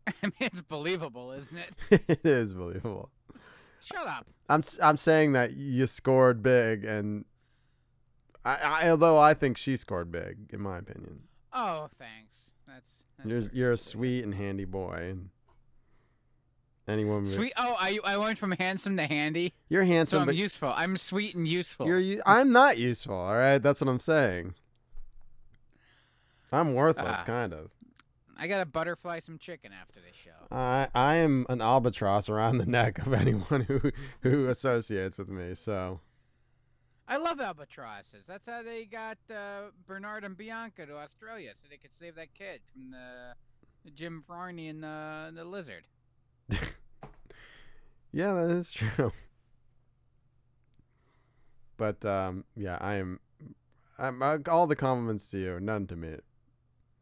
I 0.06 0.12
mean, 0.22 0.32
it's 0.38 0.62
believable, 0.62 1.32
isn't 1.32 1.56
it? 1.58 1.74
it 2.08 2.20
is 2.24 2.54
believable. 2.54 3.10
Shut 3.82 4.06
up. 4.06 4.26
I'm 4.48 4.62
I'm 4.80 4.96
saying 4.96 5.32
that 5.32 5.54
you 5.56 5.88
scored 5.88 6.40
big, 6.40 6.84
and 6.84 7.24
I, 8.44 8.56
I 8.84 8.90
although 8.90 9.18
I 9.18 9.34
think 9.34 9.56
she 9.56 9.76
scored 9.76 10.12
big, 10.12 10.50
in 10.52 10.60
my 10.60 10.78
opinion. 10.78 11.24
Oh, 11.52 11.88
thanks. 11.98 12.35
That's, 12.76 13.04
that's 13.18 13.28
You're 13.28 13.50
you're 13.52 13.72
a 13.72 13.76
sweet. 13.78 14.24
and 14.24 14.34
handy 14.34 14.64
boy, 14.66 15.08
and 15.10 15.30
anyone 16.86 17.24
Sweet. 17.24 17.52
Oh, 17.56 17.74
I 17.78 17.98
I 18.04 18.16
went 18.18 18.38
from 18.38 18.52
handsome 18.52 18.96
to 18.98 19.06
handy. 19.06 19.54
You're 19.70 19.84
So 19.84 19.88
handsome, 19.88 20.20
I'm 20.20 20.26
but 20.26 20.36
useful. 20.36 20.72
I'm 20.76 20.96
sweet 20.98 21.34
and 21.34 21.48
useful. 21.48 21.86
you're 21.86 22.20
I'm 22.26 22.52
not 22.52 22.76
useful. 22.78 23.14
All 23.14 23.34
right, 23.34 23.58
that's 23.58 23.80
what 23.80 23.88
I'm 23.88 23.98
saying. 24.00 24.54
I'm 26.52 26.74
worthless, 26.74 27.18
Ah. 27.20 27.24
kind 27.24 27.52
of. 27.52 27.70
I 28.38 28.46
gotta 28.48 28.66
butterfly 28.66 29.20
some 29.20 29.38
chicken 29.38 29.72
after 29.72 30.00
this 30.00 30.14
show. 30.14 30.30
I 30.54 30.88
I 30.94 31.14
am 31.16 31.46
an 31.48 31.62
albatross 31.62 32.28
around 32.28 32.58
the 32.58 32.66
neck 32.66 32.98
of 33.06 33.14
anyone 33.14 33.62
who 33.62 33.90
who 34.20 34.48
associates 34.48 35.16
with 35.18 35.28
me. 35.30 35.54
So 35.54 36.00
I 37.08 37.18
love 37.18 37.40
albatrosses. 37.40 38.24
That's 38.26 38.48
how 38.48 38.62
they 38.62 38.84
got 38.84 39.18
uh, 39.30 39.70
Bernard 39.86 40.24
and 40.24 40.36
Bianca 40.36 40.86
to 40.86 40.96
Australia, 40.96 41.52
so 41.54 41.68
they 41.70 41.76
could 41.76 41.96
save 41.98 42.16
that 42.16 42.34
kid 42.34 42.60
from 42.72 42.90
the, 42.90 43.34
the 43.84 43.90
Jim 43.92 44.24
Varney 44.26 44.68
and 44.68 44.82
the 44.82 45.32
the 45.34 45.44
lizard. 45.44 45.84
yeah, 48.12 48.34
that 48.34 48.50
is 48.50 48.72
true. 48.72 49.12
But 51.76 52.04
um, 52.04 52.44
yeah, 52.56 52.78
I 52.80 52.94
am. 52.94 53.20
I'm 53.98 54.22
uh, 54.22 54.38
all 54.48 54.66
the 54.66 54.76
compliments 54.76 55.30
to 55.30 55.38
you, 55.38 55.60
none 55.60 55.86
to 55.86 55.96
me. 55.96 56.16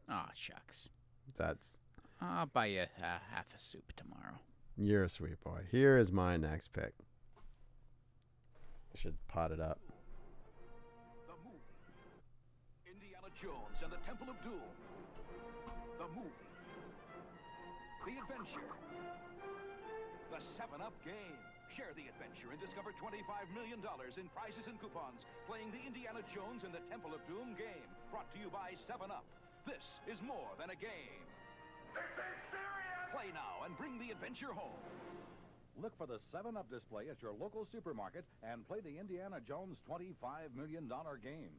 Oh 0.09 0.25
shucks. 0.35 0.89
That's 1.37 1.77
I'll 2.21 2.45
buy 2.45 2.67
you 2.67 2.81
uh, 2.81 3.17
half 3.33 3.47
a 3.55 3.59
soup 3.59 3.91
tomorrow. 3.95 4.35
you're 4.77 5.03
a 5.03 5.09
sweet 5.09 5.41
boy. 5.43 5.61
Here 5.71 5.97
is 5.97 6.11
my 6.11 6.37
next 6.37 6.73
pick. 6.73 6.93
Should 8.95 9.15
pot 9.27 9.51
it 9.51 9.59
up. 9.59 9.79
Jones 13.41 13.77
and 13.83 13.91
the 13.91 13.99
Temple 14.07 14.31
of 14.31 14.37
Doom. 14.47 14.71
The 15.99 16.07
movie. 16.15 16.51
The 18.07 18.15
adventure. 18.15 18.71
The 20.31 20.39
7-Up 20.55 20.95
game. 21.03 21.39
Share 21.75 21.91
the 21.99 22.07
adventure 22.07 22.55
and 22.55 22.59
discover 22.63 22.95
$25 22.95 23.19
million 23.51 23.83
in 23.83 24.25
prizes 24.31 24.63
and 24.71 24.79
coupons 24.79 25.27
playing 25.43 25.75
the 25.75 25.83
Indiana 25.83 26.23
Jones 26.31 26.63
and 26.63 26.71
the 26.71 26.79
Temple 26.87 27.11
of 27.11 27.19
Doom 27.27 27.59
game. 27.59 27.89
Brought 28.07 28.31
to 28.31 28.39
you 28.39 28.47
by 28.47 28.79
7-Up. 28.87 29.27
This 29.67 29.83
is 30.07 30.15
more 30.23 30.55
than 30.55 30.71
a 30.71 30.77
game. 30.79 31.25
Play 33.11 33.35
now 33.35 33.67
and 33.67 33.75
bring 33.75 33.99
the 33.99 34.15
adventure 34.15 34.55
home. 34.55 34.79
Look 35.75 35.91
for 35.97 36.07
the 36.07 36.23
7 36.31 36.55
Up 36.55 36.71
display 36.71 37.11
at 37.11 37.19
your 37.19 37.35
local 37.35 37.67
supermarket 37.67 38.23
and 38.43 38.63
play 38.67 38.79
the 38.79 38.95
Indiana 38.95 39.43
Jones 39.43 39.75
$25 39.91 40.55
million 40.55 40.87
game. 41.19 41.51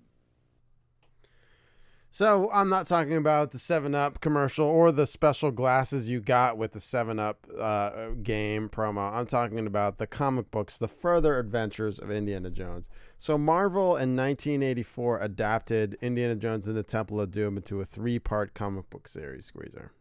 So 2.16 2.48
I'm 2.50 2.70
not 2.70 2.86
talking 2.86 3.18
about 3.18 3.50
the 3.50 3.58
Seven 3.58 3.94
Up 3.94 4.22
commercial 4.22 4.66
or 4.66 4.90
the 4.90 5.06
special 5.06 5.50
glasses 5.50 6.08
you 6.08 6.18
got 6.18 6.56
with 6.56 6.72
the 6.72 6.80
Seven 6.80 7.18
Up 7.18 7.46
uh, 7.60 8.12
game 8.22 8.70
promo. 8.70 9.12
I'm 9.12 9.26
talking 9.26 9.66
about 9.66 9.98
the 9.98 10.06
comic 10.06 10.50
books, 10.50 10.78
the 10.78 10.88
further 10.88 11.38
adventures 11.38 11.98
of 11.98 12.10
Indiana 12.10 12.48
Jones. 12.48 12.88
So 13.18 13.36
Marvel 13.36 13.96
in 13.96 14.16
1984 14.16 15.20
adapted 15.20 15.98
Indiana 16.00 16.36
Jones 16.36 16.66
and 16.66 16.74
the 16.74 16.82
Temple 16.82 17.20
of 17.20 17.32
Doom 17.32 17.58
into 17.58 17.82
a 17.82 17.84
three-part 17.84 18.54
comic 18.54 18.88
book 18.88 19.08
series. 19.08 19.44
Squeezer. 19.44 19.92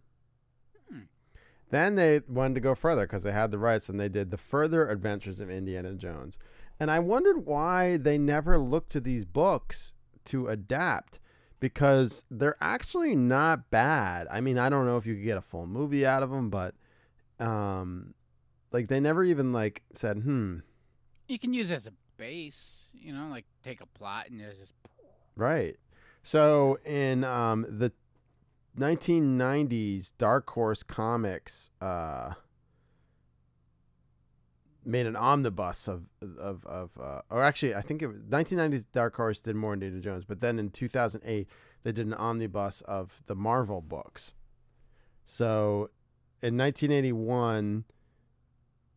Then 1.69 1.95
they 1.95 2.21
wanted 2.29 2.55
to 2.55 2.61
go 2.61 2.75
further 2.75 3.01
because 3.01 3.23
they 3.23 3.33
had 3.33 3.51
the 3.51 3.59
rights, 3.59 3.89
and 3.89 3.99
they 3.99 4.07
did 4.07 4.31
the 4.31 4.37
further 4.37 4.89
adventures 4.89 5.41
of 5.41 5.49
Indiana 5.49 5.93
Jones. 5.95 6.37
And 6.79 6.89
I 6.89 6.99
wondered 6.99 7.45
why 7.45 7.97
they 7.97 8.17
never 8.17 8.57
looked 8.57 8.93
to 8.93 9.01
these 9.01 9.25
books 9.25 9.91
to 10.27 10.47
adapt 10.47 11.19
because 11.65 12.25
they're 12.29 12.57
actually 12.61 13.15
not 13.15 13.71
bad. 13.71 14.27
I 14.29 14.39
mean, 14.39 14.59
I 14.59 14.69
don't 14.69 14.85
know 14.85 14.97
if 14.97 15.07
you 15.07 15.15
could 15.15 15.23
get 15.23 15.35
a 15.35 15.41
full 15.41 15.65
movie 15.65 16.05
out 16.05 16.21
of 16.21 16.29
them, 16.29 16.51
but 16.51 16.75
um, 17.39 18.13
like 18.71 18.87
they 18.87 18.99
never 18.99 19.23
even 19.23 19.51
like 19.51 19.81
said, 19.95 20.17
hmm, 20.17 20.57
You 21.27 21.39
can 21.39 21.55
use 21.55 21.71
it 21.71 21.73
as 21.73 21.87
a 21.87 21.93
base, 22.17 22.89
you 22.93 23.11
know, 23.11 23.29
like 23.31 23.45
take 23.63 23.81
a 23.81 23.87
plot 23.87 24.27
and 24.29 24.39
just 24.39 24.73
right. 25.35 25.75
So 26.21 26.77
in 26.85 27.23
um 27.23 27.65
the 27.67 27.91
1990s, 28.77 30.11
Dark 30.19 30.47
Horse 30.51 30.83
Comics 30.83 31.71
uh 31.81 32.33
made 34.85 35.05
an 35.05 35.15
omnibus 35.15 35.87
of 35.87 36.07
of 36.21 36.65
of 36.65 36.91
uh, 36.99 37.21
or 37.29 37.43
actually 37.43 37.75
I 37.75 37.81
think 37.81 38.01
it 38.01 38.07
was 38.07 38.17
1990s 38.29 38.85
Dark 38.91 39.15
Horse 39.15 39.41
did 39.41 39.55
more 39.55 39.73
Indiana 39.73 39.99
Jones, 39.99 40.25
but 40.25 40.41
then 40.41 40.59
in 40.59 40.69
2008 40.69 41.47
they 41.83 41.91
did 41.91 42.05
an 42.05 42.13
omnibus 42.13 42.81
of 42.81 43.21
the 43.25 43.35
Marvel 43.35 43.81
books. 43.81 44.35
So 45.25 45.89
in 46.41 46.57
1981 46.57 47.85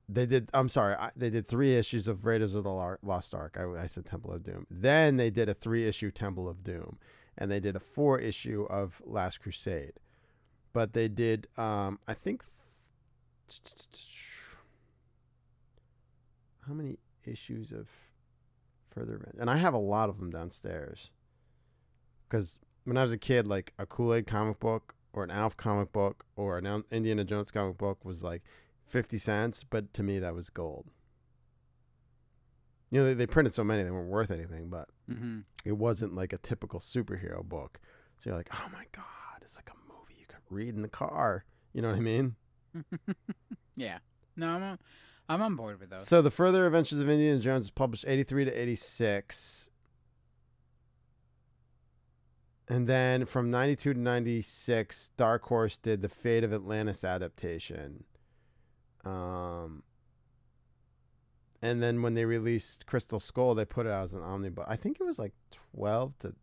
they 0.08 0.26
did 0.26 0.50
I'm 0.54 0.68
sorry, 0.68 0.94
I, 0.94 1.10
they 1.16 1.30
did 1.30 1.48
3 1.48 1.76
issues 1.76 2.08
of 2.08 2.24
Raiders 2.24 2.54
of 2.54 2.64
the 2.64 2.96
Lost 3.02 3.34
Ark. 3.34 3.58
I, 3.58 3.82
I 3.82 3.86
said 3.86 4.06
Temple 4.06 4.32
of 4.32 4.42
Doom. 4.42 4.66
Then 4.70 5.16
they 5.16 5.30
did 5.30 5.48
a 5.48 5.54
3 5.54 5.86
issue 5.86 6.10
Temple 6.10 6.48
of 6.48 6.62
Doom 6.62 6.98
and 7.36 7.50
they 7.50 7.60
did 7.60 7.76
a 7.76 7.80
4 7.80 8.18
issue 8.18 8.66
of 8.68 9.00
Last 9.04 9.40
Crusade. 9.40 9.94
But 10.72 10.92
they 10.92 11.08
did 11.08 11.48
um 11.56 11.98
I 12.06 12.14
think 12.14 12.44
how 16.68 16.74
many 16.74 16.98
issues 17.24 17.72
of 17.72 17.88
further? 18.90 19.32
And 19.40 19.50
I 19.50 19.56
have 19.56 19.74
a 19.74 19.78
lot 19.78 20.08
of 20.08 20.18
them 20.18 20.30
downstairs. 20.30 21.10
Because 22.28 22.60
when 22.84 22.96
I 22.96 23.02
was 23.02 23.12
a 23.12 23.18
kid, 23.18 23.46
like 23.46 23.72
a 23.78 23.86
Kool 23.86 24.14
Aid 24.14 24.26
comic 24.26 24.60
book 24.60 24.94
or 25.12 25.24
an 25.24 25.30
Alf 25.30 25.56
comic 25.56 25.92
book 25.92 26.24
or 26.36 26.58
an 26.58 26.84
Indiana 26.90 27.24
Jones 27.24 27.50
comic 27.50 27.78
book 27.78 28.04
was 28.04 28.22
like 28.22 28.42
50 28.86 29.18
cents, 29.18 29.64
but 29.68 29.92
to 29.94 30.02
me 30.02 30.18
that 30.18 30.34
was 30.34 30.50
gold. 30.50 30.86
You 32.90 33.00
know, 33.00 33.06
they, 33.06 33.14
they 33.14 33.26
printed 33.26 33.52
so 33.52 33.64
many, 33.64 33.82
they 33.82 33.90
weren't 33.90 34.08
worth 34.08 34.30
anything, 34.30 34.68
but 34.68 34.88
mm-hmm. 35.10 35.40
it 35.64 35.72
wasn't 35.72 36.14
like 36.14 36.32
a 36.32 36.38
typical 36.38 36.80
superhero 36.80 37.42
book. 37.44 37.80
So 38.18 38.30
you're 38.30 38.36
like, 38.36 38.48
oh 38.52 38.68
my 38.72 38.84
God, 38.92 39.42
it's 39.42 39.56
like 39.56 39.70
a 39.70 39.92
movie 39.92 40.18
you 40.18 40.26
could 40.26 40.38
read 40.50 40.74
in 40.74 40.82
the 40.82 40.88
car. 40.88 41.44
You 41.72 41.82
know 41.82 41.88
what 41.88 41.98
I 41.98 42.00
mean? 42.00 42.36
yeah. 43.76 43.98
No, 44.36 44.48
I'm 44.48 44.62
on, 44.62 44.78
I'm 45.28 45.42
on 45.42 45.56
board 45.56 45.78
with 45.80 45.90
those. 45.90 46.08
So 46.08 46.22
the 46.22 46.30
Further 46.30 46.66
Adventures 46.66 47.00
of 47.00 47.08
Indiana 47.08 47.38
Jones 47.38 47.70
published 47.70 48.04
83 48.06 48.46
to 48.46 48.50
86. 48.50 49.70
And 52.68 52.86
then 52.86 53.24
from 53.24 53.50
92 53.50 53.94
to 53.94 54.00
96, 54.00 55.10
Dark 55.16 55.44
Horse 55.44 55.78
did 55.78 56.02
the 56.02 56.08
Fate 56.08 56.44
of 56.44 56.52
Atlantis 56.52 57.02
adaptation. 57.04 58.04
Um, 59.04 59.82
and 61.62 61.82
then 61.82 62.02
when 62.02 62.14
they 62.14 62.24
released 62.24 62.86
Crystal 62.86 63.20
Skull, 63.20 63.54
they 63.54 63.64
put 63.64 63.86
it 63.86 63.90
out 63.90 64.04
as 64.04 64.12
an 64.12 64.22
omnibus. 64.22 64.66
I 64.68 64.76
think 64.76 64.98
it 65.00 65.04
was 65.04 65.18
like 65.18 65.32
12 65.74 66.18
to 66.20 66.34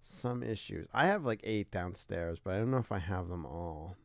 some 0.00 0.42
issues. 0.42 0.86
I 0.94 1.06
have 1.06 1.24
like 1.24 1.40
eight 1.44 1.70
downstairs, 1.70 2.38
but 2.42 2.54
I 2.54 2.58
don't 2.58 2.70
know 2.70 2.78
if 2.78 2.92
I 2.92 2.98
have 2.98 3.28
them 3.28 3.44
all. 3.44 3.96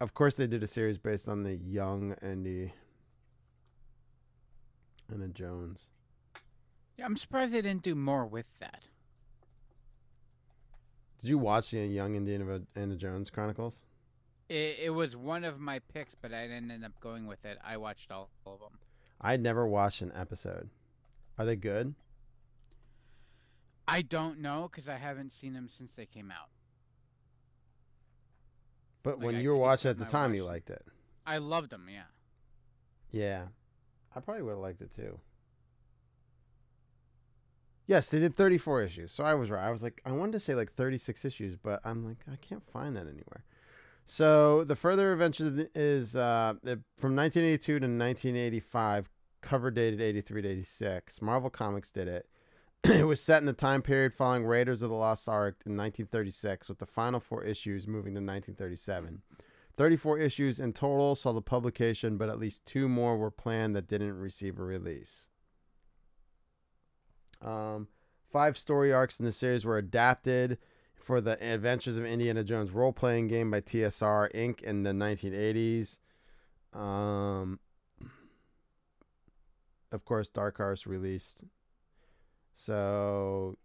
Of 0.00 0.12
course, 0.14 0.34
they 0.34 0.46
did 0.46 0.62
a 0.62 0.66
series 0.66 0.98
based 0.98 1.28
on 1.28 1.42
the 1.42 1.54
young 1.56 2.14
Andy 2.20 2.72
Anna 5.12 5.28
Jones. 5.28 5.84
yeah, 6.98 7.04
I'm 7.06 7.16
surprised 7.16 7.52
they 7.52 7.62
didn't 7.62 7.82
do 7.82 7.94
more 7.94 8.26
with 8.26 8.46
that. 8.60 8.88
Did 11.20 11.30
you 11.30 11.38
watch 11.38 11.70
the 11.70 11.78
Young 11.86 12.14
Indiana 12.14 12.60
Anna 12.74 12.96
Jones 12.96 13.30
Chronicles? 13.30 13.82
It, 14.48 14.78
it 14.84 14.90
was 14.90 15.16
one 15.16 15.44
of 15.44 15.58
my 15.58 15.78
picks, 15.78 16.14
but 16.14 16.32
I 16.32 16.42
didn't 16.42 16.70
end 16.70 16.84
up 16.84 17.00
going 17.00 17.26
with 17.26 17.44
it. 17.44 17.58
I 17.64 17.78
watched 17.78 18.12
all 18.12 18.28
of 18.46 18.60
them. 18.60 18.78
I'd 19.20 19.40
never 19.40 19.66
watched 19.66 20.02
an 20.02 20.12
episode. 20.14 20.68
Are 21.38 21.46
they 21.46 21.56
good? 21.56 21.94
I 23.88 24.02
don't 24.02 24.40
know 24.40 24.68
because 24.70 24.88
I 24.88 24.96
haven't 24.96 25.32
seen 25.32 25.54
them 25.54 25.68
since 25.68 25.92
they 25.94 26.06
came 26.06 26.30
out. 26.30 26.50
But 29.06 29.18
Like, 29.18 29.26
when 29.26 29.36
I 29.36 29.40
you 29.40 29.50
were 29.50 29.56
watching 29.56 29.88
at 29.88 29.98
the 29.98 30.04
time, 30.04 30.34
you 30.34 30.44
liked 30.44 30.68
it. 30.68 30.84
I 31.24 31.38
loved 31.38 31.70
them. 31.70 31.86
Yeah. 31.88 32.06
Yeah. 33.12 33.44
I 34.16 34.18
probably 34.18 34.42
would 34.42 34.50
have 34.50 34.58
liked 34.58 34.82
it 34.82 34.92
too. 34.92 35.20
Yes, 37.86 38.10
they 38.10 38.18
did 38.18 38.34
34 38.34 38.82
issues. 38.82 39.12
So 39.12 39.22
I 39.22 39.34
was 39.34 39.48
right. 39.48 39.64
I 39.64 39.70
was 39.70 39.80
like, 39.80 40.02
I 40.04 40.10
wanted 40.10 40.32
to 40.32 40.40
say 40.40 40.56
like 40.56 40.72
36 40.72 41.24
issues, 41.24 41.56
but 41.56 41.80
I'm 41.84 42.04
like, 42.04 42.16
I 42.28 42.34
can't 42.34 42.68
find 42.72 42.96
that 42.96 43.06
anywhere. 43.06 43.44
So 44.06 44.64
the 44.64 44.74
further 44.74 45.12
adventure 45.12 45.68
is 45.76 46.16
uh, 46.16 46.54
from 46.96 47.14
1982 47.14 47.64
to 47.64 47.74
1985, 47.74 49.08
cover 49.40 49.70
dated 49.70 50.00
83 50.00 50.42
to 50.42 50.48
86. 50.48 51.22
Marvel 51.22 51.50
Comics 51.50 51.92
did 51.92 52.08
it. 52.08 52.26
it 52.94 53.06
was 53.06 53.20
set 53.20 53.38
in 53.42 53.46
the 53.46 53.52
time 53.52 53.82
period 53.82 54.14
following 54.14 54.44
Raiders 54.44 54.80
of 54.80 54.90
the 54.90 54.96
Lost 54.96 55.28
Ark 55.28 55.56
in 55.66 55.72
1936, 55.72 56.68
with 56.68 56.78
the 56.78 56.86
final 56.86 57.18
four 57.18 57.42
issues 57.42 57.86
moving 57.86 58.14
to 58.14 58.20
1937. 58.20 59.22
34 59.76 60.18
issues 60.20 60.60
in 60.60 60.72
total 60.72 61.16
saw 61.16 61.32
the 61.32 61.42
publication, 61.42 62.16
but 62.16 62.28
at 62.28 62.38
least 62.38 62.64
two 62.64 62.88
more 62.88 63.16
were 63.16 63.30
planned 63.30 63.74
that 63.74 63.88
didn't 63.88 64.18
receive 64.18 64.58
a 64.58 64.62
release. 64.62 65.28
Um, 67.42 67.88
five 68.30 68.56
story 68.56 68.92
arcs 68.92 69.18
in 69.18 69.26
the 69.26 69.32
series 69.32 69.64
were 69.64 69.78
adapted 69.78 70.58
for 70.94 71.20
the 71.20 71.42
Adventures 71.42 71.96
of 71.96 72.04
Indiana 72.04 72.44
Jones 72.44 72.70
role 72.70 72.92
playing 72.92 73.28
game 73.28 73.50
by 73.50 73.62
TSR 73.62 74.32
Inc. 74.32 74.62
in 74.62 74.84
the 74.84 74.92
1980s. 74.92 75.98
Um, 76.72 77.58
of 79.90 80.04
course, 80.04 80.28
Dark 80.28 80.58
Horse 80.58 80.86
released. 80.86 81.42
So, 82.56 83.56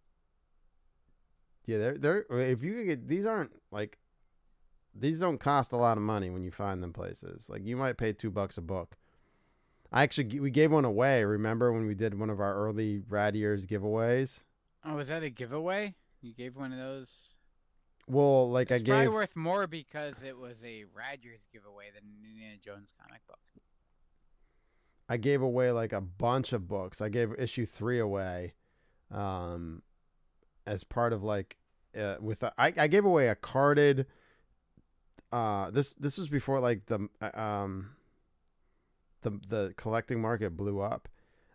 yeah, 1.66 1.78
they're, 1.78 1.98
they're 1.98 2.26
if 2.42 2.64
you 2.64 2.74
could 2.74 2.86
get 2.86 3.08
these 3.08 3.26
aren't 3.26 3.52
like 3.72 3.98
these 4.94 5.20
don't 5.20 5.40
cost 5.40 5.72
a 5.72 5.78
lot 5.78 5.98
of 5.98 6.04
money 6.04 6.30
when 6.30 6.44
you 6.44 6.52
find 6.52 6.84
them 6.84 6.94
places. 6.94 7.50
Like 7.50 7.66
you 7.66 7.78
might 7.78 7.98
pay 7.98 8.14
two 8.14 8.30
bucks 8.30 8.58
a 8.58 8.62
book. 8.62 8.98
I 9.92 10.04
actually 10.04 10.40
we 10.40 10.52
gave 10.52 10.72
one 10.72 10.86
away. 10.86 11.24
Remember 11.24 11.72
when 11.72 11.86
we 11.86 11.96
did 11.96 12.18
one 12.18 12.30
of 12.30 12.40
our 12.40 12.56
early 12.56 13.02
Rad 13.10 13.36
Years 13.36 13.66
giveaways? 13.66 14.44
Oh, 14.86 14.96
was 14.96 15.10
that 15.10 15.24
a 15.24 15.30
giveaway? 15.30 15.96
You 16.22 16.34
gave 16.34 16.56
one 16.56 16.72
of 16.72 16.80
those. 16.80 17.32
Well, 18.08 18.50
like 18.50 18.72
It's 18.72 18.82
I 18.82 18.86
probably 18.86 19.06
gave 19.06 19.14
worth 19.14 19.36
more 19.36 19.68
because 19.68 20.22
it 20.24 20.38
was 20.38 20.58
a 20.64 20.86
Radgers 20.98 21.48
giveaway 21.54 21.86
than 21.94 22.04
an 22.04 22.30
Indiana 22.30 22.58
Jones 22.64 22.90
comic 23.02 23.26
book. 23.28 23.40
I 25.08 25.18
gave 25.18 25.42
away 25.42 25.72
like 25.72 25.94
a 25.94 26.02
bunch 26.02 26.54
of 26.54 26.68
books. 26.68 27.02
I 27.02 27.10
gave 27.10 27.34
issue 27.38 27.66
three 27.66 28.00
away, 28.00 28.54
um, 29.12 29.82
as 30.66 30.84
part 30.84 31.14
of 31.14 31.24
like, 31.24 31.58
uh, 31.98 32.16
with 32.20 32.44
a, 32.44 32.54
I 32.58 32.74
I 32.78 32.88
gave 32.88 33.06
away 33.06 33.28
a 33.30 33.36
carded. 33.36 34.06
Uh, 35.32 35.72
this 35.72 35.94
this 35.96 36.18
was 36.18 36.30
before 36.30 36.60
like 36.60 36.86
the 36.88 37.08
uh, 37.22 37.40
um. 37.40 37.92
The 39.24 39.40
the 39.48 39.74
collecting 39.78 40.20
market 40.20 40.58
blew 40.58 40.82
up. 40.82 41.08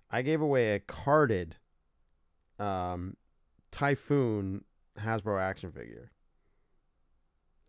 I 0.08 0.22
gave 0.22 0.40
away 0.40 0.76
a 0.76 0.78
carded, 0.78 1.56
um, 2.60 3.16
Typhoon 3.72 4.62
Hasbro 5.00 5.42
action 5.42 5.72
figure. 5.72 6.12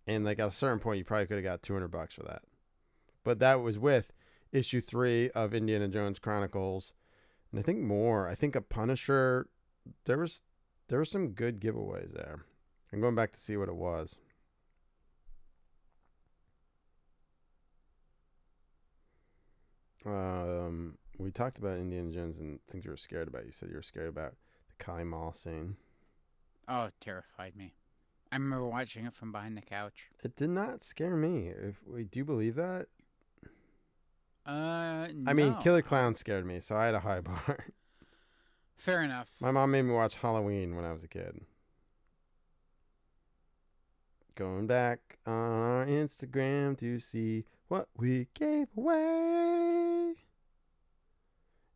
And 0.05 0.23
like 0.23 0.37
at 0.37 0.49
a 0.49 0.51
certain 0.51 0.77
point, 0.77 0.99
you 0.99 1.03
probably 1.03 1.25
could 1.25 1.37
have 1.37 1.43
got 1.43 1.63
two 1.63 1.73
hundred 1.73 1.87
bucks 1.87 2.13
for 2.13 2.21
that, 2.25 2.43
but 3.23 3.39
that 3.39 3.61
was 3.61 3.79
with 3.79 4.13
issue 4.51 4.81
three 4.81 5.31
of 5.31 5.55
Indiana 5.55 5.87
Jones 5.87 6.19
Chronicles, 6.19 6.93
and 7.49 7.59
I 7.59 7.63
think 7.63 7.79
more. 7.79 8.29
I 8.29 8.35
think 8.35 8.55
a 8.55 8.61
Punisher. 8.61 9.49
There 10.05 10.17
was 10.17 10.43
there 10.87 10.99
were 10.99 11.05
some 11.05 11.29
good 11.29 11.59
giveaways 11.59 12.13
there. 12.13 12.45
I'm 12.91 13.01
going 13.01 13.15
back 13.15 13.31
to 13.33 13.39
see 13.39 13.57
what 13.57 13.69
it 13.69 13.75
was. 13.75 14.19
Um, 20.05 20.97
we 21.17 21.31
talked 21.31 21.57
about 21.57 21.77
Indiana 21.77 22.11
Jones 22.11 22.39
and 22.39 22.59
things 22.69 22.85
you 22.85 22.91
were 22.91 22.97
scared 22.97 23.27
about. 23.27 23.45
You 23.45 23.51
said 23.51 23.69
you 23.69 23.75
were 23.75 23.81
scared 23.81 24.07
about 24.07 24.35
the 24.69 24.83
Kali 24.83 25.03
Ma 25.03 25.31
scene. 25.31 25.75
Oh, 26.67 26.85
it 26.85 26.93
terrified 27.01 27.55
me. 27.55 27.73
I 28.31 28.35
remember 28.35 28.67
watching 28.67 29.05
it 29.05 29.13
from 29.13 29.31
behind 29.31 29.57
the 29.57 29.61
couch. 29.61 30.09
It 30.23 30.35
did 30.35 30.49
not 30.49 30.83
scare 30.83 31.15
me. 31.15 31.47
If 31.47 31.75
we 31.85 32.03
do 32.03 32.19
you 32.19 32.25
believe 32.25 32.55
that? 32.55 32.87
Uh, 34.45 35.07
I 35.25 35.33
mean. 35.33 35.55
Killer 35.61 35.81
Clown 35.81 36.13
scared 36.13 36.45
me, 36.45 36.59
so 36.59 36.77
I 36.77 36.85
had 36.85 36.95
a 36.95 36.99
high 36.99 37.19
bar. 37.21 37.65
Fair 38.77 39.03
enough. 39.03 39.27
My 39.39 39.51
mom 39.51 39.71
made 39.71 39.81
me 39.83 39.93
watch 39.93 40.15
Halloween 40.15 40.75
when 40.75 40.85
I 40.85 40.93
was 40.93 41.03
a 41.03 41.07
kid. 41.07 41.41
Going 44.35 44.67
back 44.67 45.17
on 45.25 45.33
our 45.33 45.85
Instagram 45.85 46.77
to 46.77 46.99
see 46.99 47.43
what 47.67 47.89
we 47.97 48.27
gave 48.35 48.67
away. 48.77 48.95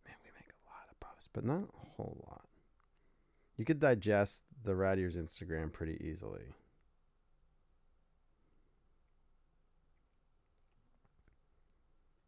Man, 0.05 0.15
we 0.23 0.29
make 0.35 0.51
a 0.51 0.69
lot 0.69 0.87
of 0.89 0.99
posts, 0.99 1.27
but 1.33 1.43
not 1.43 1.63
a 1.63 1.87
whole 1.95 2.23
lot. 2.29 2.45
You 3.57 3.65
could 3.65 3.79
digest 3.79 4.43
the 4.63 4.73
Radier's 4.73 5.17
Instagram 5.17 5.73
pretty 5.73 5.97
easily. 6.07 6.53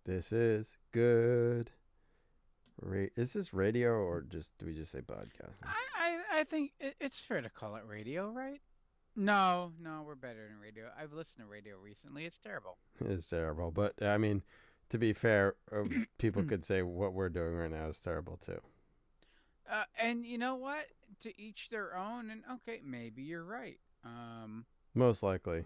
This 0.06 0.34
is 0.34 0.78
good. 0.91 1.72
Ra- 2.82 3.08
is 3.16 3.34
this 3.34 3.54
radio 3.54 3.91
or 3.91 4.22
just 4.22 4.58
do 4.58 4.66
we 4.66 4.74
just 4.74 4.91
say 4.91 5.00
podcast? 5.02 5.60
I, 5.64 6.18
I, 6.34 6.40
I 6.40 6.44
think 6.44 6.72
it, 6.80 6.95
it's 7.00 7.20
fair 7.20 7.41
to 7.41 7.50
call 7.50 7.76
it 7.76 7.84
radio, 7.88 8.30
right? 8.30 8.62
No, 9.16 9.72
no, 9.80 10.04
we're 10.06 10.16
better 10.16 10.48
than 10.50 10.60
radio. 10.60 10.86
I've 11.00 11.14
listened 11.14 11.45
to 11.45 11.45
radio 11.45 11.76
recently. 11.78 12.26
It's 12.26 12.40
terrible. 12.40 12.78
It's 13.00 13.30
terrible, 13.30 13.70
but 13.72 13.94
I 14.02 14.18
mean, 14.18 14.41
to 14.90 14.98
be 14.98 15.14
fair, 15.14 15.56
uh, 15.72 15.84
people 16.18 16.44
could 16.44 16.66
say 16.66 16.82
what 16.82 17.14
we're 17.14 17.30
doing 17.30 17.54
right 17.54 17.70
now 17.72 17.90
is 17.90 18.00
terrible 18.00 18.38
too. 18.38 18.60
Uh, 19.72 19.84
and 19.98 20.26
you 20.26 20.38
know 20.38 20.56
what? 20.56 20.88
To 21.22 21.40
each 21.41 21.70
their 21.70 21.95
own. 21.95 22.30
And 22.32 22.41
okay, 22.54 22.82
maybe 22.84 23.22
you're 23.22 23.44
right. 23.45 23.78
Um, 24.04 24.66
Most 24.95 25.24
likely. 25.24 25.64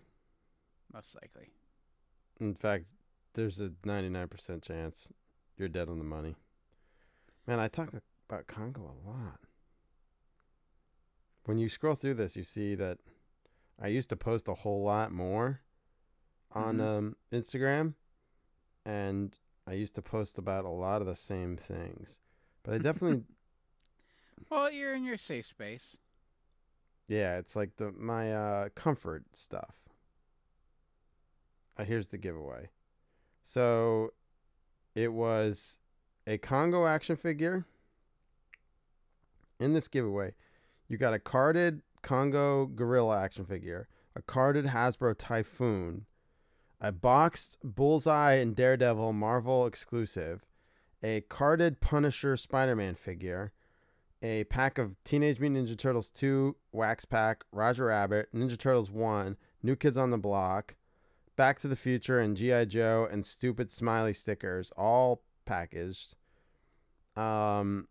most 0.93 1.15
likely. 1.15 1.47
In 2.39 2.53
fact, 2.53 2.89
there's 3.34 3.59
a 3.59 3.69
99% 3.85 4.61
chance 4.61 5.11
you're 5.57 5.67
dead 5.69 5.89
on 5.89 5.97
the 5.97 6.03
money. 6.05 6.35
Man, 7.47 7.59
I 7.59 7.67
talk 7.67 7.91
about 8.29 8.47
Congo 8.47 8.81
a 8.81 9.09
lot. 9.09 9.39
When 11.45 11.57
you 11.57 11.69
scroll 11.69 11.95
through 11.95 12.15
this, 12.15 12.35
you 12.35 12.43
see 12.43 12.75
that 12.75 12.97
I 13.79 13.87
used 13.87 14.09
to 14.09 14.17
post 14.17 14.47
a 14.49 14.53
whole 14.53 14.83
lot 14.83 15.11
more 15.13 15.61
on 16.51 16.77
Mhm. 16.77 16.81
um, 16.81 17.15
Instagram, 17.31 17.95
and 18.83 19.37
I 19.65 19.73
used 19.73 19.95
to 19.95 20.01
post 20.01 20.37
about 20.37 20.65
a 20.65 20.69
lot 20.69 21.01
of 21.01 21.07
the 21.07 21.15
same 21.15 21.55
things. 21.55 22.19
But 22.63 22.73
I 22.73 22.77
definitely, 22.79 23.23
Well, 24.49 24.69
you're 24.71 24.93
in 24.93 25.03
your 25.03 25.17
safe 25.17 25.45
space. 25.45 25.97
yeah, 27.07 27.37
it's 27.37 27.55
like 27.55 27.77
the 27.77 27.91
my 27.93 28.33
uh, 28.33 28.69
comfort 28.75 29.23
stuff. 29.35 29.75
Uh, 31.77 31.85
here's 31.85 32.07
the 32.07 32.17
giveaway. 32.17 32.69
So, 33.43 34.13
it 34.95 35.13
was 35.13 35.79
a 36.27 36.37
Congo 36.37 36.85
action 36.85 37.15
figure. 37.15 37.65
In 39.59 39.73
this 39.73 39.87
giveaway, 39.87 40.33
you 40.89 40.97
got 40.97 41.13
a 41.13 41.19
carded 41.19 41.81
Congo 42.01 42.65
gorilla 42.65 43.17
action 43.23 43.45
figure, 43.45 43.87
a 44.15 44.21
carded 44.21 44.65
Hasbro 44.65 45.15
Typhoon, 45.17 46.05
a 46.81 46.91
boxed 46.91 47.57
Bullseye 47.63 48.33
and 48.33 48.55
Daredevil 48.55 49.13
Marvel 49.13 49.65
exclusive, 49.65 50.45
a 51.01 51.21
carded 51.21 51.79
Punisher 51.79 52.35
Spider-Man 52.35 52.95
figure, 52.95 53.53
a 54.21 54.43
pack 54.45 54.77
of 54.77 55.01
Teenage 55.05 55.39
Mutant 55.39 55.67
Ninja 55.67 55.77
Turtles 55.77 56.09
2 56.09 56.55
wax 56.73 57.05
pack, 57.05 57.45
Roger 57.51 57.85
Rabbit, 57.85 58.27
Ninja 58.35 58.57
Turtles 58.57 58.91
1, 58.91 59.37
New 59.63 59.75
Kids 59.75 59.95
on 59.95 60.11
the 60.11 60.17
Block, 60.17 60.75
Back 61.37 61.59
to 61.59 61.67
the 61.67 61.75
Future 61.75 62.19
and 62.19 62.35
GI 62.35 62.65
Joe 62.65 63.07
and 63.09 63.23
stupid 63.23 63.69
smiley 63.69 64.13
stickers 64.13 64.71
all 64.75 65.21
packaged. 65.45 66.15
Um 67.18 67.88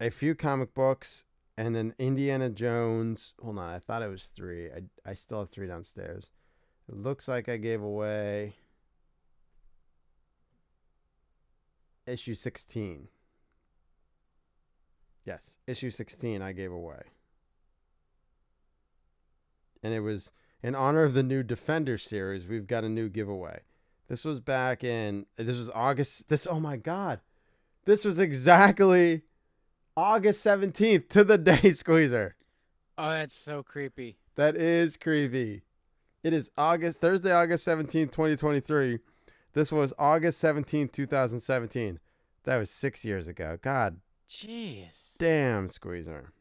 a 0.00 0.10
few 0.10 0.34
comic 0.34 0.74
books 0.74 1.24
and 1.56 1.76
an 1.76 1.94
Indiana 1.98 2.50
Jones. 2.50 3.34
Hold 3.40 3.58
on, 3.58 3.70
I 3.70 3.78
thought 3.78 4.02
it 4.02 4.10
was 4.10 4.26
3. 4.36 4.70
I 4.70 5.10
I 5.10 5.14
still 5.14 5.40
have 5.40 5.50
3 5.50 5.66
downstairs. 5.66 6.30
It 6.88 6.96
looks 6.96 7.28
like 7.28 7.48
I 7.48 7.56
gave 7.56 7.80
away 7.80 8.56
issue 12.06 12.34
16. 12.34 13.08
Yes, 15.24 15.58
issue 15.66 15.90
16 15.90 16.42
I 16.42 16.52
gave 16.52 16.70
away. 16.70 17.02
And 19.82 19.94
it 19.94 20.00
was 20.00 20.30
in 20.62 20.74
honor 20.74 21.04
of 21.04 21.14
the 21.14 21.22
new 21.22 21.42
Defender 21.42 21.98
series, 21.98 22.46
we've 22.46 22.66
got 22.66 22.84
a 22.84 22.88
new 22.88 23.08
giveaway. 23.08 23.60
This 24.08 24.24
was 24.24 24.40
back 24.40 24.84
in 24.84 25.26
this 25.36 25.56
was 25.56 25.70
August 25.70 26.28
this 26.28 26.46
oh 26.46 26.60
my 26.60 26.76
god. 26.76 27.20
This 27.84 28.04
was 28.04 28.18
exactly 28.18 29.22
August 29.96 30.44
17th 30.44 31.08
to 31.10 31.24
the 31.24 31.38
day 31.52 31.72
squeezer. 31.72 32.36
Oh, 32.96 33.08
that's 33.10 33.36
so 33.36 33.62
creepy. 33.62 34.18
That 34.36 34.56
is 34.56 34.96
creepy. 34.96 35.62
It 36.22 36.32
is 36.32 36.50
August 36.56 37.00
Thursday, 37.00 37.32
August 37.32 37.66
17th, 37.66 38.10
2023. 38.12 38.98
This 39.52 39.70
was 39.70 39.92
August 39.98 40.42
17th, 40.42 40.92
2017. 40.92 41.98
That 42.44 42.56
was 42.56 42.70
6 42.70 43.04
years 43.04 43.28
ago. 43.28 43.58
God 43.60 44.00
Jeez. 44.28 45.16
damn, 45.18 45.68
squeezer. 45.68 46.32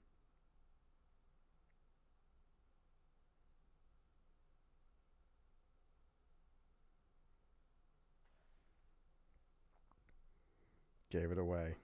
Gave 11.13 11.31
it 11.31 11.37
away. 11.37 11.75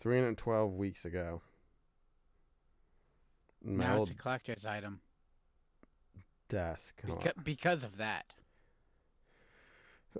312 0.00 0.72
weeks 0.72 1.04
ago. 1.04 1.42
My 3.62 3.84
now 3.84 4.00
it's 4.00 4.10
a 4.10 4.14
collector's 4.14 4.64
item 4.64 5.00
desk. 6.48 7.02
On. 7.06 7.18
because, 7.44 7.84
of 7.84 7.98
that. 7.98 8.32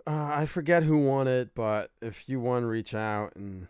Uh, 0.07 0.31
I 0.35 0.45
forget 0.45 0.83
who 0.83 0.99
won 0.99 1.27
it, 1.27 1.55
but 1.55 1.91
if 2.03 2.29
you 2.29 2.39
won, 2.39 2.67
reach 2.67 2.95
out 2.95 3.35
and 3.35 3.67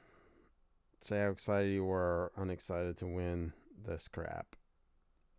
say 1.00 1.20
how 1.20 1.28
excited 1.28 1.72
you 1.72 1.84
were 1.84 2.32
unexcited 2.36 2.96
to 2.96 3.06
win 3.06 3.52
this 3.86 4.08
crap. 4.08 4.56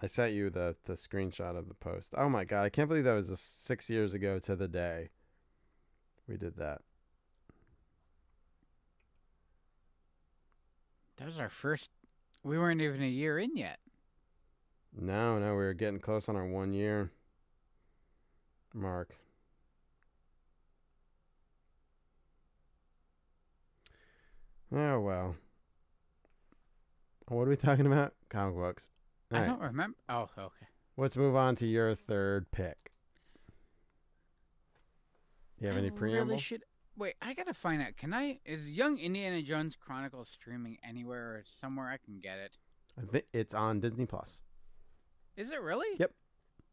I 0.02 0.08
sent 0.08 0.32
you 0.32 0.50
the, 0.50 0.78
the 0.86 0.94
screenshot 0.94 1.58
of 1.58 1.68
the 1.68 1.74
post. 1.74 2.14
Oh 2.16 2.30
my 2.30 2.46
god, 2.46 2.64
I 2.64 2.70
can't 2.70 2.88
believe 2.88 3.04
that 3.04 3.16
was 3.16 3.38
six 3.38 3.90
years 3.90 4.14
ago 4.14 4.40
to 4.40 4.56
the 4.56 4.70
day. 4.70 5.10
We 6.26 6.38
did 6.38 6.56
that. 6.56 6.84
That 11.22 11.28
was 11.28 11.38
our 11.38 11.50
first. 11.50 11.92
We 12.44 12.58
weren't 12.58 12.82
even 12.82 13.04
a 13.04 13.08
year 13.08 13.38
in 13.38 13.56
yet. 13.56 13.78
No, 15.00 15.38
no, 15.38 15.52
we 15.52 15.58
were 15.58 15.76
getting 15.76 16.00
close 16.00 16.28
on 16.28 16.36
our 16.36 16.48
one 16.48 16.74
year 16.74 17.12
mark. 18.74 19.16
Oh 24.76 25.00
well. 25.00 25.36
What 27.28 27.44
are 27.44 27.52
we 27.52 27.56
talking 27.56 27.86
about? 27.86 28.16
Comic 28.30 28.56
books. 28.56 28.90
All 29.32 29.38
I 29.38 29.42
right, 29.42 29.48
don't 29.48 29.62
remember. 29.62 29.98
Oh, 30.10 30.28
okay. 30.36 30.66
let's 30.98 31.16
move 31.16 31.36
on 31.36 31.56
to 31.58 31.68
your 31.68 31.94
third 31.94 32.50
pick. 32.50 32.94
You 35.60 35.68
have 35.68 35.76
I 35.76 35.82
any 35.82 35.92
preamble? 35.92 36.30
Really 36.30 36.42
should. 36.42 36.64
Wait, 37.02 37.16
I 37.20 37.34
gotta 37.34 37.56
find 37.56 37.82
out. 37.82 37.98
Can 37.98 38.14
I? 38.14 38.38
Is 38.46 38.70
Young 38.70 39.00
Indiana 39.00 39.42
Jones 39.42 39.76
Chronicles 39.76 40.30
streaming 40.30 40.78
anywhere 40.88 41.30
or 41.32 41.44
somewhere 41.60 41.90
I 41.90 41.98
can 41.98 42.20
get 42.20 42.38
it? 42.38 42.60
I 42.96 43.12
think 43.12 43.26
it's 43.34 43.56
on 43.56 43.80
Disney 43.80 44.06
Plus. 44.06 44.42
Is 45.36 45.50
it 45.50 45.60
really? 45.64 45.98
Yep. 46.00 46.12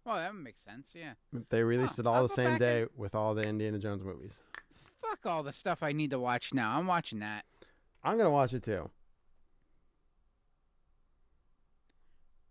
Well, 0.05 0.17
that 0.17 0.35
makes 0.35 0.63
sense. 0.63 0.89
Yeah. 0.95 1.13
They 1.49 1.63
released 1.63 1.97
Huh, 1.97 2.03
it 2.03 2.07
all 2.07 2.15
I'll 2.17 2.23
the 2.25 2.29
same 2.35 2.59
day 2.59 2.83
and- 2.83 2.91
with 2.95 3.15
all 3.15 3.35
the 3.35 3.41
Indiana 3.41 3.79
Jones 3.79 4.05
movies. 4.05 4.43
Fuck 5.01 5.25
all 5.25 5.43
the 5.43 5.51
stuff 5.51 5.83
I 5.83 5.93
need 5.93 6.11
to 6.11 6.19
watch 6.19 6.53
now. 6.53 6.77
I'm 6.77 6.87
watching 6.87 7.21
that. 7.21 7.47
I'm 8.05 8.19
gonna 8.19 8.29
watch 8.29 8.53
it 8.53 8.63
too. 8.63 8.91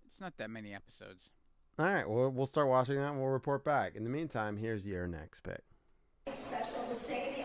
It's 0.07 0.19
not 0.19 0.35
that 0.37 0.49
many 0.49 0.73
episodes. 0.73 1.29
All 1.77 1.85
right, 1.85 2.09
well, 2.09 2.31
we'll 2.31 2.47
start 2.47 2.69
watching 2.69 2.95
that 2.95 3.11
and 3.11 3.19
we'll 3.21 3.29
report 3.29 3.63
back. 3.63 3.93
In 3.95 4.03
the 4.03 4.09
meantime, 4.09 4.57
here's 4.57 4.87
your 4.87 5.07
next 5.07 5.41
pick. 5.43 5.61
Special 6.35 6.83
to 6.87 6.95
say 6.95 7.36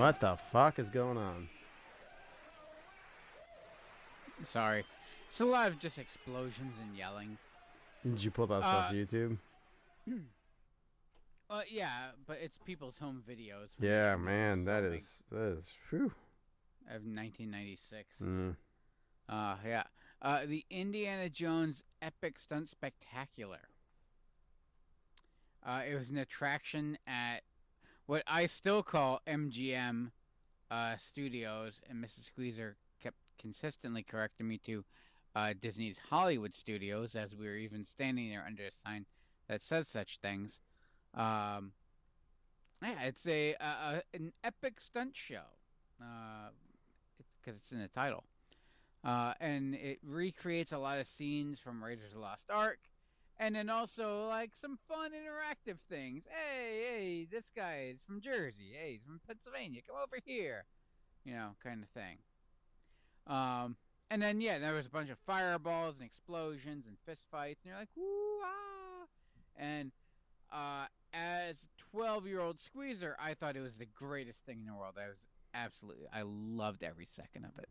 What 0.00 0.18
the 0.18 0.34
fuck 0.50 0.78
is 0.78 0.88
going 0.88 1.18
on? 1.18 1.46
Sorry. 4.44 4.82
It's 5.28 5.40
a 5.40 5.44
lot 5.44 5.68
of 5.68 5.78
just 5.78 5.98
explosions 5.98 6.72
and 6.82 6.96
yelling. 6.96 7.36
Did 8.02 8.24
you 8.24 8.30
pull 8.30 8.46
that 8.46 8.62
stuff 8.62 8.74
Uh, 8.74 8.78
off 8.88 8.92
YouTube? 8.94 9.36
Uh, 11.50 11.62
yeah, 11.68 12.12
but 12.28 12.38
it's 12.40 12.56
people's 12.64 12.96
home 12.98 13.24
videos. 13.28 13.70
Yeah, 13.80 14.14
man, 14.14 14.66
that 14.66 14.84
is 14.84 15.24
that 15.32 15.56
is 15.58 15.68
whew. 15.90 16.12
of 16.86 17.02
1996. 17.02 18.18
Mm. 18.22 18.54
Uh, 19.28 19.56
yeah. 19.66 19.82
Uh, 20.22 20.46
the 20.46 20.64
Indiana 20.70 21.28
Jones 21.28 21.82
Epic 22.00 22.38
Stunt 22.38 22.68
Spectacular. 22.68 23.68
Uh, 25.66 25.82
it 25.90 25.96
was 25.96 26.08
an 26.10 26.18
attraction 26.18 26.96
at 27.04 27.42
what 28.10 28.24
I 28.26 28.46
still 28.46 28.82
call 28.82 29.20
MGM 29.24 30.10
uh, 30.68 30.96
Studios, 30.96 31.80
and 31.88 32.04
Mrs. 32.04 32.24
Squeezer 32.24 32.76
kept 33.00 33.18
consistently 33.38 34.02
correcting 34.02 34.48
me 34.48 34.58
to 34.66 34.84
uh, 35.36 35.54
Disney's 35.58 36.00
Hollywood 36.10 36.52
Studios, 36.52 37.14
as 37.14 37.36
we 37.36 37.46
were 37.46 37.54
even 37.54 37.84
standing 37.84 38.28
there 38.28 38.42
under 38.44 38.64
a 38.64 38.74
sign 38.84 39.06
that 39.48 39.62
says 39.62 39.86
such 39.86 40.18
things. 40.20 40.58
Um, 41.14 41.70
yeah, 42.82 43.00
it's 43.04 43.24
a, 43.28 43.54
a, 43.60 44.02
an 44.12 44.32
epic 44.42 44.80
stunt 44.80 45.16
show. 45.16 45.46
Uh, 46.02 46.48
because 47.40 47.60
it's 47.60 47.70
in 47.70 47.78
the 47.78 47.86
title. 47.86 48.24
Uh, 49.04 49.34
and 49.40 49.76
it 49.76 50.00
recreates 50.04 50.72
a 50.72 50.78
lot 50.78 50.98
of 50.98 51.06
scenes 51.06 51.60
from 51.60 51.82
Raiders 51.82 52.08
of 52.08 52.14
the 52.14 52.18
Lost 52.18 52.50
Ark, 52.50 52.80
and 53.40 53.56
then 53.56 53.70
also 53.70 54.26
like 54.28 54.50
some 54.54 54.78
fun 54.86 55.12
interactive 55.12 55.78
things. 55.88 56.24
Hey, 56.28 56.82
hey, 56.86 57.26
this 57.28 57.46
guy 57.56 57.88
is 57.90 58.02
from 58.06 58.20
Jersey. 58.20 58.74
Hey, 58.78 58.92
he's 58.92 59.02
from 59.02 59.18
Pennsylvania. 59.26 59.80
Come 59.86 59.96
over 59.96 60.18
here, 60.24 60.66
you 61.24 61.34
know, 61.34 61.52
kind 61.64 61.82
of 61.82 61.88
thing. 61.88 62.18
Um, 63.26 63.76
and 64.10 64.20
then 64.20 64.42
yeah, 64.42 64.58
there 64.58 64.74
was 64.74 64.86
a 64.86 64.90
bunch 64.90 65.08
of 65.08 65.16
fireballs 65.26 65.94
and 65.98 66.04
explosions 66.04 66.84
and 66.86 66.96
fist 67.06 67.22
fights, 67.30 67.60
and 67.64 67.70
you're 67.70 67.80
like, 67.80 67.88
woo 67.96 68.40
ah! 68.44 69.06
And 69.56 69.92
uh, 70.52 70.86
as 71.14 71.66
twelve 71.90 72.26
year 72.26 72.40
old 72.40 72.60
squeezer, 72.60 73.16
I 73.18 73.32
thought 73.32 73.56
it 73.56 73.60
was 73.60 73.78
the 73.78 73.86
greatest 73.86 74.40
thing 74.44 74.58
in 74.60 74.66
the 74.66 74.74
world. 74.74 74.96
I 75.02 75.08
was 75.08 75.28
absolutely, 75.54 76.06
I 76.12 76.22
loved 76.26 76.82
every 76.82 77.06
second 77.06 77.46
of 77.46 77.58
it. 77.58 77.68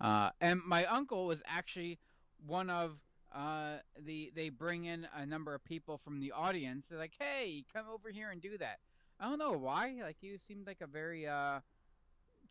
Uh, 0.00 0.30
and 0.40 0.60
my 0.66 0.84
uncle 0.86 1.26
was 1.26 1.42
actually 1.46 2.00
one 2.44 2.68
of 2.68 2.98
uh, 3.34 3.78
the. 4.04 4.32
They 4.34 4.48
bring 4.48 4.84
in 4.84 5.08
a 5.14 5.26
number 5.26 5.54
of 5.54 5.64
people 5.64 5.98
from 5.98 6.20
the 6.20 6.32
audience. 6.32 6.86
They're 6.88 6.98
like, 6.98 7.14
"Hey, 7.18 7.64
come 7.72 7.86
over 7.92 8.10
here 8.10 8.30
and 8.30 8.40
do 8.40 8.56
that." 8.58 8.78
I 9.20 9.28
don't 9.28 9.38
know 9.38 9.52
why. 9.52 9.94
Like 10.02 10.16
you 10.20 10.38
seemed 10.46 10.66
like 10.66 10.80
a 10.80 10.86
very 10.86 11.26
uh, 11.26 11.60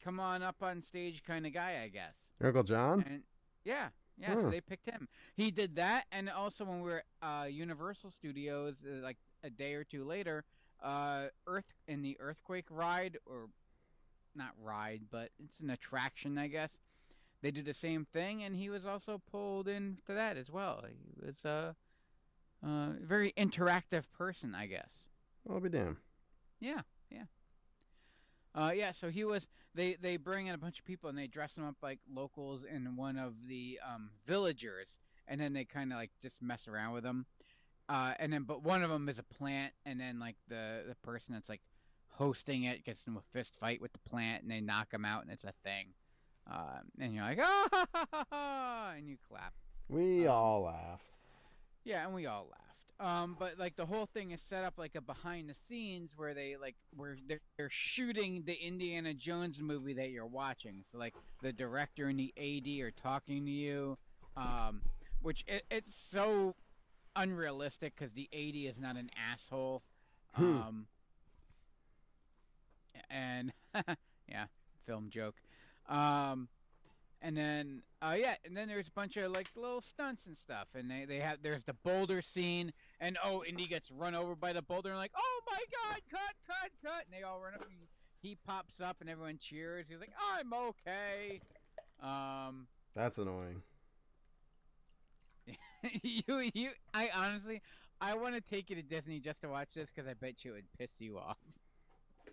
come 0.04 0.20
on 0.20 0.44
up 0.44 0.58
on 0.62 0.82
stage 0.82 1.24
kind 1.24 1.46
of 1.46 1.54
guy, 1.54 1.82
I 1.84 1.88
guess. 1.90 2.16
Uncle 2.42 2.64
John? 2.64 3.04
And 3.08 3.24
yeah, 3.64 3.90
yeah. 4.18 4.36
Huh. 4.36 4.42
So 4.42 4.50
they 4.50 4.62
picked 4.62 4.90
him. 4.90 5.08
He 5.36 5.52
did 5.52 5.76
that, 5.78 6.06
and 6.12 6.30
also 6.30 6.66
when 6.66 6.82
we 6.82 6.90
were 6.90 7.04
at 7.22 7.42
uh, 7.42 7.46
Universal 7.46 8.12
Studios, 8.12 8.76
uh, 8.86 9.02
like 9.02 9.18
a 9.44 9.50
day 9.50 9.74
or 9.74 9.84
two 9.84 10.04
later, 10.04 10.46
uh, 10.84 11.26
Earth 11.48 11.74
in 11.88 12.02
the 12.02 12.18
earthquake 12.20 12.66
ride, 12.70 13.18
or 13.26 13.50
not 14.36 14.52
ride, 14.62 15.04
but 15.12 15.30
it's 15.44 15.60
an 15.60 15.70
attraction, 15.70 16.38
I 16.38 16.48
guess. 16.48 16.80
They 17.44 17.52
did 17.52 17.66
the 17.66 17.74
same 17.74 18.06
thing, 18.06 18.42
and 18.44 18.56
he 18.56 18.70
was 18.70 18.86
also 18.86 19.22
pulled 19.30 19.68
into 19.68 20.02
that 20.08 20.38
as 20.38 20.50
well. 20.50 20.86
He 20.88 21.26
was 21.26 21.44
a 21.44 21.76
uh, 22.66 22.88
very 23.02 23.34
interactive 23.38 24.04
person, 24.18 24.56
I 24.56 24.66
guess. 24.66 24.92
I'll 25.50 25.60
be 25.60 25.68
damned. 25.68 25.98
Yeah, 26.62 26.82
yeah. 27.12 27.26
Uh, 28.56 28.72
yeah, 28.74 28.92
so 28.92 29.10
he 29.10 29.26
was. 29.26 29.50
They 29.76 29.96
they 29.96 30.16
bring 30.16 30.48
in 30.48 30.56
a 30.56 30.58
bunch 30.58 30.80
of 30.80 30.86
people 30.86 31.10
and 31.10 31.18
they 31.18 31.28
dress 31.28 31.54
them 31.54 31.66
up 31.66 31.76
like 31.84 32.00
locals 32.10 32.64
and 32.64 32.96
one 32.96 33.18
of 33.18 33.34
the 33.50 33.78
um, 33.86 34.12
villagers, 34.26 34.96
and 35.28 35.42
then 35.42 35.52
they 35.52 35.66
kind 35.66 35.92
of 35.92 36.00
like 36.00 36.12
just 36.22 36.42
mess 36.42 36.70
around 36.70 36.94
with 36.94 37.04
them. 37.04 37.26
Uh, 37.90 38.14
and 38.20 38.32
then, 38.32 38.44
but 38.44 38.64
one 38.64 38.84
of 38.84 38.90
them 38.90 39.10
is 39.10 39.20
a 39.20 39.24
plant, 39.24 39.74
and 39.86 40.00
then 40.00 40.18
like 40.18 40.38
the 40.48 40.84
the 40.88 40.96
person 41.04 41.34
that's 41.34 41.50
like 41.50 41.62
hosting 42.08 42.64
it 42.64 42.86
gets 42.86 43.06
into 43.06 43.20
a 43.20 43.24
fist 43.34 43.54
fight 43.60 43.82
with 43.82 43.92
the 43.92 44.00
plant, 44.00 44.44
and 44.44 44.50
they 44.50 44.62
knock 44.62 44.94
him 44.94 45.04
out, 45.04 45.24
and 45.24 45.32
it's 45.32 45.44
a 45.44 45.54
thing. 45.66 45.88
Uh, 46.50 46.80
and 47.00 47.14
you're 47.14 47.24
like, 47.24 47.40
ah, 48.32 48.92
and 48.96 49.08
you 49.08 49.18
clap. 49.30 49.54
We 49.90 50.28
Um, 50.28 50.34
all 50.34 50.64
laughed. 50.64 51.06
Yeah, 51.84 52.06
and 52.06 52.14
we 52.14 52.26
all 52.26 52.48
laughed. 52.50 52.60
Um, 53.00 53.36
but 53.38 53.58
like 53.58 53.76
the 53.76 53.86
whole 53.86 54.06
thing 54.06 54.32
is 54.32 54.42
set 54.42 54.64
up 54.64 54.76
like 54.78 54.96
a 54.96 55.02
behind 55.02 55.50
the 55.50 55.54
scenes 55.54 56.14
where 56.16 56.34
they 56.34 56.56
like 56.56 56.76
where 56.96 57.18
they're, 57.28 57.42
they're 57.58 57.70
shooting 57.70 58.44
the 58.46 58.54
Indiana 58.54 59.14
Jones 59.14 59.60
movie 59.62 59.94
that 59.94 60.12
you're 60.12 60.26
watching. 60.28 60.84
So 60.90 60.98
like 61.00 61.14
the 61.42 61.52
director 61.52 62.08
and 62.08 62.20
the 62.20 62.34
AD 62.38 62.86
are 62.86 62.92
talking 62.92 63.46
to 63.46 63.52
you, 63.52 63.98
um, 64.38 64.82
which 65.22 65.44
it, 65.48 65.64
it's 65.72 65.94
so 65.94 66.56
unrealistic 67.16 67.96
because 67.98 68.14
the 68.14 68.30
AD 68.32 68.56
is 68.74 68.80
not 68.80 68.96
an 68.96 69.10
asshole. 69.32 69.82
Hmm. 70.34 70.44
Um, 70.46 70.88
and 73.10 73.54
yeah, 74.30 74.46
film 74.86 75.10
joke. 75.10 75.36
Um, 75.90 76.48
and 77.22 77.38
then 77.38 77.82
uh 78.02 78.16
yeah, 78.20 78.36
and 78.46 78.56
then 78.56 78.68
there's 78.68 78.90
a 78.90 78.92
bunch 78.92 79.16
of 79.16 79.32
like 79.32 79.48
little 79.56 79.82
stunts 79.82 80.26
and 80.28 80.38
stuff, 80.38 80.68
and 80.76 80.92
they 80.92 81.06
they 81.06 81.20
have 81.20 81.38
there's 81.42 81.64
the 81.64 81.74
boulder 81.74 82.22
scene, 82.22 82.74
and 83.00 83.18
oh, 83.24 83.44
Indy 83.46 83.66
gets 83.66 83.90
run 83.90 84.14
over 84.14 84.36
by 84.36 84.54
the 84.54 84.62
boulder, 84.62 84.90
and 84.90 84.98
like 84.98 85.14
oh 85.18 85.40
my 85.50 85.58
god, 85.58 86.02
cut, 86.12 86.36
cut, 86.46 86.72
cut, 86.84 87.06
and 87.06 87.18
they 87.18 87.24
all 87.24 87.40
run 87.40 87.54
up. 87.54 87.62
And 87.62 87.88
he 88.22 88.38
pops 88.46 88.82
up, 88.82 88.98
and 89.02 89.10
everyone 89.10 89.38
cheers. 89.38 89.86
He's 89.90 90.00
like, 90.00 90.14
I'm 90.34 90.54
okay. 90.54 91.42
Um, 92.02 92.68
That's 92.96 93.18
annoying. 93.18 93.62
you 96.02 96.50
you 96.54 96.70
I 96.94 97.10
honestly 97.16 97.62
I 98.02 98.16
want 98.16 98.36
to 98.36 98.42
take 98.42 98.70
you 98.70 98.76
to 98.76 98.82
Disney 98.82 99.20
just 99.20 99.42
to 99.42 99.48
watch 99.48 99.70
this 99.76 99.90
because 99.94 100.10
I 100.10 100.14
bet 100.14 100.44
you 100.44 100.52
it 100.52 100.56
would 100.56 100.78
piss 100.78 100.90
you 101.00 101.18
off. 101.18 101.38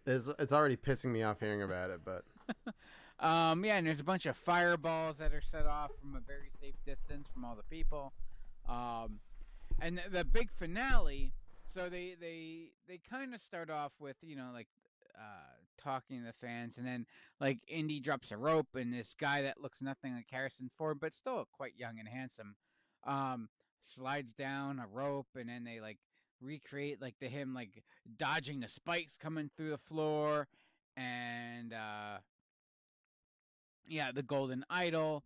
It's 0.05 0.29
it's 0.39 0.53
already 0.53 0.77
pissing 0.77 1.13
me 1.13 1.23
off 1.23 1.39
hearing 1.39 1.63
about 1.63 1.91
it, 1.91 2.01
but 2.05 2.25
Um, 3.21 3.65
yeah, 3.65 3.77
and 3.77 3.87
there's 3.87 4.01
a 4.01 4.05
bunch 4.05 4.27
of 4.27 4.37
fireballs 4.37 5.19
that 5.19 5.33
are 5.33 5.43
set 5.43 5.67
off 5.67 5.91
from 6.01 6.17
a 6.17 6.21
very 6.21 6.51
safe 6.61 6.75
distance 6.87 7.29
from 7.33 7.45
all 7.45 7.55
the 7.55 7.63
people. 7.75 8.13
Um, 8.69 9.21
and 9.81 9.99
the, 9.99 10.19
the 10.19 10.25
big 10.25 10.51
finale 10.51 11.33
so 11.73 11.89
they 11.89 12.17
they 12.21 12.71
they 12.89 12.99
kind 13.09 13.35
of 13.35 13.41
start 13.41 13.71
off 13.71 13.93
with 14.01 14.17
you 14.23 14.37
know 14.37 14.51
like 14.53 14.69
uh 15.17 15.55
talking 15.83 16.19
to 16.19 16.27
the 16.27 16.33
fans 16.47 16.77
and 16.77 16.87
then 16.87 17.07
like 17.41 17.59
Indy 17.67 18.01
drops 18.01 18.31
a 18.31 18.37
rope 18.37 18.69
and 18.75 18.93
this 18.93 19.15
guy 19.19 19.43
that 19.43 19.61
looks 19.61 19.81
nothing 19.81 20.15
like 20.15 20.27
Harrison 20.31 20.71
Ford 20.77 20.99
but 21.01 21.15
still 21.15 21.47
quite 21.53 21.73
young 21.77 21.99
and 21.99 22.09
handsome 22.09 22.55
um 23.07 23.49
slides 23.83 24.35
down 24.35 24.79
a 24.79 24.87
rope 24.87 25.29
and 25.35 25.49
then 25.49 25.65
they 25.65 25.81
like 25.81 25.99
recreate 26.43 27.01
like 27.01 27.15
the 27.21 27.29
him 27.29 27.55
like 27.55 27.83
dodging 28.19 28.61
the 28.61 28.69
spikes 28.69 29.17
coming 29.17 29.51
through 29.57 29.71
the 29.71 29.79
floor 29.79 30.49
and 30.97 31.73
uh 31.73 32.19
yeah 33.91 34.13
the 34.13 34.23
golden 34.23 34.65
idol. 34.71 35.25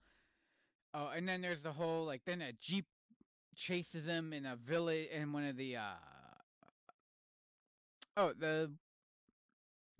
Oh 0.93 1.11
and 1.15 1.28
then 1.28 1.43
there's 1.43 1.62
the 1.62 1.73
whole 1.73 2.05
like 2.07 2.23
then 2.24 2.43
a 2.43 2.53
jeep 2.53 2.86
chases 3.55 4.07
him 4.07 4.32
in 4.32 4.47
a 4.47 4.57
village 4.57 5.09
in 5.12 5.32
one 5.32 5.45
of 5.45 5.57
the 5.57 5.77
uh 5.77 6.01
oh 8.16 8.32
the 8.36 8.73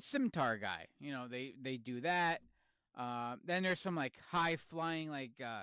scimitar 0.01 0.57
guy 0.57 0.87
you 0.99 1.13
know 1.13 1.29
they 1.29 1.55
they 1.61 1.77
do 1.77 2.01
that. 2.01 2.41
Uh 2.99 3.37
then 3.45 3.63
there's 3.63 3.81
some 3.81 3.95
like 3.95 4.15
high 4.31 4.57
flying 4.57 5.11
like 5.11 5.33
uh 5.43 5.63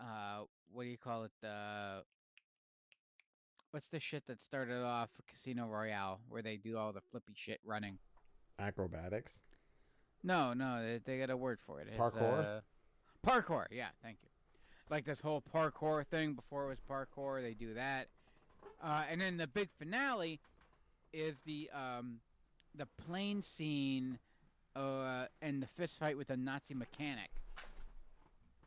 uh 0.00 0.44
what 0.72 0.84
do 0.84 0.88
you 0.88 0.98
call 0.98 1.24
it 1.24 1.32
the 1.42 2.02
what's 3.70 3.88
the 3.88 4.00
shit 4.00 4.26
that 4.26 4.40
started 4.40 4.82
off 4.82 5.10
casino 5.28 5.66
royale 5.66 6.20
where 6.28 6.42
they 6.42 6.56
do 6.56 6.78
all 6.78 6.92
the 6.92 7.00
flippy 7.00 7.34
shit 7.34 7.60
running? 7.64 7.98
Acrobatics. 8.58 9.40
No 10.26 10.52
no 10.52 10.82
they, 10.82 11.00
they 11.04 11.18
got 11.18 11.30
a 11.30 11.36
word 11.36 11.58
for 11.66 11.80
it. 11.80 11.86
It's, 11.88 11.98
Parkour? 11.98 12.58
uh, 12.58 12.60
parkour 13.26 13.66
yeah 13.70 13.88
thank 14.02 14.18
you. 14.22 14.28
Like 14.90 15.04
this 15.04 15.20
whole 15.20 15.42
parkour 15.54 16.06
thing 16.06 16.34
before 16.34 16.64
it 16.64 16.68
was 16.68 16.78
parkour 16.90 17.40
they 17.40 17.54
do 17.54 17.74
that. 17.74 18.08
Uh, 18.82 19.04
and 19.10 19.20
then 19.20 19.36
the 19.36 19.46
big 19.46 19.68
finale 19.78 20.38
is 21.12 21.36
the 21.46 21.70
um 21.72 22.18
the 22.74 22.86
plane 23.06 23.40
scene 23.40 24.18
uh 24.74 25.24
and 25.40 25.62
the 25.62 25.66
fist 25.66 25.98
fight 25.98 26.16
with 26.16 26.28
the 26.28 26.36
nazi 26.36 26.74
mechanic. 26.74 27.30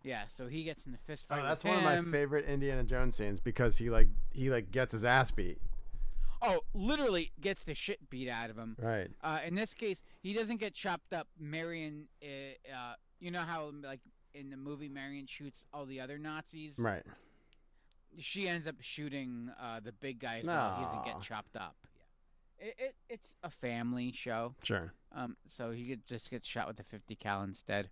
Yeah 0.03 0.23
so 0.35 0.47
he 0.47 0.63
gets 0.63 0.85
in 0.85 0.93
the 0.93 0.97
fist 1.05 1.27
fight 1.27 1.41
Oh, 1.43 1.47
that's 1.47 1.63
one 1.63 1.77
of 1.77 1.83
my 1.83 2.01
favorite 2.01 2.45
Indiana 2.45 2.83
Jones 2.83 3.15
scenes 3.15 3.39
because 3.39 3.77
he 3.77 3.89
like 3.89 4.07
he 4.31 4.49
like 4.49 4.71
gets 4.71 4.93
his 4.93 5.03
ass 5.03 5.29
beat. 5.31 5.59
Oh 6.41 6.61
literally 6.73 7.31
gets 7.41 7.63
the 7.63 7.73
shit 7.75 8.09
beat 8.09 8.29
out 8.29 8.49
of 8.49 8.57
him 8.57 8.75
Right. 8.79 9.09
Uh, 9.21 9.39
in 9.45 9.55
this 9.55 9.73
case, 9.73 10.01
he 10.21 10.33
doesn't 10.33 10.57
get 10.57 10.73
chopped 10.73 11.13
up. 11.13 11.27
Marion, 11.39 12.07
uh, 12.23 12.73
uh, 12.73 12.93
you 13.19 13.31
know 13.31 13.41
how 13.41 13.71
like 13.83 13.99
in 14.33 14.49
the 14.49 14.57
movie, 14.57 14.89
Marion 14.89 15.25
shoots 15.27 15.65
all 15.73 15.85
the 15.85 15.99
other 15.99 16.17
Nazis. 16.17 16.73
Right. 16.77 17.03
She 18.17 18.47
ends 18.47 18.67
up 18.67 18.75
shooting 18.81 19.51
uh, 19.61 19.79
the 19.79 19.91
big 19.91 20.19
guy 20.19 20.41
well. 20.43 20.75
He 20.77 20.85
doesn't 20.85 21.05
get 21.05 21.21
chopped 21.21 21.55
up. 21.55 21.75
Yeah, 22.59 22.67
it, 22.67 22.75
it 22.77 22.95
it's 23.09 23.35
a 23.43 23.49
family 23.49 24.11
show. 24.11 24.55
Sure. 24.63 24.93
Um, 25.13 25.37
so 25.47 25.71
he 25.71 25.97
just 26.07 26.29
gets 26.29 26.47
shot 26.47 26.67
with 26.67 26.79
a 26.79 26.83
50 26.83 27.15
cal 27.15 27.43
instead. 27.43 27.89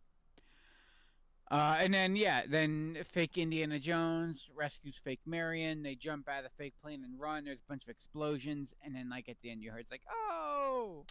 Uh, 1.49 1.78
and 1.80 1.94
then 1.94 2.15
yeah, 2.18 2.41
then 2.48 2.98
fake 3.06 3.38
Indiana 3.38 3.80
Jones 3.80 4.49
rescues 4.53 4.99
fake 5.02 5.22
Marion. 5.26 5.82
They 5.82 5.95
jump 5.95 6.28
out 6.28 6.44
of 6.44 6.44
the 6.44 6.64
fake 6.64 6.74
plane 6.82 7.03
and 7.06 7.18
run. 7.19 7.45
There's 7.45 7.60
a 7.60 7.69
bunch 7.69 7.84
of 7.84 7.90
explosions, 7.90 8.74
and 8.84 8.94
then 8.94 9.10
like 9.10 9.30
at 9.30 9.38
the 9.41 9.52
end, 9.52 9.64
you 9.64 9.72
heard 9.72 9.82
it's 9.82 9.91
like, 9.91 10.03
"Oh, 10.11 11.06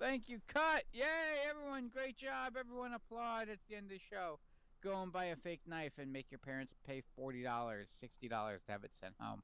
thank 0.00 0.28
you, 0.28 0.40
cut! 0.48 0.82
Yay, 0.92 1.04
everyone, 1.48 1.90
great 1.94 2.16
job! 2.16 2.56
Everyone 2.58 2.92
applaud!" 2.92 3.48
It's 3.48 3.62
the 3.68 3.76
end 3.76 3.86
of 3.86 3.90
the 3.90 4.00
show. 4.10 4.40
Go 4.82 5.00
and 5.00 5.12
buy 5.12 5.26
a 5.26 5.36
fake 5.36 5.62
knife 5.64 5.92
and 5.98 6.12
make 6.12 6.26
your 6.30 6.40
parents 6.40 6.74
pay 6.84 7.04
forty 7.14 7.44
dollars, 7.44 7.88
sixty 8.00 8.28
dollars 8.28 8.62
to 8.66 8.72
have 8.72 8.82
it 8.82 8.90
sent 9.00 9.14
home. 9.20 9.42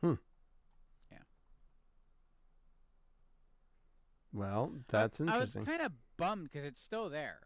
Hmm. 0.00 0.14
Yeah. 1.12 1.18
Well, 4.32 4.72
that's 4.88 5.20
I 5.20 5.24
interesting. 5.24 5.60
I 5.60 5.62
was 5.64 5.68
kind 5.68 5.82
of 5.82 5.92
bummed 6.16 6.44
because 6.50 6.66
it's 6.66 6.80
still 6.82 7.08
there. 7.08 7.40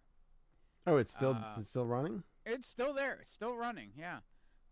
oh, 0.87 0.97
it's 0.97 1.13
still 1.13 1.33
uh, 1.33 1.55
it's 1.59 1.69
still 1.71 1.87
running. 1.87 2.23
It's 2.47 2.69
still 2.69 2.93
there. 2.95 3.19
It's 3.21 3.33
still 3.33 3.55
running. 3.55 3.91
Yeah. 3.99 4.19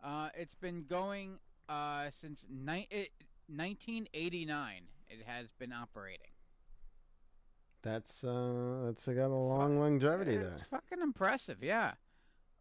Uh, 0.03 0.29
it's 0.35 0.55
been 0.55 0.85
going 0.89 1.39
uh, 1.69 2.09
since 2.21 2.47
ni- 2.49 2.89
it, 2.91 3.11
1989. 3.49 4.83
It 5.09 5.25
has 5.27 5.49
been 5.59 5.73
operating. 5.73 6.31
That's 7.83 8.25
uh 8.25 8.83
that's 8.87 9.07
got 9.07 9.27
a 9.31 9.35
long 9.35 9.79
longevity 9.79 10.35
it's 10.35 10.45
there. 10.45 10.67
fucking 10.71 11.01
impressive. 11.01 11.59
Yeah. 11.63 11.93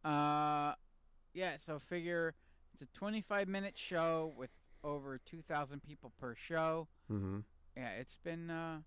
Uh, 0.05 0.73
yeah. 1.33 1.57
So 1.57 1.79
figure 1.79 2.35
it's 2.73 2.83
a 2.83 2.97
25 2.97 3.47
minute 3.47 3.77
show 3.77 4.33
with 4.37 4.51
over 4.83 5.19
2,000 5.25 5.81
people 5.81 6.13
per 6.19 6.35
show. 6.35 6.87
Mm-hmm. 7.11 7.39
Yeah, 7.75 7.89
it's 7.99 8.17
been 8.23 8.49
uh, 8.49 8.77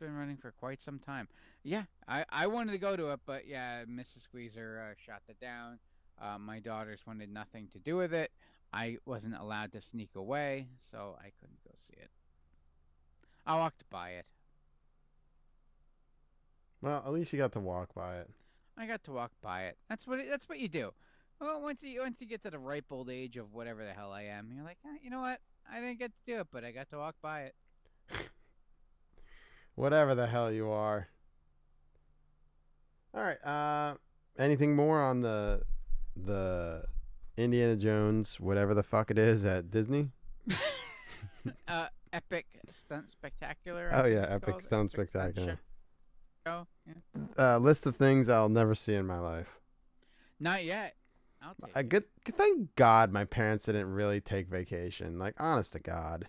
been 0.00 0.14
running 0.16 0.36
for 0.36 0.52
quite 0.52 0.80
some 0.80 0.98
time. 0.98 1.28
Yeah, 1.62 1.84
I 2.08 2.24
I 2.30 2.46
wanted 2.46 2.72
to 2.72 2.78
go 2.78 2.96
to 2.96 3.12
it, 3.12 3.20
but 3.26 3.46
yeah, 3.46 3.84
Mrs. 3.84 4.22
Squeezer 4.22 4.90
uh, 4.90 4.94
shot 5.04 5.22
it 5.28 5.40
down. 5.40 5.78
Uh, 6.20 6.38
my 6.38 6.60
daughters 6.60 7.00
wanted 7.06 7.30
nothing 7.30 7.68
to 7.72 7.78
do 7.78 7.96
with 7.96 8.12
it. 8.14 8.30
I 8.72 8.98
wasn't 9.04 9.34
allowed 9.34 9.72
to 9.72 9.80
sneak 9.80 10.10
away, 10.14 10.68
so 10.90 11.16
I 11.18 11.30
couldn't 11.40 11.62
go 11.64 11.72
see 11.86 11.96
it. 12.00 12.10
I 13.46 13.56
walked 13.56 13.88
by 13.90 14.10
it. 14.10 14.26
Well, 16.82 17.02
at 17.06 17.12
least 17.12 17.32
you 17.32 17.38
got 17.38 17.52
to 17.52 17.60
walk 17.60 17.94
by 17.94 18.18
it. 18.18 18.30
I 18.76 18.86
got 18.86 19.04
to 19.04 19.12
walk 19.12 19.32
by 19.40 19.64
it. 19.64 19.78
That's 19.88 20.06
what 20.06 20.18
it, 20.18 20.28
that's 20.28 20.48
what 20.48 20.58
you 20.58 20.68
do. 20.68 20.92
Well, 21.40 21.60
once 21.60 21.82
you 21.82 22.00
once 22.00 22.20
you 22.20 22.26
get 22.26 22.42
to 22.44 22.50
the 22.50 22.58
ripe 22.58 22.86
old 22.90 23.10
age 23.10 23.36
of 23.36 23.52
whatever 23.52 23.84
the 23.84 23.92
hell 23.92 24.12
I 24.12 24.22
am, 24.22 24.50
you're 24.54 24.64
like, 24.64 24.78
"Ah, 24.86 24.96
you 25.02 25.10
know 25.10 25.20
what? 25.20 25.40
I 25.70 25.80
didn't 25.80 25.98
get 25.98 26.12
to 26.12 26.32
do 26.32 26.40
it, 26.40 26.48
but 26.50 26.64
I 26.64 26.70
got 26.70 26.90
to 26.90 26.98
walk 26.98 27.16
by 27.20 27.42
it. 27.42 27.54
Whatever 29.76 30.14
the 30.14 30.26
hell 30.26 30.50
you 30.50 30.70
are. 30.70 31.08
All 33.14 33.22
right. 33.22 33.42
Uh, 33.44 33.94
anything 34.38 34.74
more 34.74 35.00
on 35.00 35.20
the 35.20 35.62
the 36.16 36.84
Indiana 37.36 37.76
Jones, 37.76 38.40
whatever 38.40 38.74
the 38.74 38.82
fuck 38.82 39.10
it 39.10 39.18
is 39.18 39.44
at 39.44 39.70
Disney? 39.70 40.08
uh, 41.68 41.86
epic 42.12 42.46
stunt 42.70 43.10
spectacular. 43.10 43.90
I 43.92 44.02
Oh 44.02 44.06
yeah, 44.06 44.26
Epic. 44.28 44.60
Stunt 44.60 44.92
Epic 44.94 45.08
Spectacular. 45.08 45.58
Show. 46.46 46.66
Yeah. 46.86 47.54
Uh, 47.54 47.58
list 47.58 47.86
of 47.86 47.96
things 47.96 48.28
I'll 48.28 48.48
never 48.48 48.74
see 48.74 48.94
in 48.94 49.06
my 49.06 49.18
life. 49.18 49.58
Not 50.40 50.64
yet. 50.64 50.94
I'll 51.42 51.54
take 51.62 51.76
I 51.76 51.82
good. 51.82 52.04
Thank 52.24 52.74
God 52.76 53.12
my 53.12 53.24
parents 53.24 53.64
didn't 53.64 53.92
really 53.92 54.20
take 54.20 54.48
vacation. 54.48 55.18
Like 55.18 55.34
honest 55.38 55.74
to 55.74 55.80
God, 55.80 56.28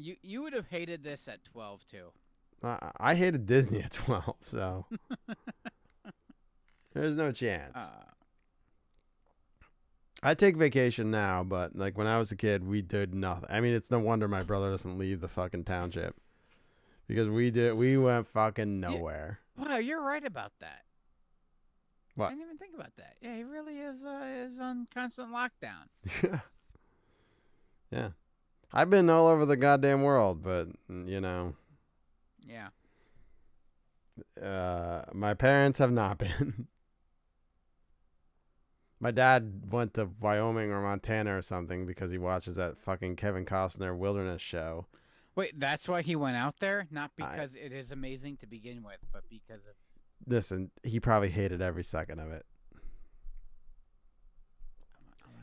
You 0.00 0.16
you 0.22 0.42
would 0.42 0.52
have 0.52 0.68
hated 0.68 1.02
this 1.02 1.26
at 1.28 1.44
12 1.44 1.84
too. 1.90 2.06
I, 2.62 2.90
I 2.98 3.14
hated 3.14 3.46
Disney 3.46 3.82
at 3.84 3.92
twelve, 3.92 4.36
so 4.42 4.86
there's 6.94 7.16
no 7.16 7.30
chance. 7.32 7.76
Uh, 7.76 7.90
I 10.22 10.34
take 10.34 10.56
vacation 10.56 11.10
now, 11.12 11.44
but 11.44 11.76
like 11.76 11.96
when 11.96 12.08
I 12.08 12.18
was 12.18 12.32
a 12.32 12.36
kid, 12.36 12.66
we 12.66 12.82
did 12.82 13.14
nothing. 13.14 13.46
I 13.48 13.60
mean, 13.60 13.74
it's 13.74 13.90
no 13.90 14.00
wonder 14.00 14.26
my 14.26 14.42
brother 14.42 14.70
doesn't 14.70 14.98
leave 14.98 15.20
the 15.20 15.28
fucking 15.28 15.64
township 15.64 16.16
because 17.06 17.28
we 17.28 17.50
did. 17.52 17.74
We 17.74 17.96
went 17.96 18.26
fucking 18.26 18.80
nowhere. 18.80 19.38
wow, 19.56 19.76
you're 19.76 20.02
right 20.02 20.24
about 20.24 20.52
that. 20.60 20.82
What? 22.16 22.26
I 22.26 22.30
didn't 22.30 22.44
even 22.46 22.58
think 22.58 22.74
about 22.74 22.96
that. 22.96 23.14
Yeah, 23.20 23.36
he 23.36 23.44
really 23.44 23.78
is 23.78 24.02
uh, 24.04 24.24
is 24.46 24.58
on 24.58 24.88
constant 24.92 25.32
lockdown. 25.32 25.86
Yeah, 26.22 26.40
yeah. 27.92 28.08
I've 28.72 28.90
been 28.90 29.08
all 29.10 29.26
over 29.28 29.46
the 29.46 29.56
goddamn 29.56 30.02
world, 30.02 30.42
but 30.42 30.68
mm, 30.90 31.08
you 31.08 31.20
know, 31.20 31.54
Yeah. 32.46 32.68
uh, 34.42 35.04
my 35.12 35.34
parents 35.34 35.78
have 35.78 35.92
not 35.92 36.18
been. 36.18 36.66
my 39.00 39.10
dad 39.10 39.62
went 39.70 39.94
to 39.94 40.10
Wyoming 40.20 40.70
or 40.70 40.82
Montana 40.82 41.36
or 41.36 41.42
something 41.42 41.86
because 41.86 42.10
he 42.10 42.18
watches 42.18 42.56
that 42.56 42.78
fucking 42.78 43.16
Kevin 43.16 43.44
Costner 43.46 43.96
wilderness 43.96 44.42
show. 44.42 44.86
Wait, 45.36 45.58
that's 45.58 45.88
why 45.88 46.02
he 46.02 46.16
went 46.16 46.36
out 46.36 46.56
there? 46.58 46.86
Not 46.90 47.12
I- 47.20 47.24
because 47.30 47.54
it 47.54 47.72
is 47.72 47.90
amazing 47.92 48.38
to 48.38 48.46
begin 48.46 48.82
with, 48.82 48.98
but 49.12 49.22
because 49.30 49.60
of 49.66 49.74
Listen, 50.26 50.72
he 50.82 50.98
probably 50.98 51.28
hated 51.30 51.62
every 51.62 51.84
second 51.84 52.18
of 52.18 52.32
it. 52.32 52.44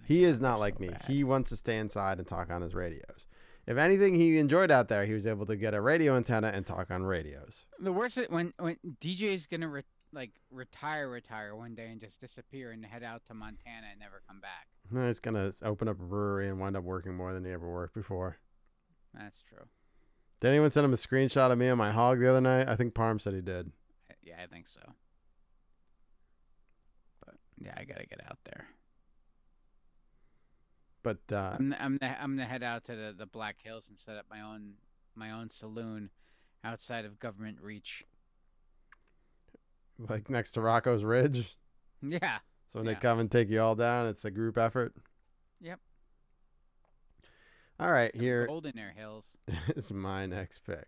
He 0.06 0.24
is 0.24 0.40
not 0.40 0.60
like 0.60 0.76
so 0.76 0.82
me. 0.82 0.90
bad. 0.90 1.04
He 1.08 1.24
wants 1.24 1.50
to 1.50 1.58
stay 1.58 1.78
inside 1.78 2.20
and 2.20 2.28
talk 2.28 2.52
on 2.52 2.62
his 2.62 2.74
radios. 2.76 3.28
If 3.68 3.78
anything 3.78 4.16
he 4.16 4.38
enjoyed 4.38 4.70
out 4.70 4.88
there, 4.90 5.06
he 5.06 5.14
was 5.14 5.26
able 5.26 5.46
to 5.48 5.56
get 5.56 5.74
a 5.74 5.82
radio 5.82 6.16
antenna 6.16 6.50
and 6.54 6.66
talk 6.66 6.92
on 6.92 7.04
radios. 7.04 7.66
The 7.80 7.92
worst 7.92 8.18
is 8.18 8.30
when 8.30 8.54
when 8.60 8.78
DJ's 9.02 9.48
gonna 9.48 9.68
re- 9.68 9.84
like 10.14 10.32
retire, 10.52 11.10
retire 11.10 11.56
one 11.56 11.74
day 11.76 11.88
and 11.88 12.00
just 12.00 12.22
disappear 12.22 12.72
and 12.72 12.86
head 12.86 13.04
out 13.04 13.26
to 13.26 13.34
Montana 13.34 13.88
and 13.92 14.00
never 14.00 14.22
come 14.28 14.40
back. 14.40 14.68
No, 14.92 15.08
He's 15.08 15.20
gonna 15.20 15.52
open 15.64 15.88
up 15.88 16.00
a 16.00 16.04
brewery 16.04 16.48
and 16.48 16.60
wind 16.60 16.78
up 16.78 16.84
working 16.84 17.16
more 17.16 17.34
than 17.34 17.44
he 17.44 17.52
ever 17.52 17.70
worked 17.70 17.96
before. 17.96 18.38
That's 19.16 19.42
true. 19.50 19.66
Did 20.42 20.50
anyone 20.50 20.70
send 20.70 20.86
him 20.86 20.94
a 20.94 20.98
screenshot 20.98 21.52
of 21.52 21.58
me 21.58 21.68
and 21.68 21.78
my 21.78 21.92
hog 21.92 22.20
the 22.20 22.30
other 22.30 22.42
night? 22.42 22.70
I 22.70 22.76
think 22.76 22.94
Parm 22.94 23.20
said 23.20 23.34
he 23.34 23.42
did. 23.42 23.72
Yeah, 24.24 24.36
I 24.44 24.46
think 24.48 24.68
so. 24.68 24.82
But 27.26 27.36
yeah, 27.58 27.74
I 27.78 27.84
gotta 27.84 28.06
get 28.06 28.22
out 28.30 28.38
there. 28.46 28.68
But 31.06 31.20
uh, 31.32 31.56
I'm 31.60 31.76
I'm 31.80 31.98
gonna, 31.98 32.18
I'm 32.20 32.36
gonna 32.36 32.50
head 32.50 32.64
out 32.64 32.86
to 32.86 32.96
the, 32.96 33.14
the 33.16 33.28
Black 33.28 33.58
Hills 33.64 33.90
and 33.90 33.98
set 34.00 34.18
up 34.18 34.26
my 34.28 34.42
own 34.42 34.74
my 35.16 35.30
own 35.30 35.52
saloon 35.52 36.10
outside 36.64 37.06
of 37.06 37.20
government 37.20 37.60
reach. 37.62 38.04
like 40.00 40.32
next 40.32 40.54
to 40.54 40.62
Rocco's 40.62 41.04
Ridge. 41.04 41.58
Yeah. 42.02 42.40
So 42.74 42.80
when 42.80 42.88
they 42.88 42.96
come 42.96 43.20
and 43.20 43.32
take 43.32 43.50
you 43.50 43.62
all 43.62 43.76
down, 43.76 44.08
it's 44.08 44.26
a 44.26 44.32
group 44.32 44.58
effort. 44.58 44.94
Yep. 45.62 45.80
All 47.80 47.92
right, 47.92 48.14
here 48.16 48.48
Golden 48.48 48.78
Air 48.80 48.94
Hills. 48.98 49.26
is 49.76 49.92
my 49.92 50.26
next 50.26 50.60
pick. 50.66 50.88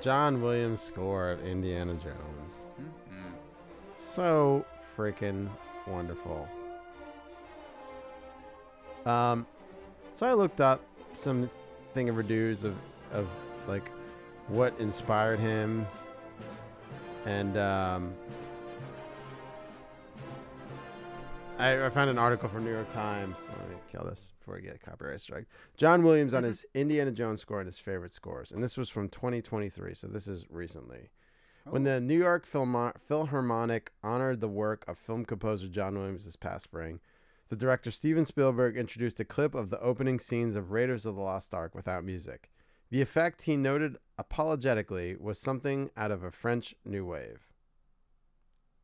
John 0.00 0.40
Williams 0.40 0.80
score 0.80 1.30
of 1.30 1.44
Indiana 1.44 1.94
Jones. 1.94 2.64
Mhm. 2.80 3.32
So 3.94 4.64
freaking 4.96 5.48
wonderful. 5.86 6.48
Um, 9.06 9.46
so 10.14 10.26
I 10.26 10.32
looked 10.34 10.60
up 10.60 10.80
some 11.16 11.48
thing 11.94 12.08
of 12.08 12.16
of 12.64 12.74
of 13.12 13.28
like 13.66 13.88
what 14.48 14.74
inspired 14.78 15.38
him, 15.38 15.86
and 17.26 17.56
um, 17.56 18.14
I, 21.60 21.86
I 21.86 21.90
found 21.90 22.08
an 22.08 22.16
article 22.16 22.48
from 22.48 22.64
New 22.64 22.72
York 22.72 22.90
Times. 22.94 23.36
Let 23.46 23.68
me 23.68 23.76
kill 23.92 24.04
this 24.04 24.32
before 24.38 24.56
I 24.56 24.60
get 24.60 24.76
a 24.76 24.78
copyright 24.78 25.20
strike. 25.20 25.44
John 25.76 26.02
Williams 26.02 26.32
on 26.32 26.42
mm-hmm. 26.42 26.48
his 26.48 26.64
Indiana 26.72 27.10
Jones 27.10 27.42
score 27.42 27.60
and 27.60 27.66
his 27.66 27.78
favorite 27.78 28.12
scores, 28.12 28.50
and 28.50 28.64
this 28.64 28.78
was 28.78 28.88
from 28.88 29.10
2023, 29.10 29.92
so 29.92 30.06
this 30.06 30.26
is 30.26 30.46
recently. 30.48 31.10
When 31.64 31.82
Oh. 31.82 31.92
the 31.92 32.00
New 32.00 32.16
York 32.16 32.48
Philmo- 32.48 32.96
Philharmonic 33.06 33.92
honored 34.02 34.40
the 34.40 34.48
work 34.48 34.86
of 34.88 34.96
film 34.96 35.26
composer 35.26 35.68
John 35.68 35.98
Williams 35.98 36.24
this 36.24 36.34
past 36.34 36.64
spring, 36.64 36.98
the 37.50 37.56
director 37.56 37.90
Steven 37.90 38.24
Spielberg 38.24 38.78
introduced 38.78 39.20
a 39.20 39.24
clip 39.26 39.54
of 39.54 39.68
the 39.68 39.80
opening 39.80 40.18
scenes 40.18 40.56
of 40.56 40.70
Raiders 40.70 41.04
of 41.04 41.14
the 41.14 41.20
Lost 41.20 41.52
Ark 41.52 41.74
without 41.74 42.04
music. 42.04 42.50
The 42.88 43.02
effect, 43.02 43.42
he 43.42 43.58
noted 43.58 43.98
apologetically, 44.16 45.14
was 45.14 45.38
something 45.38 45.90
out 45.94 46.10
of 46.10 46.22
a 46.22 46.30
French 46.30 46.74
New 46.86 47.04
Wave. 47.04 47.50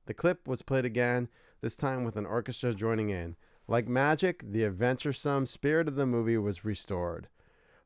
The 0.04 0.14
clip 0.14 0.46
was 0.46 0.62
played 0.62 0.84
again, 0.84 1.28
this 1.60 1.76
time 1.76 2.04
with 2.04 2.16
an 2.16 2.26
orchestra 2.26 2.74
joining 2.74 3.10
in. 3.10 3.36
Like 3.68 3.88
magic, 3.88 4.42
the 4.44 4.64
adventuresome 4.64 5.46
spirit 5.46 5.88
of 5.88 5.96
the 5.96 6.06
movie 6.06 6.38
was 6.38 6.64
restored. 6.64 7.28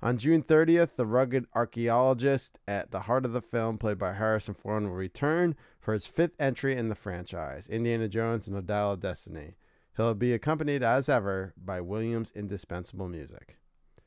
On 0.02 0.16
June 0.16 0.42
30th, 0.42 0.96
the 0.96 1.06
rugged 1.06 1.46
archaeologist 1.54 2.58
at 2.66 2.90
the 2.90 3.00
heart 3.00 3.26
of 3.26 3.32
the 3.32 3.42
film, 3.42 3.76
played 3.76 3.98
by 3.98 4.14
Harrison 4.14 4.54
Ford, 4.54 4.82
will 4.82 4.90
return 4.90 5.54
for 5.78 5.92
his 5.92 6.06
fifth 6.06 6.32
entry 6.38 6.74
in 6.74 6.88
the 6.88 6.94
franchise, 6.94 7.68
Indiana 7.68 8.08
Jones 8.08 8.46
and 8.46 8.56
the 8.56 8.62
Dial 8.62 8.92
of 8.92 9.00
Destiny. 9.00 9.56
He'll 9.96 10.14
be 10.14 10.32
accompanied, 10.32 10.82
as 10.82 11.10
ever, 11.10 11.52
by 11.56 11.82
Williams' 11.82 12.32
indispensable 12.34 13.08
music. 13.08 13.58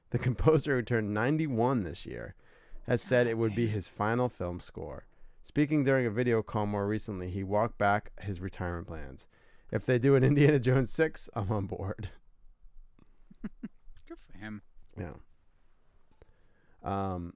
The 0.10 0.20
composer, 0.20 0.78
who 0.78 0.82
turned 0.82 1.14
91 1.14 1.82
this 1.82 2.08
year, 2.08 2.34
has 2.88 3.04
ah, 3.04 3.08
said 3.08 3.28
it 3.28 3.38
would 3.38 3.56
be 3.56 3.68
his 3.68 3.88
final 3.88 4.30
film 4.30 4.60
score. 4.60 5.06
Speaking 5.44 5.84
during 5.84 6.06
a 6.06 6.12
video 6.12 6.42
call 6.42 6.66
more 6.66 6.88
recently, 6.88 7.30
he 7.30 7.44
walked 7.44 7.78
back 7.78 8.12
his 8.22 8.40
retirement 8.40 8.88
plans. 8.88 9.28
If 9.72 9.86
they 9.86 9.98
do 9.98 10.16
an 10.16 10.24
Indiana 10.24 10.60
Jones 10.60 10.92
6, 10.92 11.30
I'm 11.34 11.52
on 11.52 11.66
board. 11.66 12.10
Good 14.08 14.18
for 14.32 14.38
him. 14.38 14.62
Yeah. 14.98 15.14
Um. 16.84 17.34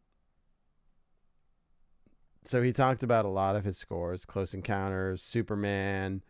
So 2.44 2.62
he 2.62 2.72
talked 2.72 3.04
about 3.04 3.26
a 3.26 3.30
lot 3.30 3.56
of 3.56 3.66
his 3.66 3.78
scores: 3.78 4.26
Close 4.26 4.54
Encounters, 4.54 5.22
Superman. 5.22 6.24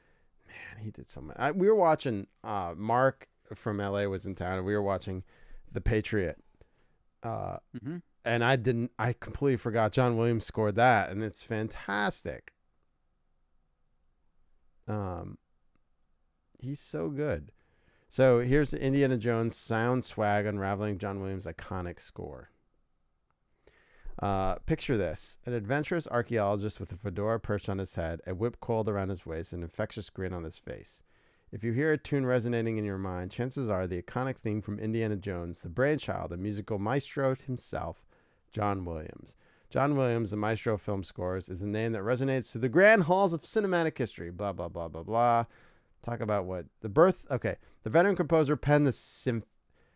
Man, 0.48 0.84
he 0.84 0.92
did 0.92 1.10
so 1.10 1.22
much. 1.22 1.36
I, 1.38 1.52
we 1.52 1.68
were 1.68 1.76
watching. 1.76 2.28
Uh, 2.44 2.74
Mark 2.76 3.28
from 3.54 3.78
LA 3.78 4.04
was 4.06 4.26
in 4.26 4.36
town, 4.36 4.58
and 4.58 4.66
we 4.66 4.74
were 4.74 4.82
watching 4.82 5.24
The 5.72 5.82
Patriot. 5.82 6.38
Uh, 7.24 7.58
hmm 7.84 7.98
and 8.28 8.44
I 8.44 8.58
didn't. 8.58 8.92
I 9.00 9.14
completely 9.14 9.58
forgot 9.58 9.94
John 9.94 10.18
Williams 10.18 10.46
scored 10.46 10.76
that, 10.76 11.10
and 11.10 11.24
it's 11.24 11.44
fantastic. 11.44 12.52
Um, 14.88 15.38
he's 16.60 16.80
so 16.80 17.10
good. 17.10 17.52
So 18.10 18.40
here's 18.40 18.74
Indiana 18.74 19.18
Jones 19.18 19.56
sound 19.56 20.04
swag 20.04 20.46
unraveling 20.46 20.98
John 20.98 21.20
Williams' 21.20 21.46
iconic 21.46 22.00
score. 22.00 22.50
Uh, 24.20 24.56
picture 24.66 24.98
this: 24.98 25.38
an 25.46 25.54
adventurous 25.54 26.08
archaeologist 26.08 26.80
with 26.80 26.92
a 26.92 26.98
fedora 26.98 27.40
perched 27.40 27.70
on 27.70 27.78
his 27.78 27.96
head, 27.96 28.22
a 28.26 28.34
whip 28.34 28.60
coiled 28.60 28.90
around 28.90 29.10
his 29.10 29.26
waist, 29.26 29.54
an 29.54 29.62
infectious 29.62 30.10
grin 30.10 30.34
on 30.34 30.44
his 30.44 30.58
face. 30.58 31.04
If 31.52 31.64
you 31.64 31.72
hear 31.72 31.94
a 31.94 31.98
tune 31.98 32.26
resonating 32.26 32.78
in 32.78 32.84
your 32.84 32.98
mind, 32.98 33.32
chances 33.32 33.70
are 33.70 33.88
the 33.88 34.02
iconic 34.02 34.38
theme 34.38 34.62
from 34.62 34.80
Indiana 34.80 35.16
Jones, 35.16 35.60
the 35.60 35.70
brainchild 35.70 36.32
the 36.32 36.38
musical 36.38 36.80
maestro 36.80 37.36
himself, 37.36 38.06
John 38.52 38.84
Williams. 38.84 39.36
John 39.70 39.96
Williams, 39.96 40.32
the 40.32 40.38
maestro 40.38 40.76
of 40.76 40.82
film 40.82 41.04
scores, 41.04 41.50
is 41.50 41.62
a 41.62 41.68
name 41.68 41.92
that 41.92 42.02
resonates 42.02 42.52
through 42.52 42.62
the 42.62 42.70
grand 42.70 43.04
halls 43.04 43.34
of 43.34 43.42
cinematic 43.42 43.98
history. 43.98 44.30
Blah, 44.32 44.54
blah, 44.54 44.70
blah, 44.70 44.88
blah, 44.88 45.04
blah. 45.04 45.46
Talk 46.04 46.22
about 46.22 46.46
what 46.46 46.66
the 46.82 46.90
birth. 46.90 47.26
Okay. 47.30 47.58
The 47.84 47.90
veteran 47.90 48.16
composer 48.16 48.56
penned 48.56 48.88
the 48.88 48.94
sym- 48.94 49.44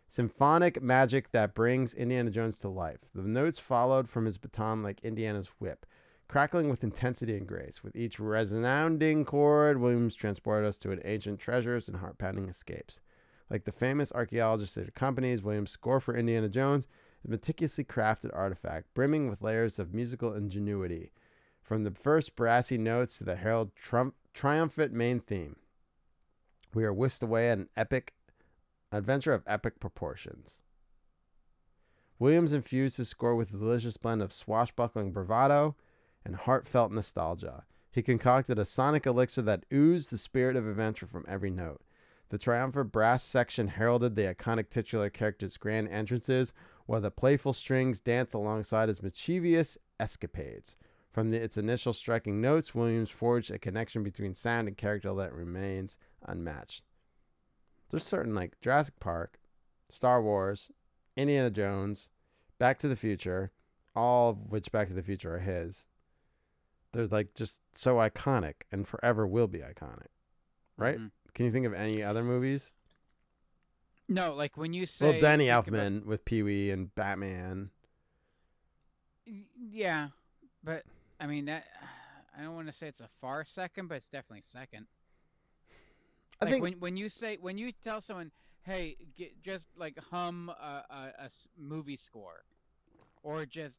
symphonic 0.08 0.82
magic 0.82 1.30
that 1.32 1.54
brings 1.54 1.94
Indiana 1.94 2.30
Jones 2.30 2.58
to 2.58 2.68
life. 2.68 3.00
The 3.14 3.22
notes 3.22 3.58
followed 3.58 4.08
from 4.08 4.26
his 4.26 4.38
baton 4.38 4.82
like 4.82 5.00
Indiana's 5.02 5.48
whip, 5.58 5.86
crackling 6.28 6.68
with 6.68 6.84
intensity 6.84 7.36
and 7.36 7.46
grace. 7.46 7.82
With 7.82 7.96
each 7.96 8.18
resounding 8.18 9.24
chord, 9.24 9.78
Williams 9.78 10.14
transported 10.14 10.68
us 10.68 10.78
to 10.78 10.90
an 10.90 11.00
ancient 11.04 11.40
treasures 11.40 11.88
and 11.88 11.96
heart 11.96 12.18
pounding 12.18 12.48
escapes. 12.48 13.00
Like 13.48 13.64
the 13.64 13.72
famous 13.72 14.12
archaeologist 14.12 14.74
that 14.74 14.88
accompanies 14.88 15.42
Williams' 15.42 15.70
score 15.70 16.00
for 16.00 16.16
Indiana 16.16 16.48
Jones, 16.48 16.86
a 17.26 17.30
meticulously 17.30 17.84
crafted 17.84 18.30
artifact, 18.34 18.92
brimming 18.94 19.28
with 19.28 19.42
layers 19.42 19.78
of 19.78 19.94
musical 19.94 20.34
ingenuity, 20.34 21.12
from 21.62 21.84
the 21.84 21.90
first 21.90 22.34
brassy 22.34 22.76
notes 22.76 23.18
to 23.18 23.24
the 23.24 23.36
herald 23.36 23.74
trump- 23.76 24.14
triumphant 24.34 24.92
main 24.92 25.20
theme. 25.20 25.56
We 26.74 26.84
are 26.84 26.92
whisked 26.92 27.22
away 27.22 27.50
at 27.50 27.58
an 27.58 27.68
epic 27.76 28.14
adventure 28.90 29.32
of 29.32 29.42
epic 29.46 29.80
proportions. 29.80 30.62
Williams 32.18 32.52
infused 32.52 32.98
his 32.98 33.08
score 33.08 33.34
with 33.34 33.50
a 33.50 33.56
delicious 33.58 33.96
blend 33.96 34.22
of 34.22 34.32
swashbuckling 34.32 35.12
bravado 35.12 35.74
and 36.24 36.36
heartfelt 36.36 36.92
nostalgia. 36.92 37.64
He 37.90 38.00
concocted 38.00 38.58
a 38.58 38.64
sonic 38.64 39.06
elixir 39.06 39.42
that 39.42 39.66
oozed 39.72 40.10
the 40.10 40.18
spirit 40.18 40.56
of 40.56 40.66
adventure 40.66 41.06
from 41.06 41.24
every 41.28 41.50
note. 41.50 41.82
The 42.30 42.38
triumphant 42.38 42.92
brass 42.92 43.22
section 43.22 43.68
heralded 43.68 44.16
the 44.16 44.34
iconic 44.34 44.70
titular 44.70 45.10
character's 45.10 45.58
grand 45.58 45.88
entrances, 45.88 46.54
while 46.86 47.00
the 47.00 47.10
playful 47.10 47.52
strings 47.52 48.00
danced 48.00 48.34
alongside 48.34 48.88
his 48.88 49.02
mischievous 49.02 49.76
escapades. 50.00 50.76
From 51.10 51.30
the, 51.30 51.42
its 51.42 51.58
initial 51.58 51.92
striking 51.92 52.40
notes, 52.40 52.74
Williams 52.74 53.10
forged 53.10 53.50
a 53.50 53.58
connection 53.58 54.02
between 54.02 54.32
sound 54.32 54.68
and 54.68 54.76
character 54.76 55.12
that 55.12 55.34
remains 55.34 55.98
unmatched. 56.26 56.82
There's 57.90 58.04
certain 58.06 58.34
like 58.34 58.60
Jurassic 58.60 58.98
Park, 59.00 59.38
Star 59.90 60.22
Wars, 60.22 60.70
Indiana 61.16 61.50
Jones, 61.50 62.08
Back 62.58 62.78
to 62.80 62.88
the 62.88 62.96
Future, 62.96 63.50
all 63.94 64.30
of 64.30 64.38
which 64.50 64.72
Back 64.72 64.88
to 64.88 64.94
the 64.94 65.02
Future 65.02 65.34
are 65.34 65.40
his. 65.40 65.86
They're 66.92 67.06
like 67.06 67.34
just 67.34 67.60
so 67.72 67.96
iconic 67.96 68.62
and 68.70 68.86
forever 68.86 69.26
will 69.26 69.48
be 69.48 69.58
iconic. 69.60 70.08
Right? 70.76 70.98
Mhm. 70.98 71.10
Can 71.34 71.46
you 71.46 71.52
think 71.52 71.66
of 71.66 71.74
any 71.74 72.02
other 72.02 72.22
movies? 72.22 72.72
No, 74.08 74.34
like 74.34 74.56
when 74.56 74.72
you 74.72 74.84
say 74.86 75.10
well, 75.12 75.20
Danny 75.20 75.46
think 75.46 75.68
about- 75.68 75.80
Elfman 75.92 76.04
with 76.04 76.24
Pee 76.24 76.42
Wee 76.42 76.70
and 76.70 76.94
Batman. 76.94 77.70
Yeah, 79.24 80.08
but 80.62 80.84
I 81.20 81.26
mean 81.26 81.44
that. 81.46 81.64
I 82.36 82.42
don't 82.42 82.54
want 82.54 82.66
to 82.68 82.72
say 82.72 82.88
it's 82.88 83.00
a 83.00 83.08
far 83.20 83.44
second, 83.44 83.88
but 83.88 83.96
it's 83.96 84.08
definitely 84.08 84.42
second. 84.44 84.86
I 86.42 86.44
like 86.44 86.52
think 86.52 86.62
when 86.64 86.72
when 86.80 86.96
you 86.96 87.08
say 87.08 87.38
when 87.40 87.56
you 87.58 87.72
tell 87.72 88.00
someone, 88.00 88.30
"Hey, 88.62 88.96
get, 89.16 89.42
just 89.42 89.68
like 89.76 89.98
hum 90.10 90.48
a 90.50 91.30
movie 91.56 91.96
score," 91.96 92.44
or 93.22 93.46
just 93.46 93.78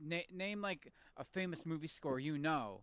na- 0.00 0.28
name 0.32 0.60
like 0.60 0.92
a 1.16 1.24
famous 1.24 1.64
movie 1.64 1.88
score 1.88 2.18
you 2.18 2.36
know, 2.38 2.82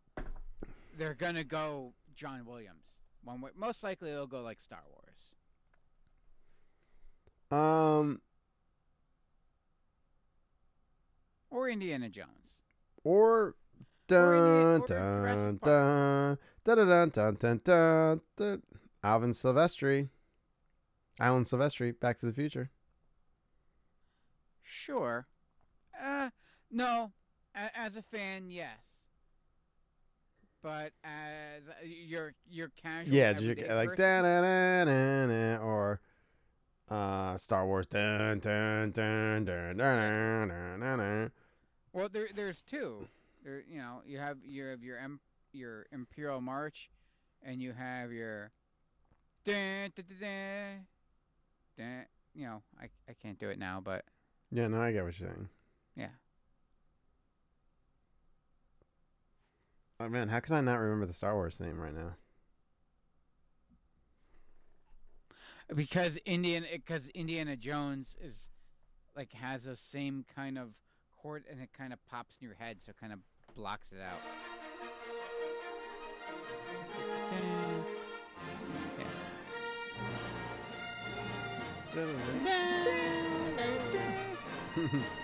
they're 0.98 1.14
gonna 1.14 1.44
go 1.44 1.94
John 2.16 2.46
Williams. 2.46 3.00
One 3.24 3.42
way, 3.42 3.52
most 3.56 3.84
likely 3.84 4.12
they'll 4.12 4.28
go 4.28 4.42
like 4.42 4.60
Star 4.62 4.84
Wars 4.90 5.04
Um, 7.52 8.22
or 11.50 11.70
Indiana 11.70 12.10
Jones. 12.10 12.62
or 13.04 13.56
Or 13.56 13.56
dun 14.08 14.82
dun 14.88 15.58
dun 15.64 16.38
dun 16.64 16.78
dun 16.78 17.10
dun 17.10 17.36
dun 17.36 17.62
dun 17.64 18.22
dun. 18.38 18.62
Alvin 19.04 19.32
Silvestri, 19.32 20.10
Alan 21.20 21.46
Silvestri, 21.46 21.98
Back 22.00 22.20
to 22.20 22.26
the 22.26 22.34
Future. 22.34 22.70
Sure. 24.64 25.28
Uh, 26.02 26.30
no. 26.72 27.12
A- 27.56 27.76
as 27.78 27.96
a 27.96 28.02
fan, 28.02 28.50
yes. 28.50 28.78
But 30.62 30.92
as 31.04 31.62
uh, 31.70 31.86
your 31.86 32.34
your 32.50 32.70
casual 32.82 33.14
Yeah, 33.14 33.30
everyday 33.30 33.74
like 33.74 33.90
person- 33.90 34.24
da 34.24 34.42
da 34.42 34.86
da 34.86 35.26
da 35.58 35.64
or 35.64 36.02
uh 36.90 37.38
Star 37.38 37.66
Wars 37.66 37.86
dun 37.88 38.40
dun 38.40 38.92
dun 38.92 39.46
dun 39.46 39.78
dun 39.78 39.78
dun 39.78 40.48
dun 40.50 40.80
dun. 40.80 41.00
dun. 41.00 41.32
Well, 41.94 42.10
there 42.10 42.28
there's 42.36 42.64
two. 42.64 43.08
There, 43.44 43.64
you 43.70 43.78
know, 43.80 44.02
you 44.06 44.20
have 44.20 44.38
you 44.44 44.64
have 44.66 44.84
your 44.84 44.98
em, 44.98 45.20
your 45.54 45.86
Imperial 45.92 46.42
March, 46.42 46.90
and 47.44 47.62
you 47.62 47.72
have 47.74 48.12
your. 48.12 48.52
Dun, 49.48 49.94
dun, 49.96 50.06
dun, 50.20 50.86
dun, 51.78 52.06
you 52.36 52.46
know, 52.46 52.62
I 52.82 52.90
I 53.08 53.14
can't 53.14 53.40
do 53.40 53.48
it 53.48 53.58
now, 53.58 53.82
but 53.82 54.04
Yeah, 54.52 54.68
no, 54.68 54.82
I 54.82 54.92
get 54.92 55.06
what 55.06 55.18
you're 55.18 55.30
saying. 55.30 55.48
yeah. 55.96 56.10
Oh 60.02 60.10
man, 60.10 60.28
how 60.28 60.42
can 60.42 60.56
I 60.56 60.60
not 60.62 60.82
remember 60.82 61.06
the 61.06 61.14
Star 61.14 61.34
Wars 61.34 61.58
theme 61.58 61.80
right 61.80 61.96
now? 61.96 62.16
because 65.76 66.18
Indian 66.26 66.66
because 66.72 67.08
Indiana 67.10 67.56
Jones 67.56 68.16
is 68.22 68.50
like 69.16 69.32
has 69.32 69.64
the 69.64 69.78
same 69.78 70.26
kind 70.36 70.58
of 70.58 70.72
chord 71.22 71.46
and 71.50 71.62
it 71.62 71.70
kind 71.78 71.94
of 71.94 72.00
pops 72.06 72.36
in 72.42 72.48
your 72.48 72.56
head, 72.56 72.78
so 72.86 72.90
it 72.90 72.98
kind 73.00 73.14
of 73.14 73.20
blocks 73.56 73.88
it 73.94 74.02
out. 74.02 74.20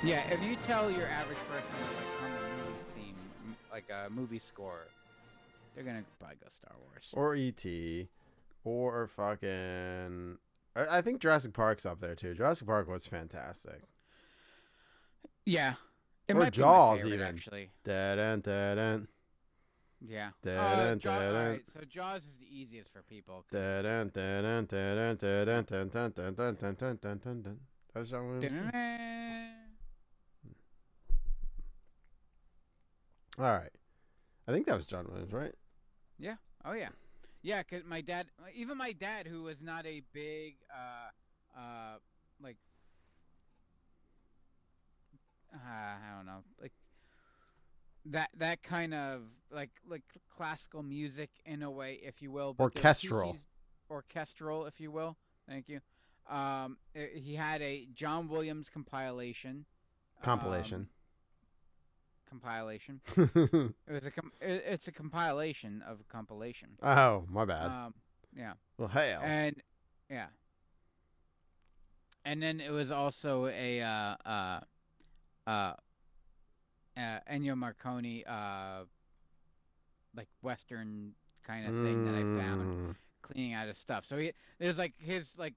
Yeah, 0.04 0.28
if 0.32 0.41
you 0.44 0.56
tell 0.66 0.90
your 0.90 1.08
average 1.08 1.38
person 1.50 1.70
like 1.95 2.24
on 2.24 2.32
a 2.32 2.66
movie 2.66 2.76
theme, 2.95 3.56
like 3.72 3.90
a 3.91 4.10
movie 4.10 4.40
score, 4.40 4.88
they're 5.76 5.84
gonna 5.84 6.04
probably 6.20 6.38
go 6.41 6.48
Star 6.50 6.72
Wars. 6.90 7.10
Or 7.14 7.36
E.T. 7.36 8.08
Or 8.64 9.08
fucking. 9.08 10.38
I 10.76 11.02
think 11.02 11.22
Jurassic 11.22 11.54
Park's 11.54 11.86
up 11.86 12.00
there 12.02 12.16
too. 12.16 12.34
Jurassic 12.34 12.66
Park 12.66 12.88
was 12.88 13.06
fantastic. 13.06 13.84
Yeah, 15.45 15.74
it 16.28 16.36
Or 16.36 16.40
might 16.40 16.54
Jaws 16.54 17.04
be 17.04 17.12
favorite, 17.12 17.16
even. 17.18 17.28
actually. 17.36 17.70
Da 17.84 18.16
dun 18.16 18.40
da 18.41 18.76
dun 18.76 19.08
yeah. 20.08 20.30
Uh, 20.46 20.96
All 21.36 21.52
right. 21.52 21.62
So 21.74 21.80
Jaws 21.88 22.24
is 22.24 22.38
the 22.38 22.46
easiest 22.46 22.92
for 22.92 23.02
people. 23.04 23.46
All 33.40 33.46
right. 33.46 33.72
I 34.48 34.52
think 34.52 34.68
that 34.68 34.76
was 34.76 34.86
John 34.86 35.06
Williams, 35.10 35.32
right? 35.32 35.54
Yeah. 36.20 36.36
Oh 36.66 36.74
yeah. 36.74 36.90
Yeah, 37.42 37.62
cause 37.64 37.82
my 37.86 38.02
dad, 38.02 38.28
even 38.56 38.78
my 38.78 38.94
dad, 38.94 39.28
who 39.28 39.44
was 39.44 39.62
not 39.62 39.86
a 39.86 40.02
big, 40.14 40.56
uh, 40.74 41.60
uh, 41.60 41.98
like, 42.42 42.58
uh, 45.54 45.58
I 45.60 46.16
don't 46.16 46.26
know, 46.26 46.44
like 46.62 46.72
that 48.06 48.30
that 48.38 48.64
kind 48.64 48.94
of 48.94 49.22
like 49.52 49.72
like 49.88 50.04
classical 50.36 50.84
music 50.84 51.30
in 51.46 51.64
a 51.64 51.72
way, 51.72 52.00
if 52.04 52.22
you 52.22 52.32
will. 52.32 52.54
but 52.54 52.64
Orchestral. 52.66 53.38
Orchestral, 53.90 54.66
if 54.66 54.80
you 54.80 54.92
will. 54.92 55.18
Thank 55.48 55.70
you. 55.70 55.80
Um, 56.30 56.78
i- 56.96 57.12
he 57.16 57.36
had 57.36 57.62
a 57.62 57.88
John 57.94 58.28
Williams 58.30 58.70
compilation. 58.70 59.66
Compilation. 60.22 60.82
um, 60.82 60.88
compilation. 62.30 63.02
It 63.88 63.92
was 63.94 64.06
a 64.06 64.12
com- 64.12 64.32
it, 64.42 64.64
it's 64.66 64.88
a 64.88 64.92
compilation 64.92 65.82
of 65.88 66.00
a 66.00 66.04
compilation. 66.12 66.70
oh, 66.82 67.26
my 67.30 67.46
bad. 67.46 67.66
Um, 67.68 67.94
yeah, 68.36 68.54
well, 68.78 68.88
hell. 68.88 69.22
and 69.24 69.62
yeah, 70.10 70.28
and 72.26 72.42
then 72.42 72.60
it 72.60 72.72
was 72.72 72.90
also 72.90 73.48
a 73.48 73.82
uh, 73.82 74.16
uh, 74.26 74.60
uh, 75.46 75.74
uh, 76.98 77.20
Ennio 77.32 77.56
Morricone 77.56 78.24
uh, 78.28 78.86
like 80.15 80.28
Western 80.41 81.14
kind 81.45 81.68
of 81.68 81.74
thing 81.82 82.03
that 82.06 82.15
I 82.15 82.24
found 82.40 82.68
Mm. 82.68 82.95
cleaning 83.22 83.53
out 83.53 83.68
his 83.68 83.78
stuff. 83.78 84.06
So 84.06 84.18
he 84.18 84.32
there's 84.60 84.78
like 84.78 84.94
his 84.98 85.38
like 85.38 85.56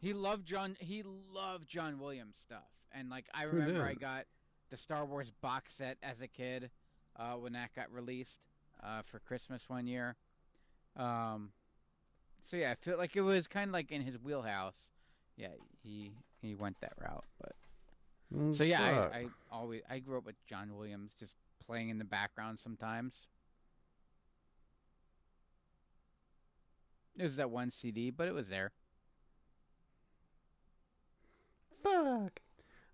he 0.00 0.12
loved 0.12 0.46
John 0.46 0.76
he 0.78 1.02
loved 1.02 1.68
John 1.68 1.98
Williams 1.98 2.36
stuff. 2.40 2.68
And 2.92 3.10
like 3.10 3.26
I 3.34 3.42
remember 3.44 3.84
I 3.84 3.94
got 3.94 4.24
the 4.70 4.76
Star 4.76 5.04
Wars 5.04 5.30
box 5.40 5.74
set 5.74 5.96
as 6.02 6.20
a 6.22 6.28
kid 6.28 6.70
uh, 7.16 7.32
when 7.34 7.52
that 7.54 7.74
got 7.74 7.90
released 7.92 8.40
uh, 8.82 9.02
for 9.02 9.18
Christmas 9.18 9.68
one 9.68 9.86
year. 9.86 10.16
Um, 10.96 11.50
so 12.44 12.56
yeah, 12.56 12.70
I 12.72 12.74
feel 12.76 12.96
like 12.98 13.16
it 13.16 13.20
was 13.22 13.46
kind 13.48 13.68
of 13.68 13.72
like 13.74 13.90
in 13.90 14.02
his 14.02 14.18
wheelhouse. 14.18 14.90
Yeah, 15.36 15.48
he 15.82 16.12
he 16.40 16.54
went 16.54 16.80
that 16.80 16.92
route, 17.00 17.24
but 17.40 17.52
Mm, 18.34 18.56
so 18.56 18.64
yeah. 18.64 19.08
I, 19.12 19.16
I 19.16 19.26
always 19.50 19.82
I 19.88 19.98
grew 19.98 20.18
up 20.18 20.26
with 20.26 20.36
John 20.46 20.76
Williams 20.76 21.14
just 21.18 21.36
playing 21.64 21.88
in 21.88 21.98
the 21.98 22.04
background 22.04 22.58
sometimes. 22.58 23.26
It 27.16 27.24
was 27.24 27.36
that 27.36 27.50
one 27.50 27.70
CD, 27.70 28.10
but 28.10 28.28
it 28.28 28.34
was 28.34 28.48
there. 28.48 28.72
Fuck. 31.82 32.40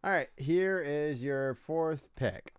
All 0.02 0.11
right, 0.11 0.28
here 0.36 0.81
is 0.81 1.23
your 1.23 1.55
fourth 1.55 2.09
pick. 2.16 2.52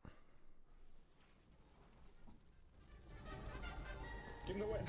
Give 4.46 4.56
him 4.56 4.62
the 4.62 4.68
whip. 4.68 4.88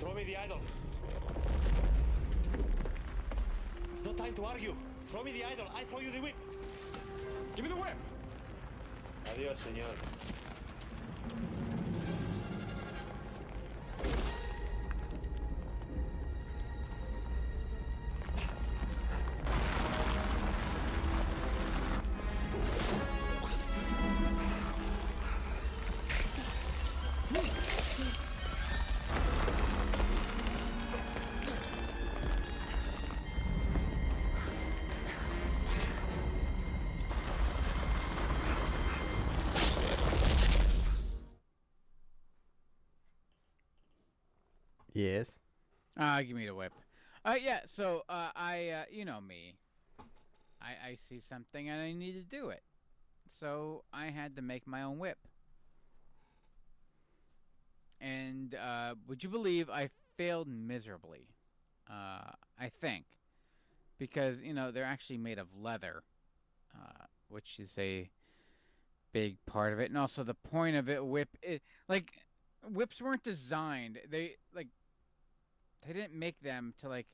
Throw 0.00 0.14
me 0.14 0.24
the 0.24 0.36
idol. 0.36 0.60
No 4.04 4.12
time 4.12 4.34
to 4.34 4.44
argue. 4.44 4.74
Throw 5.06 5.22
me 5.22 5.32
the 5.32 5.44
idol. 5.44 5.66
I 5.74 5.84
throw 5.84 6.00
you 6.00 6.10
the 6.10 6.20
whip. 6.20 6.34
Give 7.58 7.64
me 7.64 7.74
the 7.74 7.80
whip. 7.80 7.96
Adios, 9.34 9.58
señor. 9.58 9.90
Yes. 44.98 45.38
Ah, 45.96 46.20
give 46.26 46.34
me 46.34 46.44
the 46.44 46.54
whip. 46.56 46.72
Uh, 47.24 47.36
yeah. 47.40 47.60
So 47.66 48.02
uh, 48.08 48.30
I, 48.34 48.70
uh, 48.70 48.84
you 48.90 49.04
know 49.04 49.20
me, 49.20 49.54
I 50.60 50.88
I 50.88 50.96
see 51.08 51.20
something 51.20 51.68
and 51.68 51.80
I 51.80 51.92
need 51.92 52.14
to 52.14 52.22
do 52.22 52.48
it, 52.48 52.64
so 53.38 53.84
I 53.92 54.06
had 54.06 54.34
to 54.34 54.42
make 54.42 54.66
my 54.66 54.82
own 54.82 54.98
whip. 54.98 55.18
And 58.00 58.56
uh, 58.56 58.96
would 59.06 59.22
you 59.22 59.28
believe 59.28 59.70
I 59.70 59.90
failed 60.16 60.48
miserably? 60.48 61.28
Uh, 61.88 62.32
I 62.58 62.68
think 62.80 63.04
because 63.98 64.40
you 64.40 64.52
know 64.52 64.72
they're 64.72 64.82
actually 64.82 65.18
made 65.18 65.38
of 65.38 65.46
leather, 65.56 66.02
uh, 66.74 67.04
which 67.28 67.60
is 67.60 67.72
a 67.78 68.10
big 69.12 69.36
part 69.46 69.72
of 69.72 69.78
it, 69.78 69.90
and 69.90 69.96
also 69.96 70.24
the 70.24 70.34
point 70.34 70.74
of 70.74 70.88
it 70.88 71.06
whip 71.06 71.36
it 71.40 71.62
like 71.88 72.14
whips 72.68 73.00
weren't 73.00 73.22
designed 73.22 74.00
they 74.10 74.34
like 74.52 74.66
they 75.86 75.92
didn't 75.92 76.14
make 76.14 76.40
them 76.40 76.74
to 76.80 76.88
like 76.88 77.06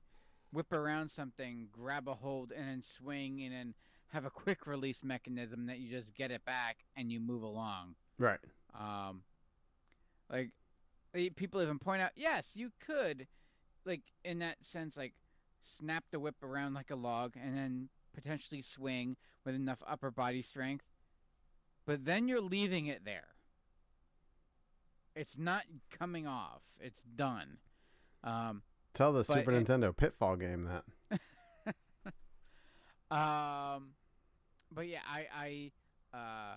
whip 0.53 0.73
around 0.73 1.11
something, 1.11 1.69
grab 1.73 2.09
a 2.09 2.15
hold, 2.15 2.53
and 2.53 2.69
then 2.69 2.83
swing, 2.83 3.43
and 3.43 3.53
then 3.53 3.75
have 4.09 4.25
a 4.25 4.31
quick 4.31 4.67
release 4.67 5.03
mechanism 5.03 5.67
that 5.67 5.79
you 5.79 5.91
just 5.91 6.15
get 6.15 6.31
it 6.31 6.45
back 6.45 6.79
and 6.97 7.11
you 7.11 7.21
move 7.21 7.43
along. 7.43 7.97
Right. 8.19 8.39
Um, 8.79 9.23
like 10.31 10.51
people 11.37 11.61
even 11.63 11.79
point 11.79 12.03
out, 12.03 12.11
yes, 12.17 12.51
you 12.55 12.71
could, 12.85 13.27
like 13.85 14.03
in 14.25 14.39
that 14.39 14.65
sense, 14.65 14.97
like 14.97 15.15
snap 15.63 16.05
the 16.11 16.21
whip 16.21 16.43
around 16.43 16.75
like 16.75 16.91
a 16.91 16.97
log 16.97 17.35
and 17.37 17.57
then 17.57 17.89
potentially 18.15 18.63
swing 18.63 19.17
with 19.45 19.55
enough 19.55 19.83
upper 19.87 20.11
body 20.11 20.43
strength, 20.43 20.85
but 21.87 22.05
then 22.05 22.29
you're 22.29 22.41
leaving 22.41 22.87
it 22.87 23.05
there. 23.05 23.29
It's 25.17 25.37
not 25.39 25.65
coming 25.97 26.27
off. 26.27 26.63
It's 26.81 27.03
done. 27.03 27.59
Um, 28.25 28.63
Tell 28.95 29.13
the 29.13 29.23
Super 29.25 29.53
it- 29.53 29.67
Nintendo 29.67 29.95
Pitfall 29.97 30.37
game 30.37 30.69
that. 31.11 31.21
um, 33.11 33.91
but 34.73 34.89
yeah, 34.89 35.01
I 35.09 35.71
I 36.13 36.17
uh, 36.17 36.57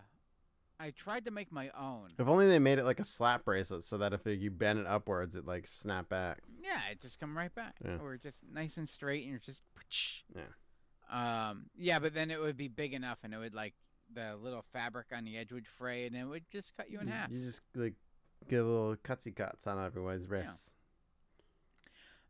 I 0.80 0.92
tried 0.92 1.26
to 1.26 1.32
make 1.32 1.52
my 1.52 1.70
own. 1.78 2.10
If 2.18 2.28
only 2.28 2.48
they 2.48 2.60
made 2.60 2.80
it 2.80 2.86
like 2.86 3.00
a 3.00 3.06
slap 3.06 3.46
bracelet, 3.46 3.84
so 3.84 3.98
that 3.98 4.14
if 4.14 4.22
you 4.26 4.52
bend 4.52 4.80
it 4.80 4.88
upwards, 4.88 5.36
it 5.36 5.46
like 5.46 5.68
snap 5.72 6.10
back. 6.10 6.40
Yeah, 6.62 6.80
it 6.92 7.02
just 7.02 7.20
come 7.20 7.38
right 7.38 7.54
back, 7.54 7.76
Yeah. 7.84 7.98
or 8.02 8.18
just 8.18 8.40
nice 8.52 8.78
and 8.78 8.88
straight, 8.88 9.24
and 9.24 9.32
you're 9.32 9.40
just. 9.40 9.64
Yeah. 10.36 11.50
Um. 11.50 11.68
Yeah, 11.78 12.00
but 12.00 12.14
then 12.14 12.32
it 12.32 12.40
would 12.40 12.58
be 12.58 12.68
big 12.68 12.94
enough, 12.94 13.20
and 13.24 13.34
it 13.34 13.38
would 13.38 13.56
like 13.56 13.74
the 14.14 14.36
little 14.42 14.64
fabric 14.74 15.08
on 15.16 15.26
the 15.26 15.38
edge 15.38 15.52
would 15.52 15.68
fray, 15.68 16.06
and 16.06 16.16
it 16.16 16.26
would 16.26 16.44
just 16.52 16.76
cut 16.78 16.90
you 16.90 17.00
in 17.00 17.08
half. 17.08 17.32
You 17.32 17.44
just 17.44 17.62
like 17.76 17.94
give 18.48 18.66
little 18.66 18.96
cutsy 18.98 19.36
cuts 19.36 19.66
on 19.68 19.84
everyone's 19.84 20.28
wrists. 20.28 20.72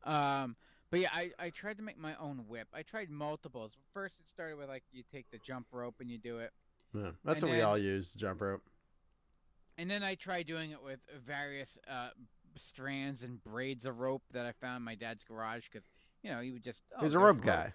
Um, 0.07 0.55
but 0.89 0.99
yeah, 1.01 1.09
I, 1.13 1.31
I 1.37 1.49
tried 1.49 1.77
to 1.77 1.83
make 1.83 1.97
my 1.97 2.15
own 2.19 2.45
whip. 2.47 2.67
I 2.73 2.81
tried 2.81 3.09
multiples. 3.09 3.73
First, 3.93 4.19
it 4.21 4.27
started 4.29 4.57
with 4.57 4.69
like 4.69 4.83
you 4.93 5.03
take 5.11 5.29
the 5.31 5.37
jump 5.37 5.67
rope 5.71 5.95
and 5.99 6.09
you 6.09 6.17
do 6.17 6.39
it, 6.39 6.51
Yeah. 6.93 7.11
That's 7.25 7.41
And 7.41 7.51
what 7.51 7.57
we 7.57 7.61
all 7.61 7.77
use, 7.77 8.13
jump 8.13 8.41
rope. 8.41 8.61
and 9.77 9.91
then 9.91 10.03
I 10.03 10.15
tried 10.15 10.47
doing 10.47 10.71
it 10.71 10.81
with 10.83 10.99
various 11.25 11.77
uh 11.89 12.09
strands 12.57 13.21
and 13.21 13.43
braids 13.43 13.85
of 13.85 13.99
rope 13.99 14.23
that 14.31 14.45
I 14.45 14.51
found 14.53 14.77
in 14.77 14.83
my 14.83 14.95
dad's 14.95 15.23
garage 15.23 15.65
because 15.71 15.87
you 16.23 16.31
know 16.31 16.39
he 16.39 16.51
would 16.51 16.63
just 16.63 16.81
oh, 16.97 17.03
He's 17.03 17.13
a 17.13 17.19
rope 17.19 17.41
guy. 17.41 17.73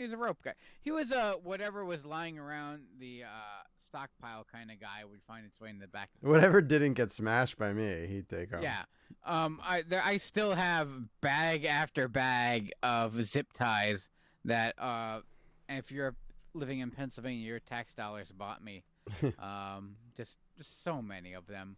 He 0.00 0.04
was 0.04 0.14
a 0.14 0.16
rope 0.16 0.38
guy. 0.42 0.54
He 0.80 0.90
was 0.90 1.12
a 1.12 1.34
whatever 1.42 1.84
was 1.84 2.06
lying 2.06 2.38
around 2.38 2.84
the 2.98 3.24
uh 3.24 3.62
stockpile 3.86 4.46
kind 4.50 4.70
of 4.70 4.80
guy 4.80 5.04
would 5.04 5.20
find 5.28 5.44
its 5.44 5.60
way 5.60 5.68
in 5.68 5.78
the 5.78 5.88
back. 5.88 6.08
Whatever 6.22 6.62
didn't 6.62 6.94
get 6.94 7.10
smashed 7.10 7.58
by 7.58 7.74
me, 7.74 8.06
he'd 8.06 8.26
take 8.26 8.54
off. 8.54 8.62
Yeah. 8.62 8.84
Um, 9.26 9.60
I 9.62 9.82
there, 9.82 10.00
I 10.02 10.16
still 10.16 10.54
have 10.54 10.88
bag 11.20 11.66
after 11.66 12.08
bag 12.08 12.72
of 12.82 13.22
zip 13.26 13.52
ties 13.52 14.08
that 14.46 14.74
uh, 14.78 15.20
if 15.68 15.92
you're 15.92 16.16
living 16.54 16.78
in 16.78 16.90
Pennsylvania, 16.90 17.46
your 17.46 17.60
tax 17.60 17.94
dollars 17.94 18.32
bought 18.32 18.64
me. 18.64 18.84
um, 19.38 19.96
just 20.16 20.38
just 20.56 20.82
so 20.82 21.02
many 21.02 21.34
of 21.34 21.46
them. 21.46 21.76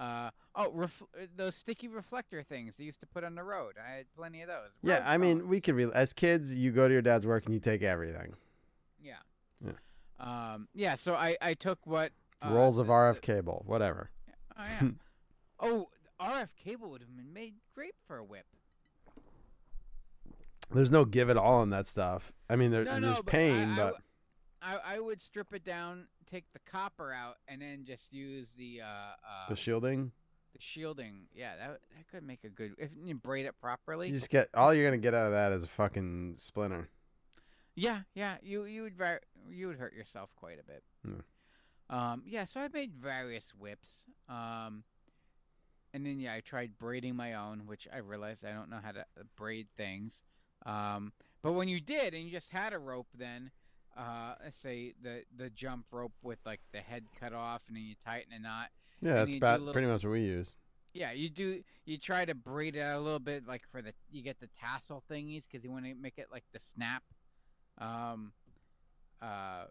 Uh, 0.00 0.30
oh, 0.54 0.70
ref- 0.72 1.02
those 1.36 1.54
sticky 1.54 1.86
reflector 1.86 2.42
things 2.42 2.72
they 2.78 2.84
used 2.84 3.00
to 3.00 3.06
put 3.06 3.22
on 3.22 3.34
the 3.34 3.42
road. 3.42 3.74
I 3.78 3.96
had 3.96 4.06
plenty 4.16 4.40
of 4.40 4.48
those. 4.48 4.70
Yeah, 4.82 4.94
Road 5.00 5.02
I 5.06 5.18
mean, 5.18 5.38
phones. 5.40 5.48
we 5.50 5.60
could 5.60 5.74
re- 5.74 5.90
as 5.94 6.14
kids, 6.14 6.54
you 6.54 6.70
go 6.72 6.88
to 6.88 6.92
your 6.92 7.02
dad's 7.02 7.26
work 7.26 7.44
and 7.44 7.52
you 7.52 7.60
take 7.60 7.82
everything. 7.82 8.32
Yeah. 8.98 9.16
Yeah. 9.62 9.72
Um, 10.18 10.68
yeah. 10.74 10.94
So 10.94 11.14
I 11.14 11.36
I 11.42 11.52
took 11.52 11.86
what 11.86 12.12
uh, 12.40 12.48
Rolls 12.50 12.78
of 12.78 12.86
the- 12.86 12.92
RF 12.94 13.20
cable, 13.20 13.62
whatever. 13.66 14.10
Oh 14.58 14.62
yeah. 14.80 14.88
oh, 15.60 15.88
RF 16.18 16.48
cable 16.56 16.90
would 16.92 17.02
have 17.02 17.14
been 17.14 17.32
made 17.34 17.54
great 17.74 17.94
for 18.06 18.16
a 18.16 18.24
whip. 18.24 18.46
There's 20.72 20.90
no 20.92 21.04
give 21.04 21.28
at 21.30 21.36
all 21.36 21.62
in 21.62 21.70
that 21.70 21.86
stuff. 21.88 22.32
I 22.48 22.56
mean, 22.56 22.70
there, 22.70 22.84
No, 22.84 22.92
there's 22.92 23.02
no, 23.02 23.22
but 23.22 23.28
I- 23.28 23.36
pain, 23.36 23.68
I 23.70 23.76
but 23.76 23.82
w- 23.84 23.96
I, 24.62 24.96
I 24.96 25.00
would 25.00 25.20
strip 25.20 25.52
it 25.54 25.64
down, 25.64 26.06
take 26.30 26.44
the 26.52 26.58
copper 26.70 27.12
out, 27.12 27.36
and 27.48 27.62
then 27.62 27.84
just 27.86 28.12
use 28.12 28.52
the 28.56 28.82
uh, 28.82 28.84
uh 28.86 29.48
the 29.48 29.56
shielding, 29.56 30.12
the 30.52 30.60
shielding. 30.60 31.22
Yeah, 31.34 31.56
that 31.56 31.80
that 31.96 32.08
could 32.10 32.24
make 32.24 32.44
a 32.44 32.48
good 32.48 32.74
if 32.78 32.90
you 33.02 33.14
braid 33.14 33.46
it 33.46 33.54
properly. 33.60 34.08
you 34.08 34.14
just 34.14 34.30
get 34.30 34.48
all 34.54 34.74
you're 34.74 34.86
gonna 34.86 34.98
get 34.98 35.14
out 35.14 35.26
of 35.26 35.32
that 35.32 35.52
is 35.52 35.62
a 35.62 35.68
fucking 35.68 36.34
splinter. 36.36 36.88
Yeah, 37.74 38.00
yeah, 38.14 38.36
you 38.42 38.64
you 38.64 38.82
would 38.82 38.94
you 39.48 39.68
would 39.68 39.78
hurt 39.78 39.94
yourself 39.94 40.30
quite 40.36 40.58
a 40.60 40.64
bit. 40.64 40.82
Yeah. 41.06 41.22
Um, 41.90 42.22
yeah, 42.24 42.44
so 42.44 42.60
I 42.60 42.68
made 42.68 42.92
various 42.94 43.52
whips. 43.58 44.04
Um, 44.28 44.84
and 45.92 46.06
then 46.06 46.20
yeah, 46.20 46.34
I 46.34 46.40
tried 46.40 46.78
braiding 46.78 47.16
my 47.16 47.34
own, 47.34 47.62
which 47.66 47.88
I 47.92 47.98
realized 47.98 48.44
I 48.44 48.52
don't 48.52 48.70
know 48.70 48.78
how 48.82 48.92
to 48.92 49.04
braid 49.36 49.66
things. 49.76 50.22
Um, 50.64 51.12
but 51.42 51.52
when 51.52 51.68
you 51.68 51.80
did, 51.80 52.14
and 52.14 52.22
you 52.24 52.30
just 52.30 52.50
had 52.50 52.72
a 52.72 52.78
rope, 52.78 53.08
then 53.14 53.50
uh, 53.96 54.34
let's 54.42 54.58
say 54.58 54.94
the 55.02 55.22
the 55.36 55.50
jump 55.50 55.86
rope 55.90 56.12
with 56.22 56.38
like 56.44 56.60
the 56.72 56.78
head 56.80 57.04
cut 57.18 57.32
off, 57.32 57.62
and 57.68 57.76
then 57.76 57.84
you 57.84 57.94
tighten 58.04 58.32
a 58.32 58.38
knot. 58.38 58.68
Yeah, 59.00 59.14
that's 59.14 59.34
you 59.34 59.40
do 59.40 59.46
a 59.46 59.48
about 59.48 59.60
little- 59.60 59.72
pretty 59.72 59.88
much 59.88 60.04
what 60.04 60.10
we 60.12 60.20
use. 60.22 60.56
Yeah, 60.92 61.12
you 61.12 61.28
do. 61.30 61.62
You 61.84 61.98
try 61.98 62.24
to 62.24 62.34
braid 62.34 62.74
it 62.74 62.80
out 62.80 62.96
a 62.96 63.00
little 63.00 63.20
bit, 63.20 63.46
like 63.46 63.62
for 63.70 63.80
the 63.80 63.92
you 64.10 64.22
get 64.22 64.40
the 64.40 64.48
tassel 64.60 65.04
thingies 65.10 65.44
because 65.50 65.64
you 65.64 65.70
want 65.70 65.84
to 65.84 65.94
make 65.94 66.18
it 66.18 66.26
like 66.32 66.44
the 66.52 66.58
snap, 66.58 67.04
um, 67.78 68.32
uh, 69.22 69.64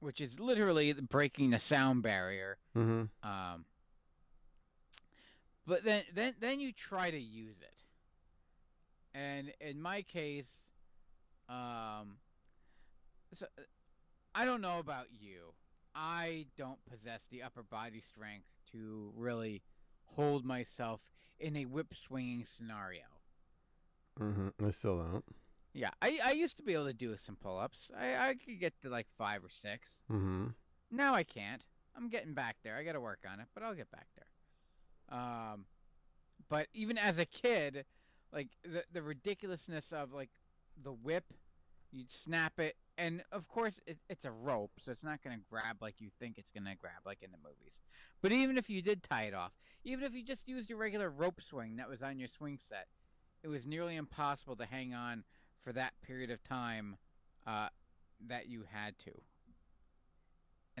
which 0.00 0.20
is 0.20 0.38
literally 0.38 0.92
breaking 0.92 1.50
the 1.50 1.58
sound 1.58 2.02
barrier. 2.02 2.58
Mm-hmm. 2.76 3.28
Um, 3.28 3.64
but 5.66 5.82
then 5.84 6.02
then 6.14 6.34
then 6.40 6.60
you 6.60 6.72
try 6.72 7.10
to 7.10 7.18
use 7.18 7.56
it, 7.62 7.84
and 9.18 9.52
in 9.60 9.80
my 9.80 10.02
case, 10.02 10.50
um, 11.48 12.18
so, 13.34 13.46
I 14.34 14.44
don't 14.44 14.60
know 14.60 14.78
about 14.78 15.06
you. 15.10 15.54
I 15.94 16.46
don't 16.56 16.78
possess 16.88 17.22
the 17.30 17.42
upper 17.42 17.62
body 17.62 18.00
strength 18.00 18.46
to 18.72 19.12
really 19.16 19.62
hold 20.04 20.44
myself 20.44 21.00
in 21.38 21.56
a 21.56 21.64
whip 21.64 21.94
swinging 21.94 22.44
scenario. 22.44 23.02
Mm-hmm. 24.20 24.64
I 24.64 24.70
still 24.70 24.98
don't. 24.98 25.24
Yeah, 25.72 25.90
I, 26.02 26.18
I 26.24 26.32
used 26.32 26.56
to 26.56 26.62
be 26.62 26.74
able 26.74 26.86
to 26.86 26.92
do 26.92 27.16
some 27.16 27.36
pull 27.36 27.58
ups. 27.58 27.90
I, 27.98 28.30
I 28.30 28.34
could 28.34 28.60
get 28.60 28.74
to 28.82 28.88
like 28.88 29.06
five 29.16 29.44
or 29.44 29.50
six. 29.50 30.02
Mm-hmm. 30.10 30.48
Now 30.90 31.14
I 31.14 31.22
can't. 31.22 31.62
I'm 31.96 32.08
getting 32.08 32.34
back 32.34 32.56
there. 32.62 32.76
I 32.76 32.84
got 32.84 32.92
to 32.92 33.00
work 33.00 33.20
on 33.30 33.40
it, 33.40 33.46
but 33.54 33.62
I'll 33.62 33.74
get 33.74 33.90
back 33.90 34.06
there. 34.16 35.18
Um, 35.18 35.64
but 36.48 36.66
even 36.72 36.98
as 36.98 37.18
a 37.18 37.24
kid, 37.24 37.84
like 38.32 38.48
the 38.64 38.84
the 38.92 39.02
ridiculousness 39.02 39.92
of 39.92 40.12
like 40.12 40.30
the 40.80 40.92
whip, 40.92 41.32
you'd 41.92 42.10
snap 42.10 42.58
it, 42.58 42.76
and 43.00 43.22
of 43.32 43.48
course 43.48 43.80
it, 43.86 43.98
it's 44.08 44.24
a 44.24 44.30
rope, 44.30 44.72
so 44.84 44.92
it's 44.92 45.02
not 45.02 45.22
gonna 45.22 45.40
grab 45.50 45.78
like 45.80 45.96
you 45.98 46.10
think 46.18 46.38
it's 46.38 46.50
gonna 46.50 46.76
grab, 46.76 47.02
like 47.04 47.22
in 47.22 47.32
the 47.32 47.38
movies. 47.38 47.80
But 48.22 48.32
even 48.32 48.56
if 48.58 48.70
you 48.70 48.82
did 48.82 49.02
tie 49.02 49.24
it 49.24 49.34
off, 49.34 49.52
even 49.84 50.04
if 50.04 50.14
you 50.14 50.24
just 50.24 50.46
used 50.46 50.68
your 50.68 50.78
regular 50.78 51.10
rope 51.10 51.40
swing 51.40 51.76
that 51.76 51.88
was 51.88 52.02
on 52.02 52.18
your 52.18 52.28
swing 52.28 52.58
set, 52.58 52.86
it 53.42 53.48
was 53.48 53.66
nearly 53.66 53.96
impossible 53.96 54.56
to 54.56 54.66
hang 54.66 54.94
on 54.94 55.24
for 55.62 55.72
that 55.72 55.94
period 56.02 56.30
of 56.30 56.44
time 56.44 56.96
uh, 57.46 57.68
that 58.28 58.48
you 58.48 58.64
had 58.70 58.98
to 59.00 59.12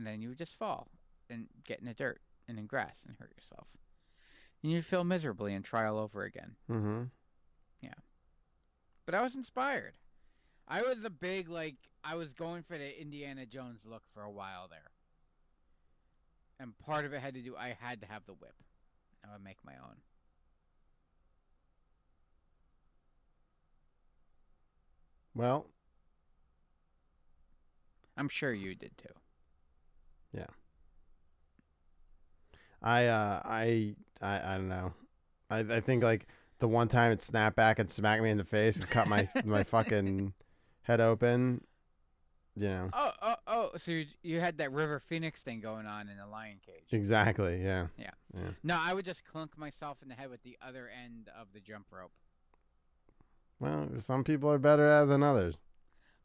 and 0.00 0.06
then 0.06 0.22
you 0.22 0.30
would 0.30 0.38
just 0.38 0.56
fall 0.56 0.88
and 1.28 1.46
get 1.64 1.78
in 1.78 1.84
the 1.84 1.92
dirt 1.92 2.22
and 2.48 2.58
in 2.58 2.66
grass 2.66 3.02
and 3.06 3.16
hurt 3.18 3.32
yourself. 3.36 3.68
And 4.62 4.72
you'd 4.72 4.86
feel 4.86 5.04
miserably 5.04 5.52
and 5.52 5.62
try 5.62 5.86
all 5.86 5.98
over 5.98 6.24
again. 6.24 6.56
Mm-hmm. 6.70 7.02
Yeah. 7.82 7.94
But 9.04 9.14
I 9.14 9.20
was 9.20 9.34
inspired. 9.34 9.92
I 10.70 10.82
was 10.82 11.04
a 11.04 11.10
big 11.10 11.48
like 11.48 11.74
I 12.04 12.14
was 12.14 12.32
going 12.32 12.62
for 12.62 12.78
the 12.78 13.00
Indiana 13.00 13.44
Jones 13.44 13.82
look 13.84 14.04
for 14.14 14.22
a 14.22 14.30
while 14.30 14.68
there. 14.70 14.92
And 16.60 16.78
part 16.78 17.04
of 17.04 17.12
it 17.12 17.20
had 17.20 17.34
to 17.34 17.40
do 17.40 17.56
I 17.56 17.76
had 17.80 18.00
to 18.02 18.06
have 18.06 18.24
the 18.26 18.32
whip. 18.34 18.54
I 19.24 19.32
would 19.32 19.42
make 19.42 19.56
my 19.64 19.72
own. 19.72 19.96
Well, 25.34 25.66
I'm 28.16 28.28
sure 28.28 28.52
you 28.52 28.74
did 28.76 28.96
too. 28.96 29.14
Yeah. 30.32 30.46
I 32.80 33.06
uh 33.06 33.42
I 33.44 33.96
I 34.22 34.54
I 34.54 34.56
don't 34.56 34.68
know. 34.68 34.92
I 35.50 35.58
I 35.58 35.80
think 35.80 36.04
like 36.04 36.28
the 36.60 36.68
one 36.68 36.88
time 36.88 37.10
it 37.10 37.22
snapped 37.22 37.56
back 37.56 37.80
and 37.80 37.90
smacked 37.90 38.22
me 38.22 38.30
in 38.30 38.38
the 38.38 38.44
face 38.44 38.76
and 38.76 38.88
cut 38.88 39.08
my 39.08 39.28
my 39.44 39.64
fucking 39.64 40.32
head 40.90 41.00
open. 41.00 41.62
You 42.56 42.68
know. 42.68 42.90
Oh, 42.92 43.10
oh, 43.22 43.34
oh! 43.46 43.70
So 43.76 43.92
you, 43.92 44.06
you 44.22 44.40
had 44.40 44.58
that 44.58 44.72
River 44.72 44.98
Phoenix 44.98 45.40
thing 45.42 45.60
going 45.60 45.86
on 45.86 46.08
in 46.08 46.16
the 46.18 46.26
lion 46.26 46.58
cage. 46.66 46.88
Exactly. 46.90 47.62
Yeah. 47.62 47.86
Yeah. 47.96 48.10
Yeah. 48.34 48.50
No, 48.64 48.76
I 48.78 48.92
would 48.92 49.04
just 49.04 49.24
clunk 49.24 49.56
myself 49.56 49.98
in 50.02 50.08
the 50.08 50.14
head 50.16 50.30
with 50.30 50.42
the 50.42 50.58
other 50.60 50.90
end 51.04 51.30
of 51.40 51.46
the 51.54 51.60
jump 51.60 51.86
rope. 51.92 52.10
Well, 53.60 53.88
some 54.00 54.24
people 54.24 54.50
are 54.50 54.58
better 54.58 54.88
at 54.88 55.04
it 55.04 55.08
than 55.08 55.22
others. 55.22 55.58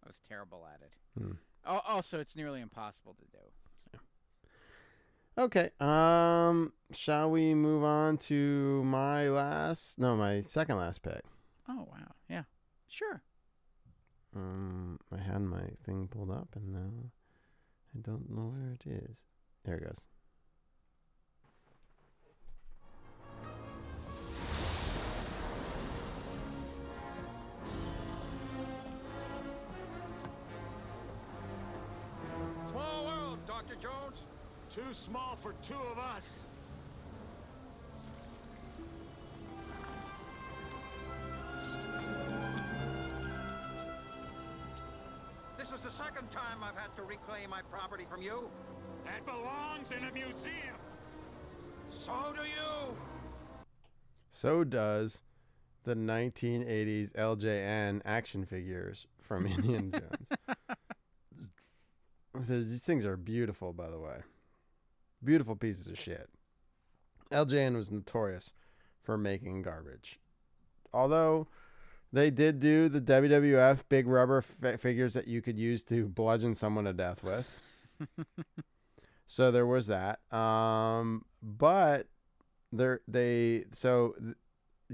I 0.03 0.07
was 0.07 0.19
terrible 0.27 0.65
at 0.73 0.81
it. 0.81 0.93
Hmm. 1.21 1.31
Al- 1.65 1.83
Also, 1.87 2.19
it's 2.19 2.35
nearly 2.35 2.59
impossible 2.61 3.15
to 3.19 3.25
do. 3.91 3.99
Okay. 5.37 5.69
Um, 5.79 6.71
shall 6.91 7.29
we 7.29 7.53
move 7.53 7.83
on 7.83 8.17
to 8.29 8.83
my 8.85 9.27
last? 9.29 9.99
No, 9.99 10.15
my 10.15 10.41
second 10.41 10.77
last 10.77 11.01
pick. 11.03 11.21
Oh 11.67 11.87
wow, 11.91 12.13
yeah, 12.29 12.43
sure. 12.87 13.21
Um, 14.35 14.99
I 15.13 15.17
had 15.17 15.41
my 15.41 15.63
thing 15.85 16.09
pulled 16.11 16.29
up, 16.29 16.49
and 16.55 16.73
now 16.73 17.11
I 17.95 18.01
don't 18.01 18.29
know 18.29 18.53
where 18.53 18.73
it 18.73 18.85
is. 18.85 19.23
There 19.63 19.77
it 19.77 19.85
goes. 19.85 20.01
Small 32.65 33.05
world, 33.05 33.39
Dr. 33.47 33.75
Jones. 33.75 34.23
Too 34.69 34.81
small 34.91 35.37
for 35.37 35.53
two 35.61 35.75
of 35.93 35.97
us. 35.97 36.43
This 45.65 45.79
is 45.79 45.81
the 45.81 45.89
second 45.89 46.29
time 46.29 46.59
I've 46.61 46.77
had 46.79 46.95
to 46.95 47.01
reclaim 47.01 47.49
my 47.49 47.63
property 47.71 48.05
from 48.07 48.21
you. 48.21 48.51
That 49.03 49.25
belongs 49.25 49.89
in 49.89 50.07
a 50.07 50.11
museum. 50.11 50.77
So 51.89 52.13
do 52.35 52.43
you. 52.43 52.95
So 54.29 54.63
does 54.63 55.23
the 55.83 55.95
1980s 55.95 57.13
LJN 57.13 58.01
action 58.05 58.45
figures 58.45 59.07
from 59.23 59.47
Indiana 59.47 60.01
Jones. 60.01 60.29
These 62.47 62.83
things 62.83 63.03
are 63.03 63.17
beautiful, 63.17 63.73
by 63.73 63.89
the 63.89 63.97
way. 63.97 64.17
Beautiful 65.23 65.55
pieces 65.55 65.87
of 65.87 65.97
shit. 65.97 66.29
LJN 67.31 67.75
was 67.75 67.89
notorious 67.89 68.53
for 69.01 69.17
making 69.17 69.63
garbage. 69.63 70.19
Although 70.93 71.47
they 72.13 72.29
did 72.29 72.59
do 72.59 72.89
the 72.89 73.01
WWF 73.01 73.79
big 73.89 74.07
rubber 74.07 74.41
fi- 74.41 74.77
figures 74.77 75.13
that 75.13 75.27
you 75.27 75.41
could 75.41 75.57
use 75.57 75.83
to 75.85 76.07
bludgeon 76.07 76.55
someone 76.55 76.85
to 76.85 76.93
death 76.93 77.23
with. 77.23 77.59
so 79.27 79.51
there 79.51 79.65
was 79.65 79.87
that. 79.87 80.19
Um, 80.33 81.25
but 81.41 82.07
there 82.71 83.01
they 83.07 83.65
so 83.71 84.15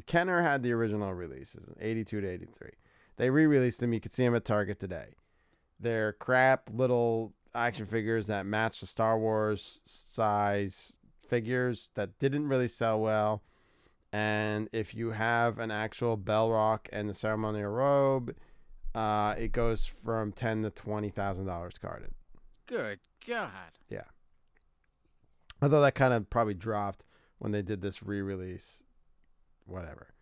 Kenner 0.06 0.42
had 0.42 0.64
the 0.64 0.72
original 0.72 1.14
releases, 1.14 1.68
82 1.80 2.22
to 2.22 2.28
83. 2.28 2.70
They 3.18 3.30
re-released 3.30 3.80
them. 3.80 3.94
You 3.94 4.00
could 4.00 4.14
see 4.14 4.24
them 4.24 4.36
at 4.36 4.46
Target 4.46 4.80
today. 4.80 5.16
They're 5.80 6.14
crap 6.14 6.70
little 6.74 7.34
action 7.54 7.86
figures 7.86 8.28
that 8.28 8.46
match 8.46 8.80
the 8.80 8.88
Star 8.88 9.20
Wars 9.20 9.82
size 9.86 10.94
figures 11.28 11.92
that 11.96 12.18
didn't 12.20 12.48
really 12.48 12.68
sell 12.68 13.00
well. 13.00 13.44
And 14.14 14.68
if 14.74 14.94
you 14.94 15.12
have 15.12 15.60
an 15.60 15.72
actual 15.72 16.18
Belloq 16.18 16.88
and 16.92 17.10
the 17.10 17.14
ceremonial 17.14 17.72
robe, 17.72 18.36
uh, 18.94 19.36
it 19.38 19.52
goes 19.52 19.86
from 19.86 20.32
ten 20.34 20.64
to 20.64 20.70
twenty 20.70 21.10
thousand 21.10 21.46
dollars 21.46 21.78
carded. 21.78 22.12
Good 22.66 23.00
God. 23.26 23.50
Yeah. 23.90 24.04
Although 25.62 25.82
that 25.82 25.96
kind 25.96 26.14
of 26.14 26.30
probably 26.30 26.56
dropped 26.56 27.04
when 27.38 27.52
they 27.52 27.62
did 27.62 27.82
this 27.82 28.04
re-release, 28.04 28.84
whatever. 29.66 30.14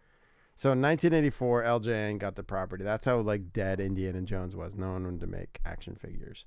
So 0.55 0.71
in 0.73 0.81
1984, 0.81 1.63
LJN 1.63 2.19
got 2.19 2.35
the 2.35 2.43
property. 2.43 2.83
That's 2.83 3.05
how 3.05 3.19
like 3.21 3.53
dead 3.53 3.79
Indiana 3.79 4.21
Jones 4.21 4.55
was. 4.55 4.75
No 4.75 4.91
one 4.91 5.05
wanted 5.05 5.21
to 5.21 5.27
make 5.27 5.59
action 5.65 5.95
figures. 5.95 6.45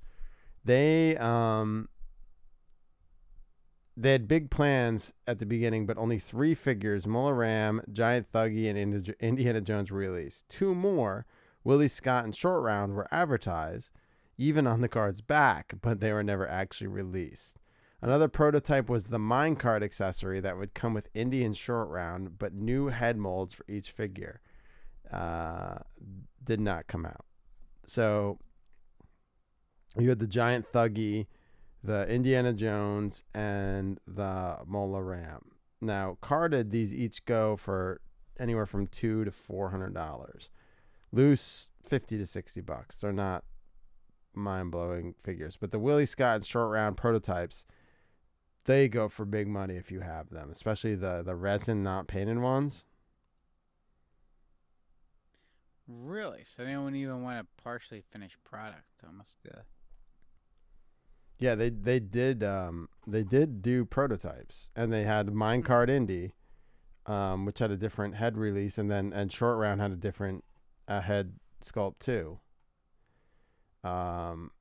They 0.64 1.16
um 1.16 1.88
they 3.96 4.12
had 4.12 4.28
big 4.28 4.50
plans 4.50 5.12
at 5.26 5.38
the 5.38 5.46
beginning, 5.46 5.86
but 5.86 5.98
only 5.98 6.18
three 6.18 6.54
figures: 6.54 7.06
Mola 7.06 7.34
Ram, 7.34 7.82
Giant 7.92 8.32
Thuggee, 8.32 8.68
and 8.68 9.14
Indiana 9.20 9.60
Jones 9.60 9.90
were 9.90 9.98
released. 9.98 10.48
Two 10.48 10.74
more, 10.74 11.26
Willie 11.64 11.88
Scott 11.88 12.24
and 12.24 12.34
Short 12.34 12.62
Round, 12.62 12.94
were 12.94 13.08
advertised, 13.12 13.90
even 14.38 14.66
on 14.66 14.80
the 14.80 14.88
card's 14.88 15.20
back, 15.20 15.74
but 15.82 16.00
they 16.00 16.12
were 16.12 16.24
never 16.24 16.48
actually 16.48 16.88
released. 16.88 17.58
Another 18.00 18.26
prototype 18.26 18.88
was 18.88 19.04
the 19.04 19.18
minecart 19.18 19.82
accessory 19.82 20.40
that 20.40 20.58
would 20.58 20.74
come 20.74 20.92
with 20.92 21.08
Indian 21.14 21.52
Short 21.52 21.88
Round, 21.88 22.36
but 22.38 22.52
new 22.52 22.88
head 22.88 23.16
molds 23.16 23.54
for 23.54 23.64
each 23.68 23.92
figure. 23.92 24.40
Uh, 25.12 25.78
did 26.42 26.58
not 26.58 26.86
come 26.86 27.06
out. 27.06 27.24
So 27.86 28.38
you 29.96 30.08
had 30.08 30.18
the 30.18 30.26
Giant 30.26 30.72
Thuggee, 30.72 31.26
the 31.84 32.08
Indiana 32.08 32.52
Jones, 32.52 33.24
and 33.34 33.98
the 34.06 34.58
Mola 34.66 35.02
Ram. 35.02 35.52
Now, 35.80 36.16
carded, 36.20 36.70
these 36.70 36.94
each 36.94 37.24
go 37.24 37.56
for 37.56 38.00
anywhere 38.38 38.66
from 38.66 38.86
two 38.86 39.24
to 39.24 39.32
four 39.32 39.70
hundred 39.70 39.94
dollars. 39.94 40.48
Loose, 41.12 41.70
fifty 41.84 42.16
to 42.18 42.26
sixty 42.26 42.60
bucks. 42.60 42.98
They're 42.98 43.12
not 43.12 43.44
mind 44.34 44.70
blowing 44.70 45.14
figures, 45.22 45.56
but 45.60 45.72
the 45.72 45.78
Willie 45.78 46.06
Scott 46.06 46.36
and 46.36 46.46
short 46.46 46.70
round 46.70 46.96
prototypes, 46.96 47.64
they 48.64 48.88
go 48.88 49.08
for 49.08 49.24
big 49.24 49.48
money 49.48 49.76
if 49.76 49.90
you 49.90 50.00
have 50.00 50.30
them, 50.30 50.50
especially 50.50 50.94
the 50.94 51.22
the 51.22 51.34
resin 51.34 51.82
not 51.82 52.06
painted 52.06 52.38
ones. 52.38 52.84
Really? 55.88 56.44
So 56.44 56.64
they 56.64 56.72
don't 56.72 56.94
even 56.94 57.22
want 57.22 57.40
a 57.40 57.62
partially 57.62 58.04
finished 58.12 58.36
product. 58.44 58.84
Almost. 59.06 59.36
Uh, 59.46 59.62
Yeah, 61.42 61.56
they 61.56 61.70
they 61.70 61.98
did 61.98 62.44
um 62.44 62.88
they 63.04 63.24
did 63.24 63.62
do 63.62 63.84
prototypes 63.84 64.70
and 64.76 64.92
they 64.92 65.02
had 65.02 65.26
Minecart 65.26 65.90
Indy, 65.90 66.34
um, 67.06 67.46
which 67.46 67.58
had 67.58 67.72
a 67.72 67.76
different 67.76 68.14
head 68.14 68.38
release 68.38 68.78
and 68.78 68.88
then 68.88 69.12
and 69.12 69.32
Short 69.32 69.58
Round 69.58 69.80
had 69.80 69.90
a 69.90 69.96
different 69.96 70.44
uh, 70.86 71.00
head 71.00 71.34
sculpt 71.60 71.98
too. 71.98 72.38
Um, 73.82 74.52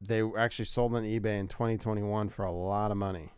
they 0.00 0.20
were 0.24 0.36
actually 0.36 0.64
sold 0.64 0.96
on 0.96 1.04
eBay 1.04 1.38
in 1.38 1.46
2021 1.46 2.28
for 2.30 2.44
a 2.44 2.50
lot 2.50 2.90
of 2.90 2.96
money. 2.96 3.30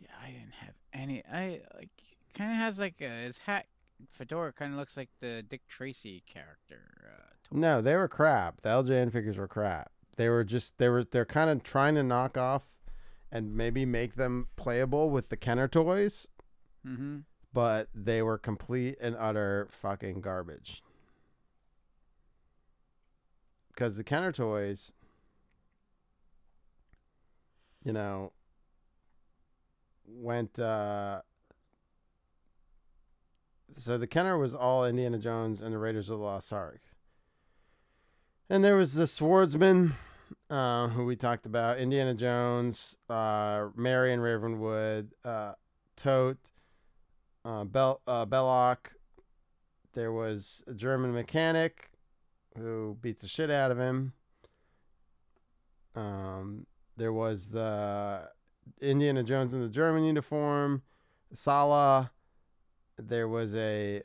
yeah, 0.00 0.10
I 0.22 0.32
didn't 0.32 0.52
have 0.60 0.74
any. 0.92 1.24
I 1.24 1.62
like 1.78 1.88
kind 2.34 2.50
of 2.50 2.58
has 2.58 2.78
like 2.78 3.00
a, 3.00 3.08
his 3.08 3.38
hat 3.38 3.64
fedora 4.10 4.52
kind 4.52 4.72
of 4.72 4.78
looks 4.78 4.96
like 4.96 5.10
the 5.20 5.42
Dick 5.48 5.62
Tracy 5.68 6.22
character. 6.26 6.82
Uh. 7.04 7.32
No, 7.52 7.80
they 7.80 7.94
were 7.94 8.08
crap. 8.08 8.62
The 8.62 8.68
LJN 8.70 9.12
figures 9.12 9.36
were 9.36 9.48
crap. 9.48 9.90
They 10.16 10.28
were 10.28 10.44
just 10.44 10.78
they 10.78 10.88
were 10.88 11.04
they're 11.04 11.24
kind 11.24 11.50
of 11.50 11.62
trying 11.62 11.94
to 11.96 12.02
knock 12.02 12.36
off 12.38 12.62
and 13.30 13.54
maybe 13.56 13.84
make 13.84 14.14
them 14.14 14.48
playable 14.56 15.10
with 15.10 15.28
the 15.28 15.36
Kenner 15.36 15.68
toys. 15.68 16.28
Mm-hmm. 16.86 17.18
but 17.52 17.88
they 17.92 18.22
were 18.22 18.38
complete 18.38 18.96
and 19.00 19.16
utter 19.18 19.66
fucking 19.72 20.20
garbage. 20.20 20.82
Because 23.68 23.96
the 23.96 24.04
Kenner 24.04 24.30
toys, 24.30 24.92
you 27.84 27.92
know, 27.92 28.32
went. 30.06 30.58
Uh, 30.58 31.22
so 33.76 33.98
the 33.98 34.06
Kenner 34.06 34.38
was 34.38 34.54
all 34.54 34.84
Indiana 34.84 35.18
Jones 35.18 35.60
and 35.60 35.72
the 35.72 35.78
Raiders 35.78 36.08
of 36.08 36.18
the 36.18 36.24
Lost 36.24 36.52
Ark. 36.52 36.80
And 38.48 38.64
there 38.64 38.76
was 38.76 38.94
the 38.94 39.06
swordsman, 39.06 39.94
uh, 40.48 40.88
who 40.88 41.04
we 41.04 41.16
talked 41.16 41.46
about, 41.46 41.78
Indiana 41.78 42.14
Jones, 42.14 42.96
uh, 43.10 43.66
Marion 43.74 44.20
Ravenwood, 44.20 45.12
uh, 45.24 45.52
Toht, 45.96 46.36
uh, 47.44 47.64
Bel 47.64 48.00
uh, 48.06 48.24
Belloq. 48.24 48.78
There 49.94 50.12
was 50.12 50.62
a 50.66 50.74
German 50.74 51.12
mechanic 51.12 51.90
who 52.56 52.96
beats 53.00 53.22
the 53.22 53.28
shit 53.28 53.50
out 53.50 53.70
of 53.70 53.78
him. 53.78 54.12
Um, 55.94 56.66
there 56.96 57.12
was 57.12 57.48
the 57.48 58.28
Indiana 58.80 59.22
Jones 59.22 59.54
in 59.54 59.60
the 59.60 59.68
German 59.68 60.04
uniform, 60.04 60.82
Sallah. 61.32 62.10
There 62.98 63.28
was 63.28 63.54
a 63.54 64.02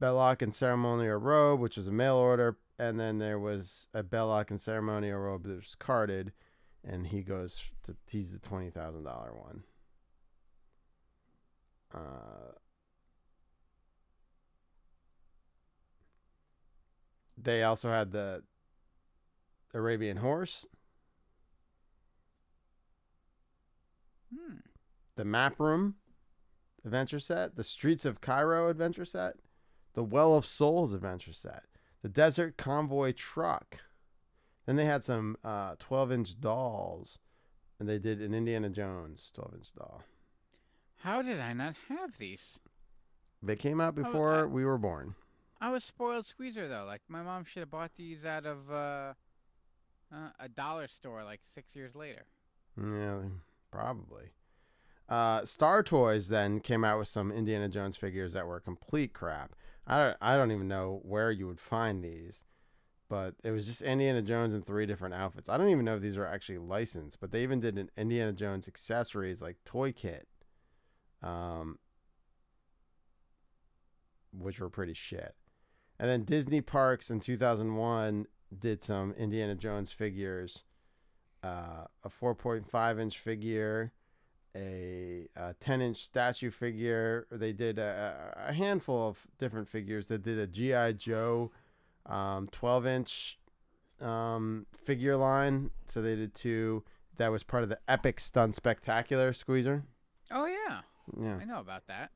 Belloq 0.00 0.42
and 0.42 0.54
ceremonial 0.54 1.18
robe, 1.18 1.60
which 1.60 1.76
was 1.76 1.88
a 1.88 1.92
mail 1.92 2.16
order, 2.16 2.56
and 2.78 2.98
then 2.98 3.18
there 3.18 3.38
was 3.38 3.86
a 3.92 4.02
Belloq 4.02 4.50
and 4.50 4.60
ceremonial 4.60 5.18
robe 5.18 5.44
that 5.44 5.56
was 5.56 5.74
carded, 5.74 6.32
and 6.82 7.06
he 7.06 7.22
goes 7.22 7.60
to 7.84 7.96
he's 8.10 8.32
the 8.32 8.38
twenty 8.38 8.70
thousand 8.70 9.04
dollar 9.04 9.34
one. 9.34 9.62
Uh, 11.94 12.52
they 17.36 17.62
also 17.62 17.90
had 17.90 18.12
the 18.12 18.42
Arabian 19.74 20.18
horse, 20.18 20.66
Hmm. 24.32 24.58
the 25.16 25.24
map 25.24 25.58
room 25.58 25.96
adventure 26.84 27.18
set, 27.20 27.56
the 27.56 27.64
Streets 27.64 28.04
of 28.04 28.20
Cairo 28.20 28.68
adventure 28.68 29.04
set, 29.04 29.34
the 29.94 30.04
Well 30.04 30.34
of 30.34 30.46
Souls 30.46 30.92
adventure 30.92 31.32
set, 31.32 31.64
the 32.02 32.08
Desert 32.08 32.56
Convoy 32.56 33.12
truck. 33.12 33.78
Then 34.66 34.76
they 34.76 34.84
had 34.84 35.02
some 35.02 35.36
uh, 35.44 35.74
12 35.78 36.12
inch 36.12 36.40
dolls, 36.40 37.18
and 37.78 37.88
they 37.88 37.98
did 37.98 38.20
an 38.20 38.34
Indiana 38.34 38.68
Jones 38.70 39.30
12 39.34 39.54
inch 39.54 39.72
doll. 39.72 40.02
How 40.96 41.22
did 41.22 41.40
I 41.40 41.52
not 41.54 41.74
have 41.88 42.18
these? 42.18 42.58
They 43.42 43.56
came 43.56 43.80
out 43.80 43.94
Oh, 43.98 44.02
before 44.02 44.40
I- 44.40 44.44
we 44.44 44.64
were 44.64 44.78
born. 44.78 45.14
I 45.62 45.70
was 45.70 45.84
spoiled 45.84 46.24
squeezer 46.24 46.68
though. 46.68 46.84
Like 46.86 47.02
my 47.08 47.22
mom 47.22 47.44
should 47.44 47.60
have 47.60 47.70
bought 47.70 47.90
these 47.96 48.24
out 48.24 48.46
of 48.46 48.70
uh, 48.70 49.12
uh, 50.10 50.30
a 50.38 50.48
dollar 50.48 50.88
store 50.88 51.22
like 51.22 51.40
six 51.54 51.76
years 51.76 51.94
later. 51.94 52.24
Yeah, 52.82 53.18
probably. 53.70 54.30
Uh, 55.10 55.44
Star 55.44 55.82
Toys 55.82 56.28
then 56.28 56.60
came 56.60 56.84
out 56.84 56.98
with 56.98 57.08
some 57.08 57.32
Indiana 57.32 57.68
Jones 57.68 57.96
figures 57.96 58.32
that 58.32 58.46
were 58.46 58.60
complete 58.60 59.12
crap. 59.12 59.56
I 59.86 59.98
don't, 59.98 60.16
I 60.20 60.36
don't 60.36 60.52
even 60.52 60.68
know 60.68 61.00
where 61.02 61.32
you 61.32 61.48
would 61.48 61.58
find 61.58 62.02
these, 62.02 62.44
but 63.08 63.34
it 63.42 63.50
was 63.50 63.66
just 63.66 63.82
Indiana 63.82 64.22
Jones 64.22 64.54
in 64.54 64.62
three 64.62 64.86
different 64.86 65.14
outfits. 65.14 65.48
I 65.48 65.58
don't 65.58 65.68
even 65.70 65.84
know 65.84 65.96
if 65.96 66.02
these 66.02 66.16
were 66.16 66.28
actually 66.28 66.58
licensed, 66.58 67.18
but 67.20 67.32
they 67.32 67.42
even 67.42 67.58
did 67.58 67.76
an 67.76 67.90
Indiana 67.96 68.32
Jones 68.32 68.68
accessories 68.68 69.42
like 69.42 69.56
toy 69.64 69.90
kit, 69.90 70.28
um, 71.24 71.80
which 74.32 74.60
were 74.60 74.70
pretty 74.70 74.94
shit. 74.94 75.34
And 75.98 76.08
then 76.08 76.22
Disney 76.22 76.60
Parks 76.60 77.10
in 77.10 77.18
2001 77.18 78.26
did 78.56 78.80
some 78.80 79.12
Indiana 79.14 79.56
Jones 79.56 79.90
figures 79.90 80.62
uh, 81.42 81.84
a 82.04 82.08
4.5 82.08 83.00
inch 83.00 83.18
figure, 83.18 83.92
a, 84.56 85.28
a 85.36 85.54
10 85.60 85.80
inch 85.80 86.04
statue 86.04 86.50
figure. 86.50 87.26
They 87.30 87.52
did 87.52 87.78
a, 87.78 88.34
a 88.48 88.52
handful 88.52 89.08
of 89.08 89.18
different 89.38 89.68
figures. 89.68 90.08
They 90.08 90.18
did 90.18 90.38
a 90.38 90.46
G.I. 90.46 90.92
Joe 90.92 91.50
um, 92.06 92.48
12 92.52 92.86
inch 92.86 93.38
um, 94.00 94.66
figure 94.84 95.16
line. 95.16 95.70
So 95.86 96.02
they 96.02 96.16
did 96.16 96.34
two. 96.34 96.84
That 97.16 97.30
was 97.30 97.42
part 97.42 97.62
of 97.62 97.68
the 97.68 97.78
Epic 97.88 98.18
Stunt 98.18 98.54
Spectacular 98.54 99.32
Squeezer. 99.32 99.84
Oh 100.30 100.46
yeah, 100.46 100.80
Yeah. 101.20 101.38
I 101.40 101.44
know 101.44 101.60
about 101.60 101.86
that. 101.88 102.10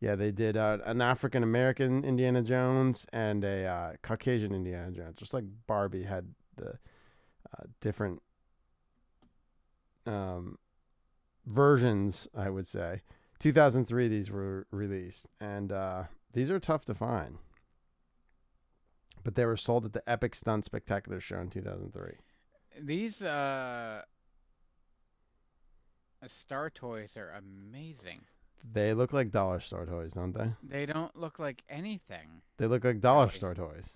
Yeah, 0.00 0.14
they 0.14 0.30
did 0.30 0.56
uh, 0.56 0.78
an 0.84 1.00
African 1.02 1.42
American 1.42 2.04
Indiana 2.04 2.42
Jones 2.42 3.04
and 3.12 3.44
a 3.44 3.66
uh, 3.66 3.92
Caucasian 4.02 4.54
Indiana 4.54 4.92
Jones, 4.92 5.16
just 5.16 5.34
like 5.34 5.44
Barbie 5.66 6.04
had 6.04 6.34
the 6.56 6.70
uh, 6.70 7.64
different 7.80 8.22
um, 10.06 10.56
versions. 11.48 12.28
I 12.36 12.50
would 12.50 12.68
say, 12.68 13.02
2003 13.40 14.08
these 14.08 14.30
were 14.30 14.66
released, 14.70 15.26
and 15.40 15.72
uh, 15.72 16.04
these 16.32 16.50
are 16.50 16.60
tough 16.60 16.84
to 16.86 16.94
find. 16.94 17.38
But 19.24 19.34
they 19.34 19.44
were 19.44 19.56
sold 19.56 19.84
at 19.84 19.92
the 19.92 20.08
Epic 20.08 20.34
Stunt 20.34 20.64
Spectacular 20.64 21.20
show 21.20 21.38
in 21.40 21.50
2003. 21.50 22.12
These 22.80 23.22
uh, 23.22 24.02
Star 26.26 26.70
Toys 26.70 27.16
are 27.16 27.30
amazing. 27.36 28.20
They 28.72 28.92
look 28.94 29.12
like 29.12 29.30
dollar 29.30 29.60
store 29.60 29.86
toys, 29.86 30.12
don't 30.14 30.32
they? 30.32 30.50
They 30.62 30.84
don't 30.86 31.16
look 31.16 31.38
like 31.38 31.62
anything. 31.68 32.42
They 32.56 32.66
look 32.66 32.84
like 32.84 33.00
dollar 33.00 33.26
Really? 33.26 33.36
store 33.36 33.54
toys. 33.54 33.90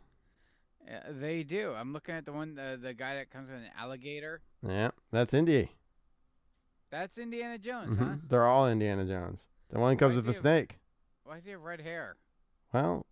Uh, 0.89 0.99
they 1.11 1.43
do. 1.43 1.73
I'm 1.77 1.93
looking 1.93 2.15
at 2.15 2.25
the 2.25 2.33
one, 2.33 2.55
the, 2.55 2.79
the 2.81 2.95
guy 2.95 3.17
that 3.17 3.31
comes 3.31 3.49
with 3.51 3.59
an 3.59 3.71
alligator. 3.79 4.41
Yeah, 4.67 4.91
that's 5.11 5.35
Indy. 5.35 5.71
That's 6.93 7.17
Indiana 7.17 7.57
Jones, 7.59 7.97
huh? 7.97 8.05
Mhm. 8.05 8.29
They're 8.29 8.45
all 8.45 8.69
Indiana 8.69 9.07
Jones. 9.07 9.47
The 9.71 9.81
one 9.81 9.97
comes 9.97 10.15
with 10.15 10.27
the 10.27 10.33
do 10.35 10.39
snake. 10.39 10.79
Why 11.25 11.37
does 11.37 11.45
he 11.47 11.53
have 11.53 11.63
red 11.63 11.81
hair? 11.81 12.19
Well, 12.75 13.07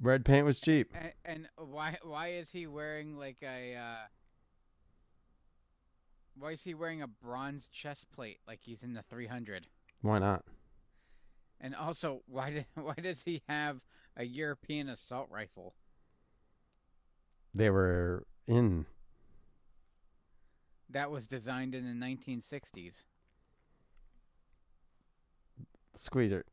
red 0.00 0.24
paint 0.24 0.44
was 0.44 0.58
cheap. 0.58 0.92
And, 0.92 1.12
and 1.24 1.48
why 1.56 1.98
why 2.02 2.32
is 2.32 2.50
he 2.50 2.66
wearing 2.66 3.16
like 3.16 3.36
a 3.44 3.76
uh, 3.76 4.06
why 6.36 6.50
is 6.50 6.64
he 6.64 6.74
wearing 6.74 7.00
a 7.00 7.06
bronze 7.06 7.68
chest 7.68 8.10
plate 8.10 8.40
like 8.44 8.58
he's 8.62 8.82
in 8.82 8.92
the 8.94 9.02
300? 9.02 9.68
Why 10.02 10.18
not? 10.18 10.44
And 11.60 11.76
also, 11.76 12.22
why 12.26 12.50
did 12.50 12.66
why 12.74 12.94
does 12.94 13.22
he 13.22 13.42
have 13.48 13.82
a 14.16 14.24
European 14.24 14.88
assault 14.88 15.28
rifle? 15.30 15.76
They 17.54 17.70
were 17.70 18.26
in. 18.48 18.86
That 20.94 21.10
was 21.10 21.26
designed 21.26 21.74
in 21.74 21.84
the 21.84 22.06
1960s. 22.06 23.04
Squeezer. 25.94 26.44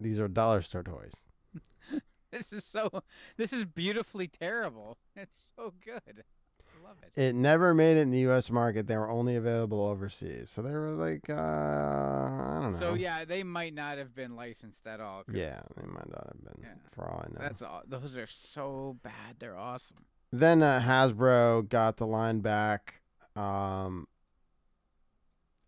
These 0.00 0.18
are 0.18 0.28
dollar 0.28 0.62
store 0.62 0.82
toys. 0.82 1.14
This 2.32 2.52
is 2.52 2.64
so 2.64 2.90
this 3.36 3.52
is 3.52 3.64
beautifully 3.64 4.26
terrible. 4.26 4.98
It's 5.16 5.38
so 5.56 5.72
good. 5.84 6.24
I 6.60 6.84
love 6.88 6.96
it. 7.00 7.12
It 7.22 7.36
never 7.36 7.72
made 7.72 7.96
it 7.96 8.00
in 8.00 8.10
the 8.10 8.18
U.S. 8.20 8.50
market. 8.50 8.88
They 8.88 8.96
were 8.96 9.08
only 9.08 9.36
available 9.36 9.80
overseas. 9.80 10.50
So 10.50 10.60
they 10.60 10.72
were 10.72 10.90
like, 10.90 11.30
uh, 11.30 11.34
I 11.34 12.58
don't 12.60 12.72
know. 12.72 12.78
So 12.80 12.94
yeah, 12.94 13.24
they 13.24 13.44
might 13.44 13.72
not 13.72 13.98
have 13.98 14.12
been 14.16 14.34
licensed 14.34 14.84
at 14.84 14.98
all. 15.00 15.22
Yeah, 15.32 15.60
they 15.76 15.86
might 15.86 16.10
not 16.10 16.26
have 16.32 16.44
been, 16.44 16.62
Yeah. 16.62 16.74
for 16.90 17.08
all 17.08 17.24
I 17.24 17.28
know. 17.32 17.38
That's 17.38 17.62
all. 17.62 17.82
Those 17.86 18.16
are 18.16 18.26
so 18.26 18.96
bad. 19.04 19.36
They're 19.38 19.56
awesome. 19.56 19.98
then 20.32 20.60
uh, 20.64 20.80
Hasbro 20.80 21.68
got 21.68 21.98
the 21.98 22.06
line 22.08 22.40
back, 22.40 23.00
um, 23.36 24.06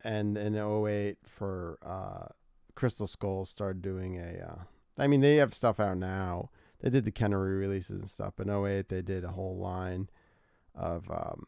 and 0.05 0.37
in 0.37 0.55
08 0.55 1.19
for 1.27 1.79
uh, 1.85 2.33
Crystal 2.75 3.07
Skull 3.07 3.45
started 3.45 3.83
doing 3.83 4.17
a. 4.19 4.45
Uh, 4.49 4.63
I 4.99 5.07
mean, 5.07 5.21
they 5.21 5.37
have 5.37 5.55
stuff 5.55 5.81
out 5.81 5.99
now. 5.99 6.51
They 6.81 6.91
did 6.91 7.05
the 7.05 7.13
Kennery 7.13 7.59
releases 7.59 8.01
and 8.01 8.11
stuff, 8.11 8.35
but 8.37 8.47
in 8.47 8.67
08 8.67 8.89
they 8.89 9.03
did 9.03 9.25
a 9.25 9.33
whole 9.33 9.57
line 9.57 10.09
of 10.75 11.11
um, 11.11 11.45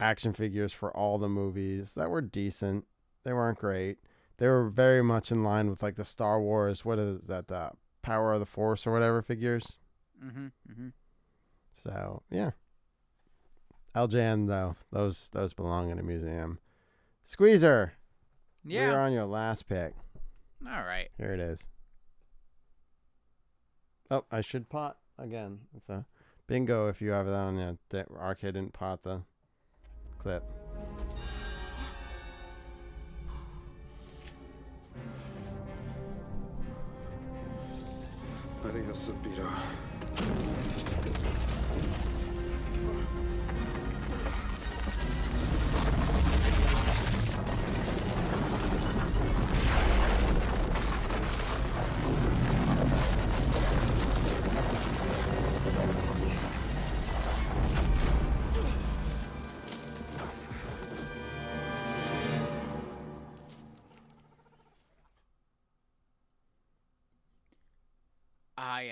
action 0.00 0.32
figures 0.32 0.72
for 0.72 0.96
all 0.96 1.18
the 1.18 1.28
movies 1.28 1.94
that 1.94 2.10
were 2.10 2.20
decent. 2.20 2.84
They 3.24 3.32
weren't 3.32 3.58
great. 3.58 3.98
They 4.38 4.46
were 4.46 4.68
very 4.68 5.02
much 5.02 5.32
in 5.32 5.42
line 5.42 5.68
with 5.68 5.82
like 5.82 5.96
the 5.96 6.04
Star 6.04 6.40
Wars. 6.40 6.84
What 6.84 6.98
is 6.98 7.26
that? 7.26 7.50
Uh, 7.50 7.70
Power 8.02 8.32
of 8.32 8.40
the 8.40 8.46
Force 8.46 8.86
or 8.86 8.92
whatever 8.92 9.20
figures. 9.20 9.80
Mm-hmm. 10.24 10.46
Mm-hmm. 10.70 10.88
So 11.72 12.22
yeah, 12.30 12.52
LJN 13.98 14.46
though 14.46 14.76
those 14.92 15.28
those 15.32 15.52
belong 15.52 15.90
in 15.90 15.98
a 15.98 16.02
museum. 16.02 16.58
Squeezer, 17.24 17.92
Yeah. 18.64 18.92
we're 18.92 18.98
on 19.00 19.12
your 19.12 19.26
last 19.26 19.68
pick. 19.68 19.94
All 20.66 20.82
right. 20.84 21.08
Here 21.18 21.32
it 21.34 21.40
is. 21.40 21.68
Oh, 24.10 24.24
I 24.30 24.40
should 24.40 24.68
pot 24.68 24.98
again. 25.18 25.60
It's 25.76 25.88
a 25.88 26.06
bingo 26.46 26.88
if 26.88 27.02
you 27.02 27.10
have 27.10 27.26
that 27.26 27.34
on 27.34 27.56
the 27.56 27.78
the 27.90 28.06
arcade 28.16 28.54
didn't 28.54 28.72
pot 28.72 29.02
the 29.02 29.22
clip. 30.18 30.44
Adios, 38.64 39.06
Satipo. 39.06 40.47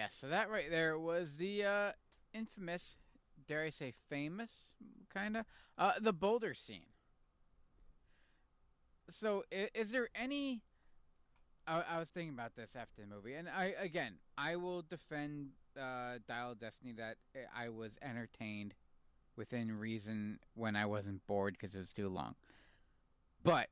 Ah, 0.07 0.09
yes. 0.09 0.15
So 0.21 0.29
that 0.29 0.51
right 0.51 0.71
there 0.71 0.99
was 0.99 1.37
the 1.37 1.65
uh, 1.65 1.93
infamous, 2.33 2.99
dare 3.49 3.63
I 3.65 3.71
say, 3.71 3.93
famous, 4.09 4.53
kind 5.13 5.37
of, 5.37 5.45
uh, 5.79 5.93
the 6.01 6.13
Boulder 6.13 6.55
scene. 6.55 6.87
So, 9.09 9.45
i- 9.53 9.71
is 9.75 9.91
there 9.91 10.09
any? 10.15 10.63
I, 11.67 11.83
I 11.83 11.99
was 11.99 12.11
thinking 12.11 12.35
about 12.35 12.55
this 12.57 12.77
after 12.77 13.03
the 13.03 13.07
movie, 13.09 13.35
and 13.35 13.49
I 13.49 13.75
again, 13.79 14.15
I 14.39 14.57
will 14.57 14.83
defend 14.83 15.51
uh, 15.81 16.19
Dial 16.29 16.55
Destiny 16.55 16.93
that 16.95 17.17
I 17.57 17.69
was 17.69 17.99
entertained 18.03 18.75
within 19.37 19.73
reason 19.79 20.39
when 20.55 20.77
I 20.77 20.87
wasn't 20.87 21.27
bored 21.27 21.55
because 21.55 21.75
it 21.75 21.79
was 21.79 21.93
too 21.93 22.09
long. 22.09 22.35
But 23.43 23.69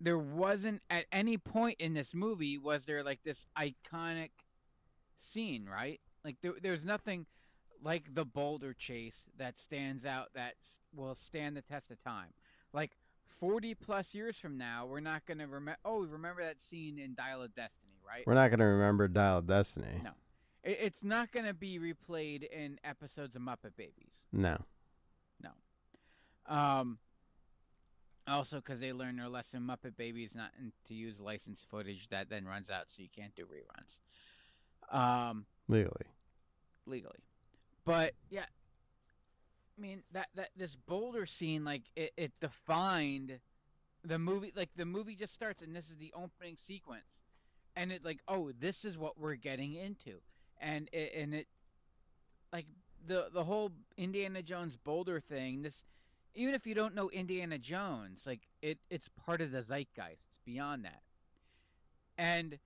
there 0.00 0.18
wasn't 0.18 0.82
at 0.88 1.06
any 1.10 1.36
point 1.36 1.76
in 1.78 1.94
this 1.94 2.14
movie 2.14 2.58
was 2.58 2.84
there 2.84 3.02
like 3.02 3.22
this 3.22 3.46
iconic 3.58 4.30
scene, 5.16 5.66
right? 5.66 6.00
Like 6.24 6.36
there, 6.42 6.54
there's 6.62 6.84
nothing 6.84 7.26
like 7.82 8.14
the 8.14 8.24
boulder 8.24 8.72
chase 8.72 9.24
that 9.36 9.58
stands 9.58 10.04
out 10.04 10.28
that 10.34 10.54
will 10.94 11.14
stand 11.14 11.56
the 11.56 11.62
test 11.62 11.90
of 11.90 12.02
time. 12.02 12.28
Like 12.72 12.92
40 13.26 13.74
plus 13.74 14.14
years 14.14 14.36
from 14.36 14.58
now, 14.58 14.86
we're 14.86 15.00
not 15.00 15.26
going 15.26 15.38
to 15.38 15.46
remember. 15.46 15.78
Oh, 15.84 16.04
remember 16.04 16.42
that 16.44 16.62
scene 16.62 16.98
in 16.98 17.14
Dial 17.14 17.42
of 17.42 17.54
Destiny, 17.54 17.94
right? 18.06 18.24
We're 18.26 18.34
not 18.34 18.50
gonna 18.50 18.66
remember 18.66 19.08
Dial 19.08 19.38
of 19.38 19.46
Destiny. 19.46 20.00
No. 20.02 20.10
It, 20.62 20.78
it's 20.80 21.04
not 21.04 21.32
going 21.32 21.46
to 21.46 21.54
be 21.54 21.78
replayed 21.78 22.48
in 22.50 22.78
episodes 22.84 23.36
of 23.36 23.42
Muppet 23.42 23.76
Babies. 23.76 24.26
No. 24.32 24.58
No. 25.42 25.50
Um, 26.46 26.98
Also, 28.28 28.56
because 28.56 28.80
they 28.80 28.92
learned 28.92 29.18
their 29.18 29.28
lesson, 29.28 29.62
Muppet 29.62 29.96
Babies 29.96 30.34
not 30.34 30.50
in, 30.58 30.72
to 30.86 30.94
use 30.94 31.18
licensed 31.18 31.68
footage 31.68 32.08
that 32.08 32.28
then 32.28 32.44
runs 32.46 32.70
out, 32.70 32.84
so 32.88 33.02
you 33.02 33.08
can't 33.14 33.34
do 33.34 33.46
reruns. 33.46 33.98
Um, 34.96 35.46
Legally. 35.68 36.06
legally. 36.86 37.20
But 37.84 38.14
yeah, 38.30 38.44
I 39.76 39.80
mean 39.80 40.02
that 40.12 40.28
that 40.34 40.50
this 40.56 40.76
boulder 40.76 41.26
scene, 41.26 41.64
like 41.64 41.82
it, 41.96 42.12
it 42.16 42.32
defined 42.40 43.40
the 44.04 44.18
movie. 44.18 44.52
Like 44.54 44.70
the 44.76 44.84
movie 44.84 45.14
just 45.14 45.34
starts, 45.34 45.62
and 45.62 45.74
this 45.74 45.88
is 45.90 45.96
the 45.96 46.12
opening 46.14 46.56
sequence, 46.56 47.22
and 47.76 47.92
it 47.92 48.04
like 48.04 48.20
oh, 48.28 48.52
this 48.58 48.84
is 48.84 48.98
what 48.98 49.18
we're 49.18 49.36
getting 49.36 49.74
into, 49.74 50.20
and 50.60 50.88
it, 50.92 51.12
and 51.16 51.34
it 51.34 51.46
like 52.52 52.66
the 53.06 53.28
the 53.32 53.44
whole 53.44 53.72
Indiana 53.96 54.42
Jones 54.42 54.76
boulder 54.76 55.20
thing. 55.20 55.62
This 55.62 55.84
even 56.34 56.54
if 56.54 56.66
you 56.66 56.74
don't 56.74 56.94
know 56.94 57.10
Indiana 57.10 57.58
Jones, 57.58 58.22
like 58.26 58.48
it 58.62 58.78
it's 58.90 59.08
part 59.24 59.40
of 59.40 59.50
the 59.50 59.62
zeitgeist. 59.62 60.26
It's 60.28 60.38
beyond 60.44 60.84
that, 60.84 61.02
and 62.16 62.58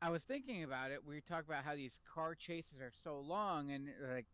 I 0.00 0.10
was 0.10 0.22
thinking 0.22 0.62
about 0.62 0.90
it. 0.90 1.04
We 1.06 1.20
talk 1.20 1.44
about 1.46 1.64
how 1.64 1.74
these 1.74 1.98
car 2.14 2.34
chases 2.34 2.80
are 2.80 2.92
so 3.02 3.20
long, 3.20 3.70
and 3.70 3.88
like 4.12 4.26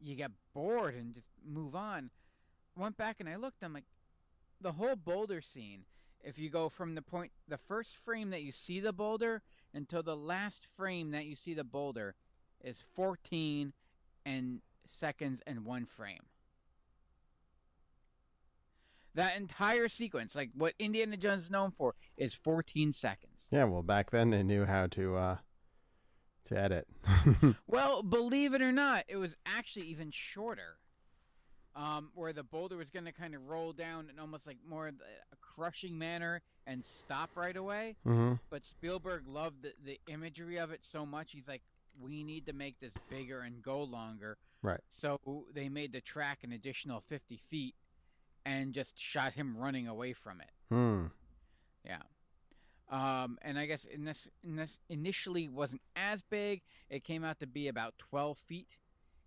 you 0.00 0.14
get 0.14 0.30
bored 0.54 0.94
and 0.94 1.14
just 1.14 1.28
move 1.44 1.74
on. 1.74 2.10
Went 2.76 2.96
back 2.96 3.16
and 3.20 3.28
I 3.28 3.36
looked. 3.36 3.62
I'm 3.62 3.74
like, 3.74 3.84
the 4.60 4.72
whole 4.72 4.96
boulder 4.96 5.40
scene. 5.40 5.84
If 6.22 6.38
you 6.38 6.50
go 6.50 6.68
from 6.68 6.94
the 6.94 7.02
point, 7.02 7.32
the 7.48 7.56
first 7.56 7.96
frame 7.96 8.28
that 8.30 8.42
you 8.42 8.52
see 8.52 8.78
the 8.78 8.92
boulder 8.92 9.42
until 9.72 10.02
the 10.02 10.16
last 10.16 10.66
frame 10.76 11.12
that 11.12 11.24
you 11.24 11.34
see 11.34 11.54
the 11.54 11.64
boulder, 11.64 12.14
is 12.62 12.82
14 12.94 13.72
and 14.26 14.60
seconds 14.86 15.40
and 15.46 15.64
one 15.64 15.86
frame. 15.86 16.26
That 19.14 19.36
entire 19.36 19.88
sequence, 19.88 20.34
like 20.34 20.50
what 20.54 20.74
Indiana 20.78 21.16
Jones 21.16 21.44
is 21.44 21.50
known 21.50 21.72
for, 21.72 21.94
is 22.16 22.32
14 22.32 22.92
seconds. 22.92 23.46
Yeah, 23.50 23.64
well, 23.64 23.82
back 23.82 24.10
then 24.10 24.30
they 24.30 24.42
knew 24.42 24.66
how 24.66 24.86
to 24.88 25.16
uh, 25.16 25.36
to 26.46 26.58
edit. 26.58 26.86
Well, 27.66 28.02
believe 28.02 28.54
it 28.54 28.62
or 28.62 28.72
not, 28.72 29.04
it 29.08 29.16
was 29.16 29.36
actually 29.46 29.86
even 29.86 30.10
shorter. 30.10 30.76
Um, 31.76 32.10
where 32.14 32.32
the 32.32 32.42
boulder 32.42 32.76
was 32.76 32.90
going 32.90 33.04
to 33.04 33.12
kind 33.12 33.32
of 33.32 33.46
roll 33.46 33.72
down 33.72 34.10
in 34.10 34.18
almost 34.18 34.44
like 34.44 34.58
more 34.68 34.88
of 34.88 34.96
a 35.32 35.36
crushing 35.36 35.96
manner 35.96 36.42
and 36.66 36.84
stop 36.84 37.30
right 37.36 37.56
away. 37.56 37.94
Mm-hmm. 38.04 38.34
But 38.50 38.64
Spielberg 38.64 39.22
loved 39.28 39.62
the, 39.62 39.72
the 39.84 40.00
imagery 40.12 40.58
of 40.58 40.72
it 40.72 40.80
so 40.82 41.06
much. 41.06 41.30
He's 41.30 41.46
like, 41.46 41.62
we 41.98 42.24
need 42.24 42.46
to 42.46 42.52
make 42.52 42.80
this 42.80 42.92
bigger 43.08 43.40
and 43.40 43.62
go 43.62 43.84
longer. 43.84 44.36
Right. 44.62 44.80
So 44.90 45.20
they 45.54 45.68
made 45.68 45.92
the 45.92 46.00
track 46.00 46.40
an 46.42 46.52
additional 46.52 47.02
50 47.08 47.40
feet 47.48 47.74
and 48.50 48.72
just 48.72 48.98
shot 48.98 49.34
him 49.34 49.56
running 49.56 49.86
away 49.86 50.12
from 50.12 50.40
it. 50.40 50.50
Hmm. 50.68 51.06
Yeah. 51.84 52.02
Um, 52.90 53.38
and 53.42 53.58
I 53.58 53.66
guess 53.66 53.84
in 53.84 54.04
this, 54.04 54.26
in 54.42 54.56
this 54.56 54.78
initially 54.88 55.48
wasn't 55.48 55.82
as 55.94 56.20
big. 56.22 56.62
It 56.88 57.04
came 57.04 57.22
out 57.22 57.38
to 57.40 57.46
be 57.46 57.68
about 57.68 57.94
12 57.98 58.38
feet 58.38 58.76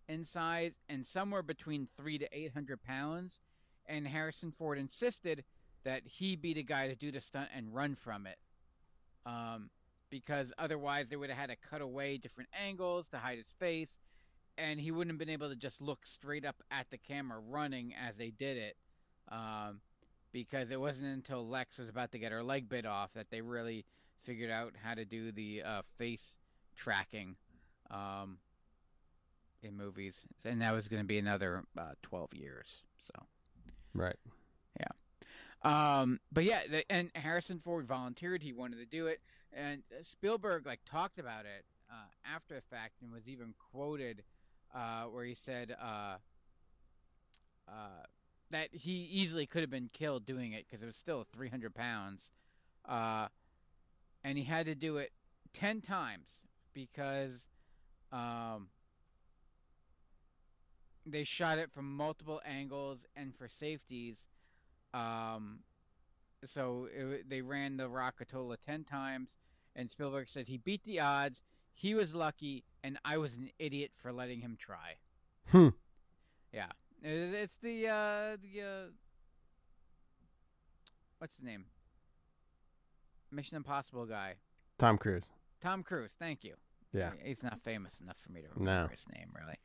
in 0.10 0.26
size 0.26 0.74
and 0.90 1.08
somewhere 1.08 1.42
between 1.42 1.88
three 1.96 2.18
to 2.18 2.28
800 2.38 2.84
pounds. 2.84 3.40
And 3.86 4.08
Harrison 4.08 4.52
Ford 4.52 4.78
insisted 4.78 5.46
that 5.86 6.02
he 6.06 6.36
be 6.36 6.54
the 6.54 6.64
guy 6.64 6.88
to 6.88 6.96
do 6.96 7.12
the 7.12 7.22
stunt 7.22 7.50
and 7.56 7.74
run 7.74 7.96
from 7.96 8.28
it. 8.28 8.38
Um, 9.26 9.70
because 10.10 10.52
otherwise 10.58 11.10
they 11.10 11.16
would 11.16 11.30
have 11.30 11.40
had 11.40 11.50
to 11.50 11.56
cut 11.70 11.82
away 11.82 12.18
different 12.18 12.50
angles 12.62 13.08
to 13.10 13.18
hide 13.18 13.38
his 13.38 13.54
face. 13.58 14.00
And 14.58 14.82
he 14.82 14.92
wouldn't 14.92 15.14
have 15.14 15.18
been 15.18 15.30
able 15.30 15.50
to 15.50 15.56
just 15.56 15.82
look 15.82 16.06
straight 16.06 16.46
up 16.46 16.58
at 16.70 16.90
the 16.92 16.98
camera 16.98 17.40
running 17.40 17.94
as 17.96 18.18
they 18.18 18.30
did 18.30 18.58
it. 18.58 18.76
Um, 19.34 19.80
because 20.32 20.72
it 20.72 20.80
wasn't 20.80 21.08
until 21.08 21.48
Lex 21.48 21.78
was 21.78 21.90
about 21.90 22.12
to 22.12 22.20
get 22.20 22.32
her 22.32 22.44
leg 22.44 22.70
bit 22.70 22.86
off 22.86 23.12
that 23.14 23.30
they 23.30 23.42
really 23.42 23.86
figured 24.24 24.52
out 24.52 24.74
how 24.82 24.94
to 24.94 25.06
do 25.06 25.32
the 25.32 25.64
uh, 25.64 25.82
face 25.98 26.40
tracking 26.76 27.36
um, 27.92 28.38
in 29.62 29.76
movies, 29.76 30.26
and 30.46 30.62
that 30.62 30.72
was 30.72 30.88
going 30.88 31.02
to 31.02 31.08
be 31.08 31.18
another 31.18 31.64
uh, 31.78 31.92
twelve 32.02 32.34
years. 32.34 32.82
So, 33.00 33.14
Right. 33.94 34.18
Yeah. 34.80 36.02
Um, 36.02 36.20
but 36.32 36.44
yeah, 36.44 36.62
the, 36.70 36.92
and 36.92 37.12
Harrison 37.16 37.60
Ford 37.60 37.88
volunteered; 37.88 38.44
he 38.44 38.54
wanted 38.54 38.78
to 38.78 38.86
do 38.86 39.08
it, 39.08 39.22
and 39.52 39.84
Spielberg 40.02 40.66
like 40.66 40.82
talked 40.86 41.20
about 41.20 41.46
it 41.46 41.66
uh, 41.92 42.34
after 42.36 42.56
the 42.56 42.62
fact, 42.62 43.02
and 43.02 43.12
was 43.12 43.30
even 43.30 43.54
quoted 43.72 44.24
uh, 44.76 45.04
where 45.04 45.26
he 45.26 45.36
said. 45.36 45.76
That 48.54 48.70
he 48.72 49.10
easily 49.12 49.48
could 49.48 49.62
have 49.62 49.72
been 49.72 49.90
killed 49.92 50.28
doing 50.28 50.54
it 50.54 50.68
because 50.70 50.84
it 50.84 50.86
was 50.86 50.96
still 50.96 51.26
300 51.34 51.74
pounds. 51.74 52.30
Uh, 52.88 53.28
and 54.24 54.38
he 54.38 54.44
had 54.44 54.68
to 54.68 54.76
do 54.76 54.98
it 54.98 55.12
10 55.54 55.82
times 55.82 56.28
because 56.72 57.48
um, 58.12 58.68
they 61.04 61.24
shot 61.24 61.58
it 61.58 61.72
from 61.72 61.98
multiple 61.98 62.42
angles 62.46 63.00
and 63.16 63.34
for 63.36 63.48
safeties. 63.48 64.18
Um, 64.94 65.62
so 66.46 66.88
it, 66.96 67.28
they 67.28 67.42
ran 67.42 67.78
the 67.78 67.90
Rockatola 67.90 68.58
10 68.64 68.84
times, 68.84 69.38
and 69.76 69.90
Spielberg 69.90 70.30
said 70.30 70.48
he 70.48 70.58
beat 70.58 70.84
the 70.86 71.00
odds. 71.00 71.42
He 71.74 71.96
was 71.96 72.14
lucky, 72.14 72.64
and 72.84 73.00
I 73.04 73.18
was 73.18 73.34
an 73.34 73.50
idiot 73.58 73.94
for 73.96 74.14
letting 74.14 74.42
him 74.42 74.58
try. 74.60 74.98
Hmm. 75.50 75.70
Yeah. 76.54 76.68
It- 77.04 77.34
It's 77.34 77.58
the 77.62 77.88
uh 77.88 78.38
the 78.42 78.62
uh 78.62 78.92
what's 81.20 81.36
the 81.36 81.46
name? 81.46 81.66
Mission 83.32 83.58
Impossible 83.58 84.06
guy. 84.06 84.36
Tom 84.78 84.98
Cruise. 84.98 85.30
Tom 85.62 85.84
Cruise, 85.84 86.12
thank 86.20 86.44
you. 86.44 86.56
Yeah. 86.92 87.12
He's 87.24 87.42
not 87.42 87.62
famous 87.64 88.00
enough 88.00 88.18
for 88.24 88.32
me 88.32 88.42
to 88.42 88.48
No. 88.50 88.54
remember 88.72 88.94
his 88.94 89.06
name 89.16 89.32
really. 89.36 89.58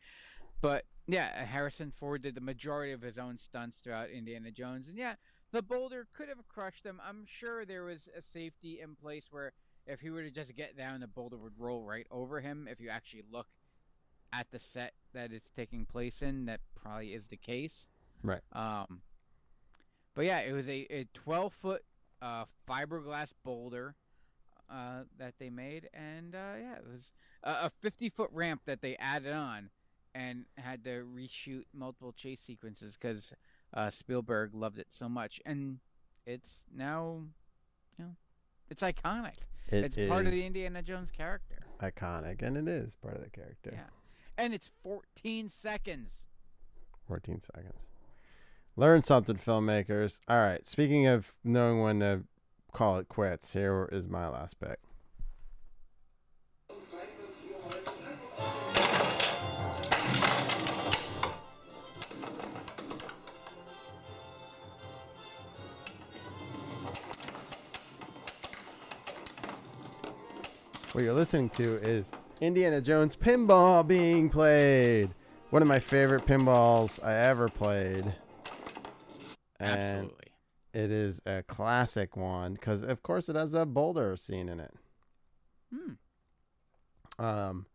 But 0.61 0.85
yeah, 1.07 1.45
Harrison 1.45 1.93
Ford 1.93 2.23
did 2.23 2.35
the 2.35 2.41
majority 2.41 2.93
of 2.93 3.03
his 3.03 3.19
own 3.19 3.39
stunts 3.39 3.79
throughout 3.79 4.11
Indiana 4.11 4.51
Jones 4.51 4.89
and 4.89 4.97
yeah, 4.97 5.15
the 5.53 5.63
boulder 5.63 6.07
could 6.15 6.29
have 6.29 6.47
crushed 6.49 6.85
him. 6.85 7.01
I'm 7.07 7.25
sure 7.27 7.65
there 7.65 7.85
was 7.85 8.09
a 8.17 8.23
safety 8.23 8.81
in 8.81 8.97
place 8.97 9.29
where 9.31 9.53
if 9.87 10.01
he 10.01 10.11
were 10.11 10.23
to 10.23 10.31
just 10.31 10.55
get 10.57 10.77
down 10.77 11.01
the 11.01 11.07
boulder 11.07 11.37
would 11.37 11.59
roll 11.59 11.83
right 11.85 12.07
over 12.11 12.41
him 12.41 12.67
if 12.71 12.81
you 12.81 12.89
actually 12.91 13.23
look 13.31 13.47
at 14.33 14.51
the 14.51 14.59
set 14.59 14.95
that 15.15 15.33
it's 15.33 15.49
taking 15.51 15.85
place 15.85 16.23
in 16.23 16.47
that 16.47 16.61
probably 16.75 17.15
is 17.15 17.29
the 17.29 17.37
case. 17.37 17.89
Right. 18.23 18.41
Um, 18.53 19.03
but 20.15 20.25
yeah, 20.25 20.41
it 20.41 20.53
was 20.53 20.69
a, 20.69 20.87
a 20.91 21.07
12 21.15 21.53
foot 21.53 21.85
uh, 22.21 22.45
fiberglass 22.69 23.33
boulder 23.45 23.95
uh, 24.71 25.03
that 25.19 25.35
they 25.39 25.51
made, 25.51 25.89
and 25.95 26.35
uh, 26.35 26.59
yeah, 26.61 26.75
it 26.75 26.85
was 26.91 27.13
a, 27.43 27.67
a 27.67 27.71
50 27.81 28.11
foot 28.11 28.31
ramp 28.33 28.63
that 28.67 28.83
they 28.83 28.97
added 28.97 29.33
on 29.33 29.71
and 30.15 30.47
had 30.57 30.85
to 30.85 31.07
reshoot 31.07 31.65
multiple 31.73 32.13
chase 32.13 32.41
sequences 32.41 32.99
because 33.01 33.33
uh, 33.73 33.91
Spielberg 33.91 34.55
loved 34.55 34.79
it 34.79 34.89
so 34.91 35.09
much, 35.09 35.41
and 35.47 35.79
it's 36.27 36.65
now, 36.75 37.23
you 37.99 38.05
know, 38.05 38.11
it's 38.69 38.83
iconic. 38.83 39.37
It 39.69 39.85
it's 39.85 39.97
part 40.09 40.27
of 40.27 40.33
the 40.33 40.45
Indiana 40.45 40.83
Jones 40.83 41.11
character. 41.11 41.67
iconic, 41.81 42.43
and 42.43 42.57
it 42.57 42.69
is 42.69 42.95
part 42.95 43.17
of 43.17 43.23
the 43.23 43.31
character. 43.31 43.71
Yeah, 43.73 43.87
and 44.39 44.55
it's 44.55 44.71
14 44.85 45.51
seconds. 45.51 46.25
14 47.09 47.41
seconds. 47.41 47.89
Learn 48.77 49.03
something, 49.03 49.37
filmmakers. 49.37 50.21
All 50.29 50.41
right. 50.41 50.65
Speaking 50.65 51.09
of 51.09 51.35
knowing 51.43 51.83
when 51.83 52.01
to 52.01 52.23
call 52.73 52.99
it 52.99 53.09
quits, 53.09 53.53
here 53.53 53.89
is 53.91 54.07
my 54.07 54.29
last 54.29 54.61
pick. 54.61 54.79
What 70.93 71.05
you're 71.05 71.13
listening 71.13 71.51
to 71.51 71.77
is 71.77 72.11
Indiana 72.41 72.81
Jones 72.81 73.17
pinball 73.17 73.87
being 73.87 74.31
played. 74.31 75.11
One 75.51 75.63
of 75.63 75.69
my 75.69 75.81
favorite 75.81 76.25
pinballs 76.27 77.03
I 77.03 77.15
ever 77.15 77.49
played. 77.49 78.15
And 79.59 79.71
Absolutely. 79.71 80.27
it 80.73 80.91
is 80.93 81.21
a 81.27 81.43
classic 81.43 82.17
one 82.17 82.53
because, 82.53 82.83
of 82.83 83.03
course, 83.03 83.29
it 83.29 83.35
has 83.35 83.55
a 83.55 83.67
boulder 83.67 84.17
scene 84.17 84.49
in 84.49 84.61
it. 84.61 84.75
Hmm. 85.75 87.25
Um, 87.25 87.67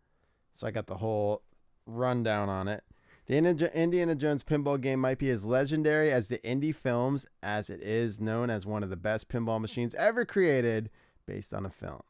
so 0.53 0.65
I 0.65 0.72
got 0.72 0.88
the 0.88 0.98
whole 0.98 1.41
rundown 1.85 2.48
on 2.48 2.69
it. 2.69 2.84
The 3.26 3.35
Indiana 3.38 3.72
Indiana 3.73 4.15
Jones 4.15 4.44
pinball 4.44 4.80
game 4.80 4.99
might 4.99 5.18
be 5.18 5.30
as 5.30 5.44
legendary 5.44 6.11
as 6.11 6.27
the 6.27 6.40
indie 6.40 6.76
films, 6.76 7.26
as 7.41 7.69
it 7.69 7.81
is 7.81 8.22
known 8.22 8.49
as 8.49 8.65
one 8.65 8.84
of 8.84 8.90
the 8.90 8.95
best 8.95 9.30
pinball 9.30 9.60
machines 9.60 9.94
ever 9.95 10.26
created 10.26 10.90
based 11.26 11.53
on 11.53 11.65
a 11.65 11.69
film. 11.69 12.02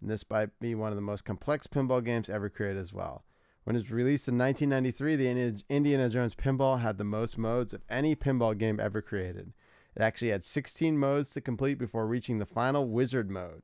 And 0.00 0.10
this 0.10 0.24
might 0.30 0.58
be 0.60 0.74
one 0.74 0.90
of 0.90 0.96
the 0.96 1.02
most 1.02 1.24
complex 1.24 1.66
pinball 1.66 2.04
games 2.04 2.30
ever 2.30 2.48
created 2.48 2.80
as 2.80 2.92
well. 2.92 3.24
When 3.64 3.76
it 3.76 3.80
was 3.80 3.90
released 3.90 4.28
in 4.28 4.38
1993, 4.38 5.16
the 5.16 5.62
Indiana 5.68 6.08
Jones 6.08 6.34
pinball 6.34 6.80
had 6.80 6.96
the 6.96 7.04
most 7.04 7.36
modes 7.36 7.74
of 7.74 7.82
any 7.90 8.16
pinball 8.16 8.56
game 8.56 8.80
ever 8.80 9.02
created. 9.02 9.52
It 9.94 10.02
actually 10.02 10.30
had 10.30 10.42
16 10.44 10.96
modes 10.96 11.30
to 11.30 11.40
complete 11.40 11.74
before 11.74 12.06
reaching 12.06 12.38
the 12.38 12.46
final 12.46 12.88
wizard 12.88 13.30
mode. 13.30 13.62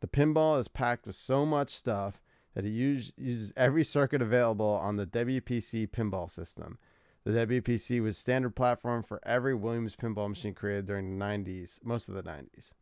The 0.00 0.06
pinball 0.06 0.60
is 0.60 0.68
packed 0.68 1.06
with 1.06 1.16
so 1.16 1.44
much 1.44 1.70
stuff 1.70 2.20
that 2.54 2.64
it 2.64 2.70
use, 2.70 3.12
uses 3.16 3.52
every 3.56 3.82
circuit 3.82 4.22
available 4.22 4.78
on 4.80 4.96
the 4.96 5.06
WPC 5.06 5.88
pinball 5.88 6.30
system. 6.30 6.78
The 7.24 7.46
WPC 7.46 8.02
was 8.02 8.16
standard 8.16 8.54
platform 8.54 9.02
for 9.02 9.18
every 9.24 9.54
Williams 9.54 9.96
pinball 9.96 10.28
machine 10.28 10.54
created 10.54 10.86
during 10.86 11.18
the 11.18 11.24
90s, 11.24 11.82
most 11.82 12.08
of 12.08 12.14
the 12.14 12.22
90s. 12.22 12.72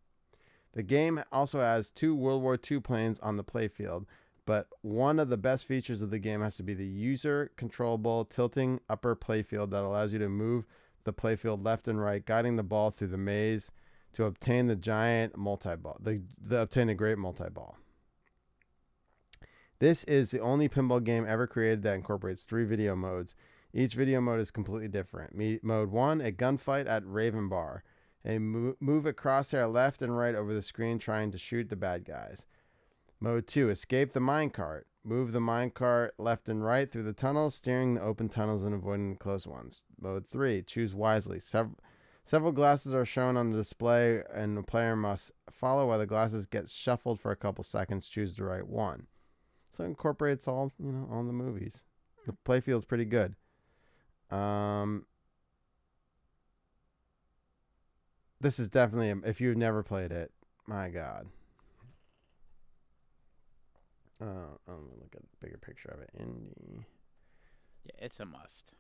The 0.73 0.82
game 0.82 1.23
also 1.31 1.61
has 1.61 1.90
two 1.90 2.15
World 2.15 2.43
War 2.43 2.59
II 2.70 2.81
planes 2.81 3.20
on 3.20 3.36
the 3.36 3.44
playfield, 3.44 4.07
but 4.47 4.69
one 4.81 5.19
of 5.19 5.28
the 5.28 5.36
best 5.36 5.66
features 5.66 6.03
of 6.03 6.11
the 6.11 6.19
game 6.19 6.40
has 6.40 6.57
to 6.57 6.62
be 6.62 6.74
the 6.74 6.86
user 6.86 7.53
controllable 7.57 8.24
tilting 8.24 8.81
upper 8.89 9.15
playfield 9.15 9.70
that 9.70 9.85
allows 9.85 10.12
you 10.12 10.19
to 10.19 10.28
move 10.28 10.66
the 11.05 11.12
playfield 11.12 11.65
left 11.65 11.89
and 11.89 12.01
right, 12.01 12.24
guiding 12.24 12.57
the 12.57 12.62
ball 12.62 12.90
through 12.90 13.09
the 13.09 13.19
maze 13.19 13.70
to 14.15 14.24
obtain 14.24 14.66
the 14.66 14.77
giant 14.77 15.36
multi 15.36 15.77
ball, 15.77 15.97
the, 16.01 16.23
the 16.40 16.61
obtain 16.61 16.89
a 16.89 16.94
great 16.94 17.19
multi 17.19 17.49
ball. 17.51 17.77
This 19.78 20.05
is 20.05 20.31
the 20.31 20.40
only 20.40 20.69
pinball 20.69 21.03
game 21.03 21.27
ever 21.27 21.47
created 21.47 21.82
that 21.82 21.97
incorporates 21.97 22.44
three 22.44 22.65
video 22.65 22.94
modes. 22.94 23.35
Each 23.74 23.94
video 23.94 24.20
mode 24.20 24.39
is 24.39 24.51
completely 24.51 24.89
different. 24.89 25.35
Me- 25.35 25.59
mode 25.62 25.90
1, 25.90 26.20
a 26.20 26.31
gunfight 26.31 26.86
at 26.86 27.03
Raven 27.05 27.49
Bar. 27.49 27.82
A 28.24 28.39
mo- 28.39 28.77
move 28.81 29.07
a 29.07 29.12
crosshair 29.12 29.73
left 29.73 30.03
and 30.03 30.16
right 30.16 30.35
over 30.35 30.55
the 30.55 30.62
screen 30.62 30.99
trying 30.99 31.31
to 31.32 31.39
shoot 31.39 31.69
the 31.69 31.77
bad 31.77 32.05
guys. 32.05 32.47
Mode 33.20 33.47
2, 33.47 33.70
escape 33.70 34.12
the 34.12 34.20
minecart. 34.20 34.82
Move 35.05 35.32
the 35.32 35.40
minecart 35.40 36.11
left 36.19 36.49
and 36.49 36.65
right 36.65 36.90
through 36.90 37.03
the 37.03 37.12
tunnels, 37.12 37.55
steering 37.55 37.94
the 37.94 38.03
open 38.03 38.28
tunnels 38.28 38.62
and 38.62 38.74
avoiding 38.74 39.11
the 39.11 39.19
closed 39.19 39.47
ones. 39.47 39.85
Mode 40.01 40.27
3, 40.28 40.62
choose 40.62 40.94
wisely. 40.94 41.40
Sev- 41.40 41.74
several 42.24 42.53
glasses 42.53 42.94
are 42.94 43.05
shown 43.05 43.36
on 43.36 43.51
the 43.51 43.57
display, 43.57 44.23
and 44.32 44.57
the 44.57 44.62
player 44.62 44.94
must 44.94 45.32
follow 45.51 45.89
while 45.89 45.99
the 45.99 46.07
glasses 46.07 46.47
get 46.47 46.69
shuffled 46.69 47.20
for 47.20 47.32
a 47.32 47.36
couple 47.36 47.65
seconds. 47.65 48.07
Choose 48.07 48.35
the 48.35 48.44
right 48.44 48.66
one. 48.66 49.07
So 49.70 49.85
it 49.85 49.89
incorporates 49.89 50.47
all 50.47 50.70
you 50.78 50.93
know, 50.93 51.09
all 51.11 51.24
the 51.24 51.32
movies. 51.32 51.85
The 52.27 52.35
playfield's 52.44 52.85
pretty 52.85 53.07
good. 53.07 53.35
Um, 54.31 55.07
this 58.43 58.59
is 58.59 58.69
definitely 58.69 59.10
a- 59.10 59.28
if 59.28 59.40
you've 59.40 59.56
never 59.56 59.82
played 59.82 60.12
it, 60.12 60.32
my 60.66 60.90
God. 60.90 61.28
Uh, 64.20 64.24
I'm 64.69 64.86
gonna 64.86 65.01
look 65.01 65.14
at 65.16 65.23
a 65.23 65.44
bigger 65.44 65.59
picture 65.59 65.89
of 65.89 66.01
it. 66.01 66.10
Indy. 66.19 66.86
Yeah, 67.85 67.93
it's 67.98 68.20
a 68.20 68.24
must. 68.27 68.73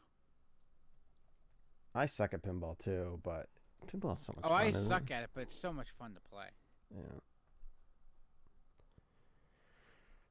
I 1.94 2.06
suck 2.06 2.32
at 2.34 2.42
pinball 2.42 2.78
too, 2.78 3.20
but 3.24 3.48
pinball's 3.86 4.20
so 4.20 4.32
much 4.36 4.44
Oh, 4.44 4.48
fun. 4.50 4.60
I 4.60 4.72
suck 4.72 5.10
it? 5.10 5.14
at 5.14 5.22
it, 5.24 5.30
but 5.34 5.42
it's 5.42 5.54
so 5.58 5.72
much 5.72 5.88
fun 5.98 6.14
to 6.14 6.20
play. 6.20 6.46
Yeah. 6.94 7.18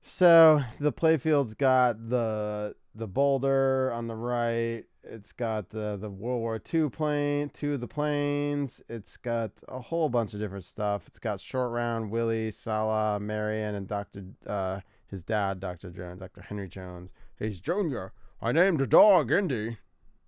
So 0.03 0.63
the 0.79 0.91
playfield's 0.91 1.53
got 1.53 2.09
the 2.09 2.75
the 2.95 3.07
boulder 3.07 3.91
on 3.93 4.07
the 4.07 4.15
right. 4.15 4.83
It's 5.03 5.31
got 5.31 5.69
the 5.69 5.97
the 5.99 6.09
World 6.09 6.41
War 6.41 6.61
II 6.73 6.89
plane, 6.89 7.49
two 7.49 7.73
of 7.73 7.81
the 7.81 7.87
planes. 7.87 8.81
It's 8.87 9.17
got 9.17 9.51
a 9.67 9.79
whole 9.79 10.09
bunch 10.09 10.33
of 10.33 10.39
different 10.39 10.65
stuff. 10.65 11.03
It's 11.07 11.19
got 11.19 11.39
short 11.39 11.71
round 11.71 12.11
Willie, 12.11 12.51
Sallah, 12.51 13.19
Marion, 13.19 13.75
and 13.75 13.87
Doctor 13.87 14.25
uh, 14.45 14.81
his 15.07 15.23
dad, 15.23 15.59
Doctor 15.59 15.89
Jones, 15.89 16.19
Doctor 16.19 16.41
Henry 16.41 16.67
Jones. 16.67 17.11
He's 17.37 17.59
Junior. 17.59 18.13
I 18.41 18.51
named 18.51 18.79
the 18.79 18.87
dog 18.87 19.31
Indy. 19.31 19.77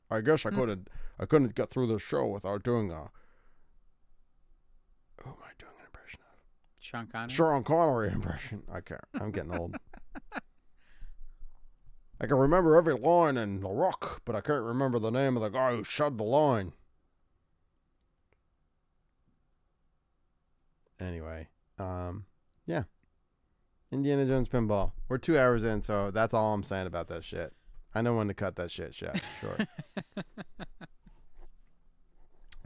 I 0.10 0.22
guess 0.22 0.45
I 0.45 0.49
couldn't 0.49 0.88
I 1.19 1.26
couldn't 1.26 1.56
get 1.56 1.69
through 1.69 1.88
the 1.88 1.99
show 1.99 2.26
without 2.27 2.64
doing 2.64 2.91
a. 2.91 3.10
Who 5.22 5.30
am 5.30 5.35
I 5.41 5.52
doing 5.60 5.72
an 5.80 5.85
impression 5.85 6.19
of? 6.22 6.40
Sean 6.80 7.07
Connery. 7.07 7.34
Sean 7.34 7.64
Connery 7.64 8.11
impression. 8.11 8.64
I 8.72 8.81
can't. 8.81 9.02
I'm 9.19 9.31
getting 9.31 9.56
old. 9.56 9.76
I 12.22 12.27
can 12.27 12.38
remember 12.38 12.77
every 12.77 12.94
line 12.94 13.38
in 13.38 13.61
The 13.61 13.69
Rock, 13.69 14.22
but 14.26 14.35
I 14.35 14.41
can't 14.41 14.64
remember 14.64 14.99
the 14.99 15.11
name 15.11 15.35
of 15.35 15.44
the 15.44 15.49
guy 15.49 15.76
who 15.76 15.84
shot 15.84 16.18
the 16.18 16.23
line. 16.23 16.73
Anyway, 20.99 21.49
um, 21.80 22.26
yeah. 22.65 22.84
Indiana 23.91 24.26
Jones 24.26 24.48
pinball. 24.48 24.94
We're 25.10 25.18
two 25.18 25.38
hours 25.38 25.64
in, 25.64 25.81
so 25.81 26.11
that's 26.11 26.34
all 26.34 26.53
I'm 26.53 26.64
saying 26.64 26.88
about 26.88 27.07
that 27.10 27.23
shit. 27.23 27.53
I 27.94 28.02
know 28.02 28.15
when 28.15 28.27
to 28.27 28.34
cut 28.34 28.56
that 28.56 28.72
shit 28.72 28.95
short. 28.95 29.68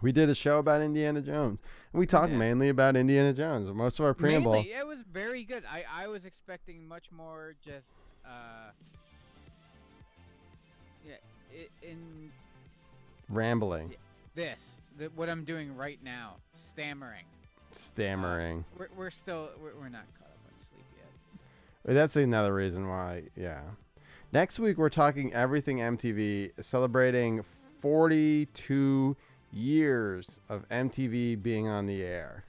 we 0.02 0.12
did 0.12 0.30
a 0.30 0.36
show 0.36 0.60
about 0.60 0.82
Indiana 0.82 1.22
Jones. 1.22 1.60
We 1.92 2.06
talked 2.06 2.30
did. 2.30 2.38
mainly 2.38 2.70
about 2.70 2.96
Indiana 2.96 3.34
Jones. 3.34 3.70
Most 3.72 4.00
of 4.00 4.06
our 4.06 4.14
preamble. 4.14 4.54
Mainly, 4.54 4.72
it 4.72 4.88
was 4.88 5.00
very 5.12 5.44
good. 5.44 5.64
I, 5.70 5.84
I 6.04 6.08
was 6.08 6.24
expecting 6.24 6.88
much 6.88 7.12
more 7.12 7.56
just 7.66 7.94
uh 8.26 8.72
yeah 11.08 11.14
in 11.82 12.32
rambling, 13.30 13.96
this 14.36 14.80
the, 14.98 15.06
what 15.16 15.30
I'm 15.30 15.44
doing 15.44 15.76
right 15.76 16.00
now 16.04 16.36
stammering 16.56 17.26
stammering. 17.72 18.66
we're, 18.78 18.88
we're 18.96 19.12
still 19.12 19.50
we're, 19.62 19.74
we're 19.80 19.90
not 19.90 20.06
caught 20.18 20.28
up 20.28 20.40
on 20.46 20.54
sleep 20.60 20.86
yet 20.96 21.96
That's 21.96 22.16
another 22.16 22.54
reason 22.54 22.88
why, 22.88 23.24
yeah. 23.36 23.62
Next 24.34 24.60
week 24.60 24.78
we're 24.78 24.90
talking 24.90 25.34
everything 25.34 25.78
MTV, 25.78 26.52
celebrating 26.60 27.44
42 27.82 29.16
years 29.54 30.40
of 30.50 30.68
MTV 30.70 31.42
being 31.42 31.68
on 31.68 31.86
the 31.86 32.04
air. 32.04 32.44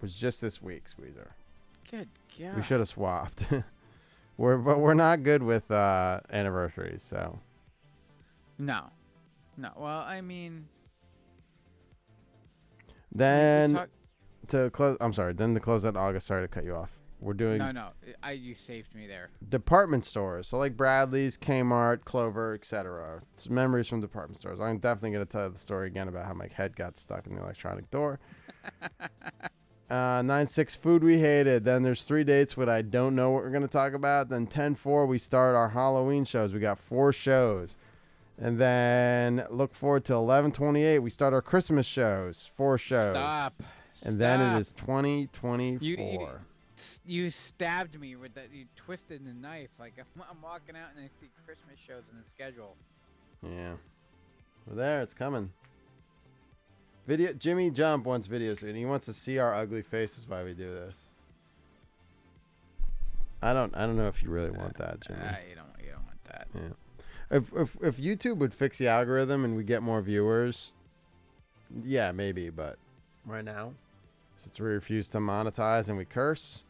Was 0.00 0.14
just 0.14 0.40
this 0.40 0.60
week, 0.60 0.88
Squeezer. 0.88 1.32
good 1.90 2.08
god 2.38 2.56
We 2.56 2.62
should 2.62 2.80
have 2.80 2.88
swapped. 2.88 3.44
we're 4.36 4.58
but 4.58 4.80
we're 4.80 4.94
not 4.94 5.22
good 5.22 5.42
with 5.42 5.70
uh, 5.70 6.20
anniversaries, 6.30 7.02
so 7.02 7.38
no 8.58 8.90
no 9.56 9.70
well 9.76 10.00
I 10.00 10.20
mean 10.20 10.66
then 13.14 13.74
talk- 13.74 13.88
to 14.48 14.70
close. 14.70 14.96
I'm 15.00 15.12
sorry. 15.12 15.32
Then 15.32 15.54
to 15.54 15.60
close 15.60 15.84
out 15.84 15.96
August. 15.96 16.26
Sorry 16.26 16.44
to 16.44 16.48
cut 16.48 16.64
you 16.64 16.74
off. 16.74 16.90
We're 17.20 17.32
doing 17.32 17.58
no 17.58 17.70
no 17.70 17.88
I 18.22 18.32
you 18.32 18.54
saved 18.54 18.94
me 18.94 19.06
there 19.06 19.30
department 19.48 20.04
stores. 20.04 20.48
So 20.48 20.58
like 20.58 20.76
Bradlees, 20.76 21.38
Kmart, 21.38 22.04
Clover, 22.04 22.54
etc. 22.54 23.22
Memories 23.48 23.88
from 23.88 24.00
department 24.02 24.38
stores. 24.38 24.60
I'm 24.60 24.78
definitely 24.78 25.12
gonna 25.12 25.24
tell 25.24 25.46
you 25.46 25.52
the 25.52 25.58
story 25.58 25.86
again 25.86 26.08
about 26.08 26.26
how 26.26 26.34
my 26.34 26.48
head 26.52 26.76
got 26.76 26.98
stuck 26.98 27.26
in 27.26 27.36
the 27.36 27.42
electronic 27.42 27.90
door. 27.90 28.20
uh, 29.90 30.20
nine 30.22 30.46
six 30.46 30.74
food 30.74 31.02
we 31.02 31.18
hated. 31.18 31.64
Then 31.64 31.82
there's 31.82 32.02
three 32.02 32.24
dates 32.24 32.58
what 32.58 32.68
I 32.68 32.82
don't 32.82 33.14
know 33.14 33.30
what 33.30 33.42
we're 33.44 33.50
gonna 33.50 33.68
talk 33.68 33.94
about. 33.94 34.28
Then 34.28 34.46
ten 34.46 34.74
four 34.74 35.06
we 35.06 35.16
start 35.16 35.54
our 35.54 35.70
Halloween 35.70 36.24
shows. 36.24 36.52
We 36.52 36.60
got 36.60 36.78
four 36.78 37.12
shows. 37.12 37.78
And 38.38 38.58
then 38.58 39.46
look 39.50 39.74
forward 39.74 40.04
to 40.06 40.14
eleven 40.14 40.50
twenty 40.52 40.82
eight. 40.82 40.98
We 40.98 41.10
start 41.10 41.32
our 41.32 41.42
Christmas 41.42 41.86
shows. 41.86 42.50
Four 42.56 42.78
shows. 42.78 43.14
stop 43.14 43.62
And 44.04 44.18
then 44.20 44.40
it 44.40 44.48
Stop. 44.50 44.60
is 44.60 44.72
twenty 44.72 45.26
twenty 45.28 45.78
You- 45.80 45.96
you- 45.96 46.28
you 47.06 47.30
stabbed 47.30 47.98
me 47.98 48.16
with 48.16 48.34
that 48.34 48.48
you 48.52 48.66
twisted 48.76 49.24
the 49.24 49.32
knife 49.32 49.68
like 49.78 49.94
I'm, 49.98 50.22
I'm 50.28 50.42
walking 50.42 50.74
out 50.76 50.88
and 50.96 51.04
I 51.04 51.08
see 51.20 51.30
Christmas 51.46 51.78
shows 51.86 52.02
in 52.12 52.18
the 52.18 52.28
schedule 52.28 52.76
Yeah. 53.42 53.74
Well, 54.66 54.76
there, 54.76 55.00
it's 55.02 55.14
coming. 55.14 55.52
Video 57.06 57.32
Jimmy 57.34 57.70
Jump 57.70 58.04
wants 58.06 58.26
videos 58.26 58.62
and 58.64 58.76
He 58.76 58.84
wants 58.84 59.06
to 59.06 59.12
see 59.12 59.38
our 59.38 59.54
ugly 59.54 59.82
faces 59.82 60.26
while 60.26 60.44
we 60.44 60.54
do 60.54 60.68
this. 60.74 60.96
I 63.42 63.52
don't. 63.52 63.76
I 63.76 63.84
don't 63.86 63.96
know 63.96 64.08
if 64.08 64.22
you 64.22 64.30
really 64.30 64.50
want 64.50 64.76
that, 64.78 65.00
Jimmy. 65.00 65.18
Ah, 65.22 65.36
you 65.48 65.54
don't 65.54 65.66
you 65.84 65.92
don't 65.92 66.04
want 66.04 66.24
that 66.24 66.48
Yeah. 66.54 66.68
If 67.30 67.52
if 67.54 67.76
if 67.82 67.96
YouTube 67.98 68.36
would 68.38 68.54
fix 68.54 68.78
the 68.78 68.88
algorithm 68.88 69.44
and 69.44 69.56
we 69.56 69.64
get 69.64 69.82
more 69.82 70.00
viewers, 70.02 70.72
yeah, 71.82 72.12
maybe. 72.12 72.50
But 72.50 72.76
right 73.24 73.44
now, 73.44 73.72
since 74.36 74.60
we 74.60 74.66
refuse 74.66 75.08
to 75.10 75.18
monetize 75.18 75.88
and 75.88 75.96
we 75.98 76.04
curse, 76.04 76.64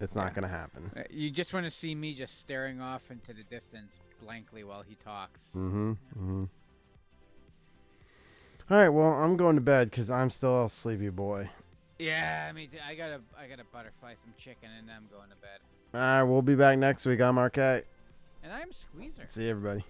it's 0.00 0.14
not 0.14 0.34
gonna 0.34 0.48
happen. 0.48 0.90
Uh, 0.96 1.02
You 1.10 1.30
just 1.30 1.52
want 1.52 1.66
to 1.66 1.70
see 1.70 1.94
me 1.94 2.14
just 2.14 2.38
staring 2.40 2.80
off 2.80 3.10
into 3.10 3.32
the 3.32 3.42
distance 3.44 3.98
blankly 4.22 4.64
while 4.64 4.82
he 4.82 4.94
talks. 4.96 5.48
Mm-hmm. 5.54 5.90
Mm-hmm. 5.92 6.44
All 8.68 8.76
right. 8.78 8.88
Well, 8.88 9.12
I'm 9.12 9.36
going 9.36 9.54
to 9.56 9.62
bed 9.62 9.90
because 9.90 10.10
I'm 10.10 10.28
still 10.30 10.64
a 10.64 10.70
sleepy 10.70 11.08
boy. 11.10 11.50
Yeah, 12.00 12.46
I 12.48 12.52
mean, 12.52 12.68
I 12.86 12.94
gotta, 12.96 13.20
I 13.38 13.46
gotta 13.46 13.62
butterfly 13.72 14.14
some 14.24 14.34
chicken, 14.36 14.68
and 14.76 14.90
I'm 14.90 15.06
going 15.10 15.30
to 15.30 15.36
bed. 15.36 15.60
All 15.94 16.00
right. 16.00 16.22
We'll 16.24 16.42
be 16.42 16.56
back 16.56 16.76
next 16.76 17.06
week. 17.06 17.20
I'm 17.20 17.38
RK. 17.38 17.58
And 17.58 18.52
I'm 18.52 18.72
Squeezer. 18.72 19.22
See 19.28 19.44
you, 19.44 19.50
everybody. 19.50 19.84